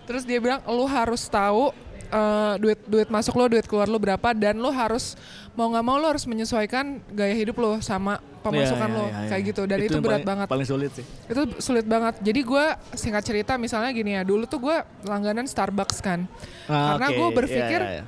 terus 0.08 0.24
dia 0.24 0.38
bilang 0.38 0.64
lu 0.64 0.84
harus 0.84 1.20
tahu 1.22 1.68
eh, 2.08 2.54
duit 2.56 2.80
duit 2.82 3.06
masuk 3.06 3.36
lo 3.36 3.44
duit 3.46 3.62
keluar 3.62 3.84
lo 3.84 3.96
berapa 3.96 4.32
dan 4.32 4.56
lo 4.56 4.72
harus 4.72 5.12
mau 5.52 5.68
nggak 5.68 5.84
mau 5.84 5.94
lo 5.94 6.08
harus 6.08 6.24
menyesuaikan 6.24 7.04
gaya 7.08 7.34
hidup 7.34 7.54
lo 7.54 7.76
sama 7.78 8.16
pemasukan 8.38 8.56
Iya, 8.82 8.96
lo 8.96 9.04
iya, 9.04 9.12
iya, 9.14 9.28
kayak 9.28 9.42
gitu 9.44 9.62
dan 9.62 9.78
itu, 9.78 9.90
yang 9.90 10.00
berat 10.00 10.14
paling- 10.14 10.24
banget 10.24 10.46
Paling 10.48 10.64
sulit 10.66 10.90
sih. 10.92 11.04
itu 11.04 11.40
sulit 11.58 11.84
banget 11.84 12.14
jadi 12.18 12.40
gue 12.40 12.64
singkat 12.94 13.22
cerita 13.22 13.52
misalnya 13.56 13.90
gini 13.90 14.14
ya 14.14 14.22
dulu 14.22 14.44
tuh 14.44 14.60
gue 14.62 14.76
langganan 15.04 15.44
Starbucks 15.44 16.00
kan 16.00 16.24
Ah, 16.64 16.96
Karena 16.96 17.06
oke. 17.06 17.14
gue 17.14 17.28
berpikir 17.36 17.80
Iya, 17.82 17.92
iya, 17.92 18.00
iya. 18.00 18.04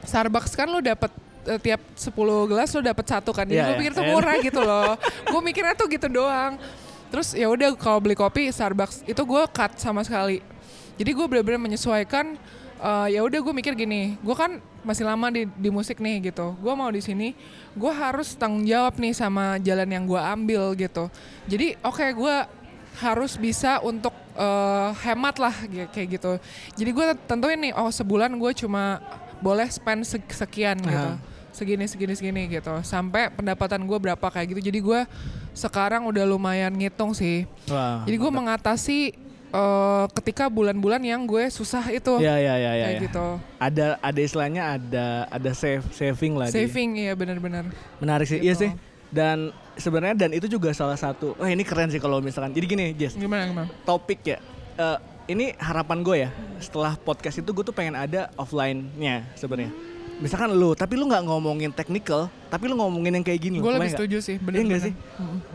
Starbucks 0.00 0.54
kan 0.54 0.66
lo 0.66 0.78
dapet 0.78 1.10
eh, 1.42 1.58
tiap 1.58 1.80
10 1.92 2.14
gelas 2.46 2.68
lo 2.70 2.80
dapet 2.80 3.06
satu 3.06 3.30
kan. 3.30 3.42
Jadi 3.42 3.54
Iya, 3.54 3.64
gue 3.64 3.74
iya. 3.74 3.80
pikir 3.80 3.92
tuh 3.94 4.04
murah 4.06 4.36
gitu 4.38 4.60
loh. 4.60 4.92
gue 5.24 5.40
mikirnya 5.42 5.72
tuh 5.72 5.88
gitu 5.88 6.06
doang. 6.06 6.60
Terus 7.08 7.32
ya 7.32 7.46
udah 7.46 7.72
kalau 7.74 7.96
beli 7.98 8.12
kopi 8.12 8.48
Starbucks 8.48 9.02
itu 9.04 9.18
gue 9.18 9.42
cut 9.46 9.72
sama 9.74 10.00
sekali. 10.00 10.44
Jadi 11.00 11.16
gue 11.16 11.24
benar-benar 11.24 11.56
menyesuaikan 11.56 12.36
eh, 12.76 13.06
ya 13.16 13.24
udah 13.24 13.40
gue 13.40 13.54
mikir 13.56 13.72
gini 13.72 14.20
gue 14.20 14.36
kan 14.36 14.60
masih 14.84 15.08
lama 15.08 15.32
di 15.32 15.48
di 15.56 15.72
musik 15.72 15.96
nih 15.96 16.28
gitu. 16.28 16.52
Gue 16.60 16.72
mau 16.76 16.92
di 16.92 17.00
sini 17.00 17.32
gue 17.72 17.88
harus 17.88 18.36
tanggung 18.36 18.68
jawab 18.68 19.00
nih 19.00 19.16
sama 19.16 19.56
jalan 19.64 19.88
yang 19.88 20.04
gue 20.04 20.20
ambil 20.20 20.76
gitu. 20.76 21.08
Jadi 21.48 21.80
oke 21.80 22.04
gue 22.04 22.34
harus 23.00 23.40
bisa 23.40 23.80
untuk 23.80 24.12
eh, 24.36 24.88
hemat 25.08 25.40
lah 25.40 25.54
kayak 25.88 26.20
gitu. 26.20 26.36
Jadi 26.76 26.90
gue 26.92 27.06
tentuin 27.24 27.56
nih 27.56 27.72
oh 27.72 27.88
sebulan 27.88 28.28
gue 28.36 28.52
cuma 28.60 29.00
boleh 29.40 29.64
spend 29.72 30.04
sek- 30.04 30.36
sekian 30.36 30.76
gitu. 30.84 30.92
Aha. 30.92 31.16
segini 31.50 31.88
segini 31.88 32.12
segini 32.12 32.42
gitu. 32.46 32.76
Sampai 32.84 33.32
pendapatan 33.32 33.80
gue 33.82 33.96
berapa 33.96 34.26
kayak 34.28 34.52
gitu. 34.52 34.68
Jadi 34.68 34.78
gue 34.84 35.00
sekarang 35.56 36.04
udah 36.06 36.28
lumayan 36.28 36.70
ngitung 36.70 37.10
sih. 37.10 37.48
Wah. 37.66 38.04
jadi 38.04 38.16
gue 38.20 38.30
mengatasi 38.30 38.98
eh, 39.50 40.04
ketika 40.14 40.46
bulan-bulan 40.46 41.00
yang 41.00 41.22
gue 41.22 41.46
susah 41.46 41.82
itu 41.88 42.18
Ya 42.18 42.36
ya 42.36 42.54
ya 42.54 42.72
ya. 42.72 42.86
kayak 42.86 42.94
ya. 42.94 43.00
gitu 43.04 43.26
Ada 43.58 43.86
ada 43.98 44.20
istilahnya 44.20 44.62
ada 44.74 45.06
ada 45.26 45.50
save 45.52 45.84
saving 45.90 46.34
lah. 46.34 46.48
saving 46.48 46.96
iya 46.96 47.12
benar-benar 47.12 47.66
Menarik 47.98 48.26
sih. 48.26 48.38
Gitu. 48.38 48.46
Iya 48.46 48.54
sih. 48.56 48.70
Dan 49.10 49.50
sebenarnya 49.74 50.14
dan 50.16 50.30
itu 50.30 50.46
juga 50.46 50.70
salah 50.70 50.94
satu. 50.94 51.34
Wah 51.34 51.50
ini 51.50 51.66
keren 51.66 51.90
sih 51.90 51.98
kalau 51.98 52.22
misalkan. 52.22 52.54
Jadi 52.54 52.66
gini, 52.66 52.84
Jess. 52.94 53.18
gimana 53.18 53.42
gimana 53.44 53.66
Topik 53.82 54.22
ya. 54.22 54.38
Eh, 54.76 54.98
ini 55.28 55.50
harapan 55.58 55.98
gue 56.00 56.16
ya. 56.20 56.30
Setelah 56.58 56.94
podcast 56.94 57.38
itu 57.38 57.50
gue 57.50 57.62
tuh 57.62 57.74
pengen 57.74 57.94
ada 57.94 58.30
offline-nya 58.34 59.26
sebenarnya. 59.34 59.74
Misalkan 60.20 60.52
lu, 60.52 60.76
tapi 60.76 61.00
lu 61.00 61.08
nggak 61.08 61.24
ngomongin 61.24 61.72
technical, 61.72 62.28
tapi 62.52 62.68
lu 62.68 62.76
ngomongin 62.76 63.16
yang 63.16 63.24
kayak 63.24 63.40
gini. 63.40 63.56
gue 63.56 63.72
lebih 63.72 63.88
setuju 63.88 64.20
sih 64.20 64.36
Iya 64.36 64.44
benar 64.44 64.60
nggak 64.68 64.82
sih? 64.84 64.94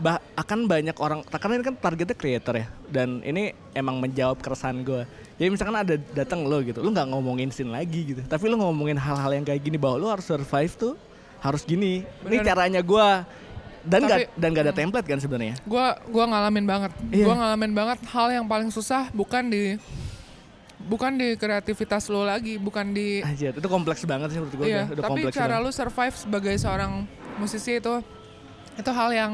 Bah, 0.02 0.18
akan 0.34 0.66
banyak 0.66 0.96
orang, 0.98 1.22
karena 1.22 1.62
ini 1.62 1.64
kan 1.70 1.74
targetnya 1.78 2.16
creator 2.18 2.54
ya, 2.58 2.66
dan 2.90 3.22
ini 3.22 3.54
emang 3.72 4.02
menjawab 4.02 4.42
keresahan 4.42 4.82
gue. 4.82 5.06
Jadi 5.38 5.48
misalkan 5.54 5.78
ada 5.78 5.94
datang 6.12 6.42
lo 6.42 6.58
gitu, 6.66 6.82
lu 6.82 6.90
nggak 6.90 7.06
ngomongin 7.14 7.54
scene 7.54 7.70
lagi 7.70 8.10
gitu, 8.10 8.20
tapi 8.26 8.50
lu 8.50 8.58
ngomongin 8.58 8.98
hal-hal 8.98 9.30
yang 9.30 9.46
kayak 9.46 9.62
gini 9.62 9.78
bahwa 9.78 10.02
lu 10.02 10.06
harus 10.10 10.26
survive 10.26 10.74
tuh 10.74 10.98
harus 11.38 11.62
gini. 11.62 12.02
Ini 12.26 12.42
Bener. 12.42 12.46
caranya 12.50 12.80
gue 12.82 13.06
dan 13.86 14.00
Tapi- 14.02 14.26
dan 14.34 14.48
nggak 14.50 14.64
ada 14.66 14.74
template 14.74 15.06
kan 15.06 15.18
sebenarnya. 15.22 15.54
gue 15.62 15.86
gua 16.10 16.24
ngalamin 16.26 16.66
banget 16.66 16.90
Iya. 17.14 17.22
gue 17.22 17.34
ngalamin 17.38 17.70
banget 17.70 17.98
hal 18.10 18.34
yang 18.34 18.46
paling 18.50 18.66
susah 18.66 19.14
bukan 19.14 19.46
di 19.46 19.78
bukan 20.86 21.12
di 21.12 21.34
kreativitas 21.34 22.06
lo 22.06 22.22
lagi 22.22 22.56
bukan 22.56 22.90
di 22.90 23.18
Anjir, 23.20 23.50
itu 23.50 23.66
kompleks 23.66 24.02
banget 24.02 24.30
sih 24.30 24.38
menurut 24.38 24.54
gue. 24.54 24.66
iya 24.66 24.82
udah, 24.82 24.86
udah 24.88 25.02
tapi 25.02 25.10
kompleks 25.18 25.34
cara 25.34 25.46
banget. 25.52 25.64
lu 25.64 25.70
survive 25.72 26.14
sebagai 26.16 26.54
seorang 26.56 26.92
musisi 27.36 27.72
itu 27.74 27.94
itu 28.72 28.90
hal 28.90 29.10
yang 29.10 29.32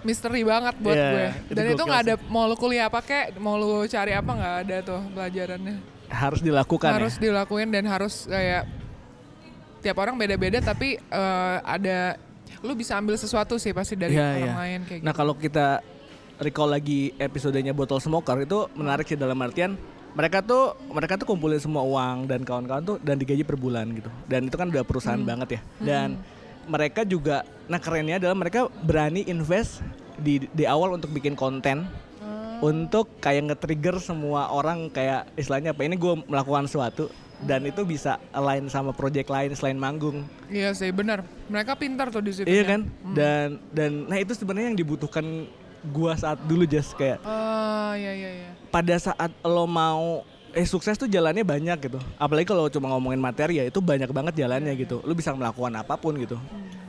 misteri 0.00 0.44
banget 0.44 0.76
buat 0.78 0.94
Iya, 0.94 1.10
gue 1.10 1.26
dan 1.50 1.64
itu 1.66 1.82
nggak 1.82 2.02
ada 2.02 2.14
mau 2.26 2.44
lu 2.44 2.54
kuliah 2.54 2.86
apa 2.86 3.00
kek 3.00 3.34
mau 3.36 3.56
lu 3.56 3.82
cari 3.84 4.12
apa 4.12 4.30
nggak 4.30 4.54
ada 4.62 4.76
tuh 4.80 5.00
pelajarannya 5.10 5.76
harus 6.06 6.40
dilakukan 6.40 6.90
harus 6.92 7.14
ya. 7.14 7.20
dilakuin 7.24 7.68
dan 7.68 7.84
harus 7.84 8.14
kayak 8.24 8.68
tiap 9.80 9.96
orang 9.96 10.14
beda-beda 10.14 10.60
tapi 10.60 10.96
eh, 10.96 11.56
ada 11.60 12.16
lu 12.60 12.72
bisa 12.72 12.94
ambil 12.94 13.16
sesuatu 13.16 13.56
sih 13.56 13.72
pasti 13.72 13.92
dari 13.94 14.14
Iya, 14.14 14.24
orang 14.24 14.40
iya. 14.40 14.54
lain 14.54 14.80
kayak 14.84 15.00
Nah 15.00 15.10
gitu. 15.10 15.18
kalau 15.18 15.34
kita 15.34 15.66
recall 16.36 16.68
lagi 16.68 17.12
episodenya 17.16 17.72
Botol 17.72 17.98
Smoker 17.98 18.40
itu 18.40 18.68
menarik 18.72 19.04
sih 19.04 19.14
dalam 19.14 19.36
artian 19.38 19.76
mereka 20.14 20.38
tuh 20.40 20.78
mereka 20.88 21.14
tuh 21.14 21.26
kumpulin 21.26 21.58
semua 21.58 21.82
uang 21.82 22.24
dan 22.24 22.40
kawan-kawan 22.40 22.82
tuh 22.82 22.96
dan 22.98 23.18
digaji 23.18 23.42
per 23.42 23.54
bulan 23.54 23.90
gitu 23.90 24.10
dan 24.24 24.46
itu 24.46 24.54
kan 24.54 24.70
udah 24.70 24.82
perusahaan 24.82 25.18
Hmm. 25.18 25.28
banget 25.28 25.58
ya 25.58 25.60
dan 25.82 26.08
mereka 26.64 27.02
juga 27.02 27.42
nah 27.64 27.76
kerennya 27.76 28.16
adalah 28.16 28.32
mereka 28.32 28.66
berani 28.80 29.26
invest 29.26 29.82
di 30.14 30.46
di 30.48 30.64
awal 30.64 30.94
untuk 30.94 31.10
bikin 31.10 31.34
konten 31.34 31.84
Hmm. 32.16 32.62
untuk 32.62 33.18
kayak 33.18 33.52
nge-trigger 33.52 33.98
semua 33.98 34.48
orang 34.48 34.88
kayak 34.88 35.28
istilahnya 35.34 35.74
apa 35.74 35.82
ini 35.82 35.94
gue 35.94 36.14
melakukan 36.24 36.64
sesuatu 36.64 37.10
dan 37.42 37.60
itu 37.60 37.82
bisa 37.82 38.16
align 38.30 38.64
sama 38.66 38.94
project 38.94 39.26
lain 39.26 39.52
selain 39.52 39.76
manggung 39.76 40.22
Iya 40.46 40.70
sih 40.72 40.88
benar. 40.88 41.26
Mereka 41.44 41.74
pintar 41.74 42.08
tuh 42.08 42.22
di 42.22 42.30
situ. 42.30 42.46
Iya 42.46 42.64
kan? 42.64 42.80
Dan 43.10 43.58
dan 43.68 44.06
nah 44.06 44.16
itu 44.16 44.32
sebenarnya 44.32 44.70
yang 44.70 44.78
dibutuhkan 44.78 45.44
gua 45.84 46.14
saat 46.14 46.40
dulu 46.40 46.64
Jas 46.64 46.94
kayak 46.94 47.20
Oh 47.20 47.92
iya 47.92 48.14
iya 48.14 48.30
iya. 48.38 48.50
Pada 48.74 48.98
saat 48.98 49.30
lo 49.46 49.70
mau 49.70 50.26
eh 50.50 50.66
sukses 50.66 50.98
tuh 50.98 51.06
jalannya 51.06 51.46
banyak 51.46 51.78
gitu. 51.86 51.98
Apalagi 52.18 52.46
kalau 52.46 52.66
cuma 52.66 52.90
ngomongin 52.90 53.22
materi 53.22 53.62
ya 53.62 53.64
itu 53.66 53.78
banyak 53.78 54.10
banget 54.10 54.34
jalannya 54.34 54.74
gitu. 54.74 54.98
Lu 55.06 55.14
bisa 55.14 55.30
melakukan 55.30 55.70
apa 55.78 55.94
pun 55.94 56.18
gitu. 56.18 56.34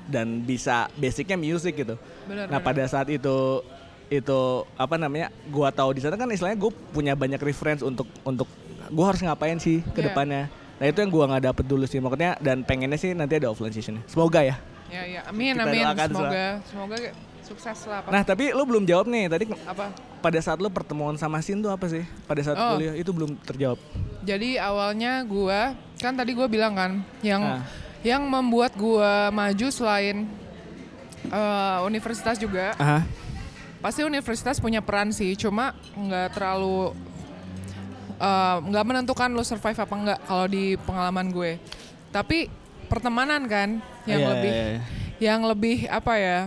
Dan 0.05 0.41
bisa 0.41 0.89
basicnya 0.97 1.37
music 1.37 1.81
gitu. 1.81 1.97
Benar. 2.25 2.49
Nah, 2.49 2.57
pada 2.61 2.81
saat 2.85 3.05
itu 3.09 3.61
itu 4.05 4.39
apa 4.77 4.97
namanya? 4.97 5.33
Gua 5.49 5.69
tahu 5.69 5.97
di 5.97 6.01
sana 6.01 6.13
kan 6.13 6.29
istilahnya 6.29 6.57
gue 6.57 6.69
punya 6.93 7.17
banyak 7.17 7.41
reference 7.41 7.81
untuk 7.81 8.05
untuk 8.21 8.45
gua 8.93 9.09
harus 9.13 9.21
ngapain 9.21 9.57
sih 9.57 9.81
ke 9.93 10.01
Iya. 10.01 10.13
depannya. 10.13 10.43
Nah, 10.77 10.85
itu 10.85 10.97
yang 11.01 11.09
gua 11.09 11.25
nggak 11.33 11.43
dapet 11.49 11.65
dulu 11.65 11.85
sih. 11.89 11.97
Makanya 11.97 12.37
dan 12.37 12.61
pengennya 12.61 13.01
sih 13.01 13.17
nanti 13.17 13.41
ada 13.41 13.49
offline 13.49 13.73
session. 13.73 13.97
Semoga 14.05 14.45
ya. 14.45 14.61
Ya 14.93 15.01
ya. 15.09 15.21
Amin 15.25 15.57
Kita 15.57 15.65
amin. 15.65 15.81
doakan 15.81 16.09
Semoga 16.13 16.45
semoga 16.69 16.97
sukses 17.45 17.77
lah 17.85 18.01
Pak. 18.01 18.09
Nah, 18.09 18.21
tapi 18.21 18.49
lu 18.49 18.65
belum 18.65 18.83
jawab 18.83 19.05
nih. 19.05 19.29
Tadi 19.29 19.45
apa? 19.63 19.93
pada 20.19 20.41
saat 20.41 20.57
lu 20.57 20.65
pertemuan 20.67 21.13
sama 21.15 21.37
Sin 21.39 21.61
tuh 21.61 21.69
apa 21.69 21.85
sih? 21.85 22.01
Pada 22.25 22.41
saat 22.41 22.57
Oh. 22.57 22.73
kuliah 22.73 22.97
itu 22.97 23.13
belum 23.13 23.37
terjawab. 23.39 23.77
Jadi 24.21 24.57
awalnya 24.57 25.21
gua 25.21 25.77
kan 25.95 26.11
tadi 26.11 26.33
gua 26.33 26.49
bilang 26.49 26.73
kan 26.73 26.91
yang 27.21 27.41
Ah. 27.41 27.61
yang 28.01 28.25
membuat 28.25 28.73
gua 28.73 29.29
maju 29.29 29.67
selain 29.69 30.25
eh, 31.25 31.77
universitas 31.81 32.37
juga 32.37 32.73
Aha. 32.75 33.01
pasti 33.79 34.01
universitas 34.01 34.57
punya 34.57 34.77
peran 34.77 35.09
sih 35.09 35.33
cuma 35.33 35.73
nggak 35.91 36.33
terlalu 36.33 36.93
eh, 38.15 38.57
nggak 38.61 38.85
menentukan 38.85 39.29
lo 39.29 39.41
survive 39.41 39.73
apa 39.75 39.95
enggak 39.95 40.19
kalau 40.21 40.45
di 40.45 40.77
pengalaman 40.79 41.27
gue 41.29 41.57
tapi 42.09 42.47
pertemanan 42.85 43.41
kan 43.45 43.69
yang 44.05 44.21
Iya, 44.21 44.29
lebih 44.31 44.51
iya, 44.51 44.65
iya. 44.69 44.81
yang 45.19 45.41
lebih 45.43 45.77
apa 45.85 46.13
ya 46.15 46.39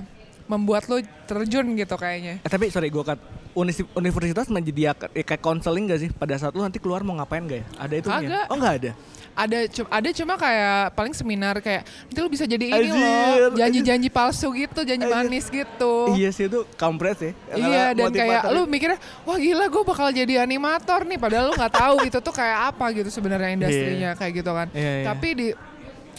membuat 0.49 0.89
lo 0.89 0.97
terjun 1.23 1.77
gitu 1.77 1.95
kayaknya 1.95 2.41
Eh, 2.41 2.49
tapi 2.49 2.69
sorry 2.69 2.89
gue 2.89 3.01
kat 3.03 3.21
unis- 3.53 3.85
universitas 3.93 4.49
menyediakan 4.49 5.13
eh, 5.13 5.21
kayak 5.21 5.39
konseling 5.39 5.85
gak 5.87 6.01
sih 6.01 6.11
pada 6.11 6.35
saat 6.35 6.51
lu 6.51 6.61
nanti 6.61 6.77
keluar 6.77 7.01
mau 7.01 7.15
ngapain 7.15 7.45
gak 7.45 7.59
ya? 7.59 7.67
Ada 7.79 7.95
itu 7.95 8.09
Kagak. 8.09 8.45
Oh 8.49 8.57
nggak 8.57 8.75
ada. 8.79 8.93
ada 9.37 9.59
cu- 9.65 9.87
ada 9.89 10.09
cuma 10.11 10.35
kayak 10.35 10.79
paling 10.93 11.15
seminar 11.15 11.55
kayak 11.59 11.87
nanti 11.87 12.19
lo 12.19 12.27
bisa 12.27 12.43
jadi 12.43 12.59
ini 12.75 12.91
loh 12.91 13.55
janji-janji 13.55 14.09
palsu 14.09 14.51
gitu 14.51 14.83
janji 14.83 15.07
Anjir. 15.07 15.15
manis 15.15 15.47
gitu 15.47 15.95
Iya 16.11 16.31
sih 16.33 16.51
itu 16.51 16.67
kampret 16.75 17.17
sih. 17.21 17.33
Iya 17.53 17.95
dan 17.95 18.11
kayak 18.11 18.43
ya. 18.49 18.65
mikirnya 18.65 18.99
wah 19.23 19.39
gila 19.39 19.69
gue 19.69 19.83
bakal 19.85 20.11
jadi 20.11 20.43
animator 20.43 21.07
nih 21.07 21.15
padahal 21.17 21.45
lu 21.45 21.55
nggak 21.55 21.71
tahu 21.73 21.97
itu 22.03 22.19
tuh 22.19 22.35
kayak 22.35 22.59
apa 22.69 22.85
gitu 22.93 23.09
sebenarnya 23.13 23.55
industrinya 23.55 24.11
kayak 24.13 24.33
gitu 24.35 24.51
kan. 24.51 24.67
Iya, 24.73 24.93
iya. 24.97 25.05
Tapi 25.07 25.29
di 25.31 25.47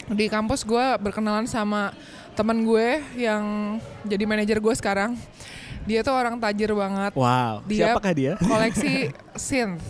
di 0.08 0.26
kampus 0.26 0.64
gue 0.64 0.86
berkenalan 0.96 1.44
sama 1.44 1.92
teman 2.34 2.62
gue 2.64 3.02
yang 3.18 3.42
jadi 4.06 4.24
manajer 4.24 4.58
gue 4.58 4.74
sekarang. 4.76 5.16
Dia 5.88 6.04
tuh 6.04 6.12
orang 6.12 6.36
tajir 6.36 6.70
banget. 6.76 7.12
Wow. 7.16 7.64
Dia 7.64 7.96
Siapakah 7.96 8.12
dia? 8.12 8.32
koleksi 8.52 9.10
synth 9.34 9.80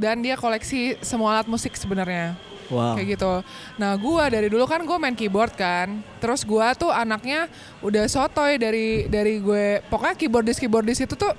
dan 0.00 0.22
dia 0.24 0.38
koleksi 0.38 0.96
semua 1.04 1.36
alat 1.36 1.46
musik 1.50 1.76
sebenarnya 1.76 2.38
Wow. 2.70 2.94
kayak 2.94 3.18
gitu. 3.18 3.42
Nah 3.82 3.98
gue 3.98 4.24
dari 4.30 4.46
dulu 4.46 4.62
kan 4.62 4.78
gue 4.86 4.94
main 4.94 5.12
keyboard 5.18 5.58
kan, 5.58 6.06
terus 6.22 6.46
gue 6.46 6.66
tuh 6.78 6.94
anaknya 6.94 7.50
udah 7.82 8.06
sotoy 8.06 8.62
dari 8.62 9.10
dari 9.10 9.42
gue, 9.42 9.82
pokoknya 9.90 10.14
keyboardis 10.14 10.62
keyboardis 10.62 11.02
itu 11.02 11.18
tuh 11.18 11.34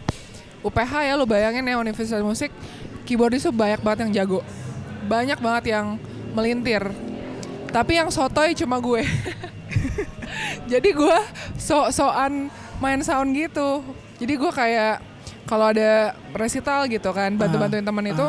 UPH 0.60 1.08
ya 1.08 1.16
lo 1.16 1.24
bayangin 1.24 1.64
ya 1.64 1.80
Universitas 1.80 2.20
Musik, 2.20 2.52
keyboardis 3.08 3.48
tuh 3.48 3.56
banyak 3.56 3.80
banget 3.80 4.00
yang 4.04 4.12
jago, 4.12 4.44
banyak 5.08 5.40
banget 5.40 5.64
yang 5.72 5.96
melintir, 6.36 6.92
tapi 7.72 7.96
yang 7.96 8.12
sotoy 8.12 8.52
cuma 8.52 8.84
gue. 8.84 9.08
Jadi 10.68 10.90
gue 10.96 11.18
sok-sokan 11.60 12.48
main 12.80 13.02
sound 13.04 13.36
gitu. 13.36 13.84
Jadi 14.22 14.34
gue 14.38 14.52
kayak 14.54 15.04
kalau 15.50 15.74
ada 15.74 16.16
resital 16.32 16.88
gitu 16.88 17.12
kan, 17.12 17.36
bantu-bantuin 17.36 17.84
temen 17.84 18.06
itu, 18.08 18.28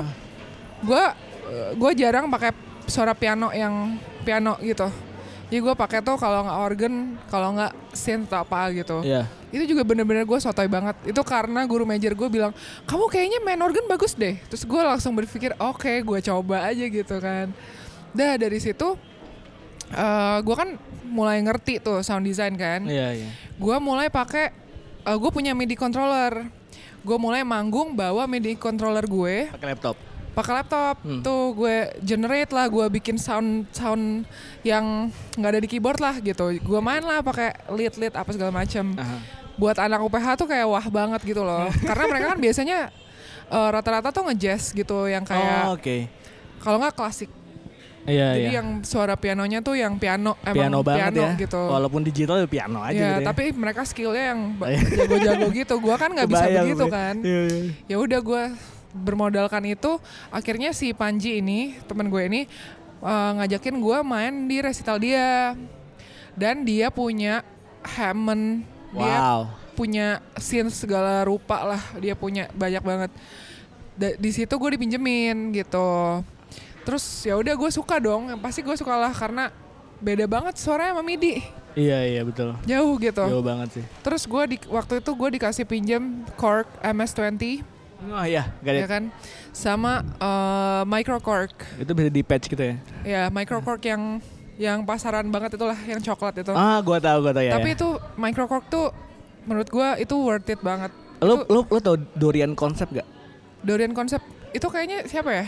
gue 0.83 1.05
gue 1.77 1.91
jarang 1.95 2.27
pakai 2.33 2.51
suara 2.89 3.15
piano 3.15 3.53
yang 3.55 4.01
piano 4.27 4.59
gitu. 4.65 4.89
Jadi 5.53 5.61
gue 5.61 5.75
pakai 5.77 6.01
tuh 6.01 6.17
kalau 6.17 6.49
nggak 6.49 6.59
organ, 6.65 6.95
kalau 7.29 7.53
nggak 7.53 7.73
synth 7.93 8.33
atau 8.33 8.41
apa 8.41 8.73
gitu. 8.73 9.05
Iya. 9.05 9.29
Itu 9.53 9.77
juga 9.77 9.85
bener-bener 9.85 10.25
gue 10.25 10.39
sotoy 10.41 10.65
banget. 10.65 10.97
Itu 11.05 11.21
karena 11.21 11.69
guru 11.69 11.85
major 11.85 12.17
gue 12.17 12.29
bilang, 12.33 12.57
kamu 12.89 13.05
kayaknya 13.13 13.39
main 13.45 13.61
organ 13.61 13.85
bagus 13.85 14.17
deh. 14.17 14.41
Terus 14.49 14.65
gue 14.65 14.81
langsung 14.81 15.13
berpikir, 15.13 15.53
oke 15.61 15.93
gue 15.93 16.19
coba 16.25 16.73
aja 16.73 16.85
gitu 16.89 17.21
kan. 17.21 17.53
Dah 18.17 18.41
dari 18.41 18.65
situ, 18.65 18.97
eh 19.93 20.39
gue 20.41 20.55
kan 20.55 20.69
mulai 21.05 21.39
ngerti 21.39 21.79
tuh 21.79 22.01
sound 22.01 22.25
design 22.25 22.55
kan. 22.55 22.83
Iya 22.83 23.13
iya. 23.15 23.29
Gue 23.55 23.77
mulai 23.77 24.09
pakai, 24.09 24.49
gue 25.05 25.31
punya 25.31 25.53
MIDI 25.53 25.75
controller. 25.75 26.49
Gue 27.01 27.17
mulai 27.17 27.43
manggung 27.43 27.93
bawa 27.93 28.25
MIDI 28.25 28.55
controller 28.55 29.03
gue 29.03 29.51
Pakai 29.51 29.69
laptop. 29.69 29.97
pakai 30.33 30.53
laptop 30.55 30.97
Hmm. 31.03 31.21
tuh 31.21 31.53
gue 31.53 31.77
generate 32.01 32.49
lah 32.49 32.65
gue 32.65 32.89
bikin 32.91 33.21
sound 33.21 33.69
sound 33.69 34.25
yang 34.63 35.11
nggak 35.37 35.51
ada 35.51 35.61
di 35.61 35.69
keyboard 35.69 36.01
lah 36.01 36.17
gitu 36.17 36.49
gue 36.55 36.81
main 36.81 37.05
lah 37.05 37.21
pakai 37.21 37.53
lead 37.69 37.93
lead 37.97 38.15
apa 38.15 38.33
segala 38.33 38.49
macam 38.49 38.97
Aha. 38.97 39.21
buat 39.55 39.77
anak 39.77 40.01
UPH 40.01 40.27
tuh 40.39 40.49
kayak 40.49 40.65
wah 40.65 40.87
banget 40.89 41.21
gitu 41.27 41.45
loh 41.45 41.69
karena 41.85 42.05
mereka 42.09 42.27
kan 42.33 42.41
biasanya 42.41 42.79
eh, 43.47 43.69
rata-rata 43.69 44.09
tuh 44.09 44.25
ngejazz 44.25 44.73
gitu 44.73 45.05
yang 45.05 45.21
Oh, 45.23 45.29
kayak 45.29 45.63
oke. 45.71 45.97
kalau 46.65 46.81
nggak 46.81 46.97
klasik. 46.97 47.29
Iya, 48.03 48.35
Jadi 48.35 48.43
iya. 48.45 48.59
yang 48.59 48.69
suara 48.83 49.15
pianonya 49.15 49.63
tuh 49.63 49.79
yang 49.79 49.95
piano 49.95 50.35
emang 50.43 50.55
piano 50.59 50.79
banget 50.83 51.13
ya. 51.15 51.31
gitu. 51.39 51.63
Walaupun 51.63 52.03
digital 52.03 52.37
ya 52.37 52.49
piano 52.51 52.83
aja 52.83 52.91
ya, 52.93 53.09
gitu 53.15 53.23
ya. 53.23 53.29
tapi 53.31 53.45
mereka 53.53 53.87
skillnya 53.87 54.25
yang 54.35 54.41
Iya. 54.59 54.81
jago-jago 54.99 55.47
gitu. 55.53 55.75
Gua 55.79 55.95
kan 55.95 56.11
nggak 56.11 56.27
bisa 56.27 56.45
begitu 56.51 56.83
gue. 56.83 56.91
kan. 56.91 57.15
Iya, 57.23 57.41
iya. 57.47 57.63
Ya 57.87 57.97
udah 57.97 58.19
gue 58.19 58.43
bermodalkan 58.93 59.63
itu. 59.65 60.03
Akhirnya 60.29 60.71
si 60.71 60.91
Panji 60.91 61.39
ini 61.39 61.79
temen 61.85 62.07
gue 62.07 62.23
ini 62.25 62.41
eh, 63.01 63.31
ngajakin 63.39 63.79
gue 63.79 63.99
main 64.03 64.35
di 64.47 64.57
resital 64.59 64.99
dia. 64.99 65.55
Dan 66.35 66.65
dia 66.65 66.89
punya 66.89 67.47
Hammond. 67.85 68.67
Dia 68.93 69.17
Wow. 69.17 69.41
punya 69.73 70.07
synth 70.37 70.75
segala 70.77 71.23
rupa 71.23 71.63
lah. 71.63 71.83
Dia 71.97 72.13
punya 72.13 72.51
banyak 72.51 72.83
banget. 72.83 73.11
Da- 73.93 74.17
di 74.17 74.31
situ 74.31 74.51
gue 74.51 74.71
dipinjemin 74.75 75.53
gitu. 75.53 76.21
Terus 76.83 77.05
ya 77.23 77.35
udah 77.39 77.55
gue 77.55 77.71
suka 77.71 77.97
dong. 78.03 78.35
Pasti 78.43 78.61
gue 78.63 78.77
suka 78.77 78.95
lah 78.99 79.13
karena 79.15 79.51
beda 80.03 80.27
banget 80.27 80.59
suaranya 80.59 80.99
sama 80.99 81.03
MIDI. 81.07 81.43
Iya, 81.73 81.99
iya 82.05 82.23
betul. 82.27 82.53
Jauh 82.69 82.95
gitu. 83.01 83.25
Jauh 83.25 83.45
banget 83.45 83.69
sih. 83.81 83.85
Terus 84.05 84.23
gue 84.29 84.43
di 84.51 84.57
waktu 84.69 85.01
itu 85.01 85.11
gue 85.15 85.29
dikasih 85.41 85.65
pinjam 85.65 86.27
Korg 86.37 86.69
MS20 86.85 87.73
Oh 88.11 88.27
iya, 88.27 88.51
got 88.67 88.75
ya 88.75 88.87
kan, 88.91 89.15
sama 89.55 90.03
eh, 90.19 90.83
Micro 90.91 91.23
Korg. 91.23 91.55
Itu 91.79 91.95
bisa 91.95 92.11
di 92.11 92.23
patch 92.27 92.51
gitu 92.51 92.59
ya. 92.59 92.75
Ya 93.07 93.23
Micro 93.31 93.63
Korg 93.63 93.79
yang 93.87 94.19
yang 94.59 94.83
pasaran 94.83 95.31
banget 95.31 95.55
itulah 95.55 95.79
yang 95.87 96.03
coklat 96.03 96.43
itu. 96.43 96.51
Ah, 96.51 96.83
gua 96.83 96.99
tahu, 96.99 97.31
gua 97.31 97.33
tahu 97.35 97.47
ya. 97.47 97.55
Tapi 97.55 97.71
ya. 97.71 97.77
itu 97.79 97.89
Micro 98.19 98.45
Korg 98.51 98.67
tuh 98.67 98.91
menurut 99.47 99.69
gue 99.71 99.89
itu 100.03 100.15
worth 100.19 100.51
it 100.51 100.61
banget. 100.63 100.91
lu 101.23 101.47
Itu 101.47 101.55
lu 101.55 101.61
lu 101.71 101.79
tau 101.79 101.97
Dorian 102.19 102.59
konsep 102.59 102.91
gak? 102.91 103.07
Dorian 103.63 103.95
konsep 103.95 104.19
itu 104.53 104.67
kayaknya 104.67 104.99
siapa 105.05 105.31
ya? 105.33 105.45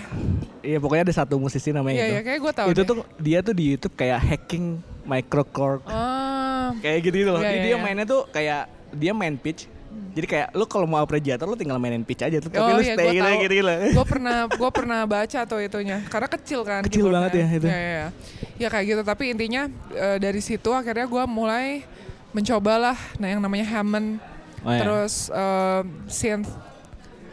Iya 0.61 0.79
pokoknya 0.79 1.05
ada 1.05 1.15
satu 1.15 1.37
musisi 1.37 1.71
namanya 1.71 1.95
Iya 1.95 2.05
itu. 2.05 2.15
iya 2.15 2.23
kayak 2.23 2.39
gue 2.41 2.53
tahu. 2.55 2.69
itu 2.69 2.75
deh. 2.75 2.87
tuh 2.87 2.97
dia 3.19 3.39
tuh 3.41 3.53
di 3.53 3.65
YouTube 3.71 3.95
kayak 3.95 4.19
hacking 4.19 4.67
microchord 5.05 5.85
Ah, 5.85 6.73
kayak 6.79 6.99
gitu 7.03 7.17
gitu 7.19 7.31
loh. 7.31 7.39
Iya, 7.39 7.47
Jadi 7.47 7.59
iya, 7.59 7.67
dia 7.67 7.71
iya. 7.71 7.79
mainnya 7.79 8.05
tuh 8.05 8.25
kayak 8.27 8.63
dia 8.91 9.13
main 9.13 9.37
pitch. 9.37 9.69
Jadi 10.11 10.27
kayak 10.27 10.49
lu 10.53 10.65
kalau 10.65 10.87
mau 10.87 10.99
arpeggiator 10.99 11.45
lu 11.45 11.55
tinggal 11.55 11.77
mainin 11.77 12.01
pitch 12.01 12.23
aja 12.23 12.39
tuh. 12.39 12.49
Tapi 12.49 12.63
Oh 12.65 12.71
lu 12.73 12.83
iya, 12.83 12.95
stay 12.95 13.13
gitu 13.13 13.23
tahu. 13.23 13.43
gitu 13.43 13.55
loh. 13.61 13.77
gue 13.93 14.07
pernah 14.15 14.37
gue 14.49 14.71
pernah 14.73 15.01
baca 15.05 15.41
tuh 15.45 15.61
itunya 15.61 15.99
karena 16.05 16.29
kecil 16.29 16.61
kan 16.63 16.83
Kecil 16.83 17.07
banget 17.09 17.31
ya 17.35 17.47
itu. 17.53 17.67
ya, 17.67 17.75
ya, 17.75 17.93
ya. 17.93 18.09
Ya 18.57 18.69
kayak 18.69 18.85
gitu 18.89 19.03
tapi 19.03 19.25
intinya 19.29 19.63
eh, 19.91 20.17
dari 20.17 20.39
situ 20.39 20.71
akhirnya 20.71 21.05
gue 21.05 21.25
mulai 21.25 21.83
mencobalah 22.31 22.97
nah 23.17 23.29
yang 23.29 23.39
namanya 23.39 23.67
Hammond 23.69 24.19
Oh, 24.61 24.73
iya. 24.73 24.81
terus 24.81 25.29
eh, 25.29 25.81
synth 26.09 26.49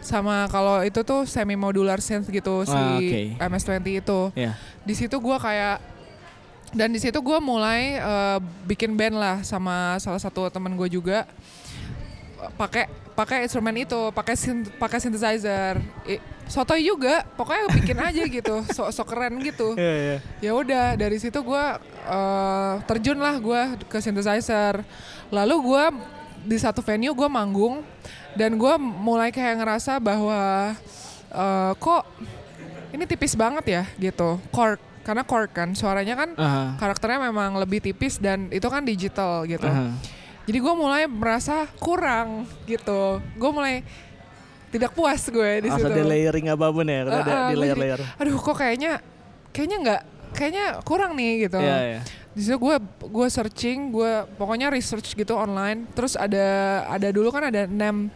sama 0.02 0.46
kalau 0.48 0.82
itu 0.82 1.02
tuh 1.02 1.24
semi 1.24 1.54
modular 1.54 1.98
synth 1.98 2.28
gitu 2.28 2.62
si 2.64 2.74
Ah, 2.74 2.98
oke. 2.98 3.22
MS20 3.40 3.72
itu 3.96 4.20
Iya. 4.34 4.52
di 4.82 4.94
situ 4.94 5.14
gue 5.14 5.38
kayak 5.38 5.78
dan 6.72 6.88
di 6.88 6.98
situ 6.98 7.18
gue 7.18 7.38
mulai 7.40 7.96
eh, 7.96 8.38
bikin 8.66 8.92
band 8.92 9.14
lah 9.14 9.38
sama 9.42 9.96
salah 9.98 10.18
satu 10.18 10.48
teman 10.48 10.74
gue 10.74 10.90
juga 10.90 11.24
pakai 12.56 12.90
pakai 13.12 13.46
instrumen 13.46 13.76
itu 13.78 14.10
pakai 14.12 14.34
synth- 14.34 14.74
pakai 14.76 14.98
synthesizer 14.98 15.78
I- 16.04 16.18
sotoy 16.48 16.82
juga 16.82 17.22
pokoknya 17.32 17.66
bikin 17.72 17.98
aja 18.08 18.24
gitu 18.26 18.56
sok 18.68 18.90
sok 18.90 19.08
keren 19.08 19.38
gitu 19.40 19.76
Iya, 19.76 19.94
iya. 19.94 20.18
ya 20.42 20.52
udah 20.52 20.86
dari 20.96 21.18
situ 21.18 21.38
gue 21.38 21.66
eh, 22.08 22.74
terjun 22.84 23.20
lah 23.20 23.38
gue 23.38 23.62
ke 23.86 24.00
synthesizer 24.00 24.82
lalu 25.30 25.56
gue 25.62 25.84
di 26.42 26.58
satu 26.58 26.82
venue 26.82 27.14
gue 27.14 27.30
manggung 27.30 27.86
dan 28.34 28.56
gue 28.56 28.74
mulai 28.80 29.30
kayak 29.30 29.60
ngerasa 29.60 30.00
bahwa 30.00 30.72
eh, 31.28 31.72
kok 31.76 32.04
ini 32.92 33.04
tipis 33.08 33.34
banget 33.36 33.66
ya 33.68 33.84
gitu 33.98 34.40
chord 34.52 34.80
karena 35.02 35.24
chord 35.26 35.50
kan 35.50 35.74
suaranya 35.74 36.14
kan 36.14 36.30
Aha. 36.38 36.64
karakternya 36.78 37.32
memang 37.32 37.58
lebih 37.58 37.82
tipis 37.82 38.22
dan 38.22 38.52
itu 38.52 38.68
kan 38.68 38.84
digital 38.84 39.48
gitu 39.48 39.66
Aha. 39.66 39.96
jadi 40.46 40.58
gue 40.60 40.74
mulai 40.76 41.04
merasa 41.08 41.66
kurang 41.80 42.46
gitu 42.68 43.18
gue 43.18 43.52
mulai 43.52 43.82
tidak 44.72 44.96
puas 44.96 45.20
gue 45.28 45.52
di 45.64 45.70
situ 45.70 45.90
di 45.90 46.04
layering 46.06 46.48
apa 46.48 46.68
pun 46.72 46.88
ya, 46.88 47.04
Uh, 47.04 47.12
kalau 47.12 47.24
ada 47.24 47.34
uh, 47.36 47.50
di 47.52 47.56
layer-layer. 47.60 48.00
aduh 48.16 48.38
kok 48.40 48.56
kayaknya 48.56 48.92
kayaknya 49.52 49.78
nggak 49.84 50.02
kayaknya 50.32 50.66
kurang 50.88 51.12
nih 51.20 51.48
gitu 51.50 51.60
Iya, 51.60 51.78
iya. 51.84 52.00
di 52.32 52.40
situ 52.40 52.56
gue 52.56 52.76
gue 53.04 53.28
searching 53.28 53.92
gue 53.92 54.12
pokoknya 54.40 54.72
research 54.72 55.12
gitu 55.12 55.36
online 55.36 55.92
terus 55.92 56.16
ada 56.16 56.48
ada 56.88 57.08
dulu 57.12 57.28
kan 57.36 57.52
ada 57.52 57.68
nem 57.68 58.08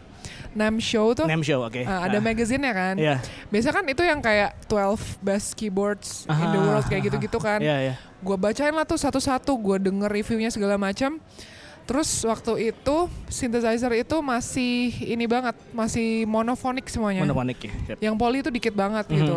nem 0.56 0.80
show 0.80 1.12
tuh 1.12 1.28
Name 1.28 1.44
show, 1.44 1.60
oke. 1.60 1.76
Uh, 1.78 2.00
ada 2.02 2.16
Ah. 2.16 2.22
magazine 2.22 2.58
ya 2.58 2.72
kan 2.72 2.94
Iya. 2.96 3.16
biasa 3.46 3.68
kan 3.70 3.84
itu 3.84 4.00
yang 4.00 4.18
kayak 4.18 4.56
12 4.64 4.96
best 5.20 5.52
keyboards 5.52 6.24
in 6.24 6.48
the 6.48 6.56
Ah, 6.56 6.64
world 6.64 6.86
kayak 6.86 7.02
gitu-gitu 7.04 7.36
kan 7.36 7.60
Iya, 7.60 7.76
iya. 7.82 7.94
gue 8.16 8.36
bacain 8.36 8.72
lah 8.72 8.82
tuh 8.82 8.96
satu-satu 8.96 9.52
gue 9.52 9.76
denger 9.82 10.08
reviewnya 10.08 10.48
segala 10.48 10.74
macam 10.74 11.20
terus 11.84 12.08
waktu 12.20 12.74
itu 12.74 12.96
synthesizer 13.26 13.94
itu 13.94 14.16
masih 14.18 14.74
ini 15.06 15.22
banget 15.24 15.54
masih 15.70 16.24
monofonik 16.24 16.88
semuanya 16.88 17.22
Monophonic 17.22 17.60
ya. 17.60 17.72
Siap. 17.86 17.98
yang 18.00 18.16
poli 18.16 18.40
itu 18.40 18.48
dikit 18.48 18.72
banget 18.72 19.04
Mhm. 19.04 19.14
gitu 19.14 19.36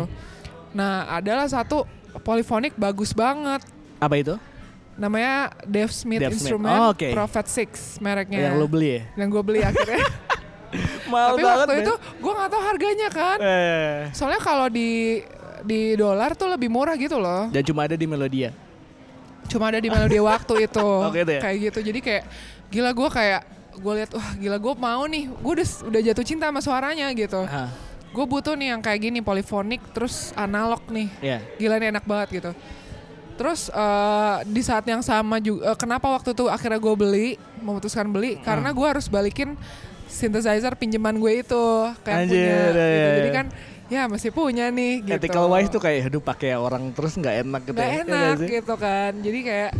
nah 0.70 1.04
adalah 1.12 1.44
satu 1.44 1.84
polyphonic 2.18 2.74
bagus 2.74 3.12
banget 3.12 3.62
Apa 3.98 4.16
itu? 4.16 4.34
namanya 4.96 5.52
Dave 5.62 5.88
Smith 5.90 6.18
Dave 6.18 6.32
Smith. 6.32 6.42
Instrument 6.42 6.74
Oh, 6.74 6.90
oke. 6.90 7.08
Prophet 7.10 7.46
6 7.46 7.70
mereknya 7.98 8.50
Yang 8.50 8.56
lo 8.56 8.66
beli 8.66 8.88
ya? 8.90 9.02
yang 9.14 9.28
gue 9.28 9.42
beli 9.42 9.60
akhirnya 9.60 10.02
Mahal 11.12 11.34
tapi 11.34 11.42
waktu 11.42 11.72
itu 11.82 11.94
gue 11.96 12.32
nggak 12.32 12.50
tahu 12.50 12.62
harganya 12.62 13.08
kan? 13.10 13.38
Eh. 13.38 13.98
soalnya 14.14 14.40
kalau 14.40 14.66
di 14.66 15.20
di 15.60 15.92
dolar 15.92 16.32
tuh 16.32 16.48
lebih 16.48 16.72
murah 16.72 16.96
gitu 16.96 17.20
loh. 17.20 17.52
Dan 17.52 17.60
cuma 17.60 17.84
ada 17.84 17.94
di 17.94 18.06
Melodia. 18.06 18.48
cuma 19.50 19.66
ada 19.66 19.82
di 19.82 19.90
melodi 19.90 20.14
waktu 20.22 20.54
itu. 20.70 20.78
Oh, 20.78 21.10
gitu 21.10 21.26
ya? 21.26 21.40
kayak 21.42 21.56
gitu. 21.58 21.78
Jadi 21.82 21.98
kayak 22.00 22.24
gila 22.70 22.94
gue 22.94 23.08
kayak 23.10 23.42
gue 23.76 23.92
lihat 23.98 24.10
wah 24.14 24.30
gila 24.38 24.56
gue 24.56 24.74
mau 24.78 25.02
nih. 25.04 25.26
Gue 25.26 25.52
udah 25.58 25.68
udah 25.90 26.00
jatuh 26.06 26.24
cinta 26.24 26.46
sama 26.46 26.62
suaranya 26.62 27.10
gitu. 27.12 27.42
Ah, 27.50 27.66
gue 28.08 28.24
butuh 28.24 28.54
nih 28.54 28.72
yang 28.72 28.80
kayak 28.80 29.10
gini 29.10 29.18
polifonik 29.18 29.82
terus 29.90 30.30
analog 30.38 30.78
nih. 30.86 31.10
Iya. 31.18 31.38
gila 31.58 31.82
nih 31.82 31.88
enak 31.90 32.04
banget 32.06 32.28
gitu. 32.38 32.50
Terus 33.34 33.72
eh, 33.74 34.36
di 34.46 34.62
saat 34.62 34.86
yang 34.86 35.02
sama 35.02 35.42
juga 35.42 35.74
kenapa 35.74 36.06
waktu 36.06 36.30
itu 36.30 36.46
akhirnya 36.46 36.78
gue 36.78 36.94
beli 36.94 37.28
memutuskan 37.58 38.06
beli? 38.06 38.38
Ah. 38.38 38.54
karena 38.54 38.70
gue 38.70 38.86
harus 38.86 39.10
balikin 39.10 39.58
synthesizer 40.10 40.74
pinjaman 40.74 41.16
gue 41.16 41.32
itu 41.40 41.64
kayak 42.02 42.18
Anjir, 42.20 42.34
punya 42.34 42.42
iya, 42.42 42.58
gitu. 42.60 42.80
iya, 42.82 43.08
jadi 43.08 43.22
iya. 43.24 43.32
kan 43.32 43.46
ya 43.86 44.02
masih 44.06 44.30
punya 44.30 44.66
nih 44.68 44.92
gitu 45.02 45.16
Ethical 45.16 45.46
wise 45.46 45.66
tuh 45.66 45.78
kayak 45.78 46.06
aduh 46.06 46.20
pakai 46.20 46.54
orang 46.54 46.90
terus 46.90 47.14
nggak 47.14 47.34
enak 47.42 47.62
gitu. 47.64 47.74
Gak 47.74 47.80
ya. 47.80 47.90
Iya 47.90 48.02
enak 48.04 48.34
sih? 48.36 48.48
gitu 48.52 48.74
kan 48.74 49.12
jadi 49.18 49.38
kayak 49.40 49.70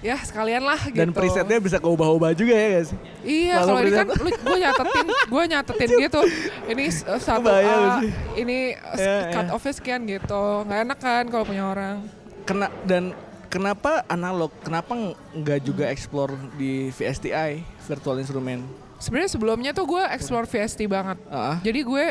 ya 0.00 0.16
sekalian 0.16 0.64
lah 0.64 0.80
gitu 0.80 0.96
Dan 0.96 1.12
presetnya 1.12 1.60
bisa 1.60 1.76
ke 1.76 1.84
ubah-ubah 1.84 2.32
juga 2.32 2.56
ya 2.56 2.68
guys. 2.72 2.90
Iya, 3.20 3.54
Kalau 3.60 3.78
ini 3.78 3.90
kan 3.92 4.06
gue 4.16 4.56
nyatetin, 4.58 5.06
gue 5.28 5.42
nyatetin 5.46 5.90
gitu. 6.00 6.20
Ini 6.66 6.84
s- 6.88 7.04
satu 7.04 7.44
Kebayang 7.44 7.82
A, 7.84 7.92
sih. 8.00 8.10
ini 8.34 8.58
Iya, 8.96 9.16
cut 9.28 9.44
iya. 9.44 9.52
off 9.52 9.64
sekian 9.66 10.08
gitu. 10.08 10.42
Nggak 10.64 10.80
enak 10.88 10.98
kan 10.98 11.24
kalau 11.28 11.44
punya 11.44 11.64
orang. 11.68 11.96
Kena 12.42 12.72
dan 12.82 13.12
kenapa 13.46 14.00
analog? 14.08 14.48
Kenapa 14.64 14.96
nggak 15.36 15.60
juga 15.60 15.84
explore 15.86 16.32
di 16.56 16.88
VSTI 16.90 17.60
virtual 17.84 18.16
instrument? 18.18 18.64
Sebenarnya 19.00 19.30
sebelumnya 19.32 19.70
tuh 19.72 19.88
gue 19.88 20.02
explore 20.06 20.44
VST 20.44 20.84
banget. 20.84 21.16
Ah, 21.26 21.56
Jadi 21.58 21.80
gue 21.80 22.04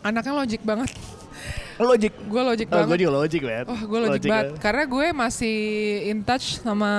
anaknya 0.00 0.32
logic 0.32 0.62
banget. 0.62 0.90
logic. 1.76 2.12
Gue 2.24 2.42
logic 2.42 2.66
Oh, 2.66 2.72
gue 2.72 2.80
banget. 2.86 2.98
juga 3.02 3.12
logic 3.18 3.42
banget. 3.42 3.66
Oh, 3.66 3.80
gue 3.82 3.98
logic, 4.00 4.22
banget. 4.24 4.46
Karena 4.56 4.84
gue 4.86 5.06
masih 5.12 5.56
in 6.06 6.22
touch 6.22 6.62
sama 6.62 6.92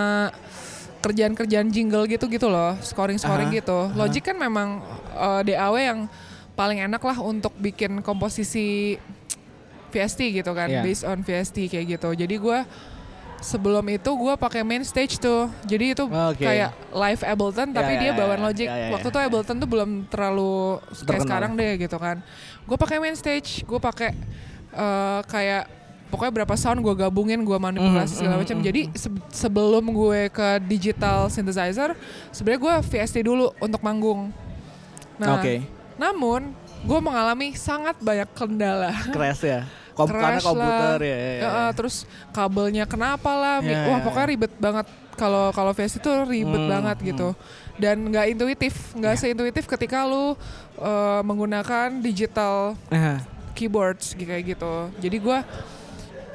kerjaan-kerjaan 0.99 1.71
jingle 1.71 2.03
gitu 2.05 2.27
gitu 2.27 2.45
loh, 2.45 2.75
scoring-scoring 2.79 3.47
Aha, 3.47 3.57
gitu. 3.57 3.79
Logic 3.95 4.19
kan 4.21 4.35
memang 4.35 4.83
eh, 5.15 5.41
DAW 5.47 5.75
yang 5.77 5.99
paling 6.53 6.83
enak 6.83 6.99
lah 6.99 7.17
untuk 7.17 7.53
bikin 7.55 8.01
komposisi 8.01 8.97
VST 9.87 10.19
gitu 10.35 10.51
kan, 10.51 10.67
Iya. 10.67 10.83
based 10.83 11.05
on 11.05 11.23
VST 11.23 11.71
kayak 11.71 11.97
gitu. 11.97 12.11
Jadi 12.11 12.35
gue 12.35 12.59
sebelum 13.39 13.85
itu 13.87 14.09
gue 14.09 14.33
pakai 14.35 14.61
main 14.61 14.81
stage 14.81 15.17
tuh. 15.17 15.47
Jadi 15.63 15.93
itu 15.93 16.03
Oke. 16.03 16.41
kayak 16.41 16.73
live 16.89 17.21
Ableton 17.23 17.69
tapi 17.69 17.91
Ya, 17.93 17.99
dia 17.99 18.09
ya, 18.09 18.13
bawaan 18.13 18.39
ya. 18.39 18.45
Logic. 18.45 18.67
Ya, 18.67 18.75
ya, 18.75 18.87
Waktu 18.91 19.07
ya. 19.07 19.11
itu 19.11 19.19
Ableton 19.23 19.57
tuh 19.57 19.69
belum 19.69 19.89
terlalu 20.05 20.51
kayak 20.81 20.97
Terkenal. 20.99 21.23
sekarang 21.23 21.51
deh 21.53 21.71
gitu 21.77 21.97
kan. 21.97 22.17
Gue 22.63 22.75
pakai 22.75 22.97
main 22.97 23.13
stage, 23.13 23.61
gue 23.61 23.79
pakai 23.79 24.11
eh, 24.69 25.21
kayak 25.25 25.63
pokoknya 26.07 26.33
berapa 26.33 26.53
sound 26.53 26.79
gue 26.79 26.93
gabungin, 26.93 27.41
gue 27.41 27.57
manipulasi 27.57 28.13
Mhm, 28.13 28.17
segala 28.17 28.33
mhm, 28.33 28.41
macam. 28.41 28.57
mhm. 28.57 28.65
Jadi 28.65 28.81
se- 28.93 29.11
sebelum 29.35 29.83
gue 29.85 30.21
ke 30.27 30.47
digital 30.63 31.27
synthesizer, 31.27 31.97
sebenarnya 32.29 32.61
gue 32.61 32.73
VST 32.85 33.17
dulu 33.21 33.51
untuk 33.57 33.81
manggung. 33.81 34.29
Nah, 35.17 35.35
Oke. 35.35 35.65
namun 35.95 36.53
gue 36.79 36.99
mengalami 36.99 37.51
sangat 37.53 37.97
banyak 37.97 38.29
kendala. 38.31 38.93
Crash 39.09 39.43
ya. 39.43 39.65
Kom 39.97 40.07
karena 40.13 40.37
komputer 40.37 40.99
lah. 41.01 41.01
ya. 41.01 41.17
ya, 41.17 41.31
ya. 41.33 41.41
Ya, 41.41 41.65
terus 41.73 42.05
kabelnya 42.29 42.85
kenapa 42.85 43.33
lah? 43.33 43.57
Ya, 43.65 43.89
Wah 43.89 43.97
ya, 43.97 44.05
pokoknya 44.05 44.27
ribet 44.29 44.53
banget. 44.61 44.85
Kalau 45.17 45.49
kalau 45.49 45.73
VST 45.73 45.97
itu 45.97 46.11
ribet 46.29 46.61
Hmm, 46.61 46.69
banget 46.69 46.97
gitu. 47.01 47.33
Dan 47.81 48.13
nggak 48.13 48.25
intuitif, 48.29 48.93
nggak 48.93 49.17
seintuitif 49.17 49.65
ketika 49.65 50.05
lu 50.05 50.37
eh, 50.77 51.21
menggunakan 51.25 51.97
digital 51.97 52.77
Aha. 52.87 53.25
keyboards 53.57 54.13
kayak 54.13 54.53
gitu. 54.53 54.93
Jadi 55.01 55.17
gue 55.17 55.37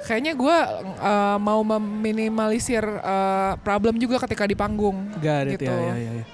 kayaknya 0.03 0.35
gue 0.35 0.57
uh, 0.99 1.39
mau 1.39 1.63
meminimalisir 1.63 2.83
uh, 2.83 3.55
problem 3.63 3.95
juga 3.97 4.19
ketika 4.19 4.51
di 4.51 4.59
panggung. 4.59 5.07
Got 5.23 5.47
it, 5.47 5.63
gitu. 5.63 5.71
ya, 5.71 5.79
ya, 5.79 5.95
ya, 5.95 6.11
ya. 6.19 6.25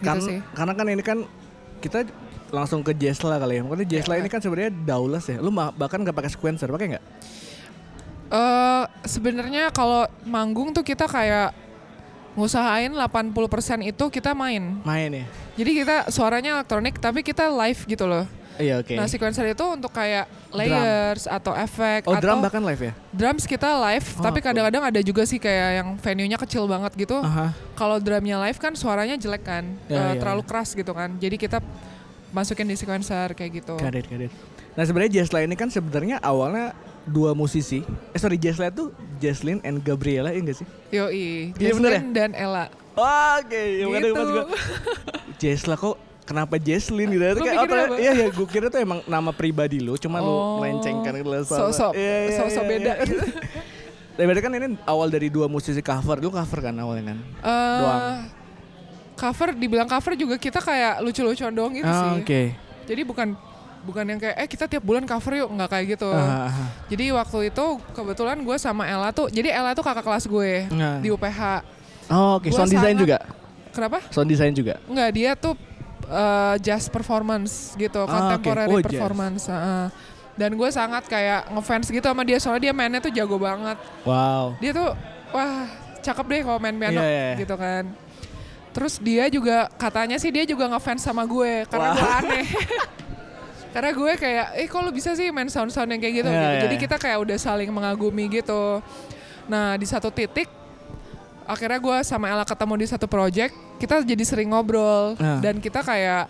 Gitu 0.00 0.08
Kan- 0.08 0.24
sih. 0.24 0.38
Karena 0.56 0.72
kan 0.72 0.86
ini 0.88 1.02
kan 1.04 1.18
kita 1.84 2.08
langsung 2.54 2.80
ke 2.80 2.94
Jesla 2.94 3.36
kali 3.36 3.58
ya. 3.58 3.62
Makanya 3.62 3.88
Jesla 3.90 4.14
Ya. 4.14 4.20
ini 4.22 4.28
kan 4.28 4.38
sebenarnya 4.38 4.70
daulas 4.72 5.26
ya. 5.26 5.36
Lu 5.36 5.50
bahkan 5.50 5.98
nggak 5.98 6.14
pakai 6.14 6.30
sequencer, 6.30 6.68
pakai 6.68 6.94
nggak? 6.94 7.04
Eh 8.26 8.84
sebenarnya 9.04 9.68
kalau 9.70 10.06
manggung 10.24 10.70
tuh 10.70 10.82
kita 10.82 11.04
kayak 11.04 11.52
ngusahain 12.34 12.90
80% 12.90 13.30
itu 13.84 14.04
kita 14.08 14.32
main. 14.32 14.80
Main 14.82 15.10
ya. 15.12 15.26
Jadi 15.54 15.70
kita 15.76 15.96
suaranya 16.10 16.58
elektronik 16.58 16.98
tapi 16.98 17.20
kita 17.20 17.46
live 17.46 17.80
gitu 17.84 18.06
loh. 18.06 18.26
Iya 18.54 18.78
oke. 18.78 18.94
Nah, 18.94 19.10
sequencer 19.10 19.50
itu 19.50 19.66
untuk 19.66 19.90
kayak 19.90 20.30
layers 20.54 21.26
atau 21.26 21.50
efek 21.52 22.06
Oh 22.06 22.14
atau 22.14 22.22
drum 22.22 22.38
bahkan 22.38 22.62
live 22.62 22.78
ya? 22.80 22.92
drums 23.10 23.50
kita 23.50 23.66
live, 23.82 24.06
Oh, 24.14 24.22
tapi 24.22 24.38
kadang-kadang 24.38 24.94
ada 24.94 25.00
juga 25.02 25.26
sih 25.26 25.42
kayak 25.42 25.70
yang 25.74 25.88
venue-nya 25.98 26.38
kecil 26.38 26.70
banget 26.70 26.94
gitu. 26.96 27.18
Aha. 27.18 27.50
Kalau 27.74 27.98
drumnya 27.98 28.38
live 28.40 28.54
kan 28.54 28.70
suaranya 28.72 29.18
jelek 29.18 29.42
kan, 29.42 29.66
Ya, 29.90 29.98
eh, 29.98 30.10
ya, 30.14 30.22
terlalu 30.22 30.42
ya. 30.42 30.48
keras 30.48 30.70
gitu 30.70 30.94
kan. 30.94 31.18
Jadi 31.18 31.34
kita 31.34 31.58
masukin 32.34 32.66
di 32.66 32.74
sequencer 32.74 33.32
kayak 33.32 33.62
gitu. 33.62 33.78
Got 33.78 33.94
it. 33.94 34.10
Nah 34.74 34.82
sebenarnya 34.82 35.22
Jesla 35.22 35.40
ini 35.40 35.54
kan 35.54 35.70
sebenarnya 35.70 36.18
awalnya 36.18 36.74
dua 37.04 37.30
musisi. 37.32 37.86
Eh 38.10 38.18
sorry 38.18 38.34
Jesla 38.34 38.68
itu 38.68 38.90
Jesslyn 39.16 39.62
and 39.62 39.78
Gabriela 39.80 40.28
ya 40.28 40.36
enggak 40.36 40.58
sih? 40.58 40.66
Yoi, 40.90 41.54
Iya, 41.54 41.72
bener 41.72 41.90
ya? 41.94 42.00
Dan 42.04 42.30
Ella. 42.34 42.66
Oke, 42.94 43.62
ya 43.78 43.84
makanya 43.86 44.02
Gitu. 44.04 44.14
pas 44.14 44.28
gua 44.28 44.44
Jesla 45.36 45.74
kok 45.74 45.94
kenapa 46.24 46.54
Jesslyn 46.56 47.08
gitu? 47.08 47.22
Itu 47.24 47.38
Lu 47.38 47.44
kayak 47.44 47.58
apa? 47.62 47.76
Iya 47.96 48.12
ya, 48.16 48.26
gue 48.30 48.46
kira 48.46 48.66
tuh 48.66 48.78
emang 48.78 49.02
nama 49.04 49.30
pribadi 49.30 49.78
lu, 49.78 49.94
cuma 49.94 50.18
lu 50.18 50.26
Oh, 50.26 50.58
melencengkan 50.58 51.12
ke 51.12 51.22
dalam 51.22 51.42
sok-sok- 51.42 51.94
sok-sok 52.32 52.64
beda 52.64 52.92
gitu. 53.02 53.24
Tapi 54.14 54.30
kan 54.38 54.54
ini 54.54 54.78
awal 54.86 55.10
dari 55.10 55.26
dua 55.26 55.50
musisi 55.50 55.82
cover, 55.82 56.22
lu 56.22 56.30
cover 56.30 56.58
kan 56.62 56.74
awalnya 56.78 57.14
kan? 57.14 57.18
Eh, 57.18 57.78
Doang. 57.82 58.04
Cover, 59.14 59.48
dibilang 59.52 59.86
cover 59.86 60.12
juga 60.14 60.34
kita 60.34 60.58
kayak 60.58 60.98
lucu-lucuan 61.00 61.50
doang 61.50 61.70
gitu 61.70 61.86
Ah, 61.86 62.12
sih. 62.12 62.20
Oke. 62.20 62.42
Jadi 62.84 63.02
bukan 63.02 63.28
bukan 63.80 64.04
yang 64.06 64.18
kayak 64.18 64.36
eh 64.36 64.48
kita 64.48 64.64
tiap 64.66 64.80
bulan 64.80 65.04
cover 65.04 65.32
yuk 65.36 65.48
nggak 65.50 65.70
kayak 65.70 65.86
gitu. 65.94 66.08
Ah, 66.08 66.48
ah. 66.48 66.68
Jadi 66.86 67.04
waktu 67.10 67.38
itu 67.48 67.64
kebetulan 67.90 68.36
gue 68.36 68.56
sama 68.56 68.84
Ella 68.84 69.10
tuh, 69.10 69.28
jadi 69.28 69.54
Ella 69.54 69.72
tuh 69.72 69.82
kakak 69.82 70.02
kelas 70.02 70.24
gue 70.24 70.66
Nah. 70.68 70.98
di 70.98 71.08
UPH. 71.08 71.40
Oh, 72.06 72.36
oke, 72.36 72.48
Gua 72.48 72.58
sound 72.58 72.70
design 72.70 72.92
sangat- 72.92 73.02
juga. 73.02 73.18
Kenapa? 73.70 73.98
Sound 74.08 74.28
design 74.28 74.52
juga. 74.52 74.74
Enggak, 74.84 75.10
dia 75.10 75.30
tuh 75.34 75.54
eh, 76.04 76.54
jazz 76.60 76.84
performance 76.86 77.72
gitu, 77.74 77.96
contemporary 78.04 78.68
Oh, 78.68 78.76
jazz. 78.78 78.92
performance. 78.92 79.42
heeh. 79.46 79.84
Dan 80.34 80.52
gue 80.52 80.68
sangat 80.68 81.06
kayak 81.06 81.48
ngefans 81.48 81.88
gitu 81.88 82.02
sama 82.02 82.26
dia 82.26 82.36
soalnya 82.36 82.62
dia 82.62 82.72
mainnya 82.72 82.98
tuh 82.98 83.08
jago 83.08 83.38
banget. 83.38 83.78
Wow. 84.02 84.52
Dia 84.58 84.74
tuh 84.74 84.90
wah 85.30 85.64
cakep 86.00 86.26
deh 86.26 86.40
kalau 86.42 86.58
main 86.58 86.74
piano 86.74 86.98
Iya, 86.98 87.06
iya, 87.06 87.24
iya. 87.24 87.34
gitu 87.38 87.54
kan. 87.54 87.84
Terus 88.74 88.98
dia 88.98 89.24
juga 89.28 89.70
katanya 89.74 90.18
sih 90.18 90.28
dia 90.28 90.42
juga 90.42 90.66
ngefans 90.66 91.00
sama 91.00 91.22
gue 91.24 91.62
karena 91.64 91.88
Wah. 91.88 91.94
gue 91.94 92.10
aneh. 92.20 92.46
karena 93.74 93.90
gue 93.90 94.12
kayak, 94.14 94.46
eh 94.54 94.66
kok 94.66 94.80
lu 94.80 94.90
bisa 94.90 95.14
sih 95.14 95.30
main 95.30 95.46
sound-sound 95.46 95.86
yang 95.88 95.98
kayak 95.98 96.14
gitu? 96.16 96.28
Iya, 96.28 96.34
gitu. 96.36 96.46
iya, 96.48 96.60
Jadi 96.60 96.74
iya. 96.74 96.82
kita 96.82 96.96
kayak 96.96 97.18
udah 97.20 97.36
saling 97.36 97.70
mengagumi 97.70 98.24
gitu. 98.28 98.82
Nah 99.46 99.74
di 99.74 99.84
satu 99.84 100.10
titik 100.10 100.50
akhirnya 101.44 101.76
gue 101.76 101.96
sama 102.02 102.26
Ella 102.26 102.42
ketemu 102.42 102.74
di 102.74 102.86
satu 102.88 103.04
project 103.04 103.52
kita 103.76 104.00
jadi 104.00 104.24
sering 104.24 104.48
ngobrol 104.48 105.12
Ah. 105.14 105.36
dan 105.38 105.60
kita 105.60 105.84
kayak 105.84 106.24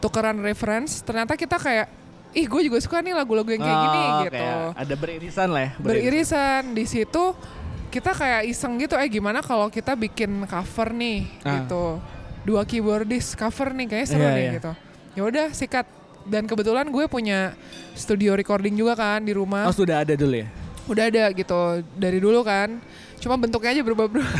tukeran 0.00 0.40
reference 0.40 1.04
ternyata 1.04 1.36
kita 1.36 1.60
kayak 1.60 1.92
ih 2.32 2.48
gue 2.48 2.62
juga 2.64 2.80
suka 2.80 3.04
nih 3.04 3.12
lagu-lagu 3.12 3.44
yang 3.46 3.60
kayak 3.60 3.80
gini 3.84 4.00
Oh, 4.00 4.20
gitu 4.22 4.32
kayak 4.32 4.56
ada 4.80 4.94
beririsan 4.96 5.48
lah 5.50 5.60
ya. 5.60 5.70
beririsan 5.76 6.72
di 6.72 6.84
situ 6.88 7.36
kita 7.90 8.10
kayak 8.10 8.46
iseng 8.46 8.78
gitu 8.78 8.94
eh 8.94 9.06
gimana 9.06 9.38
kalau 9.38 9.66
kita 9.66 9.92
bikin 9.92 10.46
cover 10.46 10.88
nih 10.90 11.26
Ah. 11.42 11.60
gitu 11.60 11.98
dua 12.40 12.62
keyboardist 12.62 13.34
cover 13.34 13.70
nih 13.70 13.86
kayaknya 13.86 14.08
seru 14.08 14.22
Iya, 14.22 14.30
nih 14.30 14.40
iya. 14.40 14.52
gitu 14.54 14.72
ya 15.10 15.22
udah 15.24 15.46
sikat 15.50 15.86
dan 16.22 16.44
kebetulan 16.44 16.86
gue 16.86 17.04
punya 17.06 17.52
studio 17.92 18.32
recording 18.32 18.72
juga 18.72 18.94
kan 18.94 19.20
di 19.20 19.32
rumah 19.32 19.66
Oh 19.66 19.74
sudah 19.74 20.00
ada 20.00 20.14
dulu 20.14 20.36
ya? 20.36 20.48
udah 20.86 21.04
ada 21.06 21.24
gitu 21.30 21.60
dari 21.94 22.18
dulu 22.18 22.40
kan 22.40 22.78
cuma 23.16 23.34
bentuknya 23.34 23.70
aja 23.70 23.82
berubah 23.82 24.06
berubah 24.06 24.32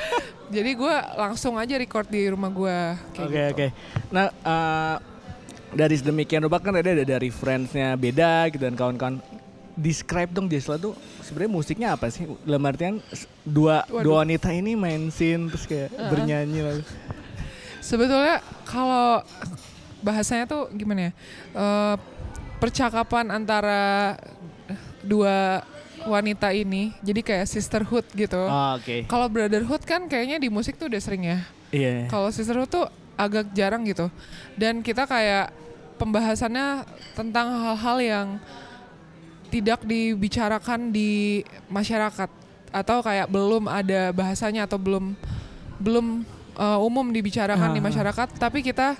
jadi 0.54 0.70
gue 0.72 0.94
langsung 1.16 1.54
aja 1.54 1.74
record 1.74 2.06
di 2.06 2.26
rumah 2.26 2.48
gue 2.48 2.78
Oke 3.16 3.22
gitu. 3.22 3.52
oke. 3.52 3.66
Nah 4.08 4.26
eh, 4.30 4.96
dari 5.70 5.94
sedemikian 5.94 6.42
rupa 6.42 6.58
kan 6.58 6.74
ada 6.74 6.90
ada 6.90 7.16
reference-nya 7.16 7.94
beda 7.94 8.50
gitu 8.50 8.58
dan 8.60 8.74
kawan-kawan. 8.74 9.22
Describe 9.80 10.28
dong 10.28 10.44
Jesla 10.52 10.76
tuh 10.76 10.92
sebenarnya 11.24 11.52
musiknya 11.56 11.88
apa 11.96 12.12
sih? 12.12 12.28
Dalam 12.44 12.60
artian 12.68 13.00
dua 13.48 13.88
Waduh. 13.88 14.04
dua 14.04 14.14
wanita 14.22 14.52
ini 14.52 14.76
main 14.76 15.08
scene 15.08 15.48
terus 15.48 15.64
kayak 15.64 15.88
bernyanyi 16.12 16.60
lalu. 16.60 16.82
Sebetulnya 17.80 18.44
kalau 18.68 19.24
bahasanya 20.04 20.44
tuh 20.44 20.68
gimana 20.76 21.08
ya? 21.08 21.12
Eh, 21.56 21.96
percakapan 22.60 23.32
antara 23.32 24.20
dua 25.00 25.64
wanita 26.04 26.52
ini 26.52 26.92
jadi 27.00 27.20
kayak 27.24 27.46
sisterhood 27.48 28.04
gitu. 28.12 28.40
Oh, 28.40 28.76
Oke. 28.76 29.08
Kalau 29.08 29.32
brotherhood 29.32 29.84
kan 29.88 30.04
kayaknya 30.08 30.36
di 30.36 30.52
musik 30.52 30.76
tuh 30.76 30.92
udah 30.92 31.00
sering 31.00 31.24
ya. 31.24 31.38
Iya. 31.72 32.08
Kalau 32.12 32.28
sisterhood 32.28 32.68
tuh 32.68 32.84
agak 33.16 33.52
jarang 33.56 33.84
gitu. 33.88 34.08
Dan 34.56 34.80
kita 34.84 35.04
kayak 35.04 35.52
pembahasannya 36.00 36.88
tentang 37.12 37.52
hal-hal 37.52 37.96
yang 38.00 38.26
tidak 39.50 39.82
dibicarakan 39.82 40.88
di 40.88 41.42
masyarakat 41.66 42.30
atau 42.70 43.02
kayak 43.02 43.26
belum 43.26 43.66
ada 43.66 44.10
bahasanya 44.10 44.64
atau 44.64 44.78
belum 44.78 45.18
belum 45.76 46.22
uh, 46.54 46.78
umum 46.80 47.10
dibicarakan 47.10 47.74
di 47.74 47.82
Ah. 47.82 47.86
masyarakat 47.90 48.28
tapi 48.38 48.62
kita 48.62 48.94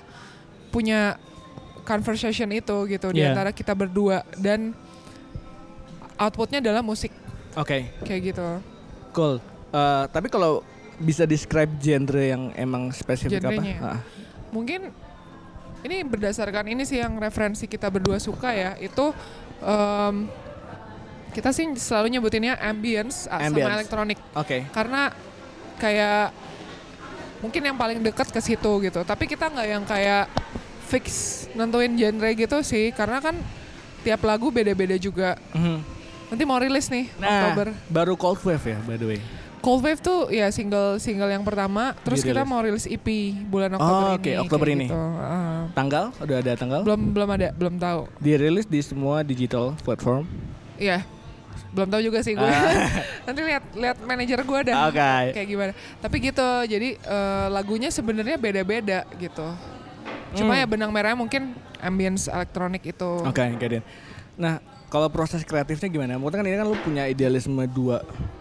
punya 0.69 1.15
conversation 1.81 2.51
itu 2.51 2.75
gitu 2.85 3.09
di 3.09 3.19
Yeah. 3.19 3.31
antara 3.31 3.49
kita 3.49 3.71
berdua 3.71 4.27
dan 4.35 4.75
outputnya 6.15 6.59
adalah 6.59 6.81
musik 6.81 7.09
Oke. 7.53 7.89
kayak 8.03 8.21
gitu. 8.29 8.47
Cool. 9.11 9.41
Eh, 9.71 10.03
tapi 10.07 10.27
kalau 10.27 10.61
bisa 10.95 11.25
describe 11.25 11.71
genre 11.75 12.21
yang 12.21 12.53
emang 12.53 12.91
spesifik 12.91 13.41
Genrenya. 13.41 13.75
apa? 13.75 13.89
Ah. 13.89 13.99
mungkin 14.51 14.91
ini 15.81 16.03
berdasarkan 16.03 16.67
ini 16.67 16.83
sih 16.83 16.99
yang 16.99 17.17
referensi 17.17 17.65
kita 17.65 17.89
berdua 17.89 18.19
suka 18.19 18.51
ya 18.51 18.77
itu 18.77 19.09
em, 19.59 20.29
kita 21.31 21.49
sih 21.49 21.65
selalu 21.73 22.11
nyebutinnya 22.11 22.55
ambience, 22.57 23.25
ah, 23.25 23.39
Ambience. 23.39 23.55
sama 23.61 23.75
elektronik 23.75 24.19
Oke. 24.33 24.67
karena 24.69 25.11
kayak 25.77 26.35
mungkin 27.39 27.61
yang 27.63 27.73
paling 27.73 27.99
dekat 27.99 28.29
ke 28.29 28.37
situ 28.39 28.71
gitu 28.81 29.01
tapi 29.01 29.25
kita 29.25 29.47
nggak 29.47 29.67
yang 29.67 29.81
kayak 29.81 30.29
fix 30.85 31.05
nentuin 31.51 31.89
genre 31.91 32.29
gitu 32.29 32.57
sih 32.61 32.91
karena 32.91 33.17
kan 33.17 33.33
tiap 34.01 34.21
lagu 34.21 34.49
beda-beda 34.49 34.93
juga 34.95 35.39
Mhm. 35.51 35.77
nanti 36.27 36.43
mau 36.43 36.57
rilis 36.57 36.87
nih 36.87 37.09
Nah, 37.15 37.27
Oktober 37.47 37.67
baru 37.87 38.13
Cold 38.13 38.39
Wave 38.41 38.65
ya 38.67 38.77
by 38.83 38.95
the 38.95 39.07
way. 39.07 39.19
Cold 39.57 39.81
Wave 39.81 40.01
tuh 40.01 40.25
ya 40.27 40.49
single 40.49 40.97
single 40.97 41.29
yang 41.29 41.41
pertama 41.41 41.93
terus 42.01 42.21
kita 42.21 42.41
mau 42.41 42.59
rilis 42.59 42.85
EP 42.85 43.05
bulan 43.45 43.69
Oktober 43.71 44.03
Oh, 44.03 44.09
ini 44.11 44.17
oke, 44.17 44.31
Oktober 44.43 44.67
ini. 44.67 44.85
gitu. 44.85 44.97
Ah. 44.97 45.69
Tanggal? 45.71 46.05
Udah 46.17 46.37
ada 46.39 46.53
tanggal? 46.55 46.81
belum 46.81 47.01
belum 47.09 47.29
ada 47.31 47.47
belum 47.53 47.75
tahu 47.77 48.01
Dirilis 48.17 48.65
di 48.65 48.81
semua 48.81 49.21
digital 49.21 49.77
platform. 49.79 50.25
Iya 50.75 51.05
belum 51.71 51.87
tahu 51.87 52.01
juga 52.03 52.19
sih 52.19 52.33
gue 52.33 52.43
Ah. 52.43 52.67
nanti 53.25 53.41
lihat 53.41 53.63
lihat 53.71 53.97
manajer 53.99 54.39
gue 54.39 54.59
dah 54.65 54.77
Oke. 54.85 55.13
kayak 55.31 55.47
gimana 55.47 55.71
tapi 55.97 56.15
gitu 56.21 56.47
jadi 56.63 56.89
eh, 56.95 57.47
lagunya 57.47 57.87
sebenarnya 57.87 58.35
beda-beda 58.35 59.07
gitu 59.15 59.47
cuma 60.33 60.53
Hmm. 60.53 60.61
ya 60.61 60.65
benang 60.65 60.89
merahnya 60.89 61.15
mungkin 61.17 61.51
ambience 61.77 62.25
elektronik 62.25 62.83
itu 62.85 63.11
Oke, 63.21 63.43
got 63.53 63.73
it. 63.73 63.83
Nah, 64.33 64.59
kalau 64.87 65.07
proses 65.07 65.41
kreatifnya 65.41 65.87
gimana? 65.87 66.15
Maksudnya 66.15 66.39
kan 66.39 66.45
ini 66.45 66.55
kan 66.55 66.65
lu 66.65 66.77
punya 66.77 67.03
idealisme 67.05 67.59
dua 67.65 67.99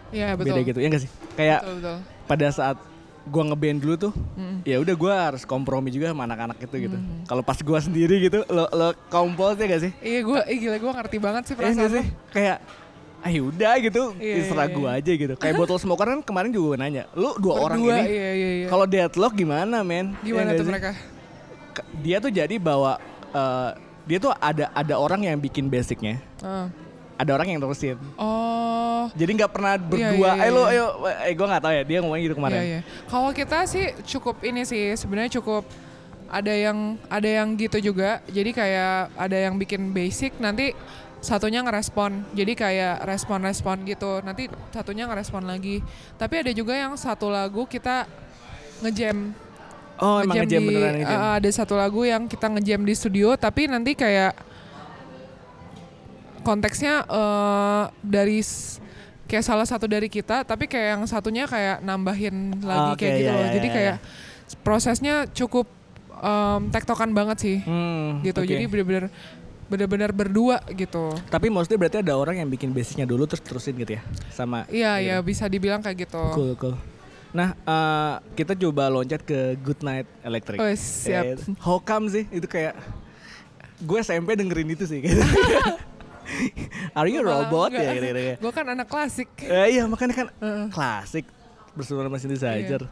Iya 0.08 0.34
betul 0.34 0.54
beda 0.54 0.60
gitu, 0.64 0.78
ya 0.78 0.86
nggak 0.86 1.02
sih? 1.02 1.10
Kayak 1.34 1.60
betul 1.60 1.74
betul 1.76 1.96
pada 2.24 2.46
saat 2.48 2.78
gua 3.22 3.42
ngeband 3.44 3.78
dulu 3.78 3.94
tuh, 4.00 4.12
Mm. 4.32 4.62
ya 4.64 4.76
udah 4.76 4.94
gua 4.96 5.14
harus 5.24 5.42
kompromi 5.44 5.88
juga 5.88 6.08
sama 6.08 6.24
anak-anak 6.24 6.58
itu 6.58 6.76
gitu. 6.80 6.96
Hmm. 6.96 7.22
Kalau 7.24 7.42
pas 7.42 7.58
gua 7.58 7.78
sendiri 7.78 8.16
gitu, 8.20 8.42
lo 8.46 8.64
lo 8.66 8.88
kompos 9.06 9.54
ya 9.54 9.66
gak 9.68 9.82
sih? 9.82 9.92
iya 10.00 10.20
gue 10.20 10.40
eh, 10.42 10.56
gila 10.56 10.76
gue 10.76 10.92
ngerti 10.94 11.16
banget 11.18 11.42
sih 11.44 11.54
Iya 11.54 11.60
perasaan 11.60 11.90
sih? 11.92 12.04
lo 12.06 12.30
Kayak 12.30 12.56
ah 13.20 13.28
udah 13.28 13.74
gitu, 13.84 14.02
Iya, 14.16 14.34
terserah 14.40 14.66
iya, 14.66 14.74
gua 14.74 14.88
aja 14.96 15.12
gitu. 15.12 15.34
Kayak 15.36 15.54
botol 15.60 15.76
smoker 15.76 16.08
kan 16.08 16.20
kemarin 16.24 16.48
juga 16.48 16.72
gua 16.72 16.78
nanya, 16.80 17.04
lu 17.12 17.36
dua 17.36 17.54
orang 17.60 17.76
Berdua, 17.76 17.96
ini 18.00 18.02
iya 18.08 18.30
iya 18.32 18.50
iya 18.64 18.66
kalau 18.72 18.84
deadlock 18.88 19.32
gimana 19.36 19.84
men? 19.84 20.16
Ya 20.20 20.32
gimana 20.32 20.48
nggak 20.48 20.60
tuh 20.60 20.66
mereka 20.66 20.90
Dia 22.00 22.16
tuh 22.18 22.32
jadi 22.32 22.54
bawa 22.56 22.96
eh, 23.30 23.70
dia 24.08 24.18
tuh 24.18 24.32
ada 24.36 24.72
ada 24.72 24.94
orang 24.96 25.20
yang 25.22 25.36
bikin 25.36 25.68
basicnya, 25.68 26.18
Ah. 26.40 26.66
ada 27.14 27.30
orang 27.36 27.52
yang 27.52 27.60
terusin. 27.60 28.00
oh 28.16 29.06
Jadi 29.12 29.30
nggak 29.36 29.52
pernah 29.52 29.76
berdua, 29.76 30.30
iya, 30.36 30.44
eh 30.44 30.50
lo, 30.50 30.62
iya. 30.68 30.72
ayo, 30.76 30.86
eh 31.24 31.34
gue 31.36 31.46
nggak 31.46 31.62
tahu 31.62 31.72
ya, 31.72 31.82
dia 31.84 31.98
ngomongin 32.00 32.22
gitu 32.24 32.36
kemarin. 32.36 32.56
Iya, 32.56 32.64
iya. 32.64 32.80
Kalau 33.06 33.30
kita 33.32 33.58
sih 33.64 33.84
cukup 34.08 34.40
ini 34.40 34.64
sih 34.64 34.96
sebenarnya 34.96 35.40
cukup 35.40 35.64
ada 36.30 36.54
yang 36.54 36.94
ada 37.10 37.26
yang 37.26 37.58
gitu 37.58 37.82
juga 37.82 38.22
jadi 38.30 38.50
kayak 38.54 38.94
ada 39.18 39.34
yang 39.36 39.58
bikin 39.58 39.90
basic 39.90 40.38
nanti 40.38 40.70
satunya 41.20 41.60
ngerespon. 41.60 42.24
Jadi 42.32 42.52
kayak 42.52 43.04
respon-respon 43.04 43.84
gitu. 43.84 44.20
Nanti 44.20 44.48
satunya 44.72 45.04
ngerespon 45.04 45.44
lagi. 45.44 45.84
Tapi 46.16 46.34
ada 46.40 46.50
juga 46.50 46.72
yang 46.72 46.96
satu 46.96 47.28
lagu 47.28 47.64
kita 47.64 48.08
ngejam. 48.80 49.36
Oh, 50.00 50.24
emang 50.24 50.40
ngejam 50.40 50.60
di- 50.64 50.68
beneran 50.72 50.94
ngejam. 50.96 51.20
uh, 51.20 51.32
ada 51.36 51.50
satu 51.52 51.76
lagu 51.76 52.00
yang 52.08 52.24
kita 52.24 52.48
ngejam 52.48 52.80
di 52.80 52.94
studio 52.96 53.36
tapi 53.36 53.68
nanti 53.68 53.92
kayak 53.92 54.32
konteksnya 56.40 57.04
eh, 57.04 57.84
dari 58.00 58.40
kayak 59.28 59.44
salah 59.44 59.68
satu 59.68 59.84
dari 59.84 60.08
kita 60.08 60.42
tapi 60.42 60.64
kayak 60.66 60.96
yang 60.96 61.02
satunya 61.04 61.44
kayak 61.44 61.84
nambahin 61.84 62.64
lagi 62.64 62.96
Oke, 62.96 63.04
kayak 63.04 63.12
gitu 63.14 63.28
iya, 63.28 63.36
loh. 63.36 63.44
iya, 63.44 63.52
jadi 63.52 63.68
iya, 63.68 63.74
kayak 63.76 63.96
prosesnya 64.64 65.14
cukup 65.30 65.68
em, 66.16 66.60
tektokan 66.72 67.12
banget 67.12 67.36
sih. 67.38 67.56
Hmm, 67.62 68.24
gitu. 68.24 68.40
oke. 68.42 68.48
jadi 68.48 68.64
bener-bener 68.66 69.04
bener-bener 69.70 70.10
berdua 70.10 70.58
gitu 70.74 71.14
Tapi 71.30 71.46
maksudnya 71.46 71.78
berarti 71.78 71.98
ada 72.02 72.18
orang 72.18 72.42
yang 72.42 72.50
bikin 72.50 72.74
basicnya 72.74 73.06
dulu 73.06 73.22
terus 73.30 73.40
terusin 73.40 73.78
gitu 73.78 73.96
ya 73.96 74.02
sama. 74.34 74.66
iya 74.66 74.98
gitu. 74.98 75.08
ya 75.14 75.16
bisa 75.22 75.44
dibilang 75.46 75.78
kayak 75.78 76.10
gitu 76.10 76.22
Cool 76.34 76.52
cool. 76.58 76.74
Nah 77.30 77.54
eh, 77.54 78.14
kita 78.34 78.58
coba 78.58 78.90
loncat 78.90 79.22
ke 79.22 79.54
Good 79.62 79.86
Night 79.86 80.10
Electric. 80.26 80.58
Oh, 80.58 80.66
siap. 80.74 81.24
Eh, 81.24 81.36
how 81.62 81.78
come 81.78 82.10
sih 82.10 82.26
itu 82.34 82.50
kayak 82.50 82.74
gue 83.80 83.98
SMP 84.02 84.34
dengerin 84.34 84.74
itu 84.74 84.84
sih. 84.84 84.98
gitu. 85.06 85.22
Are 86.98 87.06
you 87.10 87.22
a 87.22 87.26
robot 87.26 87.74
ya 87.74 87.90
gitu, 87.94 88.06
gitu, 88.06 88.20
gue 88.38 88.52
kan 88.54 88.66
anak 88.70 88.86
klasik 88.86 89.26
Eh, 89.42 89.78
iya 89.78 89.86
makanya 89.86 90.14
kan 90.14 90.26
Heeh. 90.38 90.66
klasik 90.70 91.26
bersama 91.74 92.06
sama 92.06 92.18
synthesizer. 92.18 92.86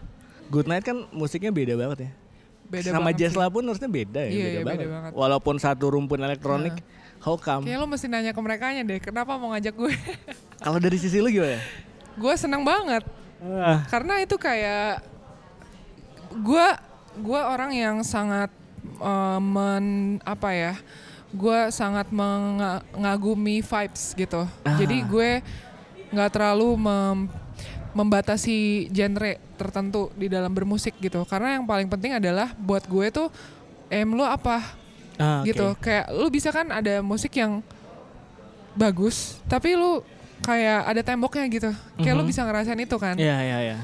Good 0.48 0.66
Night 0.66 0.82
kan 0.86 1.06
musiknya 1.10 1.50
beda 1.50 1.74
banget 1.74 2.08
ya. 2.08 2.10
Beda 2.68 2.88
sama 2.90 3.08
banget 3.08 3.18
Jazz 3.18 3.34
lah 3.34 3.48
pun 3.48 3.62
harusnya 3.62 3.88
beda 3.88 4.20
ya, 4.20 4.28
Iya, 4.28 4.30
beda, 4.30 4.44
iya, 4.44 4.52
beda 4.52 4.64
banget. 4.68 4.88
banget. 4.88 5.12
Walaupun 5.14 5.54
satu 5.56 5.84
rumpun 5.88 6.18
elektronik, 6.18 6.76
how 7.18 7.34
come? 7.34 7.64
Kayak 7.64 7.78
lo 7.78 7.86
mesti 7.86 8.06
nanya 8.06 8.30
ke 8.30 8.40
mereka 8.40 8.64
deh, 8.70 8.98
kenapa 8.98 9.34
mau 9.34 9.50
ngajak 9.50 9.72
gue? 9.72 9.92
Kalau 10.64 10.78
dari 10.78 10.96
sisi 10.96 11.18
lu 11.18 11.28
gimana? 11.28 11.56
gue 12.14 12.34
seneng 12.34 12.62
banget, 12.62 13.06
Ah, 13.38 13.86
karena 13.86 14.18
itu 14.18 14.34
kayak 14.34 15.06
gue 16.34 16.66
gue 17.18 17.40
orang 17.40 17.70
yang 17.70 17.96
sangat 18.02 18.50
eh, 18.98 19.38
men 19.38 19.86
apa 20.22 20.50
ya, 20.50 20.74
gue 21.30 21.70
sangat 21.70 22.10
mengagumi 22.10 23.60
vibes 23.60 24.12
gitu. 24.12 24.42
Ah. 24.62 24.74
Jadi 24.74 24.98
gue 25.04 25.30
nggak 26.08 26.30
terlalu 26.30 26.74
mem- 26.74 27.28
membatasi 27.91 28.57
genre 28.89 29.36
tertentu 29.55 30.12
di 30.14 30.26
dalam 30.26 30.51
bermusik 30.51 30.97
gitu. 30.99 31.24
Karena 31.24 31.57
yang 31.57 31.64
paling 31.64 31.86
penting 31.86 32.14
adalah 32.14 32.53
buat 32.55 32.84
gue 32.84 33.07
tuh 33.09 33.28
aim 33.89 34.11
lu 34.11 34.20
apa 34.20 34.61
ah, 35.16 35.41
gitu 35.43 35.72
kayak 35.76 36.12
lu 36.12 36.28
bisa 36.28 36.49
kan 36.49 36.68
ada 36.68 37.01
musik 37.01 37.32
yang 37.32 37.64
bagus 38.74 39.41
tapi 39.49 39.74
lu 39.74 40.05
kayak 40.41 40.86
ada 40.86 41.01
temboknya 41.03 41.45
gitu 41.49 41.70
kayak 41.97 42.14
lu 42.14 42.22
Mhm. 42.22 42.30
bisa 42.30 42.41
ngerasain 42.45 42.78
itu 42.78 42.97
kan 42.97 43.16
Iya 43.16 43.36
iya 43.41 43.59
iya. 43.64 43.76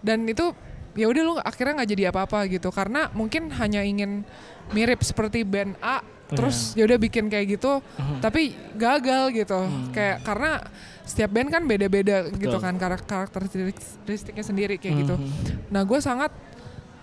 dan 0.00 0.26
itu 0.26 0.52
ya 0.92 1.08
udah 1.08 1.22
lu 1.22 1.34
akhirnya 1.38 1.78
nggak 1.78 1.90
jadi 1.90 2.04
apa-apa 2.10 2.44
gitu 2.50 2.68
karena 2.68 3.08
mungkin 3.12 3.48
hanya 3.50 3.80
ingin 3.80 4.26
mirip 4.70 5.00
seperti 5.00 5.40
band 5.40 5.72
A 5.80 6.04
terus 6.28 6.72
ya 6.74 6.84
udah 6.84 6.98
bikin 6.98 7.28
kayak 7.28 7.56
gitu 7.56 7.80
Iya. 7.80 8.02
Mhm. 8.02 8.18
tapi 8.20 8.42
gagal 8.76 9.22
gitu 9.32 9.60
kayak 9.92 10.20
karena 10.20 10.60
setiap 11.02 11.30
band 11.30 11.48
kan 11.48 11.62
beda-beda 11.62 12.30
gitu 12.30 12.56
kan 12.56 12.74
karak- 12.74 13.02
karakteristiknya 13.04 14.40
sendiri 14.40 14.76
kayak 14.76 14.94
gitu 15.02 15.14
Mhm. 15.14 15.68
Nah, 15.68 15.82
gue 15.82 15.98
sangat 15.98 16.30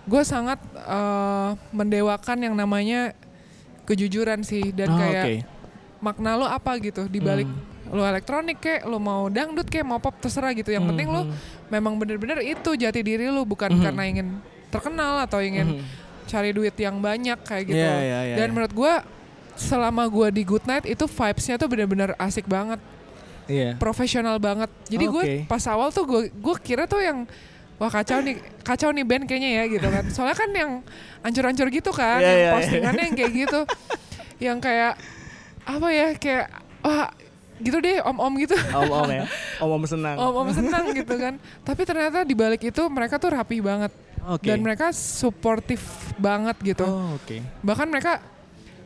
gue 0.04 0.24
sangat 0.24 0.58
eh, 0.74 1.50
mendewakan 1.70 2.38
yang 2.42 2.56
namanya 2.56 3.14
kejujuran 3.84 4.42
sih 4.42 4.70
dan 4.70 4.88
Oh, 4.88 4.98
kayak 4.98 5.24
oke. 5.24 5.36
makna 6.00 6.34
lo 6.34 6.46
apa 6.46 6.78
gitu 6.78 7.06
di 7.06 7.20
balik 7.20 7.46
Hmm. 7.46 7.68
lo 7.90 8.02
elektronik 8.04 8.58
kek, 8.58 8.82
lo 8.84 8.98
mau 8.98 9.28
dangdut 9.28 9.66
kek, 9.66 9.82
mau 9.82 9.98
pop 9.98 10.14
terserah 10.16 10.54
gitu. 10.54 10.70
Yang 10.70 10.86
penting 10.88 11.08
lo 11.08 11.22
Mhm. 11.24 11.34
memang 11.68 11.94
bener-bener 11.96 12.40
itu 12.42 12.70
jati 12.74 13.02
diri 13.02 13.28
lo 13.28 13.44
bukan 13.44 13.70
Mhm. 13.70 13.82
karena 13.84 14.04
ingin 14.06 14.28
terkenal 14.70 15.20
atau 15.20 15.42
ingin 15.42 15.78
Mhm. 15.78 15.84
cari 16.26 16.54
duit 16.54 16.74
yang 16.76 16.98
banyak 17.00 17.42
kayak 17.42 17.66
gitu. 17.66 17.82
Iya, 17.82 17.98
iya, 18.00 18.20
iya, 18.24 18.36
dan 18.38 18.48
iya. 18.48 18.54
menurut 18.54 18.72
gue 18.72 18.94
selama 19.56 20.06
gue 20.06 20.28
di 20.32 20.44
Good 20.44 20.64
Night 20.64 20.86
itu 20.86 21.04
vibes-nya 21.04 21.58
tuh 21.58 21.66
bener-bener 21.66 22.14
asik 22.16 22.46
banget, 22.46 22.78
Iya. 23.50 23.76
profesional 23.76 24.38
banget. 24.38 24.70
Jadi 24.86 25.06
gue 25.06 25.24
Oke. 25.26 25.36
pas 25.50 25.64
awal 25.66 25.90
tuh 25.90 26.06
gue 26.06 26.22
gue 26.30 26.56
kira 26.62 26.86
tuh 26.86 27.02
yang 27.02 27.26
wah 27.76 27.90
kacau 27.90 28.22
nih 28.22 28.38
kacau 28.62 28.94
nih 28.94 29.02
band 29.02 29.26
kayaknya 29.26 29.50
ya 29.58 29.64
gitu 29.66 29.88
kan. 29.90 30.06
Soalnya 30.08 30.38
kan 30.38 30.50
yang 30.54 30.72
ancur-ancur 31.20 31.68
gitu 31.68 31.90
kan, 31.90 32.22
Iya, 32.22 32.28
yang 32.28 32.38
iya, 32.38 32.46
iya. 32.46 32.54
postingannya 32.54 33.04
yang 33.10 33.16
kayak 33.18 33.32
gitu, 33.34 33.60
yang 34.38 34.58
kayak 34.60 34.94
apa 35.66 35.88
ya 35.90 36.08
kayak 36.14 36.46
wah 36.80 37.10
gitu 37.60 37.78
deh 37.78 38.00
om-om 38.06 38.34
gitu. 38.40 38.56
Om-om 38.56 39.10
ya. 39.12 39.26
Om-om 39.60 39.84
senang. 39.84 40.16
Om-om 40.16 40.50
senang 40.54 40.86
gitu 40.94 41.16
kan. 41.20 41.36
Tapi 41.66 41.82
ternyata 41.84 42.24
di 42.24 42.32
balik 42.32 42.64
itu 42.64 42.84
mereka 42.88 43.20
tuh 43.20 43.36
rapi 43.36 43.60
banget 43.60 43.92
Oke. 44.24 44.48
dan 44.48 44.62
mereka 44.62 44.94
suportif 44.94 45.82
banget 46.16 46.56
gitu 46.62 46.84
Oh, 46.84 47.16
oke. 47.16 47.40
bahkan 47.60 47.88
mereka 47.88 48.20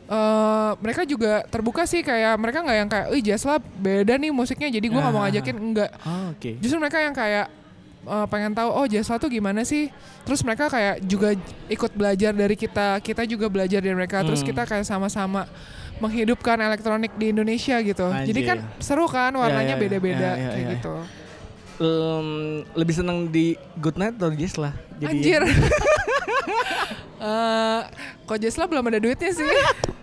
eh 0.04 0.70
mereka 0.78 1.02
juga 1.02 1.42
terbuka 1.44 1.82
sih 1.84 2.00
kayak 2.00 2.36
mereka 2.36 2.60
nggak 2.60 2.76
yang 2.76 2.88
kayak, 2.88 3.06
"Ih, 3.10 3.22
Jazz 3.22 3.42
Lab 3.42 3.64
beda 3.74 4.14
nih 4.14 4.28
musiknya, 4.28 4.68
jadi 4.68 4.86
gua 4.86 5.00
nggak 5.00 5.12
mau 5.12 5.20
Ah. 5.20 5.26
ngajakin." 5.26 5.56
Enggak. 5.56 5.90
Oh, 6.00 6.30
oke. 6.30 6.50
Justru 6.58 6.76
mereka 6.76 6.98
yang 6.98 7.12
kayak 7.12 7.48
eh, 8.04 8.26
pengen 8.28 8.52
tahu, 8.52 8.68
"Oh, 8.68 8.84
Jazz 8.84 9.08
Lab 9.08 9.16
tuh 9.18 9.28
gimana 9.28 9.64
sih?" 9.64 9.88
Terus 10.22 10.40
mereka 10.40 10.68
kayak 10.68 11.00
juga 11.00 11.32
ikut 11.66 11.88
belajar 11.90 12.30
dari 12.30 12.52
kita, 12.52 13.00
kita 13.00 13.24
juga 13.24 13.48
belajar 13.48 13.80
dari 13.80 13.92
mereka. 13.92 14.20
Terus 14.20 14.40
Hmm. 14.40 14.48
kita 14.50 14.62
kayak 14.62 14.84
sama-sama 14.84 15.48
menghidupkan 15.96 16.58
elektronik 16.58 17.14
di 17.14 17.30
Indonesia 17.30 17.80
gitu. 17.80 18.04
Jadi 18.04 18.34
Anjir. 18.34 18.50
kan 18.50 18.58
seru 18.76 19.06
kan 19.06 19.32
warnanya 19.32 19.64
Ya, 19.64 19.68
ya, 19.70 19.74
ya. 19.74 19.82
beda-beda 19.82 20.20
Ya, 20.26 20.32
ya, 20.34 20.48
kayak 20.50 20.60
ya. 20.60 20.72
gitu. 20.76 20.94
Em, 21.76 22.28
lebih 22.72 22.94
senang 22.94 23.18
di 23.26 23.46
Good 23.74 23.96
Night 23.96 24.14
atau 24.14 24.30
Jazz 24.30 24.54
lah? 24.54 24.76
Jadi 24.94 25.08
Anjir. 25.10 25.42
Eh, 27.16 27.80
kok 28.22 28.36
Jazz 28.36 28.60
Lab 28.60 28.68
belum 28.68 28.84
ada 28.84 29.00
duitnya 29.00 29.32
sih. 29.32 29.48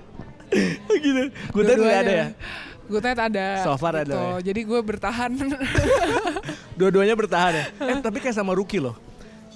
gitu. 1.06 1.22
Night 1.68 1.80
udah 1.80 2.00
ada 2.04 2.14
ya? 2.14 2.28
Good 2.92 3.04
Night 3.08 3.20
ada. 3.32 3.46
So 3.64 3.72
far 3.80 3.96
ada 3.96 4.04
gitu. 4.04 4.20
ya? 4.20 4.52
Jadi 4.52 4.62
gue 4.68 4.80
bertahan. 4.84 5.32
Dua-duanya 6.80 7.16
bertahan 7.16 7.54
ya. 7.56 7.66
Eh, 7.80 7.98
tapi 8.04 8.20
kayak 8.20 8.36
sama 8.36 8.52
Rookie 8.52 8.84
loh. 8.84 8.96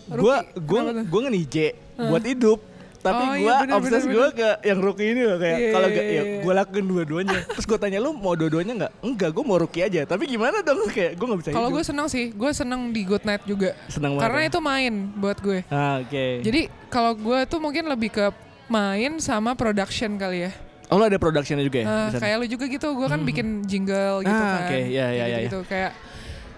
Gua 0.05 0.45
kenapa 0.45 1.01
tuh? 1.01 1.05
gua 1.09 1.19
nge-DJ 1.27 1.55
buat 1.97 2.23
hidup. 2.23 2.59
Tapi 3.05 3.21
Oh, 3.21 3.37
iya, 3.37 3.41
gua 3.45 3.55
bener, 3.61 3.75
obses 3.77 4.03
gua 4.09 4.27
ke 4.33 4.49
yang 4.65 4.79
Rookie 4.81 5.13
ini 5.13 5.29
loh 5.29 5.37
kayak 5.37 5.57
Iya, 5.61 5.71
kalau 5.77 5.87
iya, 5.89 5.95
gak 5.95 6.05
ya 6.05 6.13
iya. 6.13 6.23
gua 6.41 6.53
lakuin 6.57 6.85
dua-duanya. 6.89 7.39
Terus 7.53 7.65
gua 7.69 7.77
tanya 7.77 7.99
lu 8.01 8.17
mau 8.17 8.33
dua-duanya 8.33 8.73
nggak? 8.81 8.91
Enggak, 9.05 9.29
gua 9.29 9.43
mau 9.45 9.57
Rookie 9.61 9.85
aja. 9.85 10.01
Tapi 10.09 10.23
gimana 10.25 10.65
dong 10.65 10.89
kayak 10.95 11.13
gua 11.13 11.25
nggak 11.29 11.39
bisa 11.45 11.49
Kalau 11.53 11.69
gue 11.69 11.83
seneng 11.85 12.07
sih, 12.09 12.33
gue 12.33 12.51
seneng 12.53 12.81
di 12.89 13.01
Good 13.05 13.25
Night 13.29 13.45
juga. 13.45 13.77
banget. 13.93 14.25
Karena 14.25 14.39
ya? 14.41 14.49
itu 14.49 14.59
main 14.61 14.93
buat 15.21 15.37
gue. 15.37 15.59
Ah, 15.69 16.01
oke. 16.01 16.25
Jadi 16.41 16.61
kalau 16.89 17.13
gue 17.13 17.39
tuh 17.45 17.59
mungkin 17.61 17.85
lebih 17.85 18.09
ke 18.09 18.25
main 18.65 19.21
sama 19.21 19.53
production 19.53 20.17
kali 20.17 20.49
ya. 20.49 20.51
Oh, 20.85 20.95
lu 20.95 21.03
ada 21.03 21.17
productionnya 21.17 21.61
juga 21.61 21.81
ya? 21.81 21.87
Sana? 22.09 22.21
kayak 22.21 22.35
lu 22.37 22.45
juga 22.45 22.65
gitu, 22.65 22.87
gue 22.91 23.07
kan 23.07 23.19
bikin 23.19 23.47
jingle 23.63 24.21
gitu 24.21 24.29
Ah, 24.31 24.41
kan. 24.45 24.61
oke. 24.65 24.79
Iya, 24.85 25.05
iya, 25.09 25.25
iya, 25.25 25.37
gitu, 25.43 25.59
Kayak 25.65 25.91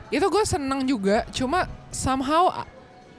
itu 0.07 0.25
gue 0.25 0.43
seneng 0.43 0.84
juga, 0.84 1.23
cuma 1.30 1.59
somehow 1.89 2.51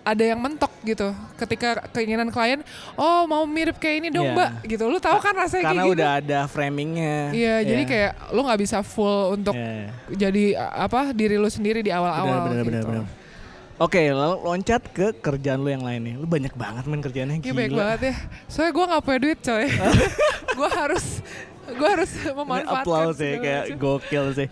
ada 0.03 0.25
yang 0.25 0.37
mentok 0.37 0.73
gitu. 0.83 1.09
Ketika 1.37 1.85
keinginan 1.93 2.29
klien, 2.29 2.65
oh 2.95 3.25
mau 3.25 3.45
mirip 3.45 3.77
kayak 3.77 3.97
ini 3.99 4.09
dong 4.09 4.25
Iya. 4.25 4.37
mbak, 4.37 4.51
gitu. 4.65 4.85
Lu 4.85 4.97
tahu 4.97 5.17
kan 5.19 5.33
rasanya 5.33 5.65
Karena 5.65 5.73
kayak 5.75 5.85
gitu. 5.87 5.97
udah 5.97 6.11
ada 6.17 6.39
framingnya. 6.45 7.17
Iya, 7.31 7.55
jadi 7.63 7.83
kayak 7.85 8.13
lu 8.33 8.41
nggak 8.43 8.61
bisa 8.61 8.79
full 8.81 9.33
untuk 9.33 9.53
Iya. 9.53 9.93
jadi 10.09 10.45
apa 10.57 11.13
diri 11.13 11.37
lu 11.37 11.49
sendiri 11.49 11.81
di 11.81 11.89
awal-awal 11.89 12.37
Benar, 12.41 12.49
benar, 12.49 12.65
gitu. 12.65 12.69
benar, 12.69 12.85
benar. 13.05 13.07
Oke, 13.79 14.11
lalu 14.11 14.43
loncat 14.43 14.83
ke 14.91 15.15
kerjaan 15.15 15.63
lu 15.63 15.71
yang 15.71 15.87
lain 15.87 16.03
nih. 16.03 16.15
Lu 16.19 16.27
banyak 16.27 16.51
banget 16.53 16.83
main 16.85 16.99
kerjaannya 16.99 17.39
Iya 17.39 17.45
gila. 17.45 17.55
baik 17.55 17.73
banget 17.73 18.01
ya. 18.03 18.15
Soalnya 18.51 18.73
gue 18.75 18.85
nggak 18.91 19.03
punya 19.03 19.19
duit 19.23 19.39
coy. 19.39 19.67
gue 20.59 20.71
harus 20.75 21.07
gue 21.69 21.89
harus 21.89 22.11
memanfaatkan. 22.29 22.83
applause 22.83 23.19
ya 23.19 23.31
segala 23.31 23.39
kayak 23.39 23.65
gokil 23.79 24.25
sih. 24.35 24.49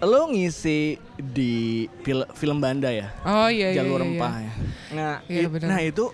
Lu 0.00 0.20
ngisi 0.32 0.80
di 1.14 1.52
fil- 2.00 2.30
film 2.32 2.56
Banda 2.56 2.88
ya? 2.88 3.12
Oh 3.22 3.46
iya 3.46 3.68
iya. 3.70 3.84
Jalur 3.84 4.00
iya, 4.00 4.08
iya. 4.08 4.16
Rempah 4.16 4.34
ya. 4.34 4.52
Nah, 4.92 5.16
Iya, 5.24 5.48
benar. 5.48 5.66
nah 5.68 5.78
itu 5.80 6.04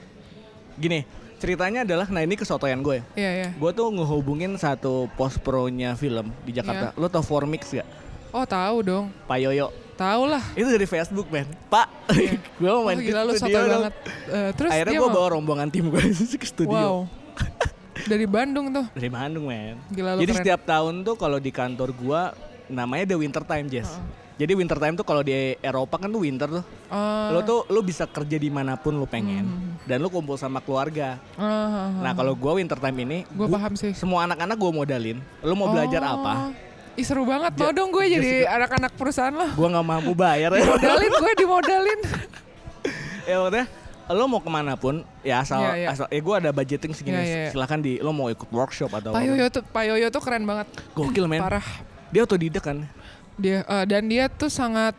gini, 0.75 1.07
ceritanya 1.39 1.87
adalah 1.87 2.07
nah 2.07 2.21
ini 2.21 2.35
kesotoyan 2.35 2.83
gue 2.83 2.99
ya. 2.99 3.05
Iya 3.15 3.31
iya. 3.33 3.49
Gue 3.55 3.71
tuh 3.71 3.89
ngehubungin 3.89 4.59
satu 4.59 5.07
post 5.15 5.39
pro-nya 5.39 5.95
film 5.95 6.35
di 6.43 6.51
Jakarta. 6.51 6.91
Iya. 6.91 6.99
Lu 6.99 7.07
tau 7.07 7.23
Formix 7.23 7.71
gak? 7.71 7.87
Oh 8.29 8.43
tahu 8.43 8.83
dong. 8.83 9.07
Pak 9.25 9.39
Yoyo. 9.39 9.71
Tahu 9.99 10.23
lah. 10.25 10.43
Itu 10.55 10.69
dari 10.69 10.87
Facebook, 10.87 11.27
men. 11.27 11.51
Pak, 11.67 11.87
gue 12.59 12.71
mau 12.71 12.81
Oh, 12.81 12.87
main 12.87 12.97
gila 12.97 13.27
lu 13.27 13.35
ke 13.35 13.43
studio 13.43 13.59
dong. 13.59 13.71
banget. 13.83 13.95
Eh, 14.29 14.51
terus 14.55 14.71
Akhirnya 14.71 14.95
gue 14.97 15.11
bawa 15.11 15.29
rombongan 15.35 15.69
tim 15.69 15.91
gue 15.91 15.99
ke 16.39 16.47
studio. 16.47 16.71
Wow. 16.71 16.97
Dari 18.01 18.25
Bandung 18.25 18.71
tuh. 18.71 18.87
Dari 18.89 19.11
Bandung, 19.11 19.45
men. 19.45 19.75
Gila 19.89 20.15
Jadi 20.17 20.31
keren. 20.31 20.39
setiap 20.39 20.61
tahun 20.63 21.03
tuh 21.03 21.15
kalau 21.15 21.37
di 21.37 21.51
kantor 21.51 21.91
gua 21.93 22.31
namanya 22.67 23.05
The 23.05 23.17
Winter 23.17 23.43
Time, 23.43 23.67
Jess. 23.67 23.91
Jadi 24.39 24.55
winter 24.55 24.79
time 24.79 24.95
tuh 24.95 25.03
kalau 25.03 25.19
di 25.19 25.35
Eropa 25.59 25.99
kan 25.99 26.07
tuh 26.07 26.23
winter 26.23 26.47
tuh. 26.49 26.65
Oh. 26.89 27.27
Lo 27.29 27.43
tuh 27.43 27.67
lo 27.67 27.83
bisa 27.83 28.07
kerja 28.07 28.39
di 28.39 28.47
mana 28.47 28.79
pun 28.79 28.95
lo 28.95 29.03
pengen 29.03 29.43
Hmm. 29.43 29.75
dan 29.83 29.99
lo 29.99 30.07
kumpul 30.07 30.39
sama 30.39 30.63
keluarga. 30.63 31.19
Ah, 31.35 31.91
Nah 31.99 32.15
kalau 32.15 32.33
gua 32.33 32.55
winter 32.55 32.79
time 32.79 33.03
ini, 33.03 33.19
gue 33.27 33.45
gua- 33.45 33.59
paham 33.59 33.75
sih. 33.75 33.91
semua 33.93 34.23
anak-anak 34.23 34.55
gue 34.55 34.71
modalin. 34.73 35.19
Lo 35.43 35.53
mau 35.53 35.67
belajar 35.69 35.99
Oh. 36.05 36.23
apa? 36.23 36.33
Ih 36.99 37.07
seru 37.07 37.23
banget, 37.23 37.55
mau 37.55 37.71
dong 37.71 37.89
gue 37.89 38.05
jadi 38.11 38.31
anak-anak 38.45 38.91
perusahaan 38.93 39.31
lo. 39.31 39.47
Gue 39.49 39.69
nggak 39.69 39.87
mampu 39.87 40.13
bayar 40.13 40.51
ya. 40.53 40.67
Modalin 40.73 41.13
gue 41.13 41.33
dimodalin. 41.37 42.01
ya 43.23 43.37
maksudnya 43.39 43.65
lo 44.09 44.25
mau 44.25 44.41
ke 44.41 44.49
mana 44.49 44.73
pun 44.75 45.05
ya 45.21 45.45
asal 45.45 45.61
Iya, 45.61 45.73
iya. 45.77 45.89
asal 45.89 46.07
eh 46.09 46.19
gue 46.19 46.35
ada 46.35 46.49
budgeting 46.49 46.91
segini 46.91 47.13
Iya, 47.15 47.23
iya, 47.23 47.39
iya. 47.39 47.51
silakan 47.53 47.79
di 47.79 47.93
lo 47.99 48.11
mau 48.11 48.27
ikut 48.27 48.49
workshop 48.49 48.89
atau 48.91 49.13
Pak 49.13 49.15
apa. 49.15 49.29
Yoyo 49.29 49.47
tuh, 49.49 49.63
Pak 49.63 49.85
Yoyo 49.85 50.09
tuh 50.09 50.19
keren 50.19 50.43
banget. 50.43 50.67
gokil 50.91 51.29
men 51.29 51.39
Parah. 51.39 51.67
dia 52.09 52.25
otodidak 52.25 52.65
kan 52.65 52.89
Dia 53.37 53.63
eh, 53.63 53.85
dan 53.85 54.03
dia 54.05 54.27
tuh 54.27 54.49
sangat 54.49 54.97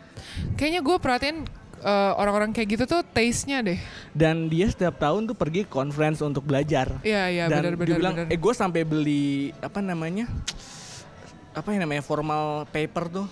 kayaknya 0.54 0.80
gue 0.80 0.96
perhatiin 0.96 1.38
eh, 1.82 2.12
orang-orang 2.16 2.54
kayak 2.54 2.70
gitu 2.72 2.84
tuh 2.88 3.02
taste-nya 3.04 3.66
deh. 3.66 3.82
dan 4.14 4.46
dia 4.46 4.70
setiap 4.70 4.96
tahun 4.96 5.26
tuh 5.26 5.34
pergi 5.34 5.66
conference 5.66 6.22
untuk 6.22 6.46
belajar 6.46 7.02
Iya 7.02 7.24
iya 7.28 7.44
dan 7.46 7.66
benar 7.66 7.74
dia 7.74 7.82
benar 7.82 7.98
bilang 7.98 8.14
benar. 8.16 8.30
eh 8.30 8.38
gue 8.38 8.54
sampai 8.54 8.82
beli 8.84 9.26
apa 9.58 9.82
namanya 9.82 10.30
apa 11.52 11.68
yang 11.70 11.82
namanya 11.82 12.00
formal 12.00 12.44
paper 12.66 13.06
tuh 13.10 13.28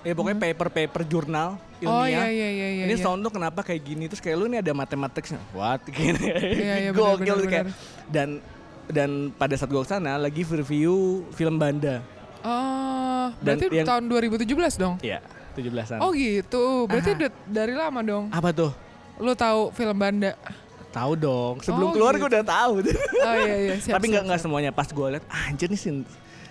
eh 0.00 0.12
pokoknya 0.12 0.38
paper 0.40 0.68
paper 0.68 1.02
jurnal 1.04 1.58
ilmiah 1.78 1.86
Hmm. 1.88 1.94
Oh 1.94 2.06
iya 2.06 2.26
iya 2.26 2.48
iya 2.48 2.68
iya. 2.72 2.84
ini 2.86 2.94
iya. 2.94 3.00
sound 3.00 3.20
tuh 3.20 3.30
kenapa 3.30 3.62
kayak 3.62 3.82
gini 3.82 4.04
terus 4.06 4.18
kayak 4.18 4.34
lu 4.34 4.46
nih 4.46 4.58
ada 4.58 4.72
matematiknya 4.72 5.38
what 5.52 5.78
gini 5.90 6.18
Iya, 6.26 6.74
iya, 6.80 6.90
gokil 6.96 7.38
kayak 7.44 7.70
dan 8.06 8.42
dan 8.86 9.10
pada 9.32 9.54
saat 9.54 9.68
gue 9.68 9.78
ke 9.78 9.86
sana 9.86 10.16
lagi 10.16 10.42
review 10.42 10.94
film 11.32 11.56
Banda 11.56 12.02
Oh, 12.38 13.34
Dan 13.36 13.58
berarti 13.58 13.66
yang- 13.74 13.82
tahun 13.84 14.02
2017 14.06 14.78
dong? 14.78 14.94
Iya, 15.00 15.18
17-an. 15.52 15.98
Oh 15.98 16.14
gitu, 16.14 16.86
berarti 16.86 17.10
Aha. 17.10 17.18
udah 17.18 17.30
dari 17.44 17.74
lama 17.74 18.00
dong. 18.00 18.24
Apa 18.30 18.54
tuh? 18.54 18.70
Lu 19.18 19.34
tahu 19.34 19.74
film 19.74 19.98
Banda? 19.98 20.38
Tahu 20.88 21.18
dong. 21.18 21.54
Sebelum 21.60 21.90
Oh, 21.90 21.92
keluar 21.92 22.14
gitu. 22.14 22.22
gue 22.24 22.38
udah 22.38 22.46
tahu. 22.46 22.72
Oh 22.78 23.34
iya 23.36 23.56
iya, 23.58 23.74
siap. 23.82 23.98
Tapi 23.98 24.06
nggak 24.08 24.22
nggak 24.24 24.40
semuanya. 24.40 24.70
Pas 24.70 24.86
gue 24.86 25.06
liat, 25.10 25.24
ah, 25.26 25.50
anjir 25.50 25.66
nih 25.66 26.06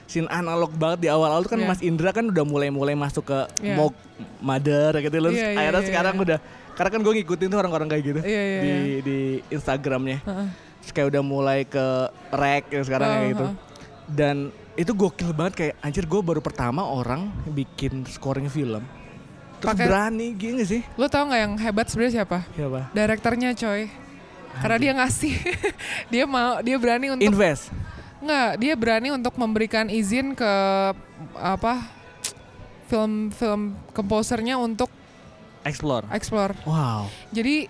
sin 0.07 0.23
sin 0.23 0.25
analog 0.25 0.71
banget 0.71 1.03
di 1.03 1.07
awal-awal 1.07 1.43
tuh 1.43 1.51
kan 1.51 1.59
Iya. 1.59 1.67
Mas 1.67 1.81
Indra 1.81 2.09
kan 2.09 2.23
udah 2.23 2.41
mulai-mulai 2.41 2.95
masuk 2.95 3.27
ke 3.27 3.39
Iya. 3.61 3.75
Mog 3.75 3.93
Mother 4.39 4.95
gitu 4.97 5.17
loh. 5.17 5.29
Terus 5.29 5.37
Iya, 5.37 5.49
iya, 5.51 5.59
Akhirnya 5.59 5.79
iya, 5.79 5.87
sekarang 5.87 6.15
iya. 6.15 6.23
udah 6.23 6.37
karena 6.73 6.89
kan 6.89 7.01
gue 7.01 7.13
ngikutin 7.15 7.47
tuh 7.47 7.59
orang-orang 7.59 7.87
kayak 7.87 8.03
gitu 8.05 8.19
Iya, 8.21 8.41
iya, 8.41 8.59
di 8.59 8.69
iya. 8.69 8.99
di 9.01 9.17
Instagramnya. 9.49 10.19
Terus 10.79 10.91
kayak 10.91 11.07
udah 11.09 11.21
mulai 11.21 11.59
ke 11.63 11.85
rek 12.29 12.63
ya 12.69 12.81
sekarang 12.81 13.07
kayak 13.09 13.19
Oh, 13.19 13.29
gitu. 13.29 13.45
Dan 14.07 14.35
itu 14.73 14.91
gokil 14.93 15.31
banget 15.31 15.53
kayak 15.55 15.73
anjir 15.81 16.05
gue 16.05 16.21
baru 16.21 16.39
pertama 16.39 16.81
orang 16.81 17.27
bikin 17.47 18.07
scoring 18.07 18.47
film. 18.47 18.85
Terus 19.57 19.73
Pakai- 19.73 19.89
berani 19.89 20.27
gini 20.31 20.61
sih. 20.61 20.85
Lu 20.95 21.05
tau 21.05 21.25
nggak 21.25 21.41
yang 21.41 21.53
hebat 21.57 21.89
sebenarnya 21.89 22.21
siapa? 22.21 22.45
Siapa? 22.53 22.93
Direkturnya 22.93 23.51
coy. 23.51 23.89
Karena 24.57 24.77
dia 24.79 24.91
ngasih, 24.95 25.33
dia 26.13 26.23
mau, 26.23 26.61
dia 26.61 26.77
berani 26.77 27.11
untuk 27.11 27.25
Invest. 27.25 27.69
Nggak, 28.21 28.49
dia 28.57 28.73
berani 28.73 29.13
untuk 29.13 29.37
memberikan 29.37 29.87
izin 29.87 30.33
ke 30.33 30.53
apa 31.37 31.85
film-film 32.87 33.75
komposernya 33.91 34.55
untuk 34.57 34.87
Explore. 35.67 36.07
explore. 36.15 36.55
Wow. 36.63 37.11
Jadi 37.35 37.67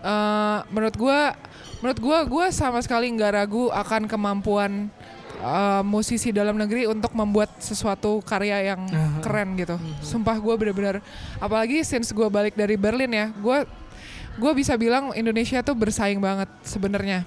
eh 0.00 0.58
menurut 0.72 0.96
gua 0.98 1.38
menurut 1.78 2.00
gua 2.02 2.18
gua 2.26 2.46
sama 2.50 2.82
sekali 2.82 3.06
nggak 3.14 3.32
ragu 3.36 3.70
akan 3.70 4.10
kemampuan 4.10 4.90
eh, 5.38 5.82
musisi 5.86 6.34
dalam 6.34 6.58
negeri 6.58 6.90
untuk 6.90 7.14
membuat 7.14 7.54
sesuatu 7.62 8.18
karya 8.26 8.74
yang 8.74 8.82
keren 9.22 9.54
gitu. 9.54 9.78
Sumpah 10.02 10.34
gua 10.42 10.58
bener-bener 10.58 10.98
apalagi 11.38 11.86
since 11.86 12.10
gua 12.10 12.26
balik 12.26 12.58
dari 12.58 12.74
Berlin 12.74 13.12
ya, 13.14 13.26
gua 13.38 13.62
gua 14.40 14.50
bisa 14.50 14.74
bilang 14.74 15.14
Indonesia 15.14 15.62
tuh 15.62 15.78
bersaing 15.78 16.18
banget 16.18 16.50
sebenarnya. 16.66 17.22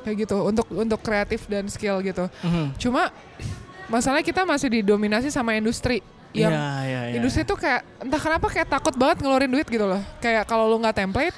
Kayak 0.00 0.16
gitu 0.24 0.36
untuk 0.42 0.66
untuk 0.70 1.00
kreatif 1.00 1.46
dan 1.46 1.66
skill 1.66 1.98
gitu. 2.00 2.30
Mhm. 2.40 2.78
Cuma 2.78 3.10
masalahnya 3.86 4.22
kita 4.22 4.42
masih 4.42 4.68
didominasi 4.70 5.28
sama 5.28 5.54
industri 5.54 6.00
yang 6.30 6.52
Iya, 6.52 6.68
iya, 6.84 7.00
iya. 7.08 7.14
industri 7.16 7.40
tuh 7.42 7.56
kayak 7.56 7.82
entah 7.98 8.20
kenapa 8.20 8.46
kayak 8.46 8.68
takut 8.68 8.92
banget 8.92 9.24
ngeluarin 9.24 9.48
duit 9.48 9.64
gitu 9.64 9.84
loh. 9.84 10.00
Kayak 10.20 10.44
kalau 10.44 10.68
lu 10.68 10.76
nggak 10.76 10.92
template, 10.94 11.32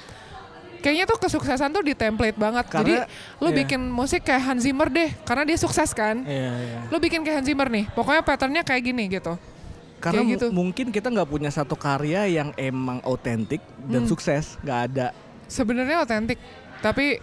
kayaknya 0.79 1.07
tuh 1.07 1.15
kesuksesan 1.15 1.71
tuh 1.71 1.79
di 1.79 1.95
template 1.95 2.35
banget. 2.35 2.65
Jadi 2.67 2.93
Karena- 2.99 3.07
lu 3.39 3.49
iya. 3.49 3.57
bikin 3.63 3.81
musik 3.87 4.27
kayak 4.27 4.43
Hans 4.43 4.67
Zimmer 4.67 4.91
deh, 4.91 5.09
karena 5.23 5.47
dia 5.47 5.55
sukses 5.55 5.95
kan. 5.95 6.27
Iya, 6.27 6.51
iya. 6.59 6.79
Lu 6.91 6.99
bikin 6.99 7.23
kayak 7.23 7.39
Hans 7.39 7.47
Zimmer 7.47 7.71
nih, 7.71 7.87
pokoknya 7.91 8.21
patternnya 8.21 8.63
kayak 8.67 8.83
gini 8.83 9.07
gitu. 9.09 9.39
Karena 10.01 10.25
Kayak 10.25 10.33
gitu. 10.35 10.45
mungkin 10.51 10.89
kita 10.89 11.07
nggak 11.07 11.29
punya 11.29 11.47
satu 11.47 11.77
karya 11.77 12.25
yang 12.27 12.49
emang 12.57 12.99
autentik 13.05 13.61
dan 13.85 14.03
Hmm. 14.03 14.09
sukses, 14.09 14.57
nggak 14.59 14.79
ada. 14.89 15.07
Sebenarnya 15.45 16.01
otentik, 16.01 16.41
tapi 16.81 17.21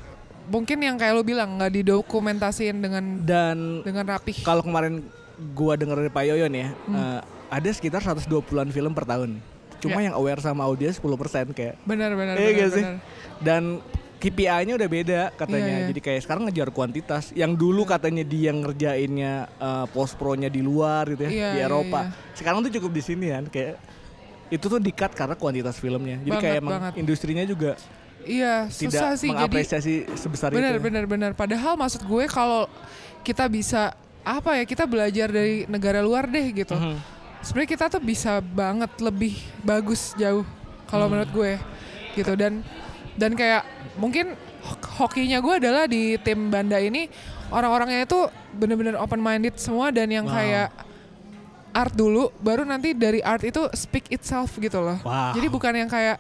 mungkin 0.49 0.79
yang 0.79 0.97
kayak 0.97 1.13
lu 1.13 1.23
bilang 1.23 1.57
nggak 1.57 1.73
didokumentasiin 1.75 2.77
dengan 2.79 3.05
Dan 3.21 3.81
dengan 3.81 4.05
rapih. 4.09 4.43
kalau 4.43 4.61
kemarin 4.61 5.05
gua 5.53 5.75
denger 5.75 5.97
dari 5.99 6.11
Pak 6.11 6.25
Yoyo 6.27 6.47
nih 6.47 6.61
ya, 6.61 6.71
Hmm. 6.83 6.97
eh, 6.97 7.21
ada 7.49 7.71
sekitar 7.71 8.01
120-an 8.01 8.69
film 8.69 8.93
per 8.93 9.05
tahun. 9.05 9.39
Cuma 9.79 10.01
Ya. 10.01 10.11
yang 10.11 10.15
aware 10.15 10.39
sama 10.39 10.65
audiens 10.65 10.97
10% 10.97 11.15
kayak. 11.51 11.79
Benar 11.83 12.13
benar 12.13 12.35
Iya 12.35 12.51
benar. 12.51 12.69
sih? 12.69 12.83
benar. 12.83 12.97
Dan 13.39 13.63
KPI-nya 14.19 14.75
udah 14.75 14.89
beda 14.91 15.21
katanya. 15.33 15.71
Iya, 15.71 15.79
iya. 15.79 15.89
Jadi 15.89 16.01
kayak 16.03 16.21
sekarang 16.21 16.43
ngejar 16.45 16.69
kuantitas. 16.69 17.31
Yang 17.33 17.53
dulu 17.57 17.87
katanya 17.87 18.27
dia 18.27 18.51
ngerjainnya 18.51 19.33
eh, 19.49 19.87
post 19.89 20.19
pro-nya 20.19 20.49
di 20.49 20.59
luar 20.59 21.07
gitu 21.09 21.23
ya, 21.23 21.31
Iya, 21.31 21.49
di 21.49 21.59
iya, 21.61 21.65
Eropa. 21.65 22.01
iya. 22.03 22.35
Sekarang 22.35 22.59
tuh 22.61 22.73
cukup 22.73 22.91
di 22.91 23.01
sini 23.01 23.31
kan 23.31 23.47
kayak 23.47 23.79
itu 24.49 24.65
tuh 24.65 24.81
di-cut 24.81 25.13
karena 25.13 25.37
kuantitas 25.37 25.77
filmnya. 25.77 26.19
Jadi 26.19 26.31
Banget, 26.33 26.43
kayak 26.43 26.59
emang 26.59 26.75
banget. 26.75 26.93
industrinya 26.99 27.45
juga 27.45 27.71
Iya, 28.21 28.67
susah 28.69 29.15
tidak 29.15 29.17
sih 29.17 29.29
jadi 29.29 29.39
mengapresiasi 29.39 29.95
sebesar 30.15 30.49
benar 30.51 30.75
itu. 30.75 30.85
benar 30.85 31.05
benar 31.05 31.31
padahal 31.33 31.75
maksud 31.75 32.03
gue 32.03 32.25
kalau 32.27 32.67
kita 33.21 33.47
bisa 33.47 33.95
apa 34.21 34.55
ya 34.55 34.65
kita 34.65 34.85
belajar 34.85 35.27
dari 35.27 35.65
negara 35.65 35.99
luar 35.99 36.25
deh 36.25 36.47
gitu 36.53 36.73
Mhm. 36.73 36.97
sebenarnya 37.41 37.71
kita 37.71 37.85
tuh 37.89 38.01
bisa 38.01 38.39
banget 38.39 38.91
lebih 38.99 39.33
bagus 39.61 40.13
jauh 40.15 40.45
kalau 40.85 41.07
Hmm. 41.07 41.17
menurut 41.17 41.31
gue 41.31 41.53
gitu 42.15 42.33
dan 42.35 42.61
dan 43.15 43.33
kayak 43.33 43.65
mungkin 43.95 44.35
ho- 44.61 44.81
hokinya 44.99 45.39
gue 45.39 45.55
adalah 45.57 45.85
di 45.85 46.19
tim 46.19 46.49
Banda 46.49 46.77
ini 46.77 47.09
orang-orangnya 47.49 48.05
itu 48.05 48.19
bener-bener 48.53 48.95
open 48.95 49.19
minded 49.19 49.57
semua 49.57 49.89
dan 49.89 50.07
yang 50.07 50.25
Wow. 50.25 50.35
kayak 50.35 50.69
art 51.71 51.95
dulu 51.95 52.35
baru 52.37 52.63
nanti 52.63 52.93
dari 52.93 53.23
art 53.23 53.41
itu 53.43 53.71
speak 53.73 54.11
itself 54.11 54.59
gitu 54.59 54.79
loh 54.79 54.99
Wow. 54.99 55.33
jadi 55.33 55.47
bukan 55.47 55.73
yang 55.77 55.89
kayak 55.89 56.19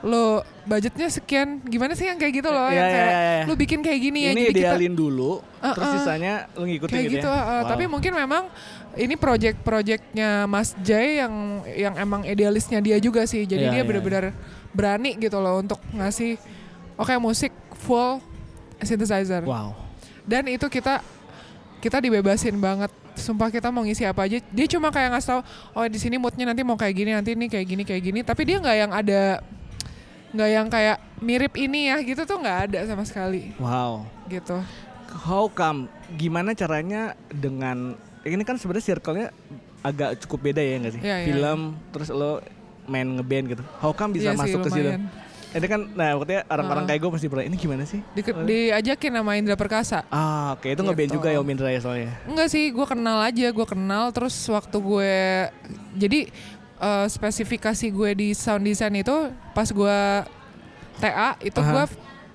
lo 0.00 0.40
budgetnya 0.64 1.12
sekian 1.12 1.60
gimana 1.60 1.92
sih 1.92 2.08
yang 2.08 2.16
kayak 2.16 2.40
gitu 2.40 2.48
loh 2.48 2.72
Iya, 2.72 2.76
yang 2.76 2.88
iya, 2.88 2.94
kayak 2.96 3.10
iya, 3.12 3.20
iya. 3.20 3.42
lo 3.44 3.52
bikin 3.52 3.80
kayak 3.84 4.00
gini 4.00 4.18
ya 4.24 4.30
Ini 4.32 4.40
jadi 4.40 4.52
kita 4.56 4.60
idealin 4.72 4.94
dulu, 4.96 5.30
Uh-uh. 5.44 5.74
terus 5.76 5.88
sisanya 6.00 6.34
lu 6.56 6.64
ngikutin 6.64 6.94
kayak 6.94 7.04
gitu, 7.04 7.16
gitu, 7.20 7.28
ya. 7.28 7.36
uh, 7.36 7.48
Wow. 7.60 7.68
tapi 7.68 7.84
mungkin 7.84 8.12
memang 8.16 8.44
ini 8.96 9.14
project-projectnya 9.14 10.48
Mas 10.48 10.72
Jay 10.80 11.20
yang 11.20 11.34
yang 11.68 11.94
emang 11.94 12.24
idealisnya 12.24 12.80
dia 12.80 12.96
juga 12.96 13.28
sih 13.28 13.44
jadi 13.44 13.68
Iya, 13.68 13.72
dia 13.76 13.80
iya, 13.80 13.84
benar-benar 13.84 14.24
berani 14.72 15.20
gitu 15.20 15.36
loh 15.36 15.60
untuk 15.60 15.76
ngasih 15.92 16.40
oke 16.96 17.12
musik 17.20 17.52
full 17.76 18.24
synthesizer 18.78 19.44
Wow. 19.44 19.76
dan 20.24 20.48
itu 20.48 20.64
kita 20.66 21.04
kita 21.78 22.00
dibebasin 22.00 22.56
banget 22.56 22.88
sumpah 23.16 23.52
kita 23.52 23.68
mau 23.68 23.84
ngisi 23.84 24.08
apa 24.08 24.24
aja 24.24 24.40
dia 24.40 24.66
cuma 24.66 24.88
kayak 24.88 25.12
ngasih 25.12 25.28
tau 25.28 25.40
oh 25.76 25.84
di 25.84 26.00
sini 26.00 26.16
moodnya 26.16 26.48
nanti 26.48 26.64
mau 26.64 26.72
kayak 26.72 26.94
gini 26.94 27.10
nanti 27.12 27.36
ini 27.36 27.52
kayak 27.52 27.66
gini 27.68 27.82
kayak 27.84 28.02
gini 28.02 28.20
tapi 28.24 28.48
dia 28.48 28.56
nggak 28.56 28.76
yang 28.80 28.92
ada 28.96 29.44
nggak 30.30 30.48
yang 30.48 30.66
kayak 30.66 30.96
mirip 31.18 31.52
ini 31.54 31.88
ya 31.88 31.98
gitu 32.00 32.22
tuh 32.22 32.38
nggak 32.38 32.58
ada 32.70 32.78
sama 32.84 33.02
sekali 33.02 33.50
Wow. 33.56 34.06
gitu 34.26 34.62
How 35.10 35.50
come? 35.50 35.90
Gimana 36.14 36.54
caranya 36.54 37.18
dengan 37.26 37.98
ini 38.22 38.42
kan 38.42 38.54
sebenarnya 38.54 38.94
circle-nya 38.94 39.34
agak 39.80 40.22
cukup 40.22 40.38
beda 40.46 40.62
ya 40.62 40.78
nggak 40.78 40.92
sih? 40.92 41.02
Iya, 41.02 41.16
iya, 41.16 41.26
Film 41.26 41.60
terus 41.90 42.08
lo 42.08 42.38
main 42.86 43.18
ngeband 43.18 43.46
gitu. 43.48 43.62
How 43.78 43.90
come 43.90 44.14
bisa 44.14 44.30
sih, 44.30 44.38
masuk 44.38 44.62
ke 44.62 44.70
situ? 44.70 44.86
Ini 45.50 45.66
kan 45.66 45.82
nah 45.98 46.14
maksudnya 46.14 46.46
orang-orang 46.46 46.84
Uh. 46.84 46.88
kayak 46.88 47.00
gue 47.02 47.10
pasti 47.10 47.26
pernah 47.26 47.42
ini 47.42 47.56
gimana 47.58 47.82
sih? 47.82 47.98
Di, 48.14 48.22
diajakin 48.22 49.18
sama 49.18 49.34
Indra 49.34 49.58
Perkasa 49.58 50.06
Ah, 50.06 50.54
oke 50.54 50.70
itu 50.70 50.78
ngeband 50.78 51.10
Gitu. 51.10 51.16
juga 51.18 51.28
ya 51.28 51.42
Om 51.42 51.50
Indra 51.50 51.68
ya 51.68 51.80
soalnya. 51.82 52.14
Enggak 52.22 52.46
sih, 52.46 52.70
gue 52.70 52.86
kenal 52.86 53.18
aja, 53.18 53.46
gue 53.50 53.66
kenal 53.66 54.14
terus 54.14 54.34
waktu 54.46 54.76
gue 54.78 55.14
jadi 55.98 56.30
eh, 56.80 57.06
spesifikasi 57.06 57.86
gue 57.86 58.10
di 58.12 58.28
sound 58.32 58.64
design 58.64 58.96
itu 58.96 59.12
pas 59.52 59.68
gue 59.68 59.98
TA 60.96 61.36
itu 61.40 61.56
gue 61.56 61.84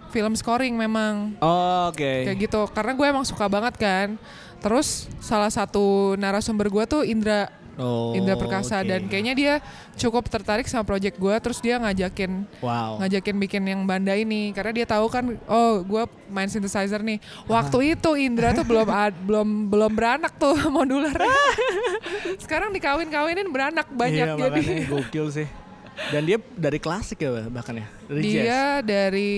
film 0.10 0.34
scoring 0.34 0.74
memang 0.74 1.36
Oh, 1.38 1.90
oke. 1.90 2.00
kayak 2.00 2.38
gitu 2.40 2.62
karena 2.72 2.92
gue 2.94 3.06
emang 3.06 3.26
suka 3.26 3.46
banget 3.46 3.76
kan. 3.76 4.16
Terus 4.58 5.06
salah 5.20 5.52
satu 5.52 6.16
narasumber 6.16 6.72
gue 6.72 6.84
tuh 6.88 7.02
Indra 7.04 7.52
Oh, 7.76 8.12
Indra 8.12 8.34
Perkasa 8.34 8.80
oke. 8.80 8.88
dan 8.88 9.02
kayaknya 9.06 9.34
dia 9.34 9.54
cukup 9.94 10.26
tertarik 10.26 10.64
sama 10.64 10.84
project 10.84 11.16
gue 11.16 11.36
terus 11.38 11.60
dia 11.60 11.76
ngajakin 11.76 12.48
Wow. 12.58 13.00
ngajakin 13.00 13.36
bikin 13.38 13.64
yang 13.66 13.82
banda 13.84 14.14
ini 14.14 14.50
karena 14.50 14.72
dia 14.74 14.86
tahu 14.86 15.06
kan 15.08 15.28
oh 15.44 15.80
gue 15.80 16.04
main 16.28 16.48
synthesizer 16.48 17.00
nih 17.00 17.20
waktu 17.46 17.94
itu 17.94 18.10
Indra 18.16 18.52
tuh 18.52 18.64
belum 18.64 18.88
ad- 18.88 19.20
belum 19.28 19.48
belum 19.68 19.92
beranak 19.92 20.34
tuh 20.34 20.56
modular 20.72 21.16
sekarang 22.38 22.72
dikawin-kawinin 22.72 23.48
beranak 23.48 23.88
banyak 23.90 24.24
iya, 24.26 24.40
jadi 24.40 24.64
gokil 24.88 25.28
sih. 25.34 25.48
Dan 26.12 26.24
dia 26.24 26.36
dari 26.52 26.76
klasik 26.76 27.16
ya 27.18 27.48
bahkan 27.48 27.72
ya. 27.74 27.88
Dari 28.06 28.20
jazz. 28.22 28.36
dia 28.36 28.60
dari 28.84 29.32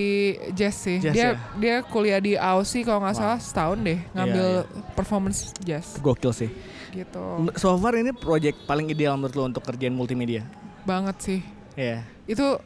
jazz 0.52 0.76
sih 0.76 0.98
Jazz 0.98 1.14
dia 1.14 1.28
ya? 1.28 1.34
dia 1.54 1.76
kuliah 1.84 2.18
di 2.18 2.34
Aussie 2.34 2.82
kalau 2.82 2.98
nggak 3.00 3.14
Wow. 3.14 3.22
salah 3.24 3.38
setahun 3.40 3.78
deh 3.80 4.00
ngambil 4.12 4.48
Iya, 4.58 4.70
performance 4.92 5.54
jazz 5.60 5.98
Gokil 5.98 6.34
sih. 6.36 6.50
Gitu 6.98 7.24
So 7.54 7.76
far 7.76 7.94
ini 7.94 8.10
project 8.12 8.58
paling 8.64 8.88
ideal 8.88 9.14
menurut 9.14 9.34
lo 9.34 9.44
untuk 9.46 9.62
kerjain 9.62 9.92
multimedia. 9.92 10.42
banget 10.84 11.16
sih 11.20 11.40
Iya. 11.74 12.02
itu 12.26 12.58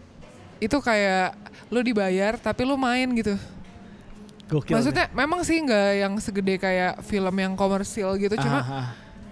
itu 0.57 0.77
kayak 0.77 1.33
lu 1.67 1.81
dibayar 1.81 2.35
tapi 2.35 2.61
lu 2.61 2.75
main 2.75 3.09
gitu 3.11 3.33
Gokil. 4.47 4.73
maksudnya 4.73 5.07
memang 5.11 5.41
sih 5.41 5.57
nggak 5.57 5.89
yang 5.97 6.13
segede 6.17 6.55
kayak 6.57 6.99
film 7.01 7.31
yang 7.33 7.53
komersil 7.53 8.13
gitu 8.15 8.31
sih. 8.31 8.43
cuma 8.43 8.59
Ah, 8.59 8.67
ah. 8.69 8.87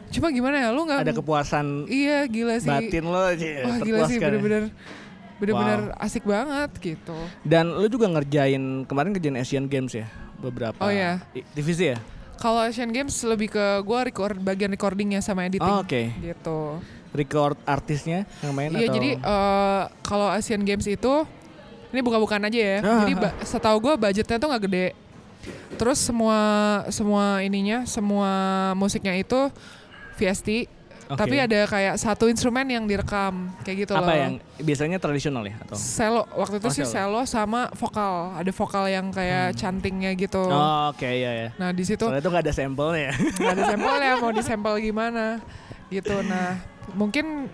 cuma 0.09 0.27
gimana 0.29 0.55
ya 0.57 0.69
lu 0.69 0.81
nggak 0.81 0.99
ada 1.01 1.13
kepuasan 1.13 1.85
iya 1.85 2.23
gila 2.25 2.55
sih 2.57 2.65
batin 2.67 3.05
lo 3.05 3.19
aja 3.21 3.47
wah 3.61 3.77
gila 3.77 3.99
sih 4.05 4.15
ya. 4.15 4.25
bener-bener 4.25 4.63
bener-bener 5.37 5.95
asik 5.97 6.23
banget 6.23 6.71
gitu 6.81 7.15
Dan 7.41 7.71
lu 7.73 7.87
juga 7.87 8.07
ngerjain 8.09 8.59
kemarin 8.83 9.11
kerjain 9.11 9.37
Asian 9.37 9.65
Games 9.65 9.93
ya 9.93 10.07
beberapa 10.37 10.75
Oh, 10.77 10.87
iya. 10.87 11.19
divisi 11.51 11.91
ya. 11.91 11.99
Kalau 12.39 12.63
Asian 12.63 12.89
Games 12.89 13.13
lebih 13.21 13.51
ke 13.51 13.65
gua 13.83 14.01
record 14.01 14.39
bagian 14.39 14.71
recordingnya 14.71 15.19
sama 15.19 15.45
editing 15.45 15.67
Oh, 15.69 15.83
Oke. 15.83 16.09
gitu 16.17 16.79
Record 17.09 17.57
artisnya 17.65 18.23
yang 18.39 18.53
main 18.53 18.69
iya 18.71 18.85
atau? 18.85 18.95
jadi 18.95 19.09
eh, 19.17 19.81
kalau 20.01 20.27
Asian 20.29 20.61
Games 20.61 20.85
itu 20.85 21.13
ini 21.89 21.99
bukan-bukan 21.99 22.45
aja 22.45 22.59
ya 22.59 22.77
Ah, 22.79 23.01
jadi 23.03 23.13
ah. 23.19 23.33
setahu 23.41 23.77
gua 23.79 23.93
budgetnya 23.95 24.37
tuh 24.37 24.47
nggak 24.47 24.63
gede 24.65 24.87
terus 25.75 25.97
semua 25.97 26.37
semua 26.91 27.39
ininya 27.39 27.83
semua 27.83 28.29
musiknya 28.75 29.15
itu 29.15 29.47
VST 30.15 30.67
Oke. 31.09 31.19
tapi 31.19 31.35
ada 31.35 31.65
kayak 31.65 31.97
satu 31.97 32.29
instrumen 32.29 32.69
yang 32.69 32.85
direkam 32.85 33.49
kayak 33.59 33.77
gitu 33.83 33.93
apa 33.93 34.05
loh 34.05 34.13
yang 34.13 34.33
biasanya 34.55 34.97
tradisional 34.97 35.41
ya 35.41 35.57
atau? 35.59 35.73
Selo 35.73 36.23
waktu 36.31 36.61
itu 36.61 36.67
Oh, 36.67 36.71
sih 36.71 36.85
selo 36.85 37.25
sama 37.25 37.73
vokal 37.73 38.37
ada 38.37 38.51
vokal 38.53 38.85
yang 38.85 39.09
kayak 39.09 39.53
cantingnya 39.53 40.13
gitu 40.13 40.37
Oh, 40.39 40.93
Oke 40.93 41.09
iya 41.09 41.31
ya. 41.33 41.49
nah 41.57 41.73
di 41.73 41.81
situ 41.81 42.05
Soalnya 42.05 42.21
itu 42.21 42.29
gak 42.29 42.43
ada 42.45 42.53
sampelnya 42.53 43.01
ya. 43.01 43.13
nggak 43.39 43.53
ada 43.53 43.63
sampelnya 43.67 44.11
mau 44.17 44.31
disampel 44.31 44.73
gimana 44.79 45.25
gitu 45.87 46.13
nah 46.21 46.61
mungkin 46.93 47.49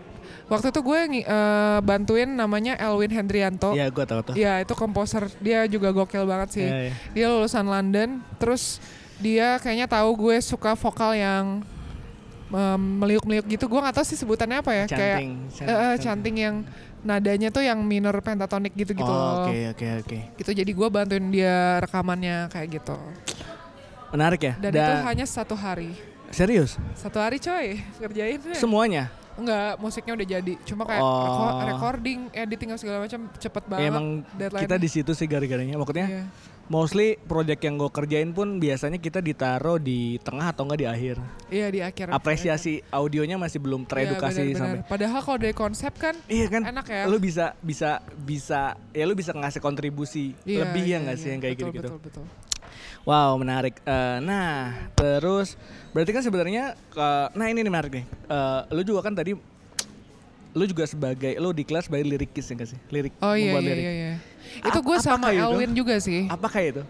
waktu 0.46 0.70
itu 0.70 0.80
gue 0.82 1.00
eh, 1.22 1.80
bantuin 1.82 2.30
namanya 2.30 2.76
Elwin 2.76 3.10
Hendrianto 3.10 3.72
Iya 3.72 3.88
gue 3.88 4.04
tahu 4.04 4.20
tuh. 4.22 4.34
ya 4.36 4.60
itu 4.60 4.74
komposer 4.74 5.32
dia 5.40 5.64
juga 5.66 5.90
gokil 5.90 6.24
banget 6.24 6.50
sih 6.54 6.68
Iya, 6.68 6.80
iya. 6.82 6.94
dia 7.14 7.26
lulusan 7.30 7.64
London 7.64 8.20
terus 8.36 8.84
dia 9.16 9.56
kayaknya 9.58 9.88
tahu 9.88 10.12
gue 10.22 10.38
suka 10.38 10.76
vokal 10.76 11.16
yang 11.16 11.64
meliuk-meliuk 12.48 13.46
gitu 13.48 13.66
gue 13.66 13.80
nggak 13.80 13.96
tahu 13.96 14.06
sih 14.06 14.16
sebutannya 14.16 14.60
apa 14.60 14.72
ya 14.72 14.86
kayak 14.86 15.18
Canting. 15.50 15.66
eh, 15.66 15.76
eh, 15.84 15.96
canting 15.98 16.36
yang 16.38 16.56
nadanya 17.02 17.50
tuh 17.50 17.62
yang 17.62 17.80
minor 17.80 18.14
pentatonik 18.20 18.74
gitu-gitu 18.74 19.06
Oh, 19.06 19.46
loh. 19.46 19.50
Oke 19.50 19.72
oke 19.72 19.88
oke. 20.00 20.18
gitu 20.38 20.52
jadi 20.54 20.72
gue 20.72 20.88
bantuin 20.88 21.26
dia 21.28 21.56
rekamannya 21.80 22.50
kayak 22.50 22.68
gitu 22.76 22.98
Menarik 24.08 24.42
ya. 24.42 24.54
dan 24.58 24.72
itu 24.72 24.94
hanya 25.04 25.26
satu 25.26 25.54
hari 25.54 25.92
serius 26.30 26.78
satu 26.94 27.18
hari 27.18 27.38
coy 27.38 27.78
kerjain 28.00 28.40
semuanya. 28.54 29.10
enggak 29.36 29.76
musiknya 29.78 30.14
udah 30.14 30.28
jadi 30.32 30.54
cuma 30.64 30.84
kayak 30.84 31.02
Oh. 31.02 31.22
reco- 31.22 31.60
recording 31.68 32.20
editing 32.32 32.70
segala 32.74 33.04
macam 33.04 33.28
cepet 33.36 33.64
banget 33.66 33.84
Ya, 33.84 33.92
emang 33.92 34.06
deadline 34.32 34.64
kita 34.64 34.78
di 34.78 34.88
situ 34.88 35.12
sih 35.12 35.26
gara-garanya. 35.26 35.76
Maksudnya 35.76 36.08
Iya. 36.08 36.24
Mostly 36.68 37.16
project 37.22 37.62
yang 37.62 37.76
gue 37.76 37.88
kerjain 37.88 38.30
pun 38.30 38.58
biasanya 38.58 38.98
kita 38.98 39.20
ditaruh 39.20 39.78
di 39.78 40.18
tengah 40.20 40.50
atau 40.50 40.66
enggak 40.66 40.80
di 40.80 40.88
akhir. 40.88 41.16
iya 41.48 41.68
di 41.68 41.80
akhir 41.80 42.10
Apresiasi 42.10 42.82
audionya 42.90 43.36
masih 43.36 43.60
belum 43.60 43.84
Iya, 43.84 43.90
teredukasi 44.10 44.42
benar-benar. 44.44 44.62
sampai. 44.82 44.90
padahal 44.90 45.20
kalau 45.22 45.38
dari 45.38 45.54
konsep 45.54 45.94
kan 45.94 46.16
Iya 46.26 46.48
kan? 46.50 46.62
enak 46.66 46.86
ya 46.86 47.04
Lu 47.06 47.18
bisa 47.18 47.54
bisa 47.60 47.90
bisa 48.16 48.62
ya 48.90 49.04
lu 49.04 49.14
bisa 49.14 49.32
ngasih 49.32 49.60
kontribusi 49.60 50.34
Iya, 50.42 50.66
lebih 50.66 50.84
ya 50.84 50.90
iya, 50.90 50.98
nggak 51.02 51.16
iya. 51.16 51.22
sih 51.22 51.30
yang 51.30 51.40
kayak 51.40 51.54
Betul, 51.56 51.68
gitu-gitu. 51.72 51.90
betul, 51.94 52.24
betul. 52.24 52.26
Wow, 53.06 53.38
menarik. 53.38 53.78
Eh, 53.86 54.18
nah, 54.20 54.74
terus 54.92 55.54
berarti 55.92 56.10
kan 56.10 56.22
sebenarnya 56.22 56.74
eh, 56.74 57.28
nah 57.32 57.46
ini 57.46 57.62
nih 57.62 57.70
menarik 57.70 57.92
nih. 57.94 58.06
Eh, 58.26 58.60
lu 58.72 58.82
juga 58.82 59.06
kan 59.06 59.14
tadi 59.14 59.38
lu 60.56 60.64
juga 60.64 60.88
sebagai 60.88 61.36
lu 61.36 61.52
di 61.52 61.62
kelas 61.62 61.86
sebagai 61.86 62.08
lirikis 62.08 62.48
ya 62.48 62.54
nggak 62.56 62.70
sih? 62.72 62.80
Lirik 62.88 63.14
oh 63.20 63.36
iya 63.36 63.52
membuat 63.52 63.62
iya 63.62 63.70
lirik. 63.70 63.84
iya, 63.84 63.92
iya. 63.94 64.14
itu 64.64 64.80
gue 64.80 64.98
sama 64.98 65.28
itu? 65.30 65.76
Juga 65.76 65.96
sih 66.00 66.26
Apakah 66.26 66.62
itu? 66.64 66.84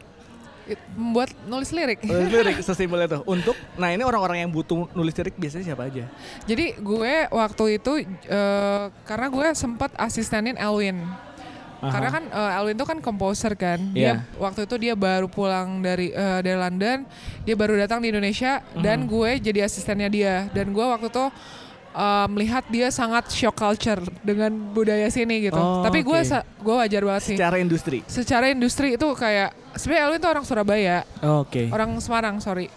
It- 0.66 0.82
membuat 0.94 1.30
nulis 1.46 1.70
lirik 1.70 2.02
Nulis 2.02 2.30
lirik 2.30 2.58
sesimpel 2.66 3.02
itu. 3.02 3.22
Untuk 3.24 3.54
nah 3.76 3.90
ini 3.90 4.02
orang-orang 4.02 4.42
yang 4.42 4.50
butuh 4.50 4.86
nulis 4.92 5.14
lirik 5.14 5.34
biasanya 5.34 5.66
siapa 5.68 5.86
aja? 5.86 6.06
Jadi 6.46 6.78
gue 6.78 7.14
waktu 7.28 7.78
itu 7.78 7.92
eh, 8.06 8.84
karena 9.04 9.28
gue 9.30 9.48
sempat 9.54 9.94
asistenin 9.94 10.58
Elwin. 10.58 11.02
Aha. 11.82 11.92
Karena 11.92 12.10
kan 12.10 12.24
eh, 12.26 12.58
Elwin 12.58 12.76
tuh 12.76 12.88
kan 12.88 12.98
komposer 12.98 13.54
kan. 13.54 13.78
Iya. 13.94 14.26
Dia 14.26 14.42
waktu 14.42 14.66
itu 14.66 14.76
dia 14.80 14.94
baru 14.94 15.26
pulang 15.26 15.82
dari 15.82 16.10
eh, 16.10 16.40
dari 16.42 16.58
London, 16.58 17.06
dia 17.42 17.54
baru 17.54 17.78
datang 17.78 18.02
di 18.02 18.10
Indonesia 18.10 18.62
dan 18.76 19.06
Mhm. 19.06 19.10
gue 19.10 19.32
jadi 19.42 19.60
asistennya 19.66 20.10
dia. 20.10 20.36
Dan 20.50 20.70
gue 20.70 20.82
waktu 20.82 21.10
itu 21.10 21.26
eh, 21.96 22.28
melihat 22.28 22.64
dia 22.68 22.88
sangat 22.90 23.28
shock 23.30 23.56
culture 23.56 23.98
dengan 24.20 24.52
budaya 24.70 25.08
sini 25.08 25.40
gitu. 25.44 25.56
Oh, 25.56 25.80
Tapi 25.80 26.02
gue 26.02 26.20
sa- 26.22 26.44
gue 26.44 26.76
wajar 26.76 27.02
banget 27.02 27.24
sih. 27.26 27.36
Secara 27.36 27.56
industri. 27.58 27.98
Secara 28.06 28.46
industri 28.48 28.88
itu 28.94 29.08
kayak 29.10 29.50
sebenarnya 29.74 30.04
Elwin 30.06 30.20
tuh 30.20 30.30
orang 30.30 30.44
Surabaya, 30.44 30.98
Oke. 31.22 31.68
orang 31.68 31.96
Semarang 31.98 32.36
sorry 32.38 32.68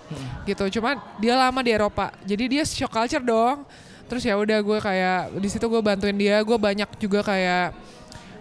gitu 0.44 0.66
cuman 0.72 0.96
dia 1.16 1.34
lama 1.34 1.60
di 1.60 1.70
Eropa 1.70 2.10
jadi 2.22 2.44
dia 2.48 2.62
shock 2.64 2.90
culture 2.90 3.20
dong 3.20 3.62
terus 4.04 4.20
ya 4.20 4.34
udah 4.34 4.58
gue 4.58 4.78
kayak 4.78 5.36
di 5.36 5.46
situ 5.46 5.62
gue 5.62 5.78
bantuin 5.78 6.16
dia 6.16 6.40
gue 6.40 6.56
banyak 6.56 6.88
juga 6.96 7.20
kayak 7.20 7.76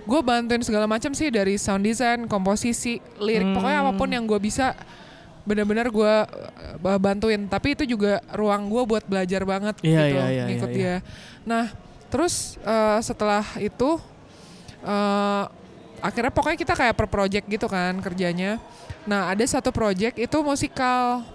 gue 0.02 0.20
bantuin 0.22 0.64
segala 0.64 0.88
macam 0.88 1.12
sih 1.12 1.28
dari 1.28 1.54
sound 1.56 1.84
design 1.84 2.26
komposisi 2.26 2.98
lirik 3.18 3.52
pokoknya 3.52 3.78
Hmm. 3.78 3.86
apa 3.86 3.94
pun 3.94 4.08
yang 4.08 4.24
gue 4.24 4.40
bisa 4.40 4.72
benar-benar 5.48 5.88
gue 5.88 6.14
uh, 6.84 7.00
bantuin 7.00 7.48
tapi 7.48 7.72
itu 7.72 7.88
juga 7.88 8.20
ruang 8.36 8.68
gue 8.68 8.84
buat 8.84 9.04
belajar 9.08 9.48
banget 9.48 9.80
Iya, 9.80 10.02
gitu 10.04 10.20
iya, 10.20 10.26
iya, 10.28 10.44
ngikut 10.52 10.70
iya, 10.70 10.76
dia 10.76 10.96
nah 11.48 11.72
terus 12.12 12.60
uh, 12.68 13.00
setelah 13.00 13.48
itu 13.64 13.96
uh, 14.84 15.48
akhirnya 16.04 16.30
pokoknya 16.30 16.60
kita 16.60 16.74
kayak 16.78 16.94
per 16.94 17.08
project 17.10 17.46
gitu 17.50 17.66
kan 17.66 17.98
kerjanya. 18.06 18.62
Nah 19.10 19.34
ada 19.34 19.42
satu 19.48 19.74
project 19.74 20.20
itu 20.20 20.38
musikal, 20.46 21.26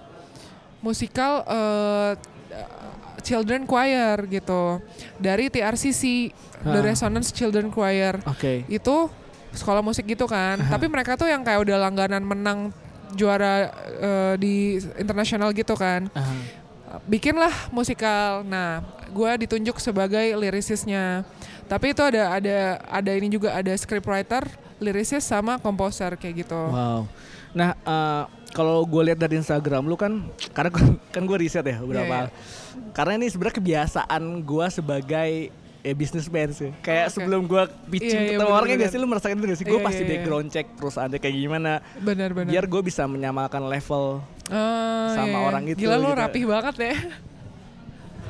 musikal 0.79 1.43
eh, 1.51 2.13
children 3.23 3.67
choir 3.67 4.23
gitu 4.31 4.79
dari 5.19 5.51
TRCC, 5.51 6.31
The 6.63 6.79
Ah. 6.79 6.85
Resonance 6.85 7.35
Children 7.35 7.75
Choir 7.75 8.23
Oke. 8.23 8.63
itu 8.71 8.97
sekolah 9.51 9.83
musik 9.83 10.07
gitu 10.07 10.31
kan. 10.31 10.63
Tapi 10.63 10.87
mereka 10.87 11.19
tuh 11.19 11.27
yang 11.27 11.43
kayak 11.43 11.59
udah 11.67 11.77
langganan 11.91 12.23
menang 12.23 12.71
juara 13.13 13.71
eh, 14.01 14.35
di 14.41 14.55
internasional 14.99 15.53
gitu 15.53 15.77
kan 15.77 16.09
Aha. 16.13 16.35
bikinlah 17.09 17.73
musikal. 17.73 18.45
Nah, 18.45 18.85
gue 19.13 19.31
ditunjuk 19.47 19.81
sebagai 19.81 20.37
liricisnya. 20.37 21.25
Tapi 21.69 21.97
itu 21.97 22.03
ada 22.05 22.37
ada 22.37 22.59
ada 22.85 23.11
ini 23.17 23.33
juga 23.33 23.57
ada 23.57 23.73
scriptwriter, 23.73 24.45
liricis 24.77 25.25
sama 25.25 25.57
komposer 25.57 26.17
kayak 26.21 26.45
gitu. 26.45 26.63
Wow. 26.69 27.09
Nah, 27.57 27.77
eh, 27.77 28.25
kalau 28.53 28.85
gue 28.85 29.13
lihat 29.13 29.21
dari 29.21 29.41
Instagram 29.41 29.89
lu 29.89 29.97
kan, 29.97 30.29
karena 30.53 30.71
kan 31.09 31.23
gue 31.25 31.39
riset 31.41 31.65
ya 31.65 31.81
beberapa. 31.81 32.05
Iya, 32.05 32.21
hal. 32.29 32.93
Karena 32.93 33.13
ini 33.17 33.27
sebenarnya 33.33 33.57
kebiasaan 33.57 34.23
gue 34.45 34.67
sebagai 34.69 35.33
eh, 35.83 35.93
businessman 35.93 36.51
sih. 36.51 36.71
Kayak 36.79 37.11
Oke. 37.11 37.15
sebelum 37.15 37.43
gue 37.45 37.63
pitching 37.89 38.15
Iya, 38.17 38.23
iya, 38.25 38.39
ketemu 38.39 38.51
orangnya 38.51 38.77
gak 38.79 38.91
sih 38.91 38.99
lu 38.99 39.07
merasakan 39.07 39.35
itu 39.35 39.47
gak 39.47 39.59
sih? 39.59 39.67
Gue 39.67 39.77
Iya, 39.77 39.85
pasti 39.85 39.99
iya, 39.99 40.07
iya. 40.07 40.13
background 40.15 40.49
check 40.49 40.67
perusahaannya 40.73 41.19
kayak 41.19 41.37
gimana. 41.37 41.73
Benar-benar. 41.99 42.49
Biar 42.49 42.65
gue 42.65 42.83
bisa 42.83 43.03
menyamakan 43.05 43.63
level. 43.67 44.05
Ah, 44.47 45.11
sama 45.13 45.29
iya. 45.33 45.39
orang 45.43 45.63
itu 45.67 45.79
Gila 45.81 45.97
lu 45.97 46.09
gitu. 46.09 46.19
rapih 46.19 46.45
banget 46.47 46.75
ya. 46.81 46.95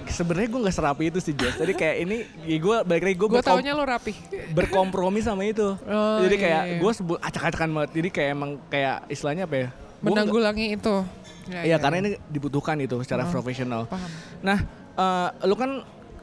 Sebenarnya 0.02 0.48
gue 0.50 0.60
nggak 0.60 0.76
serapi 0.76 1.04
itu 1.08 1.18
sih 1.20 1.32
Jess. 1.32 1.56
Jadi 1.56 1.72
kayak 1.72 1.96
ini, 2.00 2.16
gue 2.58 2.76
balik 2.82 3.02
lagi 3.02 3.16
gue 3.16 3.28
Gue 3.30 3.40
taunya 3.40 3.72
lu 3.72 3.80
rapih. 3.82 4.12
berkompromi 4.50 5.20
sama 5.20 5.46
itu. 5.46 5.72
Oh, 5.78 6.18
Jadi 6.20 6.36
iya, 6.36 6.42
kayak 6.42 6.62
iya. 6.66 6.78
gue 6.80 6.92
sebut 6.92 7.18
acak-acakan 7.18 7.68
banget. 7.70 7.90
Jadi 7.94 8.08
kayak 8.10 8.28
emang 8.30 8.50
kayak 8.66 9.08
istilahnya 9.08 9.46
apa 9.46 9.56
ya? 9.56 9.68
Menanggulangi 10.02 10.74
itu. 10.74 10.94
Ya, 11.46 11.60
Iya 11.64 11.76
karena 11.78 11.96
ini 12.00 12.10
dibutuhkan 12.28 12.76
itu 12.78 12.98
secara 13.00 13.24
Oh. 13.24 13.30
profesional. 13.30 13.86
paham. 13.86 14.10
Nah, 14.42 14.58
eh, 14.92 15.28
lu 15.46 15.54
kan 15.54 15.80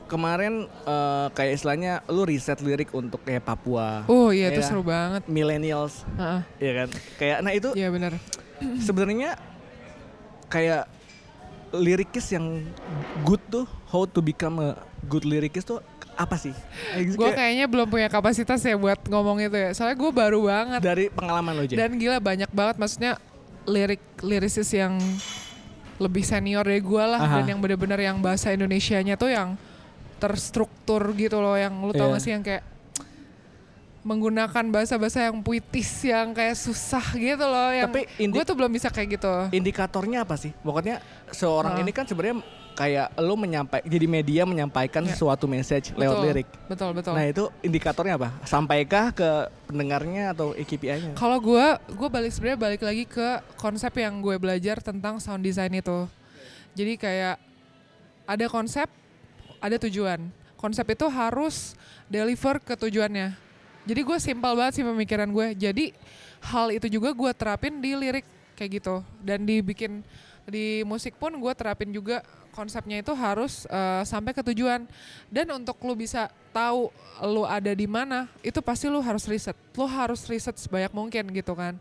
kemarin 0.10 0.53
eh, 0.65 1.27
kayak 1.31 1.52
istilahnya 1.53 2.02
lu 2.07 2.26
riset 2.26 2.57
lirik 2.60 2.90
untuk 2.91 3.22
kayak 3.22 3.45
Papua, 3.45 4.03
Oh 4.06 4.30
iya 4.30 4.49
itu 4.49 4.60
Iya. 4.60 4.68
seru 4.68 4.81
banget. 4.81 5.23
millennials, 5.26 6.02
Heeh. 6.11 6.41
ya 6.60 6.72
kan? 6.76 6.88
Kayak 7.15 7.38
nah 7.40 7.53
itu 7.53 7.69
Iya 7.72 7.88
benar. 7.88 8.11
sebenarnya 8.77 9.38
kayak 10.48 10.90
lirikis 11.72 12.26
yang 12.30 12.65
good 13.22 13.40
tuh 13.48 13.64
how 13.86 14.03
to 14.03 14.19
become 14.19 14.57
a 14.60 14.73
good 15.06 15.22
lirikis 15.22 15.61
tuh 15.61 15.77
apa 16.15 16.36
sih? 16.36 16.52
Eh, 16.91 17.06
Gue 17.10 17.30
kayak 17.30 17.38
kayaknya 17.38 17.65
belum 17.65 17.88
punya 17.88 18.10
kapasitas 18.10 18.60
ya 18.60 18.76
buat 18.76 18.99
ngomong 19.02 19.40
itu 19.40 19.56
ya. 19.56 19.72
Soalnya 19.72 19.95
gue 19.95 20.11
baru 20.11 20.40
banget. 20.44 20.80
dari 20.81 21.06
pengalaman 21.07 21.53
lo 21.53 21.64
aja. 21.64 21.77
Dan 21.77 21.95
gila 21.95 22.19
banyak 22.19 22.49
banget 22.49 22.76
maksudnya 22.76 23.15
lirik 23.64 24.02
lirisis 24.19 24.68
yang 24.73 24.98
lebih 25.95 26.23
senior 26.23 26.64
dari 26.64 26.80
gue 26.80 27.03
lah 27.06 27.19
Aha. 27.19 27.36
dan 27.40 27.56
yang 27.56 27.60
bener-bener 27.60 27.99
yang 28.02 28.18
bahasa 28.18 28.49
Indonesianya 28.49 29.14
tuh 29.14 29.30
yang 29.30 29.56
terstruktur 30.20 31.02
gitu 31.16 31.40
loh 31.40 31.56
yang 31.56 31.74
lu 31.80 31.91
tau 31.91 32.06
Iya. 32.06 32.14
gak 32.14 32.22
sih 32.22 32.32
yang 32.32 32.44
kayak 32.44 32.64
menggunakan 34.00 34.66
bahasa-bahasa 34.66 35.28
yang 35.28 35.44
puitis 35.44 36.08
yang 36.08 36.32
kayak 36.32 36.56
susah 36.56 37.04
gitu 37.14 37.44
loh 37.44 37.70
yang 37.70 37.91
Tapi 37.91 38.08
gue 38.22 38.44
tuh 38.44 38.56
belum 38.56 38.72
bisa 38.72 38.88
kayak 38.88 39.20
gitu 39.20 39.34
Indikatornya 39.52 40.24
apa 40.24 40.36
sih? 40.36 40.56
Pokoknya 40.56 41.04
seorang 41.30 41.76
ini 41.78 41.91
kan 41.91 42.08
sebenarnya 42.08 42.40
kayak 42.72 43.12
lo 43.20 43.36
menyampaikan 43.36 43.84
jadi 43.84 44.08
media 44.08 44.48
menyampaikan 44.48 45.04
Ya. 45.04 45.12
sesuatu 45.12 45.52
message 45.52 45.91
lewat 45.94 46.16
Betul, 46.16 46.28
lirik. 46.32 46.48
betul 46.72 46.90
betul 46.96 47.12
Nah 47.12 47.26
itu 47.28 47.44
indikatornya 47.60 48.16
apa? 48.16 48.30
Sampaikah 48.48 49.12
ke 49.12 49.30
pendengarnya 49.68 50.32
atau 50.32 50.56
KPI-nya? 50.56 51.12
Kalau 51.14 51.44
gue, 51.44 51.66
gue 51.91 52.08
balik 52.10 52.32
sebenarnya 52.32 52.60
balik 52.62 52.82
lagi 52.82 53.04
ke 53.04 53.28
konsep 53.60 53.91
yang 53.94 54.24
gue 54.24 54.40
belajar 54.40 54.80
tentang 54.80 55.20
sound 55.20 55.44
design 55.44 55.76
itu. 55.76 56.08
Jadi 56.72 56.96
kayak 56.96 57.36
ada 58.24 58.46
konsep, 58.48 58.88
ada 59.60 59.76
tujuan. 59.88 60.27
Konsep 60.60 60.91
itu 60.91 61.07
harus 61.07 61.76
deliver 62.11 62.60
ke 62.60 62.76
tujuannya. 62.76 63.36
Jadi 63.88 64.02
gue 64.03 64.18
simpel 64.19 64.53
banget 64.60 64.81
sih 64.81 64.86
pemikiran 64.86 65.30
gue. 65.31 65.48
Jadi 65.56 65.86
hal 66.44 66.76
itu 66.76 66.88
juga 66.91 67.15
gue 67.15 67.31
terapin 67.31 67.80
di 67.80 67.95
lirik 67.95 68.27
kayak 68.60 68.84
gitu. 68.84 68.99
Dan 69.23 69.48
dibikin 69.48 70.03
di 70.49 70.84
musik 70.84 71.15
pun 71.15 71.31
gue 71.31 71.53
terapin 71.56 71.90
juga 71.90 72.26
konsepnya 72.52 72.99
itu 72.99 73.15
harus 73.15 73.64
eh, 73.72 74.03
sampai 74.03 74.36
ke 74.36 74.44
tujuan. 74.52 74.84
Dan 75.31 75.48
untuk 75.56 75.80
lu 75.88 75.95
bisa 75.95 76.27
tahu 76.52 76.91
lu 77.23 77.48
ada 77.48 77.72
di 77.72 77.88
mana, 77.88 78.27
itu 78.44 78.60
pasti 78.60 78.91
lu 78.91 78.99
harus 78.99 79.23
riset. 79.26 79.56
Lu 79.73 79.88
harus 79.88 80.27
riset 80.27 80.60
sebanyak 80.60 80.91
mungkin 80.91 81.23
gitu 81.31 81.56
kan. 81.56 81.80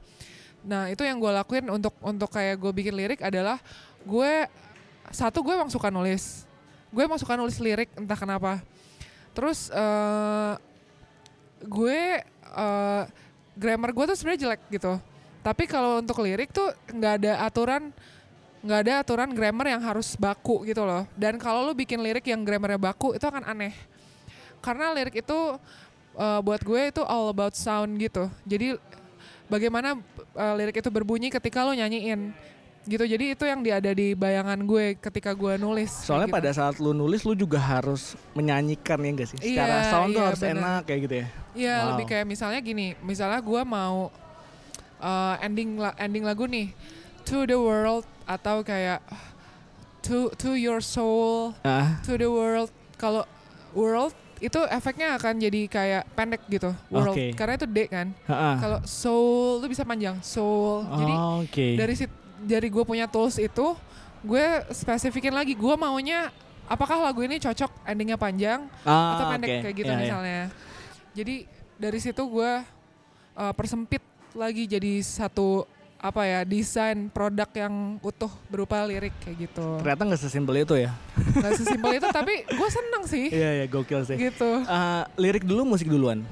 Nah 0.64 0.90
itu 0.90 1.02
yang 1.02 1.18
gue 1.18 1.32
lakuin 1.34 1.66
untuk 1.70 1.92
untuk 2.02 2.30
kayak 2.30 2.56
gue 2.56 2.72
bikin 2.72 2.94
lirik 2.94 3.20
adalah 3.22 3.60
gue 4.06 4.46
satu 5.10 5.44
gue 5.44 5.54
emang 5.54 5.70
suka 5.70 5.92
nulis. 5.92 6.47
Gue 6.88 7.04
emang 7.04 7.20
suka 7.20 7.36
nulis 7.36 7.60
lirik 7.60 7.92
entah 7.96 8.16
kenapa. 8.16 8.64
Terus 9.36 9.68
eh 9.70 10.54
gue 11.66 12.00
eh 12.48 13.02
grammar 13.58 13.90
gue 13.90 14.04
tuh 14.14 14.16
sebenarnya 14.16 14.40
jelek 14.48 14.62
gitu. 14.70 14.92
Tapi 15.42 15.64
kalau 15.66 16.02
untuk 16.02 16.22
lirik 16.22 16.50
tuh 16.54 16.70
nggak 16.92 17.12
ada 17.22 17.32
aturan 17.46 17.90
nggak 18.58 18.80
ada 18.84 18.92
aturan 19.06 19.30
grammar 19.30 19.70
yang 19.70 19.82
harus 19.82 20.14
baku 20.18 20.66
gitu 20.66 20.82
loh. 20.82 21.06
Dan 21.14 21.38
kalau 21.38 21.66
lu 21.66 21.72
bikin 21.74 22.02
lirik 22.02 22.26
yang 22.26 22.42
grammarnya 22.42 22.78
baku 22.78 23.14
itu 23.14 23.24
akan 23.26 23.46
aneh. 23.46 23.74
Karena 24.58 24.90
lirik 24.94 25.22
itu 25.22 25.38
eh, 26.18 26.40
buat 26.42 26.62
gue 26.62 26.80
itu 26.90 27.02
all 27.06 27.30
about 27.30 27.54
sound 27.54 27.94
gitu. 28.02 28.26
Jadi 28.46 28.74
bagaimana 29.46 29.98
eh, 30.34 30.54
lirik 30.58 30.78
itu 30.82 30.90
berbunyi 30.90 31.30
ketika 31.30 31.62
lo 31.62 31.74
nyanyiin 31.74 32.34
gitu. 32.88 33.04
Jadi 33.04 33.24
itu 33.32 33.44
yang 33.44 33.60
dia 33.60 33.76
ada 33.76 33.92
di 33.92 34.12
bayangan 34.12 34.56
gue 34.58 34.96
ketika 34.96 35.30
gue 35.30 35.54
nulis. 35.56 35.92
Soalnya 35.92 36.26
gitu. 36.26 36.36
pada 36.36 36.50
saat 36.50 36.74
lu 36.76 36.90
nulis 36.90 37.22
lu 37.22 37.32
juga 37.32 37.56
harus 37.56 38.16
menyanyikan 38.32 38.98
ya 38.98 39.10
enggak 39.10 39.28
sih? 39.28 39.38
Secara 39.38 39.76
Iya, 39.78 39.90
sound 39.90 40.08
tuh 40.08 40.16
iya, 40.16 40.26
harus 40.26 40.40
bener. 40.40 40.56
enak 40.56 40.80
kayak 40.82 41.00
gitu 41.00 41.14
ya. 41.14 41.26
Iya 41.52 41.76
Wow. 41.76 41.88
lebih 41.92 42.04
kayak 42.06 42.26
misalnya 42.26 42.60
gini, 42.60 42.86
misalnya 43.00 43.38
gue 43.38 43.62
mau 43.62 44.08
uh, 44.98 45.34
ending 45.38 45.68
ending 45.96 46.24
lagu 46.24 46.44
nih 46.44 46.72
to 47.22 47.44
the 47.44 47.54
world 47.54 48.02
atau 48.24 48.60
kayak 48.60 49.04
to 50.00 50.30
to 50.34 50.54
your 50.54 50.80
soul 50.80 51.52
Ah, 51.60 52.00
to 52.02 52.14
the 52.14 52.26
world. 52.26 52.70
Kalau 52.96 53.22
world 53.70 54.10
itu 54.38 54.58
efeknya 54.64 55.18
akan 55.18 55.34
jadi 55.36 55.66
kayak 55.66 56.02
pendek 56.14 56.46
gitu 56.46 56.70
world 56.88 57.10
Oke. 57.10 57.34
karena 57.34 57.58
itu 57.58 57.66
D 57.66 57.78
kan. 57.86 58.06
Kalau 58.56 58.78
soul 58.84 59.58
itu 59.58 59.66
bisa 59.68 59.82
panjang 59.82 60.14
soul. 60.20 60.86
Jadi 60.86 61.12
Oh, 61.12 61.42
Oke. 61.42 61.74
dari 61.74 61.94
sit 61.94 62.10
dari 62.40 62.68
gue 62.68 62.82
punya 62.82 63.04
tools 63.04 63.36
itu 63.36 63.74
gue 64.20 64.46
spesifikin 64.70 65.30
lagi 65.30 65.52
gue 65.52 65.74
maunya 65.74 66.30
apakah 66.64 66.98
lagu 67.00 67.20
ini 67.20 67.36
cocok 67.36 67.70
endingnya 67.82 68.14
panjang 68.14 68.66
Ah, 68.82 69.14
atau 69.14 69.24
pendek 69.30 69.48
oke. 69.48 69.60
kayak 69.62 69.76
gitu 69.76 69.86
Iya, 69.86 69.94
iya. 69.94 70.02
misalnya. 70.04 70.42
Jadi 71.12 71.36
dari 71.74 71.98
situ 71.98 72.22
gue 72.24 72.52
uh, 73.34 73.52
persempit 73.52 74.02
lagi 74.32 74.66
jadi 74.66 74.98
satu 74.98 75.64
apa 75.98 76.22
ya 76.22 76.40
desain 76.42 77.08
produk 77.08 77.50
yang 77.52 77.74
utuh 77.98 78.30
berupa 78.46 78.78
lirik 78.84 79.10
kayak 79.18 79.50
gitu. 79.50 79.82
Ternyata 79.82 80.02
nggak 80.04 80.20
sesimpel 80.20 80.54
itu 80.60 80.74
ya. 80.76 80.94
Gak 81.34 81.58
sesimpel 81.58 81.90
itu 81.96 82.06
tapi 82.08 82.34
gue 82.44 82.68
seneng 82.70 83.02
sih 83.04 83.26
Iya 83.28 83.50
iya 83.54 83.66
gokil 83.66 84.02
sih. 84.04 84.14
gitu. 84.14 84.62
Eh, 84.62 85.02
lirik 85.16 85.42
dulu 85.42 85.66
musik 85.66 85.86
duluan. 85.86 86.22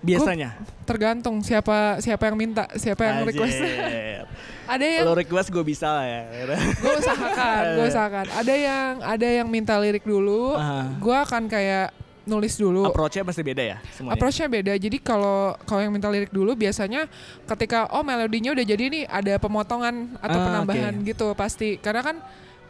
Biasanya. 0.00 0.56
Tergantung 0.84 1.44
siapa 1.44 2.00
siapa 2.00 2.24
yang 2.26 2.36
minta, 2.36 2.64
siapa 2.74 3.04
yang 3.04 3.16
request. 3.22 3.60
Anjir. 3.60 4.24
ada 4.74 4.84
yang 4.86 5.04
Lo 5.04 5.14
request 5.14 5.48
gue 5.50 5.60
bisa 5.62 5.88
lah 5.90 6.06
ya. 6.06 6.22
gue 6.82 6.92
usahakan, 6.96 7.62
gue 7.76 7.86
usahakan. 7.86 8.26
Ada 8.32 8.54
yang 8.54 8.90
ada 9.00 9.28
yang 9.28 9.48
minta 9.48 9.76
lirik 9.76 10.02
dulu, 10.02 10.56
Ah. 10.56 10.88
gue 10.96 11.16
akan 11.16 11.46
kayak 11.46 11.92
nulis 12.22 12.54
dulu. 12.54 12.86
Approach-nya 12.86 13.24
pasti 13.24 13.42
beda 13.42 13.60
ya 13.60 13.76
semuanya. 13.90 14.14
Approach-nya 14.16 14.46
beda. 14.46 14.72
Jadi 14.76 14.96
kalau 15.00 15.52
kalau 15.64 15.80
yang 15.82 15.90
minta 15.90 16.06
lirik 16.06 16.30
dulu 16.30 16.54
biasanya 16.54 17.04
ketika 17.44 17.90
oh 17.90 18.00
melodinya 18.00 18.54
udah 18.54 18.64
jadi 18.64 18.84
nih 18.86 19.04
ada 19.04 19.34
pemotongan 19.36 20.16
atau 20.16 20.38
Ah, 20.38 20.44
penambahan 20.46 20.94
oke. 20.96 21.06
gitu 21.06 21.26
pasti. 21.34 21.76
Karena 21.76 22.00
kan 22.00 22.16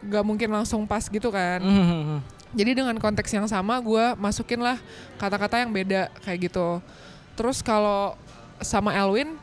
nggak 0.00 0.24
mungkin 0.24 0.48
langsung 0.48 0.88
pas 0.88 1.04
gitu 1.04 1.28
kan. 1.28 1.60
Mhm. 1.60 2.40
Jadi 2.50 2.70
dengan 2.74 2.96
konteks 2.98 3.30
yang 3.30 3.46
sama 3.46 3.78
gue 3.78 4.04
masukin 4.16 4.58
lah 4.58 4.74
kata-kata 5.14 5.62
yang 5.62 5.70
beda 5.70 6.10
kayak 6.24 6.50
gitu. 6.50 6.80
Terus 7.40 7.58
kalau 7.60 8.12
sama 8.60 8.92
Elwin, 8.92 9.40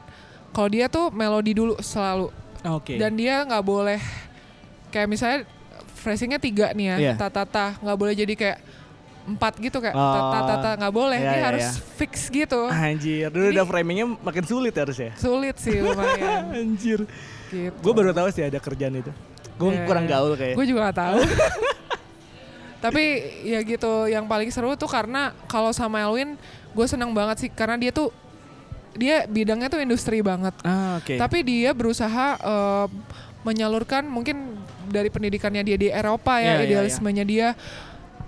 kalau 0.54 0.70
dia 0.70 0.86
tuh 0.86 1.10
melodi 1.10 1.52
dulu 1.52 1.74
selalu 1.82 2.30
Oke. 2.64 2.94
dan 2.96 3.10
dia 3.12 3.42
nggak 3.42 3.64
boleh 3.64 3.98
kayak 4.88 5.08
misalnya 5.08 5.40
phrasingnya 5.98 6.38
tiga 6.38 6.70
nih 6.72 6.86
ya 6.88 6.96
Iya. 6.96 7.14
tata 7.20 7.74
nggak 7.78 7.98
boleh 7.98 8.14
jadi 8.14 8.34
kayak 8.34 8.58
empat 9.28 9.54
gitu 9.60 9.78
kayak 9.78 9.92
Oh. 9.92 10.14
tata 10.14 10.40
tata 10.48 10.70
nggak 10.78 10.94
boleh 10.96 11.18
Iya, 11.18 11.26
dia 11.28 11.36
iya, 11.36 11.46
harus 11.46 11.66
iya. 11.68 11.82
fix 11.98 12.14
gitu 12.30 12.62
Anjir, 12.66 13.28
dulu 13.28 13.46
udah 13.52 13.66
framingnya 13.66 14.06
makin 14.16 14.46
sulit 14.46 14.74
ya. 14.74 14.86
sulit 15.18 15.58
sih 15.58 15.82
lumayan 15.82 16.54
Anjir. 16.62 17.02
gitu 17.50 17.74
Gue 17.76 17.94
baru 17.94 18.14
tahu 18.14 18.30
sih 18.30 18.42
ada 18.42 18.58
kerjaan 18.58 18.94
itu. 18.96 19.10
Gue 19.56 19.74
Iya, 19.74 19.84
kurang 19.84 20.06
gaul 20.06 20.38
kayak. 20.38 20.54
gue 20.54 20.66
juga 20.66 20.80
nggak 20.86 20.98
tahu 20.98 21.18
tapi 22.78 23.04
ya 23.44 23.60
gitu 23.62 24.06
yang 24.06 24.30
paling 24.30 24.48
seru 24.48 24.78
tuh 24.78 24.86
karena 24.86 25.34
kalau 25.46 25.74
sama 25.74 25.98
Elwin 26.00 26.38
gue 26.78 26.86
senang 26.86 27.10
banget 27.12 27.38
sih 27.40 27.50
karena 27.50 27.74
dia 27.76 27.90
tuh 27.90 28.14
dia 28.94 29.26
bidangnya 29.26 29.68
tuh 29.68 29.78
industri 29.78 30.22
banget 30.22 30.54
Ah, 30.62 30.98
oke. 30.98 31.18
Tapi 31.18 31.38
dia 31.42 31.70
berusaha 31.72 32.28
eh, 32.36 32.88
menyalurkan 33.42 34.04
mungkin 34.04 34.58
dari 34.86 35.08
pendidikannya 35.08 35.62
dia 35.64 35.76
di 35.76 35.88
Eropa 35.88 36.38
Iya, 36.38 36.44
ya, 36.44 36.54
iya, 36.54 36.64
idealismenya 36.64 37.24
dia 37.24 37.48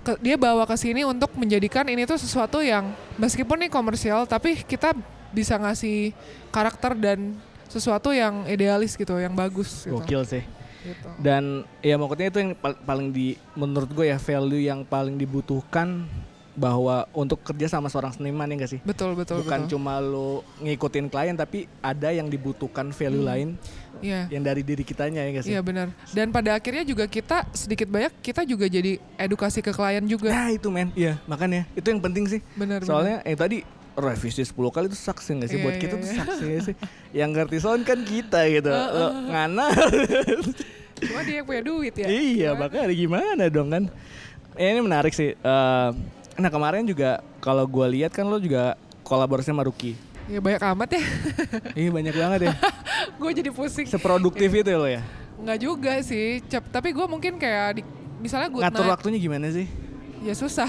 ke- 0.00 0.18
dia 0.18 0.34
bawa 0.34 0.64
ke 0.64 0.74
sini 0.74 1.02
untuk 1.02 1.34
menjadikan 1.34 1.84
ini 1.84 2.02
tuh 2.04 2.16
sesuatu 2.16 2.58
yang 2.58 2.90
meskipun 3.16 3.58
ini 3.58 3.68
komersial 3.68 4.24
tapi 4.24 4.56
kita 4.58 4.94
bisa 5.30 5.54
ngasih 5.54 6.10
karakter 6.48 6.94
dan 6.94 7.36
sesuatu 7.66 8.10
yang 8.10 8.46
idealis 8.46 8.94
gitu, 8.94 9.14
yang 9.14 9.30
bagus 9.32 9.84
gitu. 9.84 9.94
Gokil 9.96 10.22
sih. 10.24 10.42
Gitu. 10.80 11.06
Dan 11.18 11.62
ya 11.78 11.94
maksudnya 11.94 12.26
itu 12.26 12.38
yang 12.40 12.52
pal- 12.52 12.80
paling 12.80 13.12
di 13.12 13.36
menurut 13.52 13.86
gue 13.88 14.06
ya 14.06 14.16
value 14.16 14.64
yang 14.64 14.80
paling 14.82 15.14
dibutuhkan 15.14 16.08
bahwa 16.52 17.06
untuk 17.10 17.40
kerja 17.40 17.70
sama 17.70 17.86
seorang 17.86 18.10
seniman 18.10 18.44
ya 18.44 18.56
gak 18.58 18.70
sih? 18.70 18.80
Betul 18.82 19.14
betul 19.14 19.40
Bukan 19.40 19.64
betul. 19.64 19.70
cuma 19.72 19.96
lo 19.96 20.42
ngikutin 20.58 21.06
klien 21.06 21.32
tapi 21.32 21.70
ada 21.78 22.10
yang 22.10 22.26
dibutuhkan 22.26 22.90
value 22.90 23.18
Hmm. 23.18 23.30
lain 23.30 23.48
Iya. 24.00 24.26
yang 24.28 24.42
dari 24.42 24.60
diri 24.60 24.80
kitanya 24.80 25.20
ya 25.20 25.30
gak 25.32 25.44
sih? 25.44 25.52
Iya 25.52 25.60
benar. 25.60 25.88
Dan 26.10 26.30
pada 26.30 26.54
akhirnya 26.54 26.82
juga 26.82 27.04
kita 27.04 27.46
sedikit 27.52 27.86
banyak 27.86 28.10
kita 28.18 28.42
juga 28.42 28.64
jadi 28.64 28.96
edukasi 29.14 29.58
ke 29.58 29.70
klien 29.70 30.02
juga. 30.02 30.28
Nah 30.28 30.48
itu 30.48 30.68
men, 30.68 30.90
iya 30.92 31.20
makanya 31.24 31.68
itu 31.72 31.86
yang 31.86 32.00
penting 32.00 32.24
sih. 32.26 32.40
Benar. 32.54 32.82
Soalnya 32.82 33.22
yang 33.22 33.36
tadi 33.36 33.58
revisi 33.92 34.40
10 34.40 34.54
kali 34.70 34.86
itu 34.86 34.96
saksi 34.96 35.30
gak 35.36 35.48
sih? 35.48 35.56
Iya, 35.56 35.64
Buat 35.64 35.74
iya, 35.74 35.82
kita 35.82 35.94
tuh 35.94 36.08
iya. 36.08 36.18
saksi 36.18 36.44
gak 36.48 36.62
sih? 36.64 36.74
Yang 37.12 37.30
ngerti 37.30 37.56
sound 37.58 37.82
kan 37.84 37.98
kita 38.00 38.40
gitu. 38.48 38.70
Lo 38.70 39.06
ngana. 39.28 39.66
cuma 41.00 41.20
dia 41.22 41.40
yang 41.40 41.46
punya 41.46 41.62
duit 41.62 41.94
ya. 41.94 42.06
iya, 42.08 42.50
Gimana? 42.52 42.60
makanya 42.60 42.92
gimana 42.92 43.42
dong 43.46 43.68
kan? 43.68 43.84
Ya, 44.54 44.66
ini 44.70 44.80
menarik 44.80 45.12
sih. 45.12 45.32
Eh, 45.32 45.88
nah 46.38 46.50
kemarin 46.52 46.86
juga 46.86 47.24
kalau 47.42 47.64
gue 47.66 47.86
lihat 47.98 48.12
kan 48.14 48.26
lo 48.28 48.38
juga 48.38 48.76
kolaborasi 49.02 49.50
sama 49.50 49.66
Ruki. 49.66 49.98
Ya 50.30 50.38
banyak 50.38 50.62
amat 50.62 50.88
ya. 50.94 51.02
Iya 51.74 51.90
banyak 51.90 52.14
banget 52.14 52.40
ya. 52.46 52.54
gue 53.20 53.30
jadi 53.34 53.50
pusing. 53.50 53.86
Seproduktif 53.90 54.46
itu 54.46 54.68
ya 54.70 54.78
lo 54.78 54.86
ya. 54.86 55.02
Nggak 55.40 55.58
juga 55.58 55.92
sih, 56.06 56.38
Cep. 56.46 56.70
tapi 56.70 56.94
gue 56.94 57.06
mungkin 57.10 57.40
kayak 57.40 57.80
di, 57.80 57.82
misalnya 58.22 58.46
good 58.52 58.62
Ngatur 58.62 58.84
night, 58.86 58.92
waktunya 58.94 59.18
gimana 59.18 59.48
sih? 59.50 59.66
ya 60.20 60.36
susah. 60.36 60.68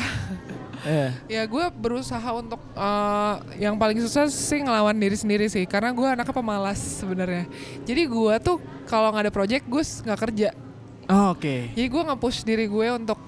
Eh. 0.87 1.11
ya 1.37 1.43
gue 1.43 1.65
berusaha 1.75 2.25
untuk 2.33 2.57
eh, 2.73 3.35
yang 3.59 3.75
paling 3.75 3.99
susah 3.99 4.31
sih 4.31 4.63
ngelawan 4.63 4.95
diri 4.95 5.13
sendiri 5.13 5.45
sih, 5.51 5.67
karena 5.67 5.91
gue 5.91 6.07
anaknya 6.07 6.33
pemalas 6.33 6.79
sebenarnya. 6.79 7.45
Jadi 7.83 8.01
gue 8.07 8.33
tuh 8.41 8.57
kalau 8.87 9.11
nggak 9.11 9.29
ada 9.29 9.33
project 9.35 9.63
gue 9.67 9.83
nggak 9.83 10.19
kerja. 10.25 10.49
Oh, 11.11 11.35
Oke. 11.35 11.69
Jadi 11.75 11.87
gue 11.91 12.01
nge-push 12.07 12.47
diri 12.47 12.65
gue 12.71 12.87
untuk 12.95 13.19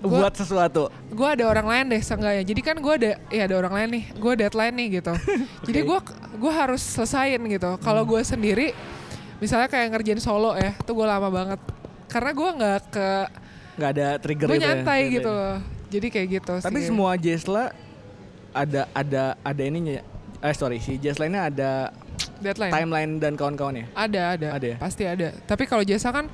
Gua- 0.00 0.24
Buat 0.24 0.34
sesuatu. 0.34 0.88
gue 0.88 1.28
ada 1.30 1.44
orang 1.44 1.66
lain 1.66 1.84
deh 1.88 2.00
seenggaknya. 2.00 2.42
Jadi 2.42 2.60
kan 2.60 2.76
gue 2.76 2.94
ada 2.94 3.10
ya 3.28 3.44
ada 3.44 3.54
orang 3.54 3.72
lain 3.74 3.88
nih, 3.92 4.04
gue 4.14 4.32
deadline 4.34 4.74
nih 4.74 4.88
gitu. 4.94 5.12
Jadi 5.68 5.80
gue 5.80 5.98
gue 6.34 6.52
harus 6.54 6.80
selesain 6.80 7.36
gitu. 7.38 7.70
Kalau 7.78 8.02
Hmm. 8.02 8.10
gue 8.10 8.20
sendiri, 8.22 8.66
misalnya 9.38 9.66
kayak 9.66 9.92
ngerjain 9.92 10.18
solo 10.18 10.52
ya, 10.54 10.72
tuh 10.78 10.94
gue 10.94 11.04
lama 11.04 11.28
banget. 11.28 11.60
Karena 12.06 12.30
gue 12.30 12.50
nggak 12.54 12.80
ke, 12.88 13.08
Nggak 13.74 13.90
ada 13.90 14.06
trigger 14.16 14.46
gue 14.46 14.52
gitu 14.52 14.58
ya, 14.58 14.68
nyantai 14.70 14.84
ceritanya. 14.98 15.14
gitu 15.14 15.30
loh. 15.30 15.56
Jadi 15.86 16.06
kayak 16.08 16.28
gitu. 16.32 16.54
Tapi 16.58 16.78
sih. 16.78 16.86
semua 16.86 17.10
Jesla 17.14 17.64
ada 18.50 18.88
ada 18.90 19.22
ada 19.38 19.62
ininya. 19.62 20.00
Eh 20.38 20.52
sorry, 20.52 20.78
si 20.78 20.96
Jesla 20.96 21.24
ini 21.24 21.36
ada 21.36 21.92
deadline. 22.38 22.70
timeline 22.70 23.12
dan 23.16 23.32
kawan-kawannya. 23.34 23.88
Ada, 23.90 24.22
ada, 24.34 24.48
Ada 24.52 24.66
ya? 24.66 24.76
pasti 24.76 25.02
ada. 25.02 25.28
Tapi 25.40 25.64
kalau 25.64 25.82
jasa 25.82 26.08
kan 26.08 26.26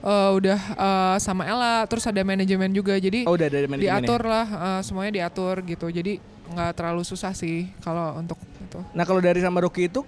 eh, 0.00 0.30
udah 0.32 0.58
eh, 0.58 1.16
sama 1.18 1.44
Ella, 1.44 1.84
terus 1.84 2.04
ada 2.04 2.20
manajemen 2.20 2.70
juga, 2.70 2.96
jadi 2.96 3.24
Oh, 3.24 3.34
udah 3.34 3.46
ada 3.46 3.58
manajemennya. 3.62 4.00
diatur 4.00 4.20
lah, 4.22 4.46
eh, 4.46 4.80
semuanya 4.82 5.12
diatur 5.14 5.60
gitu. 5.62 5.86
Jadi 5.86 6.18
nggak 6.48 6.72
terlalu 6.74 7.02
susah 7.02 7.32
sih 7.32 7.68
kalau 7.78 8.16
untuk 8.16 8.40
itu. 8.58 8.80
Nah, 8.92 9.04
kalau 9.04 9.20
dari 9.20 9.38
sama 9.38 9.60
Ruki 9.60 9.86
itu 9.86 10.00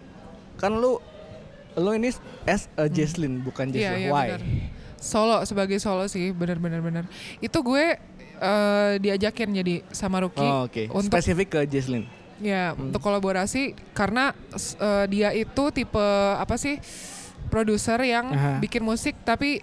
kan 0.56 0.72
lu 0.72 0.96
lu 1.72 1.90
ini 1.92 2.10
as 2.44 2.66
a 2.74 2.86
Jesslyn 2.86 3.40
bukan 3.40 3.68
Hmm. 3.68 3.76
Iya, 3.76 3.90
Jesla. 3.90 3.98
iya 3.98 4.10
Why? 4.10 4.26
benar. 4.28 4.42
Solo 4.96 5.36
sebagai 5.44 5.78
solo 5.78 6.04
sih, 6.06 6.28
benar-benar 6.30 6.80
benar. 6.80 7.04
Itu 7.38 7.60
gue 7.60 7.96
eh, 8.36 8.92
diajakin 8.96 9.48
jadi 9.54 9.74
sama 9.90 10.20
Ruki 10.20 10.40
Oh, 10.40 10.64
oke. 10.64 10.88
untuk 10.90 11.08
Spesifik 11.10 11.48
ke 11.50 11.60
Jesslyn. 11.66 12.04
Ya 12.40 12.72
Hmm. 12.72 12.88
untuk 12.88 12.98
kolaborasi 12.98 13.62
karena 13.92 14.32
eh, 14.76 15.04
dia 15.06 15.28
itu 15.30 15.64
tipe 15.70 16.06
apa 16.34 16.56
sih 16.56 16.80
produser 17.46 18.00
yang 18.00 18.26
Aha. 18.28 18.52
bikin 18.58 18.80
musik 18.80 19.16
tapi 19.20 19.60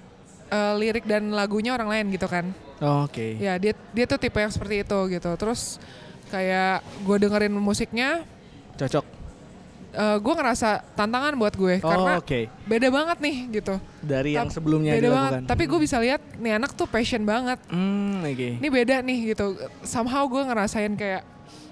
eh, 0.47 0.73
lirik 0.75 1.03
dan 1.03 1.29
lagunya 1.29 1.73
orang 1.73 1.89
lain 1.89 2.05
gitu 2.09 2.25
kan. 2.25 2.53
Oh, 2.77 3.03
Oke. 3.03 3.35
Ya 3.35 3.57
dia 3.57 3.73
dia 3.89 4.05
tuh 4.05 4.15
tipe 4.15 4.37
yang 4.37 4.47
seperti 4.47 4.81
itu 4.81 4.99
gitu. 5.09 5.31
Terus 5.33 5.81
kayak 6.27 6.79
gue 7.01 7.17
dengerin 7.17 7.51
musiknya, 7.51 8.21
Cocok. 8.75 9.01
eh, 9.91 10.17
gue 10.17 10.33
ngerasa 10.35 10.69
tantangan 10.93 11.33
buat 11.35 11.51
gue 11.51 11.81
Oh, 11.81 11.89
karena 11.89 12.11
oke. 12.15 12.39
beda 12.63 12.87
banget 12.87 13.17
nih 13.17 13.35
gitu. 13.51 13.75
Dari 13.99 14.31
yang 14.31 14.45
Tap- 14.45 14.53
sebelumnya 14.53 14.93
beda 14.93 15.01
dilakukan. 15.01 15.23
banget. 15.33 15.41
Tapi 15.49 15.63
gue 15.65 15.79
bisa 15.81 15.97
lihat 15.97 16.21
nih 16.37 16.53
anak 16.53 16.71
tuh 16.71 16.85
passion 16.85 17.23
banget. 17.23 17.57
Hmm, 17.67 18.21
oke. 18.21 18.49
Ini 18.61 18.67
beda 18.69 18.95
nih 19.01 19.33
gitu. 19.33 19.57
Somehow 19.81 20.23
gue 20.23 20.43
ngerasain 20.43 20.93
kayak 20.93 21.25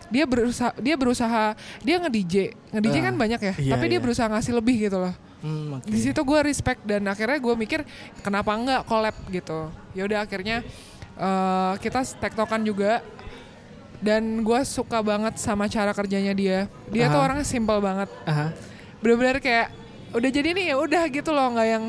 dia 0.07 0.23
berusaha 0.23 0.71
dia 0.77 0.95
berusaha 0.95 1.43
dia 1.81 1.95
nge 1.97 2.09
DJ 2.09 2.35
nge 2.71 2.79
DJ 2.81 2.95
Ah, 2.95 3.03
kan 3.03 3.15
banyak 3.15 3.39
ya 3.41 3.53
iya, 3.57 3.71
tapi 3.73 3.85
dia 3.87 3.97
iya. 3.97 4.03
berusaha 4.03 4.27
ngasih 4.27 4.53
lebih 4.53 4.89
gitu 4.89 4.99
loh 4.99 5.15
Hmm, 5.45 5.77
oke. 5.77 5.85
di 5.85 5.99
situ 6.01 6.17
gue 6.17 6.39
respect 6.41 6.81
dan 6.83 7.05
akhirnya 7.05 7.37
gue 7.37 7.53
mikir 7.53 7.85
kenapa 8.19 8.57
enggak 8.57 8.81
collab 8.83 9.13
gitu 9.29 9.69
ya 9.93 10.01
udah 10.03 10.25
akhirnya 10.25 10.65
eh, 11.13 11.73
kita 11.77 12.01
tektokan 12.17 12.65
juga 12.65 13.05
dan 14.01 14.41
gue 14.41 14.59
suka 14.63 14.99
banget 14.99 15.37
sama 15.37 15.65
cara 15.65 15.93
kerjanya 15.93 16.33
dia 16.33 16.65
dia 16.89 17.05
tuh 17.07 17.21
Aha. 17.21 17.25
orangnya 17.29 17.45
simple 17.45 17.77
banget 17.77 18.09
Aha. 18.25 18.49
bener-bener 18.99 19.37
kayak 19.37 19.69
udah 20.13 20.29
jadi 20.29 20.49
nih 20.49 20.65
ya 20.73 20.75
udah 20.77 21.03
gitu 21.09 21.29
loh 21.29 21.53
nggak 21.53 21.67
yang 21.69 21.85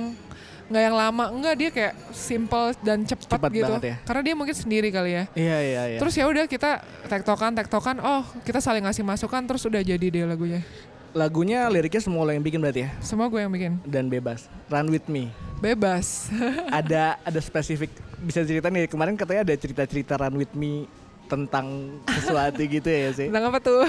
nggak 0.66 0.82
yang 0.82 0.96
lama 0.98 1.24
enggak 1.30 1.54
dia 1.54 1.70
kayak 1.70 1.92
simple 2.10 2.74
dan 2.82 3.02
cepat 3.02 3.38
gitu 3.48 3.70
ya. 3.78 3.96
karena 4.02 4.22
dia 4.22 4.34
mungkin 4.34 4.50
sendiri 4.50 4.90
kali 4.90 5.14
ya 5.14 5.24
Iya, 5.32 5.58
iya, 5.62 5.82
iya. 5.94 5.98
terus 6.02 6.12
ya 6.12 6.26
udah 6.26 6.44
kita 6.44 6.82
tektokan 7.06 7.54
tektokan 7.54 7.96
oh 7.98 8.26
kita 8.42 8.58
saling 8.58 8.82
ngasih 8.82 9.06
masukan 9.06 9.46
terus 9.46 9.62
udah 9.62 9.78
jadi 9.78 10.02
deh 10.02 10.26
lagunya 10.26 10.66
lagunya 11.14 11.64
liriknya 11.70 12.02
semua 12.02 12.26
lo 12.26 12.30
yang 12.30 12.42
bikin 12.42 12.58
berarti 12.58 12.84
ya 12.84 12.90
semua 12.98 13.26
gue 13.26 13.40
yang 13.40 13.48
bikin 13.48 13.78
dan 13.86 14.10
bebas. 14.10 14.50
Run 14.66 14.90
with 14.90 15.06
me. 15.06 15.30
bebas 15.56 16.28
ada 16.82 17.16
ada 17.22 17.40
spesifik 17.40 17.88
bisa 18.20 18.42
cerita 18.42 18.66
nih 18.66 18.84
kemarin 18.84 19.14
katanya 19.14 19.46
ada 19.46 19.54
cerita-cerita 19.54 20.18
Run 20.18 20.36
with 20.36 20.52
me 20.52 20.84
tentang 21.26 21.96
sesuatu 22.10 22.60
gitu 22.60 22.86
ya 22.86 23.10
sih. 23.10 23.26
tentang 23.30 23.48
apa 23.48 23.58
tuh 23.58 23.82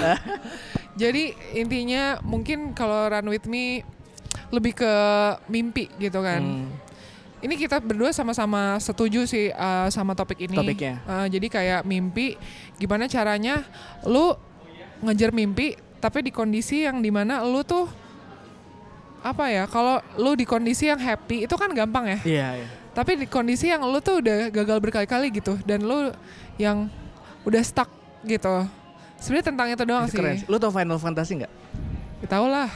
jadi 1.02 1.34
intinya 1.52 2.18
mungkin 2.22 2.72
kalau 2.72 3.06
run 3.08 3.28
with 3.28 3.46
me 3.46 3.82
lebih 4.48 4.74
ke 4.74 4.92
mimpi 5.48 5.92
gitu 6.00 6.24
kan 6.24 6.40
Hmm. 6.40 6.72
ini 7.44 7.54
kita 7.54 7.78
berdua 7.84 8.10
sama-sama 8.10 8.80
setuju 8.82 9.28
sih 9.28 9.54
uh, 9.54 9.86
sama 9.94 10.18
topik 10.18 10.50
ini. 10.50 10.58
Topiknya. 10.58 11.04
Uh, 11.06 11.28
jadi 11.30 11.48
kayak 11.52 11.82
mimpi, 11.86 12.34
gimana 12.76 13.06
caranya 13.06 13.62
lu 14.10 14.34
ngejar 15.06 15.30
mimpi, 15.30 15.78
tapi 16.02 16.26
di 16.26 16.32
kondisi 16.34 16.82
yang 16.82 16.98
di 16.98 17.14
mana 17.14 17.46
lu 17.46 17.62
tuh 17.62 17.86
apa 19.22 19.54
ya? 19.54 19.70
Kalau 19.70 20.02
lu 20.18 20.34
di 20.34 20.50
kondisi 20.50 20.90
yang 20.90 20.98
happy 20.98 21.46
itu 21.46 21.54
kan 21.54 21.70
gampang 21.78 22.10
ya. 22.10 22.20
Iya, 22.26 22.48
iya. 22.64 22.68
Tapi 22.98 23.14
di 23.22 23.30
kondisi 23.30 23.70
yang 23.70 23.86
lu 23.86 24.02
tuh 24.02 24.18
udah 24.26 24.50
gagal 24.50 24.82
berkali-kali 24.82 25.30
gitu, 25.30 25.54
dan 25.62 25.86
lu 25.86 26.10
yang 26.58 26.90
udah 27.46 27.62
stuck 27.62 27.92
gitu. 28.26 28.66
Sebenarnya 29.22 29.46
tentang 29.54 29.68
itu 29.70 29.84
doang 29.86 30.06
Itu 30.10 30.14
sih. 30.14 30.18
keren. 30.18 30.38
Lu 30.50 30.58
tau 30.58 30.74
Final 30.74 30.98
Fantasy 30.98 31.38
nggak? 31.38 31.54
Tau 32.26 32.50
lah. 32.50 32.70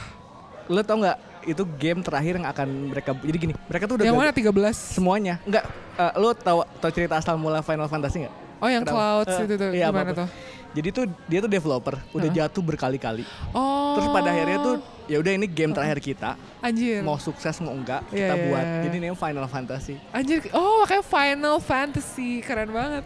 Lu 0.70 0.86
tau 0.86 1.02
nggak 1.02 1.18
itu 1.44 1.64
game 1.76 2.00
terakhir 2.00 2.34
yang 2.36 2.46
akan 2.46 2.68
mereka 2.90 3.12
jadi 3.16 3.38
gini 3.40 3.54
mereka 3.64 3.84
tuh 3.86 3.96
udah 3.96 4.06
Yang 4.06 4.16
mana 4.16 4.32
gagal- 4.32 4.74
13? 4.74 4.96
semuanya 4.96 5.36
nggak 5.42 5.64
eh, 5.96 6.12
lu 6.16 6.30
tau 6.34 6.60
tau 6.78 6.92
cerita 6.92 7.14
asal 7.16 7.36
mula 7.36 7.60
Final 7.60 7.86
Fantasy 7.86 8.24
nggak? 8.24 8.36
Oh 8.58 8.70
yang 8.70 8.86
Kenapa? 8.86 9.26
Clouds 9.26 9.34
Eh, 9.34 9.42
itu 9.42 9.54
tuh 9.58 9.70
iya, 9.72 9.88
gimana 9.90 10.12
tuh? 10.14 10.30
Jadi 10.72 10.88
tuh 10.90 11.04
dia 11.26 11.40
tuh 11.40 11.50
developer 11.50 11.96
udah 12.12 12.22
Heeh. 12.24 12.38
jatuh 12.38 12.62
berkali-kali. 12.62 13.26
Oh. 13.52 13.98
Terus 13.98 14.08
pada 14.08 14.30
akhirnya 14.30 14.58
tuh 14.62 14.76
ya 15.04 15.18
udah 15.18 15.32
ini 15.34 15.44
game 15.44 15.74
terakhir 15.74 16.00
kita 16.00 16.38
Anjir. 16.60 17.02
mau 17.02 17.18
sukses 17.18 17.58
mau 17.58 17.74
enggak 17.74 18.06
Iya, 18.08 18.16
kita 18.22 18.36
iya, 18.38 18.46
buat. 18.46 18.64
iya. 18.64 18.82
Jadi 18.82 18.96
namanya 18.98 19.18
Final 19.18 19.48
Fantasy. 19.50 19.96
Anjir, 20.12 20.40
oh 20.52 20.74
makanya 20.80 21.04
Final 21.04 21.58
Fantasy 21.60 22.30
keren 22.40 22.70
banget. 22.70 23.04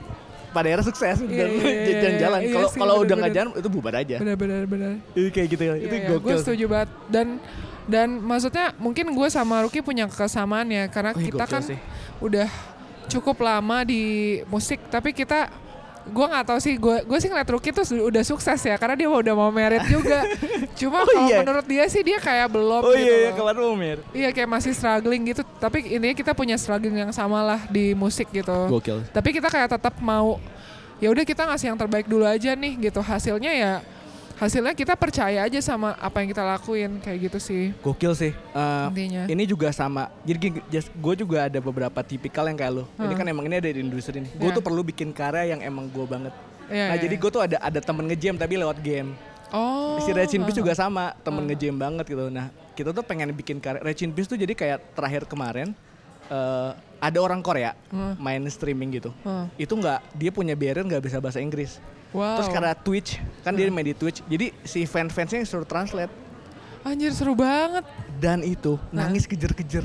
Pada 0.52 0.66
akhirnya 0.68 0.86
sukses 0.86 1.18
Iya, 1.18 1.24
dan 1.26 1.50
iya, 1.50 1.72
iya, 1.72 1.96
jalan-jalan. 1.98 2.40
Kalau 2.46 2.70
kalau 2.70 2.96
udah 3.02 3.16
nggak 3.18 3.34
jalan 3.34 3.50
itu 3.56 3.70
bubar 3.70 3.94
aja. 3.98 4.16
Bener. 4.20 4.64
Itu 5.12 5.28
kayak 5.30 5.48
gitu 5.50 5.64
ya. 5.64 5.74
Itu 5.80 5.96
Gue 5.96 6.20
gokil. 6.20 6.38
setuju 6.38 6.66
banget 6.70 6.90
dan 7.08 7.28
dan 7.86 8.18
maksudnya 8.18 8.74
mungkin 8.76 9.10
gue 9.10 9.28
sama 9.28 9.62
Ruki 9.62 9.80
punya 9.80 10.06
kesamaan 10.06 10.66
ya 10.68 10.86
karena 10.88 11.14
Wih, 11.14 11.30
kita 11.30 11.46
kan 11.46 11.62
sih. 11.62 11.78
udah 12.18 12.50
cukup 13.06 13.38
lama 13.40 13.82
di 13.82 14.02
musik 14.46 14.82
tapi 14.88 15.12
kita 15.12 15.50
gue 16.06 16.22
nggak 16.22 16.46
tahu 16.46 16.60
sih 16.60 16.74
gue 16.76 17.02
gue 17.02 17.18
sih 17.18 17.30
ngeliat 17.30 17.46
Ruki 17.46 17.70
tuh 17.70 17.82
udah 18.00 18.22
sukses 18.22 18.58
ya 18.60 18.78
karena 18.78 18.94
dia 18.94 19.06
udah 19.06 19.34
mau 19.34 19.50
merit 19.50 19.86
juga 19.86 20.22
cuma 20.80 21.02
Oh, 21.02 21.06
kalau 21.06 21.26
iya. 21.26 21.38
menurut 21.42 21.66
dia 21.66 21.86
sih 21.86 22.02
dia 22.02 22.18
kayak 22.18 22.46
belum 22.48 22.82
Oh 22.82 22.94
gitu 22.94 23.02
iya, 23.02 23.16
iya 23.20 23.32
kemarin 23.32 23.62
Umir. 23.68 23.98
iya 24.14 24.30
kayak 24.30 24.46
masih 24.48 24.74
struggling 24.74 25.22
gitu 25.26 25.42
tapi 25.58 25.82
intinya 25.88 26.14
kita 26.14 26.34
punya 26.34 26.58
struggling 26.58 26.94
yang 27.00 27.10
sama 27.10 27.42
lah 27.42 27.60
di 27.66 27.94
musik 27.94 28.30
gitu 28.30 28.54
Gokil. 28.70 29.02
tapi 29.10 29.30
kita 29.30 29.50
kayak 29.50 29.70
tetap 29.72 29.98
mau 29.98 30.38
ya 30.98 31.10
udah 31.10 31.22
kita 31.22 31.42
ngasih 31.44 31.74
yang 31.74 31.78
terbaik 31.78 32.06
dulu 32.06 32.24
aja 32.24 32.54
nih 32.54 32.74
gitu 32.84 33.02
hasilnya 33.02 33.52
ya 33.52 33.74
hasilnya 34.36 34.76
kita 34.76 34.94
percaya 34.94 35.42
aja 35.42 35.60
sama 35.60 35.96
apa 35.96 36.20
yang 36.20 36.30
kita 36.30 36.44
lakuin 36.44 37.00
kayak 37.00 37.32
gitu 37.32 37.40
sih 37.40 37.64
Gokil 37.80 38.12
sih. 38.14 38.32
Eh, 38.36 38.86
intinya 38.92 39.24
ini 39.28 39.44
juga 39.44 39.72
sama. 39.72 40.12
Jadi 40.22 40.60
gue 40.76 41.16
juga 41.16 41.48
ada 41.48 41.60
beberapa 41.60 42.00
tipikal 42.04 42.44
yang 42.46 42.56
kayak 42.56 42.74
lo. 42.74 42.84
Ini 42.96 43.08
Hmm. 43.08 43.16
kan 43.16 43.26
emang 43.26 43.46
ini 43.48 43.56
ada 43.58 43.70
di 43.72 43.80
industri 43.80 44.20
ini. 44.20 44.30
Gue 44.36 44.52
Iya. 44.52 44.58
tuh 44.60 44.64
perlu 44.64 44.84
bikin 44.84 45.16
karya 45.16 45.56
yang 45.56 45.64
emang 45.64 45.88
gue 45.88 46.04
banget. 46.04 46.34
Iya, 46.68 46.86
nah 46.90 46.96
iya, 46.98 47.04
jadi 47.04 47.16
iya. 47.16 47.22
gue 47.22 47.30
tuh 47.32 47.42
ada 47.42 47.58
ada 47.60 47.80
temen 47.80 48.04
ngejam 48.06 48.36
tapi 48.36 48.54
lewat 48.56 48.78
game. 48.82 49.16
oh 49.54 50.02
Si 50.02 50.12
Recin 50.12 50.42
Peace 50.44 50.58
juga 50.58 50.74
sama, 50.74 51.14
temen 51.22 51.46
Hmm. 51.46 51.50
ngejam 51.54 51.76
banget 51.78 52.06
gitu. 52.10 52.28
Nah 52.28 52.50
kita 52.74 52.92
tuh 52.92 53.06
pengen 53.06 53.32
bikin 53.32 53.64
karya. 53.64 53.80
Recin 53.80 54.12
Peace 54.12 54.28
tuh 54.28 54.36
jadi 54.36 54.52
kayak 54.52 54.94
terakhir 54.94 55.24
kemarin 55.26 55.72
eh, 56.26 56.72
ada 56.98 57.20
orang 57.22 57.38
Korea 57.40 57.78
Hmm. 57.88 58.18
main 58.18 58.42
streaming 58.50 58.90
gitu. 58.92 59.14
Hmm. 59.22 59.46
Itu 59.56 59.78
nggak 59.78 60.02
dia 60.12 60.34
punya 60.34 60.58
barrier 60.58 60.82
nggak 60.82 61.00
bisa 61.00 61.22
bahasa 61.22 61.38
Inggris. 61.38 61.78
Wow. 62.16 62.40
Terus 62.40 62.50
karena 62.50 62.72
Twitch 62.74 63.20
kan 63.44 63.52
dia 63.52 63.68
main 63.68 63.84
di 63.84 63.94
Twitch, 63.94 64.24
jadi 64.26 64.56
si 64.64 64.88
fans-fansnya 64.88 65.44
yang 65.44 65.50
suruh 65.50 65.68
translate. 65.68 66.10
Anjir 66.82 67.12
seru 67.12 67.36
banget. 67.36 67.84
Dan 68.16 68.40
itu 68.42 68.78
Nah. 68.90 69.10
nangis 69.10 69.26
kejer-kejer 69.26 69.84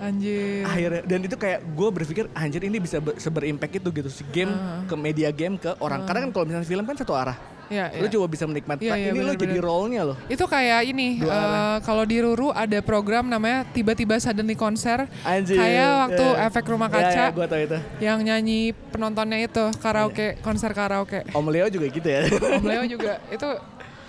anjir. 0.00 0.64
Akhirnya 0.64 1.04
dan 1.04 1.20
itu 1.20 1.36
kayak 1.36 1.60
gue 1.62 1.88
berpikir 1.92 2.24
anjir 2.32 2.64
ini 2.64 2.80
bisa 2.80 2.96
ber, 2.98 3.20
seberimpact 3.20 3.76
itu 3.76 3.88
gitu. 3.92 4.08
Si 4.08 4.24
game 4.32 4.48
Ah. 4.50 4.80
ke 4.88 4.94
media 4.96 5.28
game 5.30 5.60
ke 5.60 5.76
orang. 5.78 6.08
Karena 6.08 6.24
kan 6.24 6.30
kalau 6.32 6.44
misalnya 6.48 6.64
film 6.64 6.84
kan 6.88 6.96
satu 6.96 7.12
arah 7.12 7.36
ya, 7.70 7.86
lu 7.94 8.04
ya. 8.04 8.10
coba 8.10 8.26
bisa 8.26 8.44
menikmati 8.44 8.82
Iya, 8.82 8.90
Nah, 8.90 8.98
iya, 8.98 9.10
ini 9.10 9.20
lo 9.22 9.32
jadi 9.32 9.58
role-nya 9.58 10.02
loh. 10.04 10.16
Itu 10.26 10.44
kayak 10.44 10.80
ini 10.84 11.08
eh, 11.18 11.76
kalau 11.80 12.02
di 12.02 12.18
Ruru 12.18 12.50
ada 12.50 12.78
program 12.80 13.24
namanya 13.24 13.64
tiba-tiba 13.64 14.18
suddenly 14.18 14.52
konser 14.52 15.06
anjir. 15.22 15.54
Kayak 15.54 15.88
waktu 16.04 16.26
Ya. 16.26 16.46
efek 16.46 16.64
rumah 16.66 16.88
Ya, 16.88 16.94
kaca 16.98 17.22
ya, 17.22 17.26
gue 17.30 17.46
tau 17.46 17.60
itu. 17.60 17.78
yang 18.00 18.18
nyanyi 18.20 18.60
penontonnya 18.90 19.38
itu 19.40 19.64
karaoke 19.78 20.36
konser 20.40 20.70
karaoke. 20.70 21.22
Om 21.30 21.46
Leo 21.48 21.66
juga 21.66 21.86
gitu 21.86 22.04
ya. 22.04 22.26
Om 22.28 22.64
Leo 22.64 22.82
juga. 22.84 23.22
Itu 23.30 23.48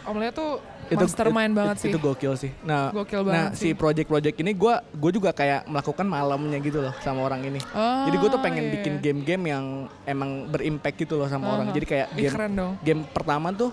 Om 0.02 0.18
Leo 0.18 0.32
tuh 0.32 0.52
itu 0.88 0.99
mastermind 0.99 1.49
itu- 1.49 1.60
banget 1.61 1.76
sih 1.78 1.90
itu 1.90 1.98
gokil 1.98 2.34
sih 2.36 2.52
nah 2.61 2.91
Gokil 2.91 3.22
nah 3.22 3.28
banget 3.48 3.52
si 3.56 3.61
sih. 3.64 3.72
project-project 3.72 4.36
ini 4.38 4.52
gue 4.52 4.73
gue 4.91 5.11
juga 5.14 5.32
kayak 5.32 5.64
melakukan 5.64 6.03
malamnya 6.03 6.57
gitu 6.57 6.82
loh 6.82 6.91
sama 6.99 7.23
orang 7.23 7.41
ini 7.44 7.60
Oh, 7.72 8.03
jadi 8.06 8.15
gue 8.18 8.30
tuh 8.30 8.41
pengen 8.41 8.64
iya, 8.64 8.72
bikin 8.76 8.94
iya. 8.94 9.02
game-game 9.02 9.44
yang 9.48 9.65
emang 10.03 10.30
berimpact 10.48 10.98
gitu 10.98 11.15
loh 11.15 11.26
sama 11.26 11.53
orang 11.53 11.68
Aha. 11.68 11.76
jadi 11.76 11.86
kayak 11.88 12.07
game 12.11 12.34
keren 12.34 12.52
dong 12.53 12.73
game 12.82 13.02
pertama 13.06 13.49
tuh 13.52 13.72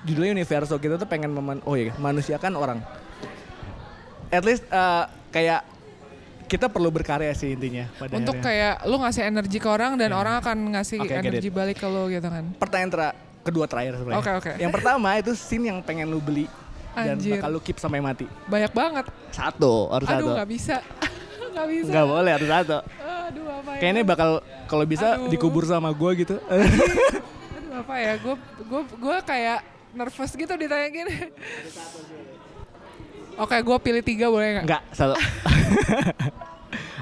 judulnya 0.00 0.34
Universo 0.34 0.76
kita 0.76 0.94
tuh 0.94 1.06
pengen 1.06 1.30
meman 1.30 1.58
oh 1.62 1.72
iya 1.72 1.96
manusia 1.96 2.36
kan 2.36 2.52
orang 2.52 2.84
at 4.28 4.42
least 4.42 4.62
uh, 4.68 5.08
kayak 5.28 5.64
kita 6.44 6.64
perlu 6.66 6.88
berkarya 6.88 7.32
sih 7.32 7.52
intinya 7.52 7.84
pada 7.94 8.12
Untuk 8.14 8.36
akhirnya. 8.36 8.72
kayak 8.74 8.88
lu 8.88 8.96
ngasih 8.98 9.22
energi 9.22 9.56
ke 9.56 9.68
orang 9.68 9.96
dan 9.96 10.12
orang 10.12 10.40
akan 10.40 10.56
ngasih 10.72 10.96
get 11.02 11.20
energi 11.20 11.48
it. 11.48 11.54
balik 11.54 11.76
ke 11.76 11.84
lu 11.84 12.08
gitu 12.08 12.24
kan. 12.24 12.44
pertanyaan 12.56 12.90
tera 12.90 13.08
kedua 13.48 13.64
terakhir 13.64 13.96
sebenarnya. 13.96 14.20
Oke, 14.20 14.30
oke. 14.36 14.50
Yang 14.60 14.72
pertama 14.72 15.08
itu 15.16 15.30
scene 15.32 15.64
yang 15.66 15.78
pengen 15.80 16.06
lu 16.06 16.18
beli 16.18 16.44
dan 16.92 17.14
Anjir. 17.14 17.38
bakal 17.38 17.48
lu 17.50 17.58
keep 17.58 17.76
sampai 17.76 17.98
mati. 17.98 18.24
Banyak 18.44 18.70
banget. 18.70 19.04
Satu, 19.30 19.88
harus 19.88 20.06
Aduh 20.06 20.20
satu. 20.20 20.28
nggak 20.36 20.50
bisa. 20.50 20.76
Nggak 21.48 21.68
bisa. 21.74 21.90
Nggak 21.90 22.06
boleh 22.06 22.30
harus 22.30 22.48
satu. 22.48 22.76
Aduh 23.02 23.44
apa 23.50 23.70
ya? 23.74 23.78
Kayaknya 23.82 24.02
bakal 24.04 24.28
kalau 24.64 24.84
bisa 24.84 25.06
Aduh. 25.14 25.26
dikubur 25.26 25.62
sama 25.62 25.90
gua 25.90 26.10
gitu. 26.14 26.38
Aduh 26.48 27.76
apa 27.76 27.94
ya? 27.98 28.12
Gue 28.16 28.34
gue 28.62 28.80
gue 28.94 29.16
kayak 29.26 29.58
nervous 29.90 30.32
gitu 30.32 30.52
ditanya 30.54 30.86
gini. 30.86 31.14
Oke, 33.38 33.56
gue 33.58 33.76
pilih 33.78 34.02
tiga 34.02 34.26
boleh 34.28 34.48
nggak? 34.54 34.64
Enggak, 34.66 34.82
satu. 34.90 35.14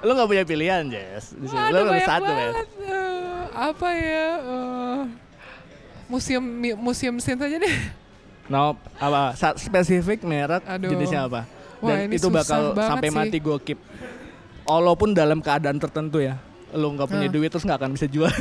lu 0.04 0.10
nggak 0.12 0.28
punya 0.28 0.44
pilihan, 0.44 0.82
Jess. 0.86 1.32
Di 1.32 1.46
sini. 1.48 1.58
Aduh 1.58 1.72
Lu 1.72 1.78
harus 1.80 1.92
banyak 1.96 2.08
satu, 2.08 2.24
Jess. 2.24 2.36
banget. 2.36 2.68
Eh, 2.76 3.40
apa 3.56 3.88
ya? 3.92 4.26
eh, 4.38 5.00
museum 6.06 6.44
museum 6.76 7.16
scene 7.16 7.38
aja 7.38 7.56
deh. 7.56 7.76
No, 8.46 8.74
apa? 8.96 9.34
Spesifik 9.56 10.22
merek 10.22 10.62
Aduh. 10.64 10.90
jenisnya 10.90 11.26
apa? 11.26 11.42
Wah, 11.78 11.92
Dan 11.92 12.08
ini 12.08 12.14
itu 12.14 12.28
bakal 12.28 12.72
sampai 12.72 13.08
sih. 13.08 13.16
mati 13.16 13.38
gua 13.38 13.58
keep. 13.58 13.78
Walaupun 14.64 15.12
dalam 15.12 15.38
keadaan 15.38 15.76
tertentu 15.76 16.18
ya. 16.18 16.38
Lu 16.70 16.90
nggak 16.90 17.06
punya 17.06 17.26
Ah. 17.26 17.32
duit 17.32 17.48
terus 17.48 17.62
nggak 17.62 17.78
akan 17.78 17.90
bisa 17.92 18.06
jual. 18.06 18.30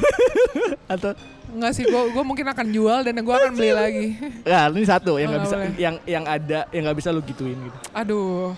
Atau 0.87 1.17
Enggak 1.47 1.71
sih, 1.71 1.83
gue 1.83 2.01
gue 2.11 2.19
mungkin 2.21 2.43
akan 2.43 2.67
jual 2.67 2.99
dan 3.01 3.15
gue 3.15 3.31
akan 3.33 3.51
beli 3.53 3.71
lagi. 3.71 4.05
ya 4.43 4.67
ini 4.69 4.83
satu 4.83 5.15
yang 5.15 5.31
Oh, 5.31 5.31
nggak 5.31 5.39
nggak 5.39 5.41
bisa 5.41 5.55
boleh. 5.55 5.71
yang 5.79 5.95
yang 6.03 6.25
ada 6.25 6.59
yang 6.69 6.83
nggak 6.83 6.97
bisa 6.99 7.09
lu 7.09 7.21
gituin 7.21 7.55
gitu. 7.55 7.77
Aduh, 7.91 8.51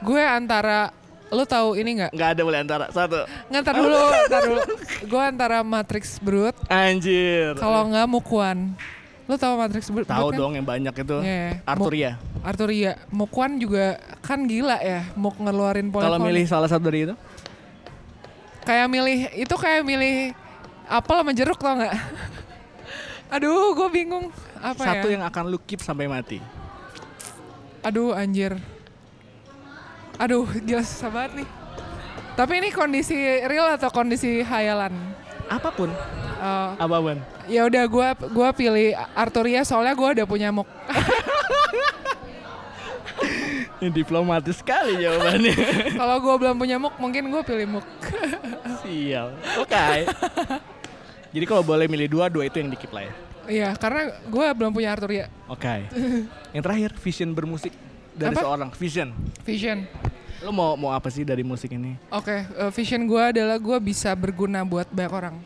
gue 0.00 0.20
antara 0.20 0.90
lu 1.34 1.44
tahu 1.44 1.74
ini 1.74 2.00
nggak? 2.00 2.10
Nggak 2.14 2.30
ada 2.38 2.42
boleh 2.46 2.58
antara 2.62 2.84
satu. 2.94 3.26
Ngantar 3.50 3.74
dulu, 3.74 3.98
ntar 4.30 4.42
dulu. 4.46 4.62
Gue 5.10 5.22
antara 5.22 5.58
Matrix 5.66 6.16
Brut, 6.22 6.56
Anjir. 6.70 7.58
kalau 7.58 7.90
nggak 7.90 8.06
Mukwan. 8.06 8.72
Lu 9.24 9.34
tahu 9.40 9.56
Matrix 9.56 9.88
Brut? 9.88 10.06
Tahu 10.06 10.30
kan? 10.32 10.38
dong 10.38 10.52
yang 10.54 10.66
banyak 10.68 10.94
itu. 10.94 11.16
Iya. 11.24 11.60
Arturia. 11.64 12.10
Arturia, 12.44 12.92
Mukwan 13.08 13.56
juga 13.56 13.96
kan 14.20 14.44
gila 14.44 14.78
ya, 14.78 15.08
mau 15.16 15.32
ngeluarin 15.32 15.88
Kalau 15.88 16.16
polyphony. 16.20 16.28
milih 16.30 16.44
salah 16.46 16.68
satu 16.68 16.88
dari 16.88 17.08
itu? 17.10 17.16
kayak 18.64 18.88
milih 18.88 19.18
itu 19.36 19.54
kayak 19.60 19.84
milih 19.84 20.32
apel 20.88 21.20
sama 21.20 21.32
jeruk 21.36 21.60
tau 21.60 21.76
nggak? 21.76 21.94
Aduh, 23.34 23.76
gue 23.76 23.88
bingung 23.92 24.32
apa 24.60 24.80
satu 24.80 25.08
ya? 25.12 25.20
yang 25.20 25.24
akan 25.28 25.52
lu 25.52 25.58
keep 25.60 25.80
sampai 25.84 26.08
mati. 26.08 26.38
Aduh, 27.84 28.16
anjir. 28.16 28.56
Aduh, 30.18 30.46
gila 30.62 30.82
susah 30.86 31.10
banget 31.10 31.42
nih. 31.42 31.48
Tapi 32.34 32.52
ini 32.58 32.68
kondisi 32.70 33.14
real 33.46 33.70
atau 33.74 33.90
kondisi 33.90 34.42
hayalan? 34.42 34.94
Apa 35.46 35.70
pun. 35.70 35.90
Eh, 36.34 36.70
Apa 36.78 36.96
pun. 36.98 37.16
ya 37.46 37.62
udah, 37.68 37.84
gua 37.86 38.08
gua 38.30 38.48
pilih 38.50 38.96
Arturia 39.14 39.62
soalnya 39.62 39.94
gua 39.94 40.14
udah 40.16 40.26
punya 40.26 40.50
muk. 40.50 40.66
Ini 43.82 43.90
diplomatis 43.92 44.64
sekali 44.64 44.96
jawabannya. 44.96 45.54
Kalau 46.00 46.16
gua 46.22 46.34
belum 46.40 46.56
punya 46.56 46.76
muk, 46.80 46.94
mungkin 46.96 47.28
gua 47.28 47.42
pilih 47.44 47.78
muk. 47.78 47.86
Sial. 48.80 49.34
Oke. 49.60 50.08
Jadi 51.34 51.44
kalau 51.50 51.66
boleh 51.66 51.90
milih 51.90 52.06
dua, 52.06 52.30
dua 52.30 52.46
itu 52.46 52.62
yang 52.62 52.70
di 52.70 52.78
keep 52.78 52.94
lah 52.94 53.10
ya. 53.10 53.12
Iya, 53.44 53.68
karena 53.76 54.08
gua 54.30 54.54
belum 54.56 54.72
punya 54.72 54.94
Arturia. 54.94 55.26
Oke. 55.50 55.90
yang 56.54 56.62
terakhir, 56.62 56.94
vision 56.96 57.34
bermusik 57.34 57.74
dari 58.14 58.34
Apa? 58.34 58.42
seorang. 58.46 58.68
Vision. 58.78 59.08
Vision. 59.42 59.78
Lo 60.44 60.50
mau 60.52 60.76
mau 60.78 60.90
apa 60.92 61.08
sih 61.10 61.24
dari 61.26 61.42
musik 61.42 61.72
ini? 61.74 61.96
Oke, 62.12 62.44
eh, 62.46 62.70
vision 62.70 63.02
gua 63.08 63.32
adalah 63.34 63.58
gua 63.58 63.78
bisa 63.80 64.12
berguna 64.14 64.62
buat 64.62 64.86
banyak 64.90 65.12
orang. 65.12 65.36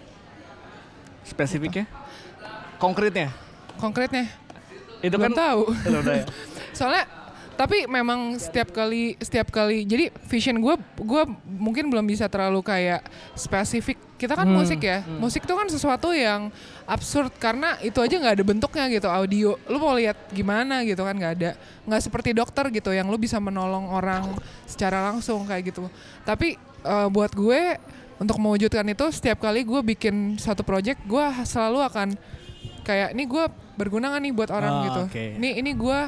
Spesifiknya? 1.25 1.85
Konkretnya? 2.81 3.35
Konkretnya, 3.79 4.27
Itu 4.99 5.15
belum 5.19 5.31
kan 5.31 5.33
tahu. 5.35 5.63
Ya. 5.87 6.27
Soalnya 6.79 7.05
tapi 7.59 7.85
memang 7.85 8.39
setiap 8.39 8.71
kali 8.71 9.19
setiap 9.19 9.51
kali 9.51 9.83
jadi 9.83 10.15
vision 10.25 10.57
gue 10.57 10.75
gue 10.97 11.23
mungkin 11.45 11.91
belum 11.91 12.07
bisa 12.07 12.31
terlalu 12.31 12.63
kayak 12.63 13.03
spesifik. 13.35 13.99
Kita 14.15 14.35
kan 14.35 14.47
Hmm, 14.47 14.55
musik 14.57 14.79
ya. 14.79 15.03
Musik 15.05 15.43
itu 15.43 15.51
kan 15.51 15.67
sesuatu 15.67 16.11
yang 16.11 16.51
absurd 16.85 17.31
karena 17.35 17.79
itu 17.79 17.99
aja 17.99 18.15
nggak 18.15 18.35
ada 18.35 18.45
bentuknya 18.45 18.85
gitu 18.89 19.07
audio. 19.07 19.55
Lu 19.67 19.79
mau 19.79 19.95
lihat 19.95 20.15
gimana 20.31 20.83
gitu 20.83 21.03
kan 21.03 21.15
nggak 21.15 21.35
ada. 21.35 21.51
Nggak 21.83 22.03
seperti 22.03 22.31
dokter 22.31 22.67
gitu 22.71 22.91
yang 22.91 23.07
lu 23.07 23.15
bisa 23.15 23.39
menolong 23.39 23.87
orang 23.89 24.39
secara 24.63 25.07
langsung 25.07 25.43
kayak 25.43 25.71
gitu. 25.71 25.87
Tapi 26.23 26.55
eh, 26.83 27.09
buat 27.11 27.31
gue 27.31 27.79
untuk 28.19 28.39
mewujudkan 28.39 28.87
itu 28.87 29.07
setiap 29.11 29.39
kali 29.39 29.63
gue 29.63 29.81
bikin 29.85 30.35
satu 30.35 30.67
project 30.67 30.99
gue 31.07 31.23
selalu 31.43 31.79
akan 31.87 32.09
kayak 32.83 33.15
ini 33.15 33.23
gue 33.23 33.45
berguna 33.75 34.11
gak 34.11 34.23
nih 34.23 34.33
buat 34.35 34.51
orang 34.51 34.73
Oh, 34.73 34.83
gitu? 34.83 35.03
oke. 35.07 35.25
ini 35.39 35.63
ini 35.63 35.71
gue 35.71 35.99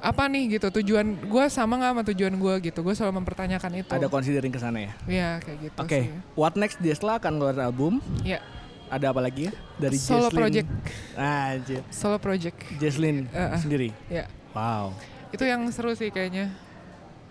apa 0.00 0.24
nih 0.26 0.56
gitu 0.56 0.72
tujuan 0.74 1.04
gue 1.14 1.44
sama 1.46 1.76
nggak 1.76 1.90
sama 1.90 2.02
tujuan 2.08 2.34
gue 2.34 2.54
gitu 2.64 2.80
gue 2.80 2.94
selalu 2.94 3.20
mempertanyakan 3.20 3.70
itu 3.78 3.92
Ada 3.92 4.08
considering 4.08 4.48
ke 4.48 4.56
sana 4.56 4.78
ya. 4.80 4.92
ya 5.04 5.28
kayak 5.38 5.58
gitu 5.62 5.78
Oke, 5.78 5.98
sih 6.00 6.08
what 6.34 6.54
next 6.54 6.76
Jesla 6.78 7.16
akan 7.16 7.36
ngeluarin 7.36 7.60
album. 7.62 7.92
ya 8.22 8.40
Ada 8.88 9.12
apa 9.12 9.20
lagi 9.20 9.46
ya? 9.46 9.52
Dari 9.76 9.94
Solo 9.94 10.26
Jesslyn. 10.26 10.34
project. 10.34 10.68
Anjir. 11.14 11.80
solo 11.88 12.16
project 12.16 12.56
Jesslyn 12.76 13.28
Eh, 13.28 13.38
eh. 13.38 13.58
sendiri. 13.58 13.88
ya 14.08 14.24
Wow. 14.50 14.96
itu 15.30 15.44
yang 15.44 15.62
seru 15.68 15.92
sih 15.92 16.08
kayaknya 16.08 16.50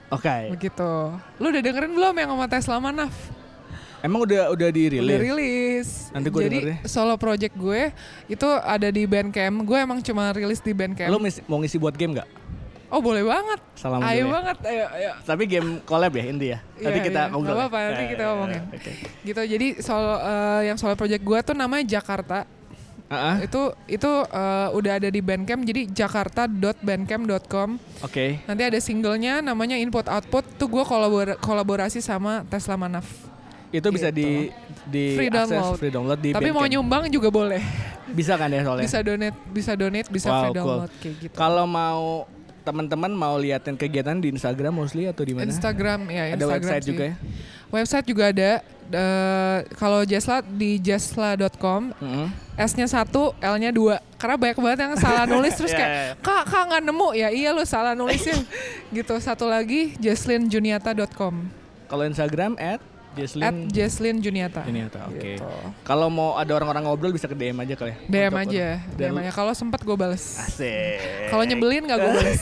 Oke. 0.07 0.49
begitu 0.49 0.89
lu 1.35 1.45
udah 1.47 1.59
dengerin 1.59 1.91
belum 1.91 2.15
yang 2.15 2.29
sama 2.29 2.45
Tesla 2.45 2.77
Manaf 2.77 3.11
Emang 3.99 4.23
udah 4.23 4.47
udah 4.49 4.69
dirilis? 4.71 5.03
udah 5.03 5.19
rilis 5.19 5.87
Nanti 6.09 6.27
gua 6.29 6.41
jadi 6.41 6.55
denger 6.55 6.69
deh. 6.71 6.77
solo 6.87 7.13
project 7.15 7.51
gue 7.53 7.91
itu 8.27 8.47
ada 8.47 8.87
di 8.87 9.03
Bandcamp 9.03 9.59
gue 9.59 9.75
emang 9.77 9.99
cuma 9.99 10.31
rilis 10.31 10.61
di 10.61 10.71
Bandcamp 10.71 11.09
Lo 11.09 11.19
mis- 11.19 11.43
mau 11.43 11.59
ngisi 11.59 11.75
buat 11.75 11.91
game 11.93 12.15
nggak? 12.15 12.29
Oh 12.89 12.99
boleh 12.99 13.21
banget 13.21 13.59
Salam 13.73 14.01
ayo 14.01 14.17
ya. 14.19 14.31
banget 14.31 14.57
ayo 14.65 14.85
ayo 14.91 15.11
Tapi 15.21 15.43
game 15.45 15.69
collab 15.81 16.11
ya 16.11 16.23
inti 16.25 16.47
ya. 16.49 16.59
Nanti 16.75 16.89
Iya, 16.91 17.05
kita 17.05 17.21
iya. 17.21 17.29
ngobrol. 17.29 17.49
Ya? 17.49 17.57
apa-apa, 17.59 17.77
nanti 17.85 18.01
Ya, 18.01 18.09
kita 18.09 18.21
ya, 18.21 18.29
ngomongin. 18.29 18.61
gitu 19.23 19.41
jadi 19.45 19.67
solo 19.79 20.13
eh, 20.17 20.61
yang 20.65 20.75
solo 20.75 20.93
project 20.93 21.21
gue 21.21 21.39
tuh 21.41 21.53
namanya 21.53 21.85
Jakarta 21.87 22.43
ah, 23.07 23.37
itu 23.39 23.61
itu 23.87 24.11
eh, 24.23 24.67
udah 24.71 24.93
ada 24.95 25.07
di 25.07 25.19
Bandcamp 25.19 25.61
jadi 25.63 25.81
jakarta.bandcamp.com 25.87 27.69
Oke. 28.01 28.41
nanti 28.43 28.63
ada 28.63 28.77
singlenya 28.77 29.39
namanya 29.39 29.75
input 29.75 30.05
output 30.05 30.45
tuh 30.55 30.67
gue 30.67 30.83
kolabor 30.83 31.37
kolaborasi 31.37 31.99
sama 31.99 32.45
Tesla 32.45 32.75
Manaf 32.75 33.05
Itu 33.69 33.89
bisa 33.89 34.09
di 34.09 34.49
di 34.83 35.13
Free 35.13 35.29
akses, 35.29 35.53
download. 35.53 35.77
free 35.77 35.89
download 35.89 36.19
di 36.19 36.29
tapi 36.31 36.49
mau 36.49 36.59
Bandcamp. 36.59 36.73
nyumbang 36.75 37.03
juga 37.07 37.29
boleh 37.29 37.61
Bisa 38.09 38.33
kan 38.33 38.49
ya 38.49 38.61
soalnya? 38.61 38.81
bisa 38.83 38.99
donate 38.99 39.37
bisa 39.47 39.71
donate 39.73 40.09
bisa 40.09 40.27
Wow, 40.27 40.37
free 40.39 40.49
cool. 40.49 40.57
download 40.57 40.91
kayak 40.97 41.15
gitu 41.19 41.33
Kalau 41.35 41.65
mau 41.65 42.25
teman-teman 42.69 43.09
mau 43.09 43.35
liatin 43.35 43.73
kegiatan 43.73 44.13
di 44.15 44.29
Instagram 44.29 44.71
mostly 44.75 45.03
atau 45.03 45.21
di 45.21 45.33
mana? 45.33 45.45
Instagram 45.45 46.05
ya 46.07 46.23
Ada 46.29 46.33
Instagram 46.37 46.53
website 46.53 46.79
sih. 46.79 46.89
juga 46.89 47.03
ya? 47.03 47.15
website 47.69 48.05
juga 48.05 48.25
ada 48.29 48.51
Eh, 48.89 49.59
kalau 49.77 50.01
Jesla 50.01 50.41
di 50.41 50.81
jesla.com 50.81 51.93
Mm-mm. 51.93 52.25
S-nya 52.57 52.89
satu, 52.89 53.37
L-nya 53.37 53.69
dua. 53.69 54.01
Karena 54.17 54.33
banyak 54.33 54.57
banget 54.57 54.79
yang 54.81 54.97
salah 54.97 55.29
nulis 55.29 55.53
terus 55.53 55.69
Iya, 55.69 55.77
kayak 55.77 55.91
iya. 55.93 56.13
kak 56.17 56.43
kak 56.43 56.63
nggak 56.65 56.83
nemu 56.83 57.09
ya 57.13 57.29
iya 57.29 57.49
lu 57.53 57.61
salah 57.63 57.93
nulisnya 57.93 58.41
gitu. 58.97 59.13
Satu 59.21 59.45
lagi 59.45 59.93
jeslinjuniata.com 60.01 61.53
Kalau 61.85 62.01
Instagram 62.03 62.57
at 62.57 62.81
at 63.09 63.17
Jesslyn 63.17 63.55
Jesslyn 63.67 64.17
Juniata. 64.19 64.61
Juniata, 64.61 64.99
oke. 65.05 65.17
Gitu. 65.19 65.45
Kalau 65.81 66.07
mau 66.07 66.33
ada 66.33 66.51
orang-orang 66.51 66.83
ngobrol 66.83 67.09
bisa 67.09 67.25
ke 67.25 67.33
DM 67.33 67.57
aja 67.57 67.73
kali 67.73 67.91
ya. 67.91 67.97
DM 68.05 68.29
Untuk- 68.29 68.41
aja, 68.45 68.67
DM 68.93 69.15
aja. 69.17 69.31
Kalau 69.31 69.51
sempat 69.51 69.81
gue 69.81 69.93
bales. 69.93 70.37
Asik. 70.39 71.27
Kalau 71.27 71.43
nyebelin 71.43 71.83
nggak 71.83 71.97
gue 71.97 72.11
bales. 72.13 72.41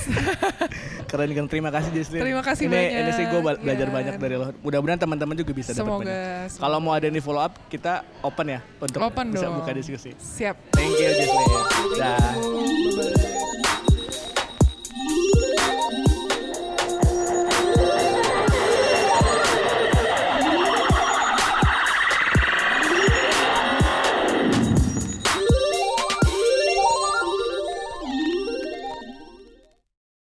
Keren 1.10 1.32
kan 1.32 1.46
terima 1.48 1.70
kasih 1.70 1.90
Jesslyn. 1.94 2.20
Terima 2.20 2.44
kasih 2.44 2.64
ini, 2.64 2.74
banyak. 2.74 2.92
Ini 3.00 3.12
sih 3.14 3.26
gue 3.26 3.40
belajar 3.40 3.88
Iya. 3.88 3.96
banyak 3.96 4.14
dari 4.18 4.36
lo. 4.36 4.46
Mudah-mudahan 4.60 5.00
teman-teman 5.00 5.36
juga 5.36 5.52
bisa 5.52 5.72
dapat 5.72 5.80
Semoga. 5.80 6.04
banyak. 6.04 6.50
Kalau 6.54 6.78
mau 6.78 6.92
ada 6.92 7.08
nih 7.08 7.22
follow 7.22 7.40
up 7.40 7.54
kita 7.68 7.94
open 8.20 8.46
ya 8.50 8.60
untuk 8.78 9.00
Open 9.00 9.26
bisa 9.32 9.48
dong. 9.48 9.56
buka 9.58 9.72
diskusi. 9.72 10.12
Siap. 10.14 10.56
Thank 10.74 10.94
you 10.94 11.10
Jesslyn. 11.10 11.48
Dah. 11.96 13.26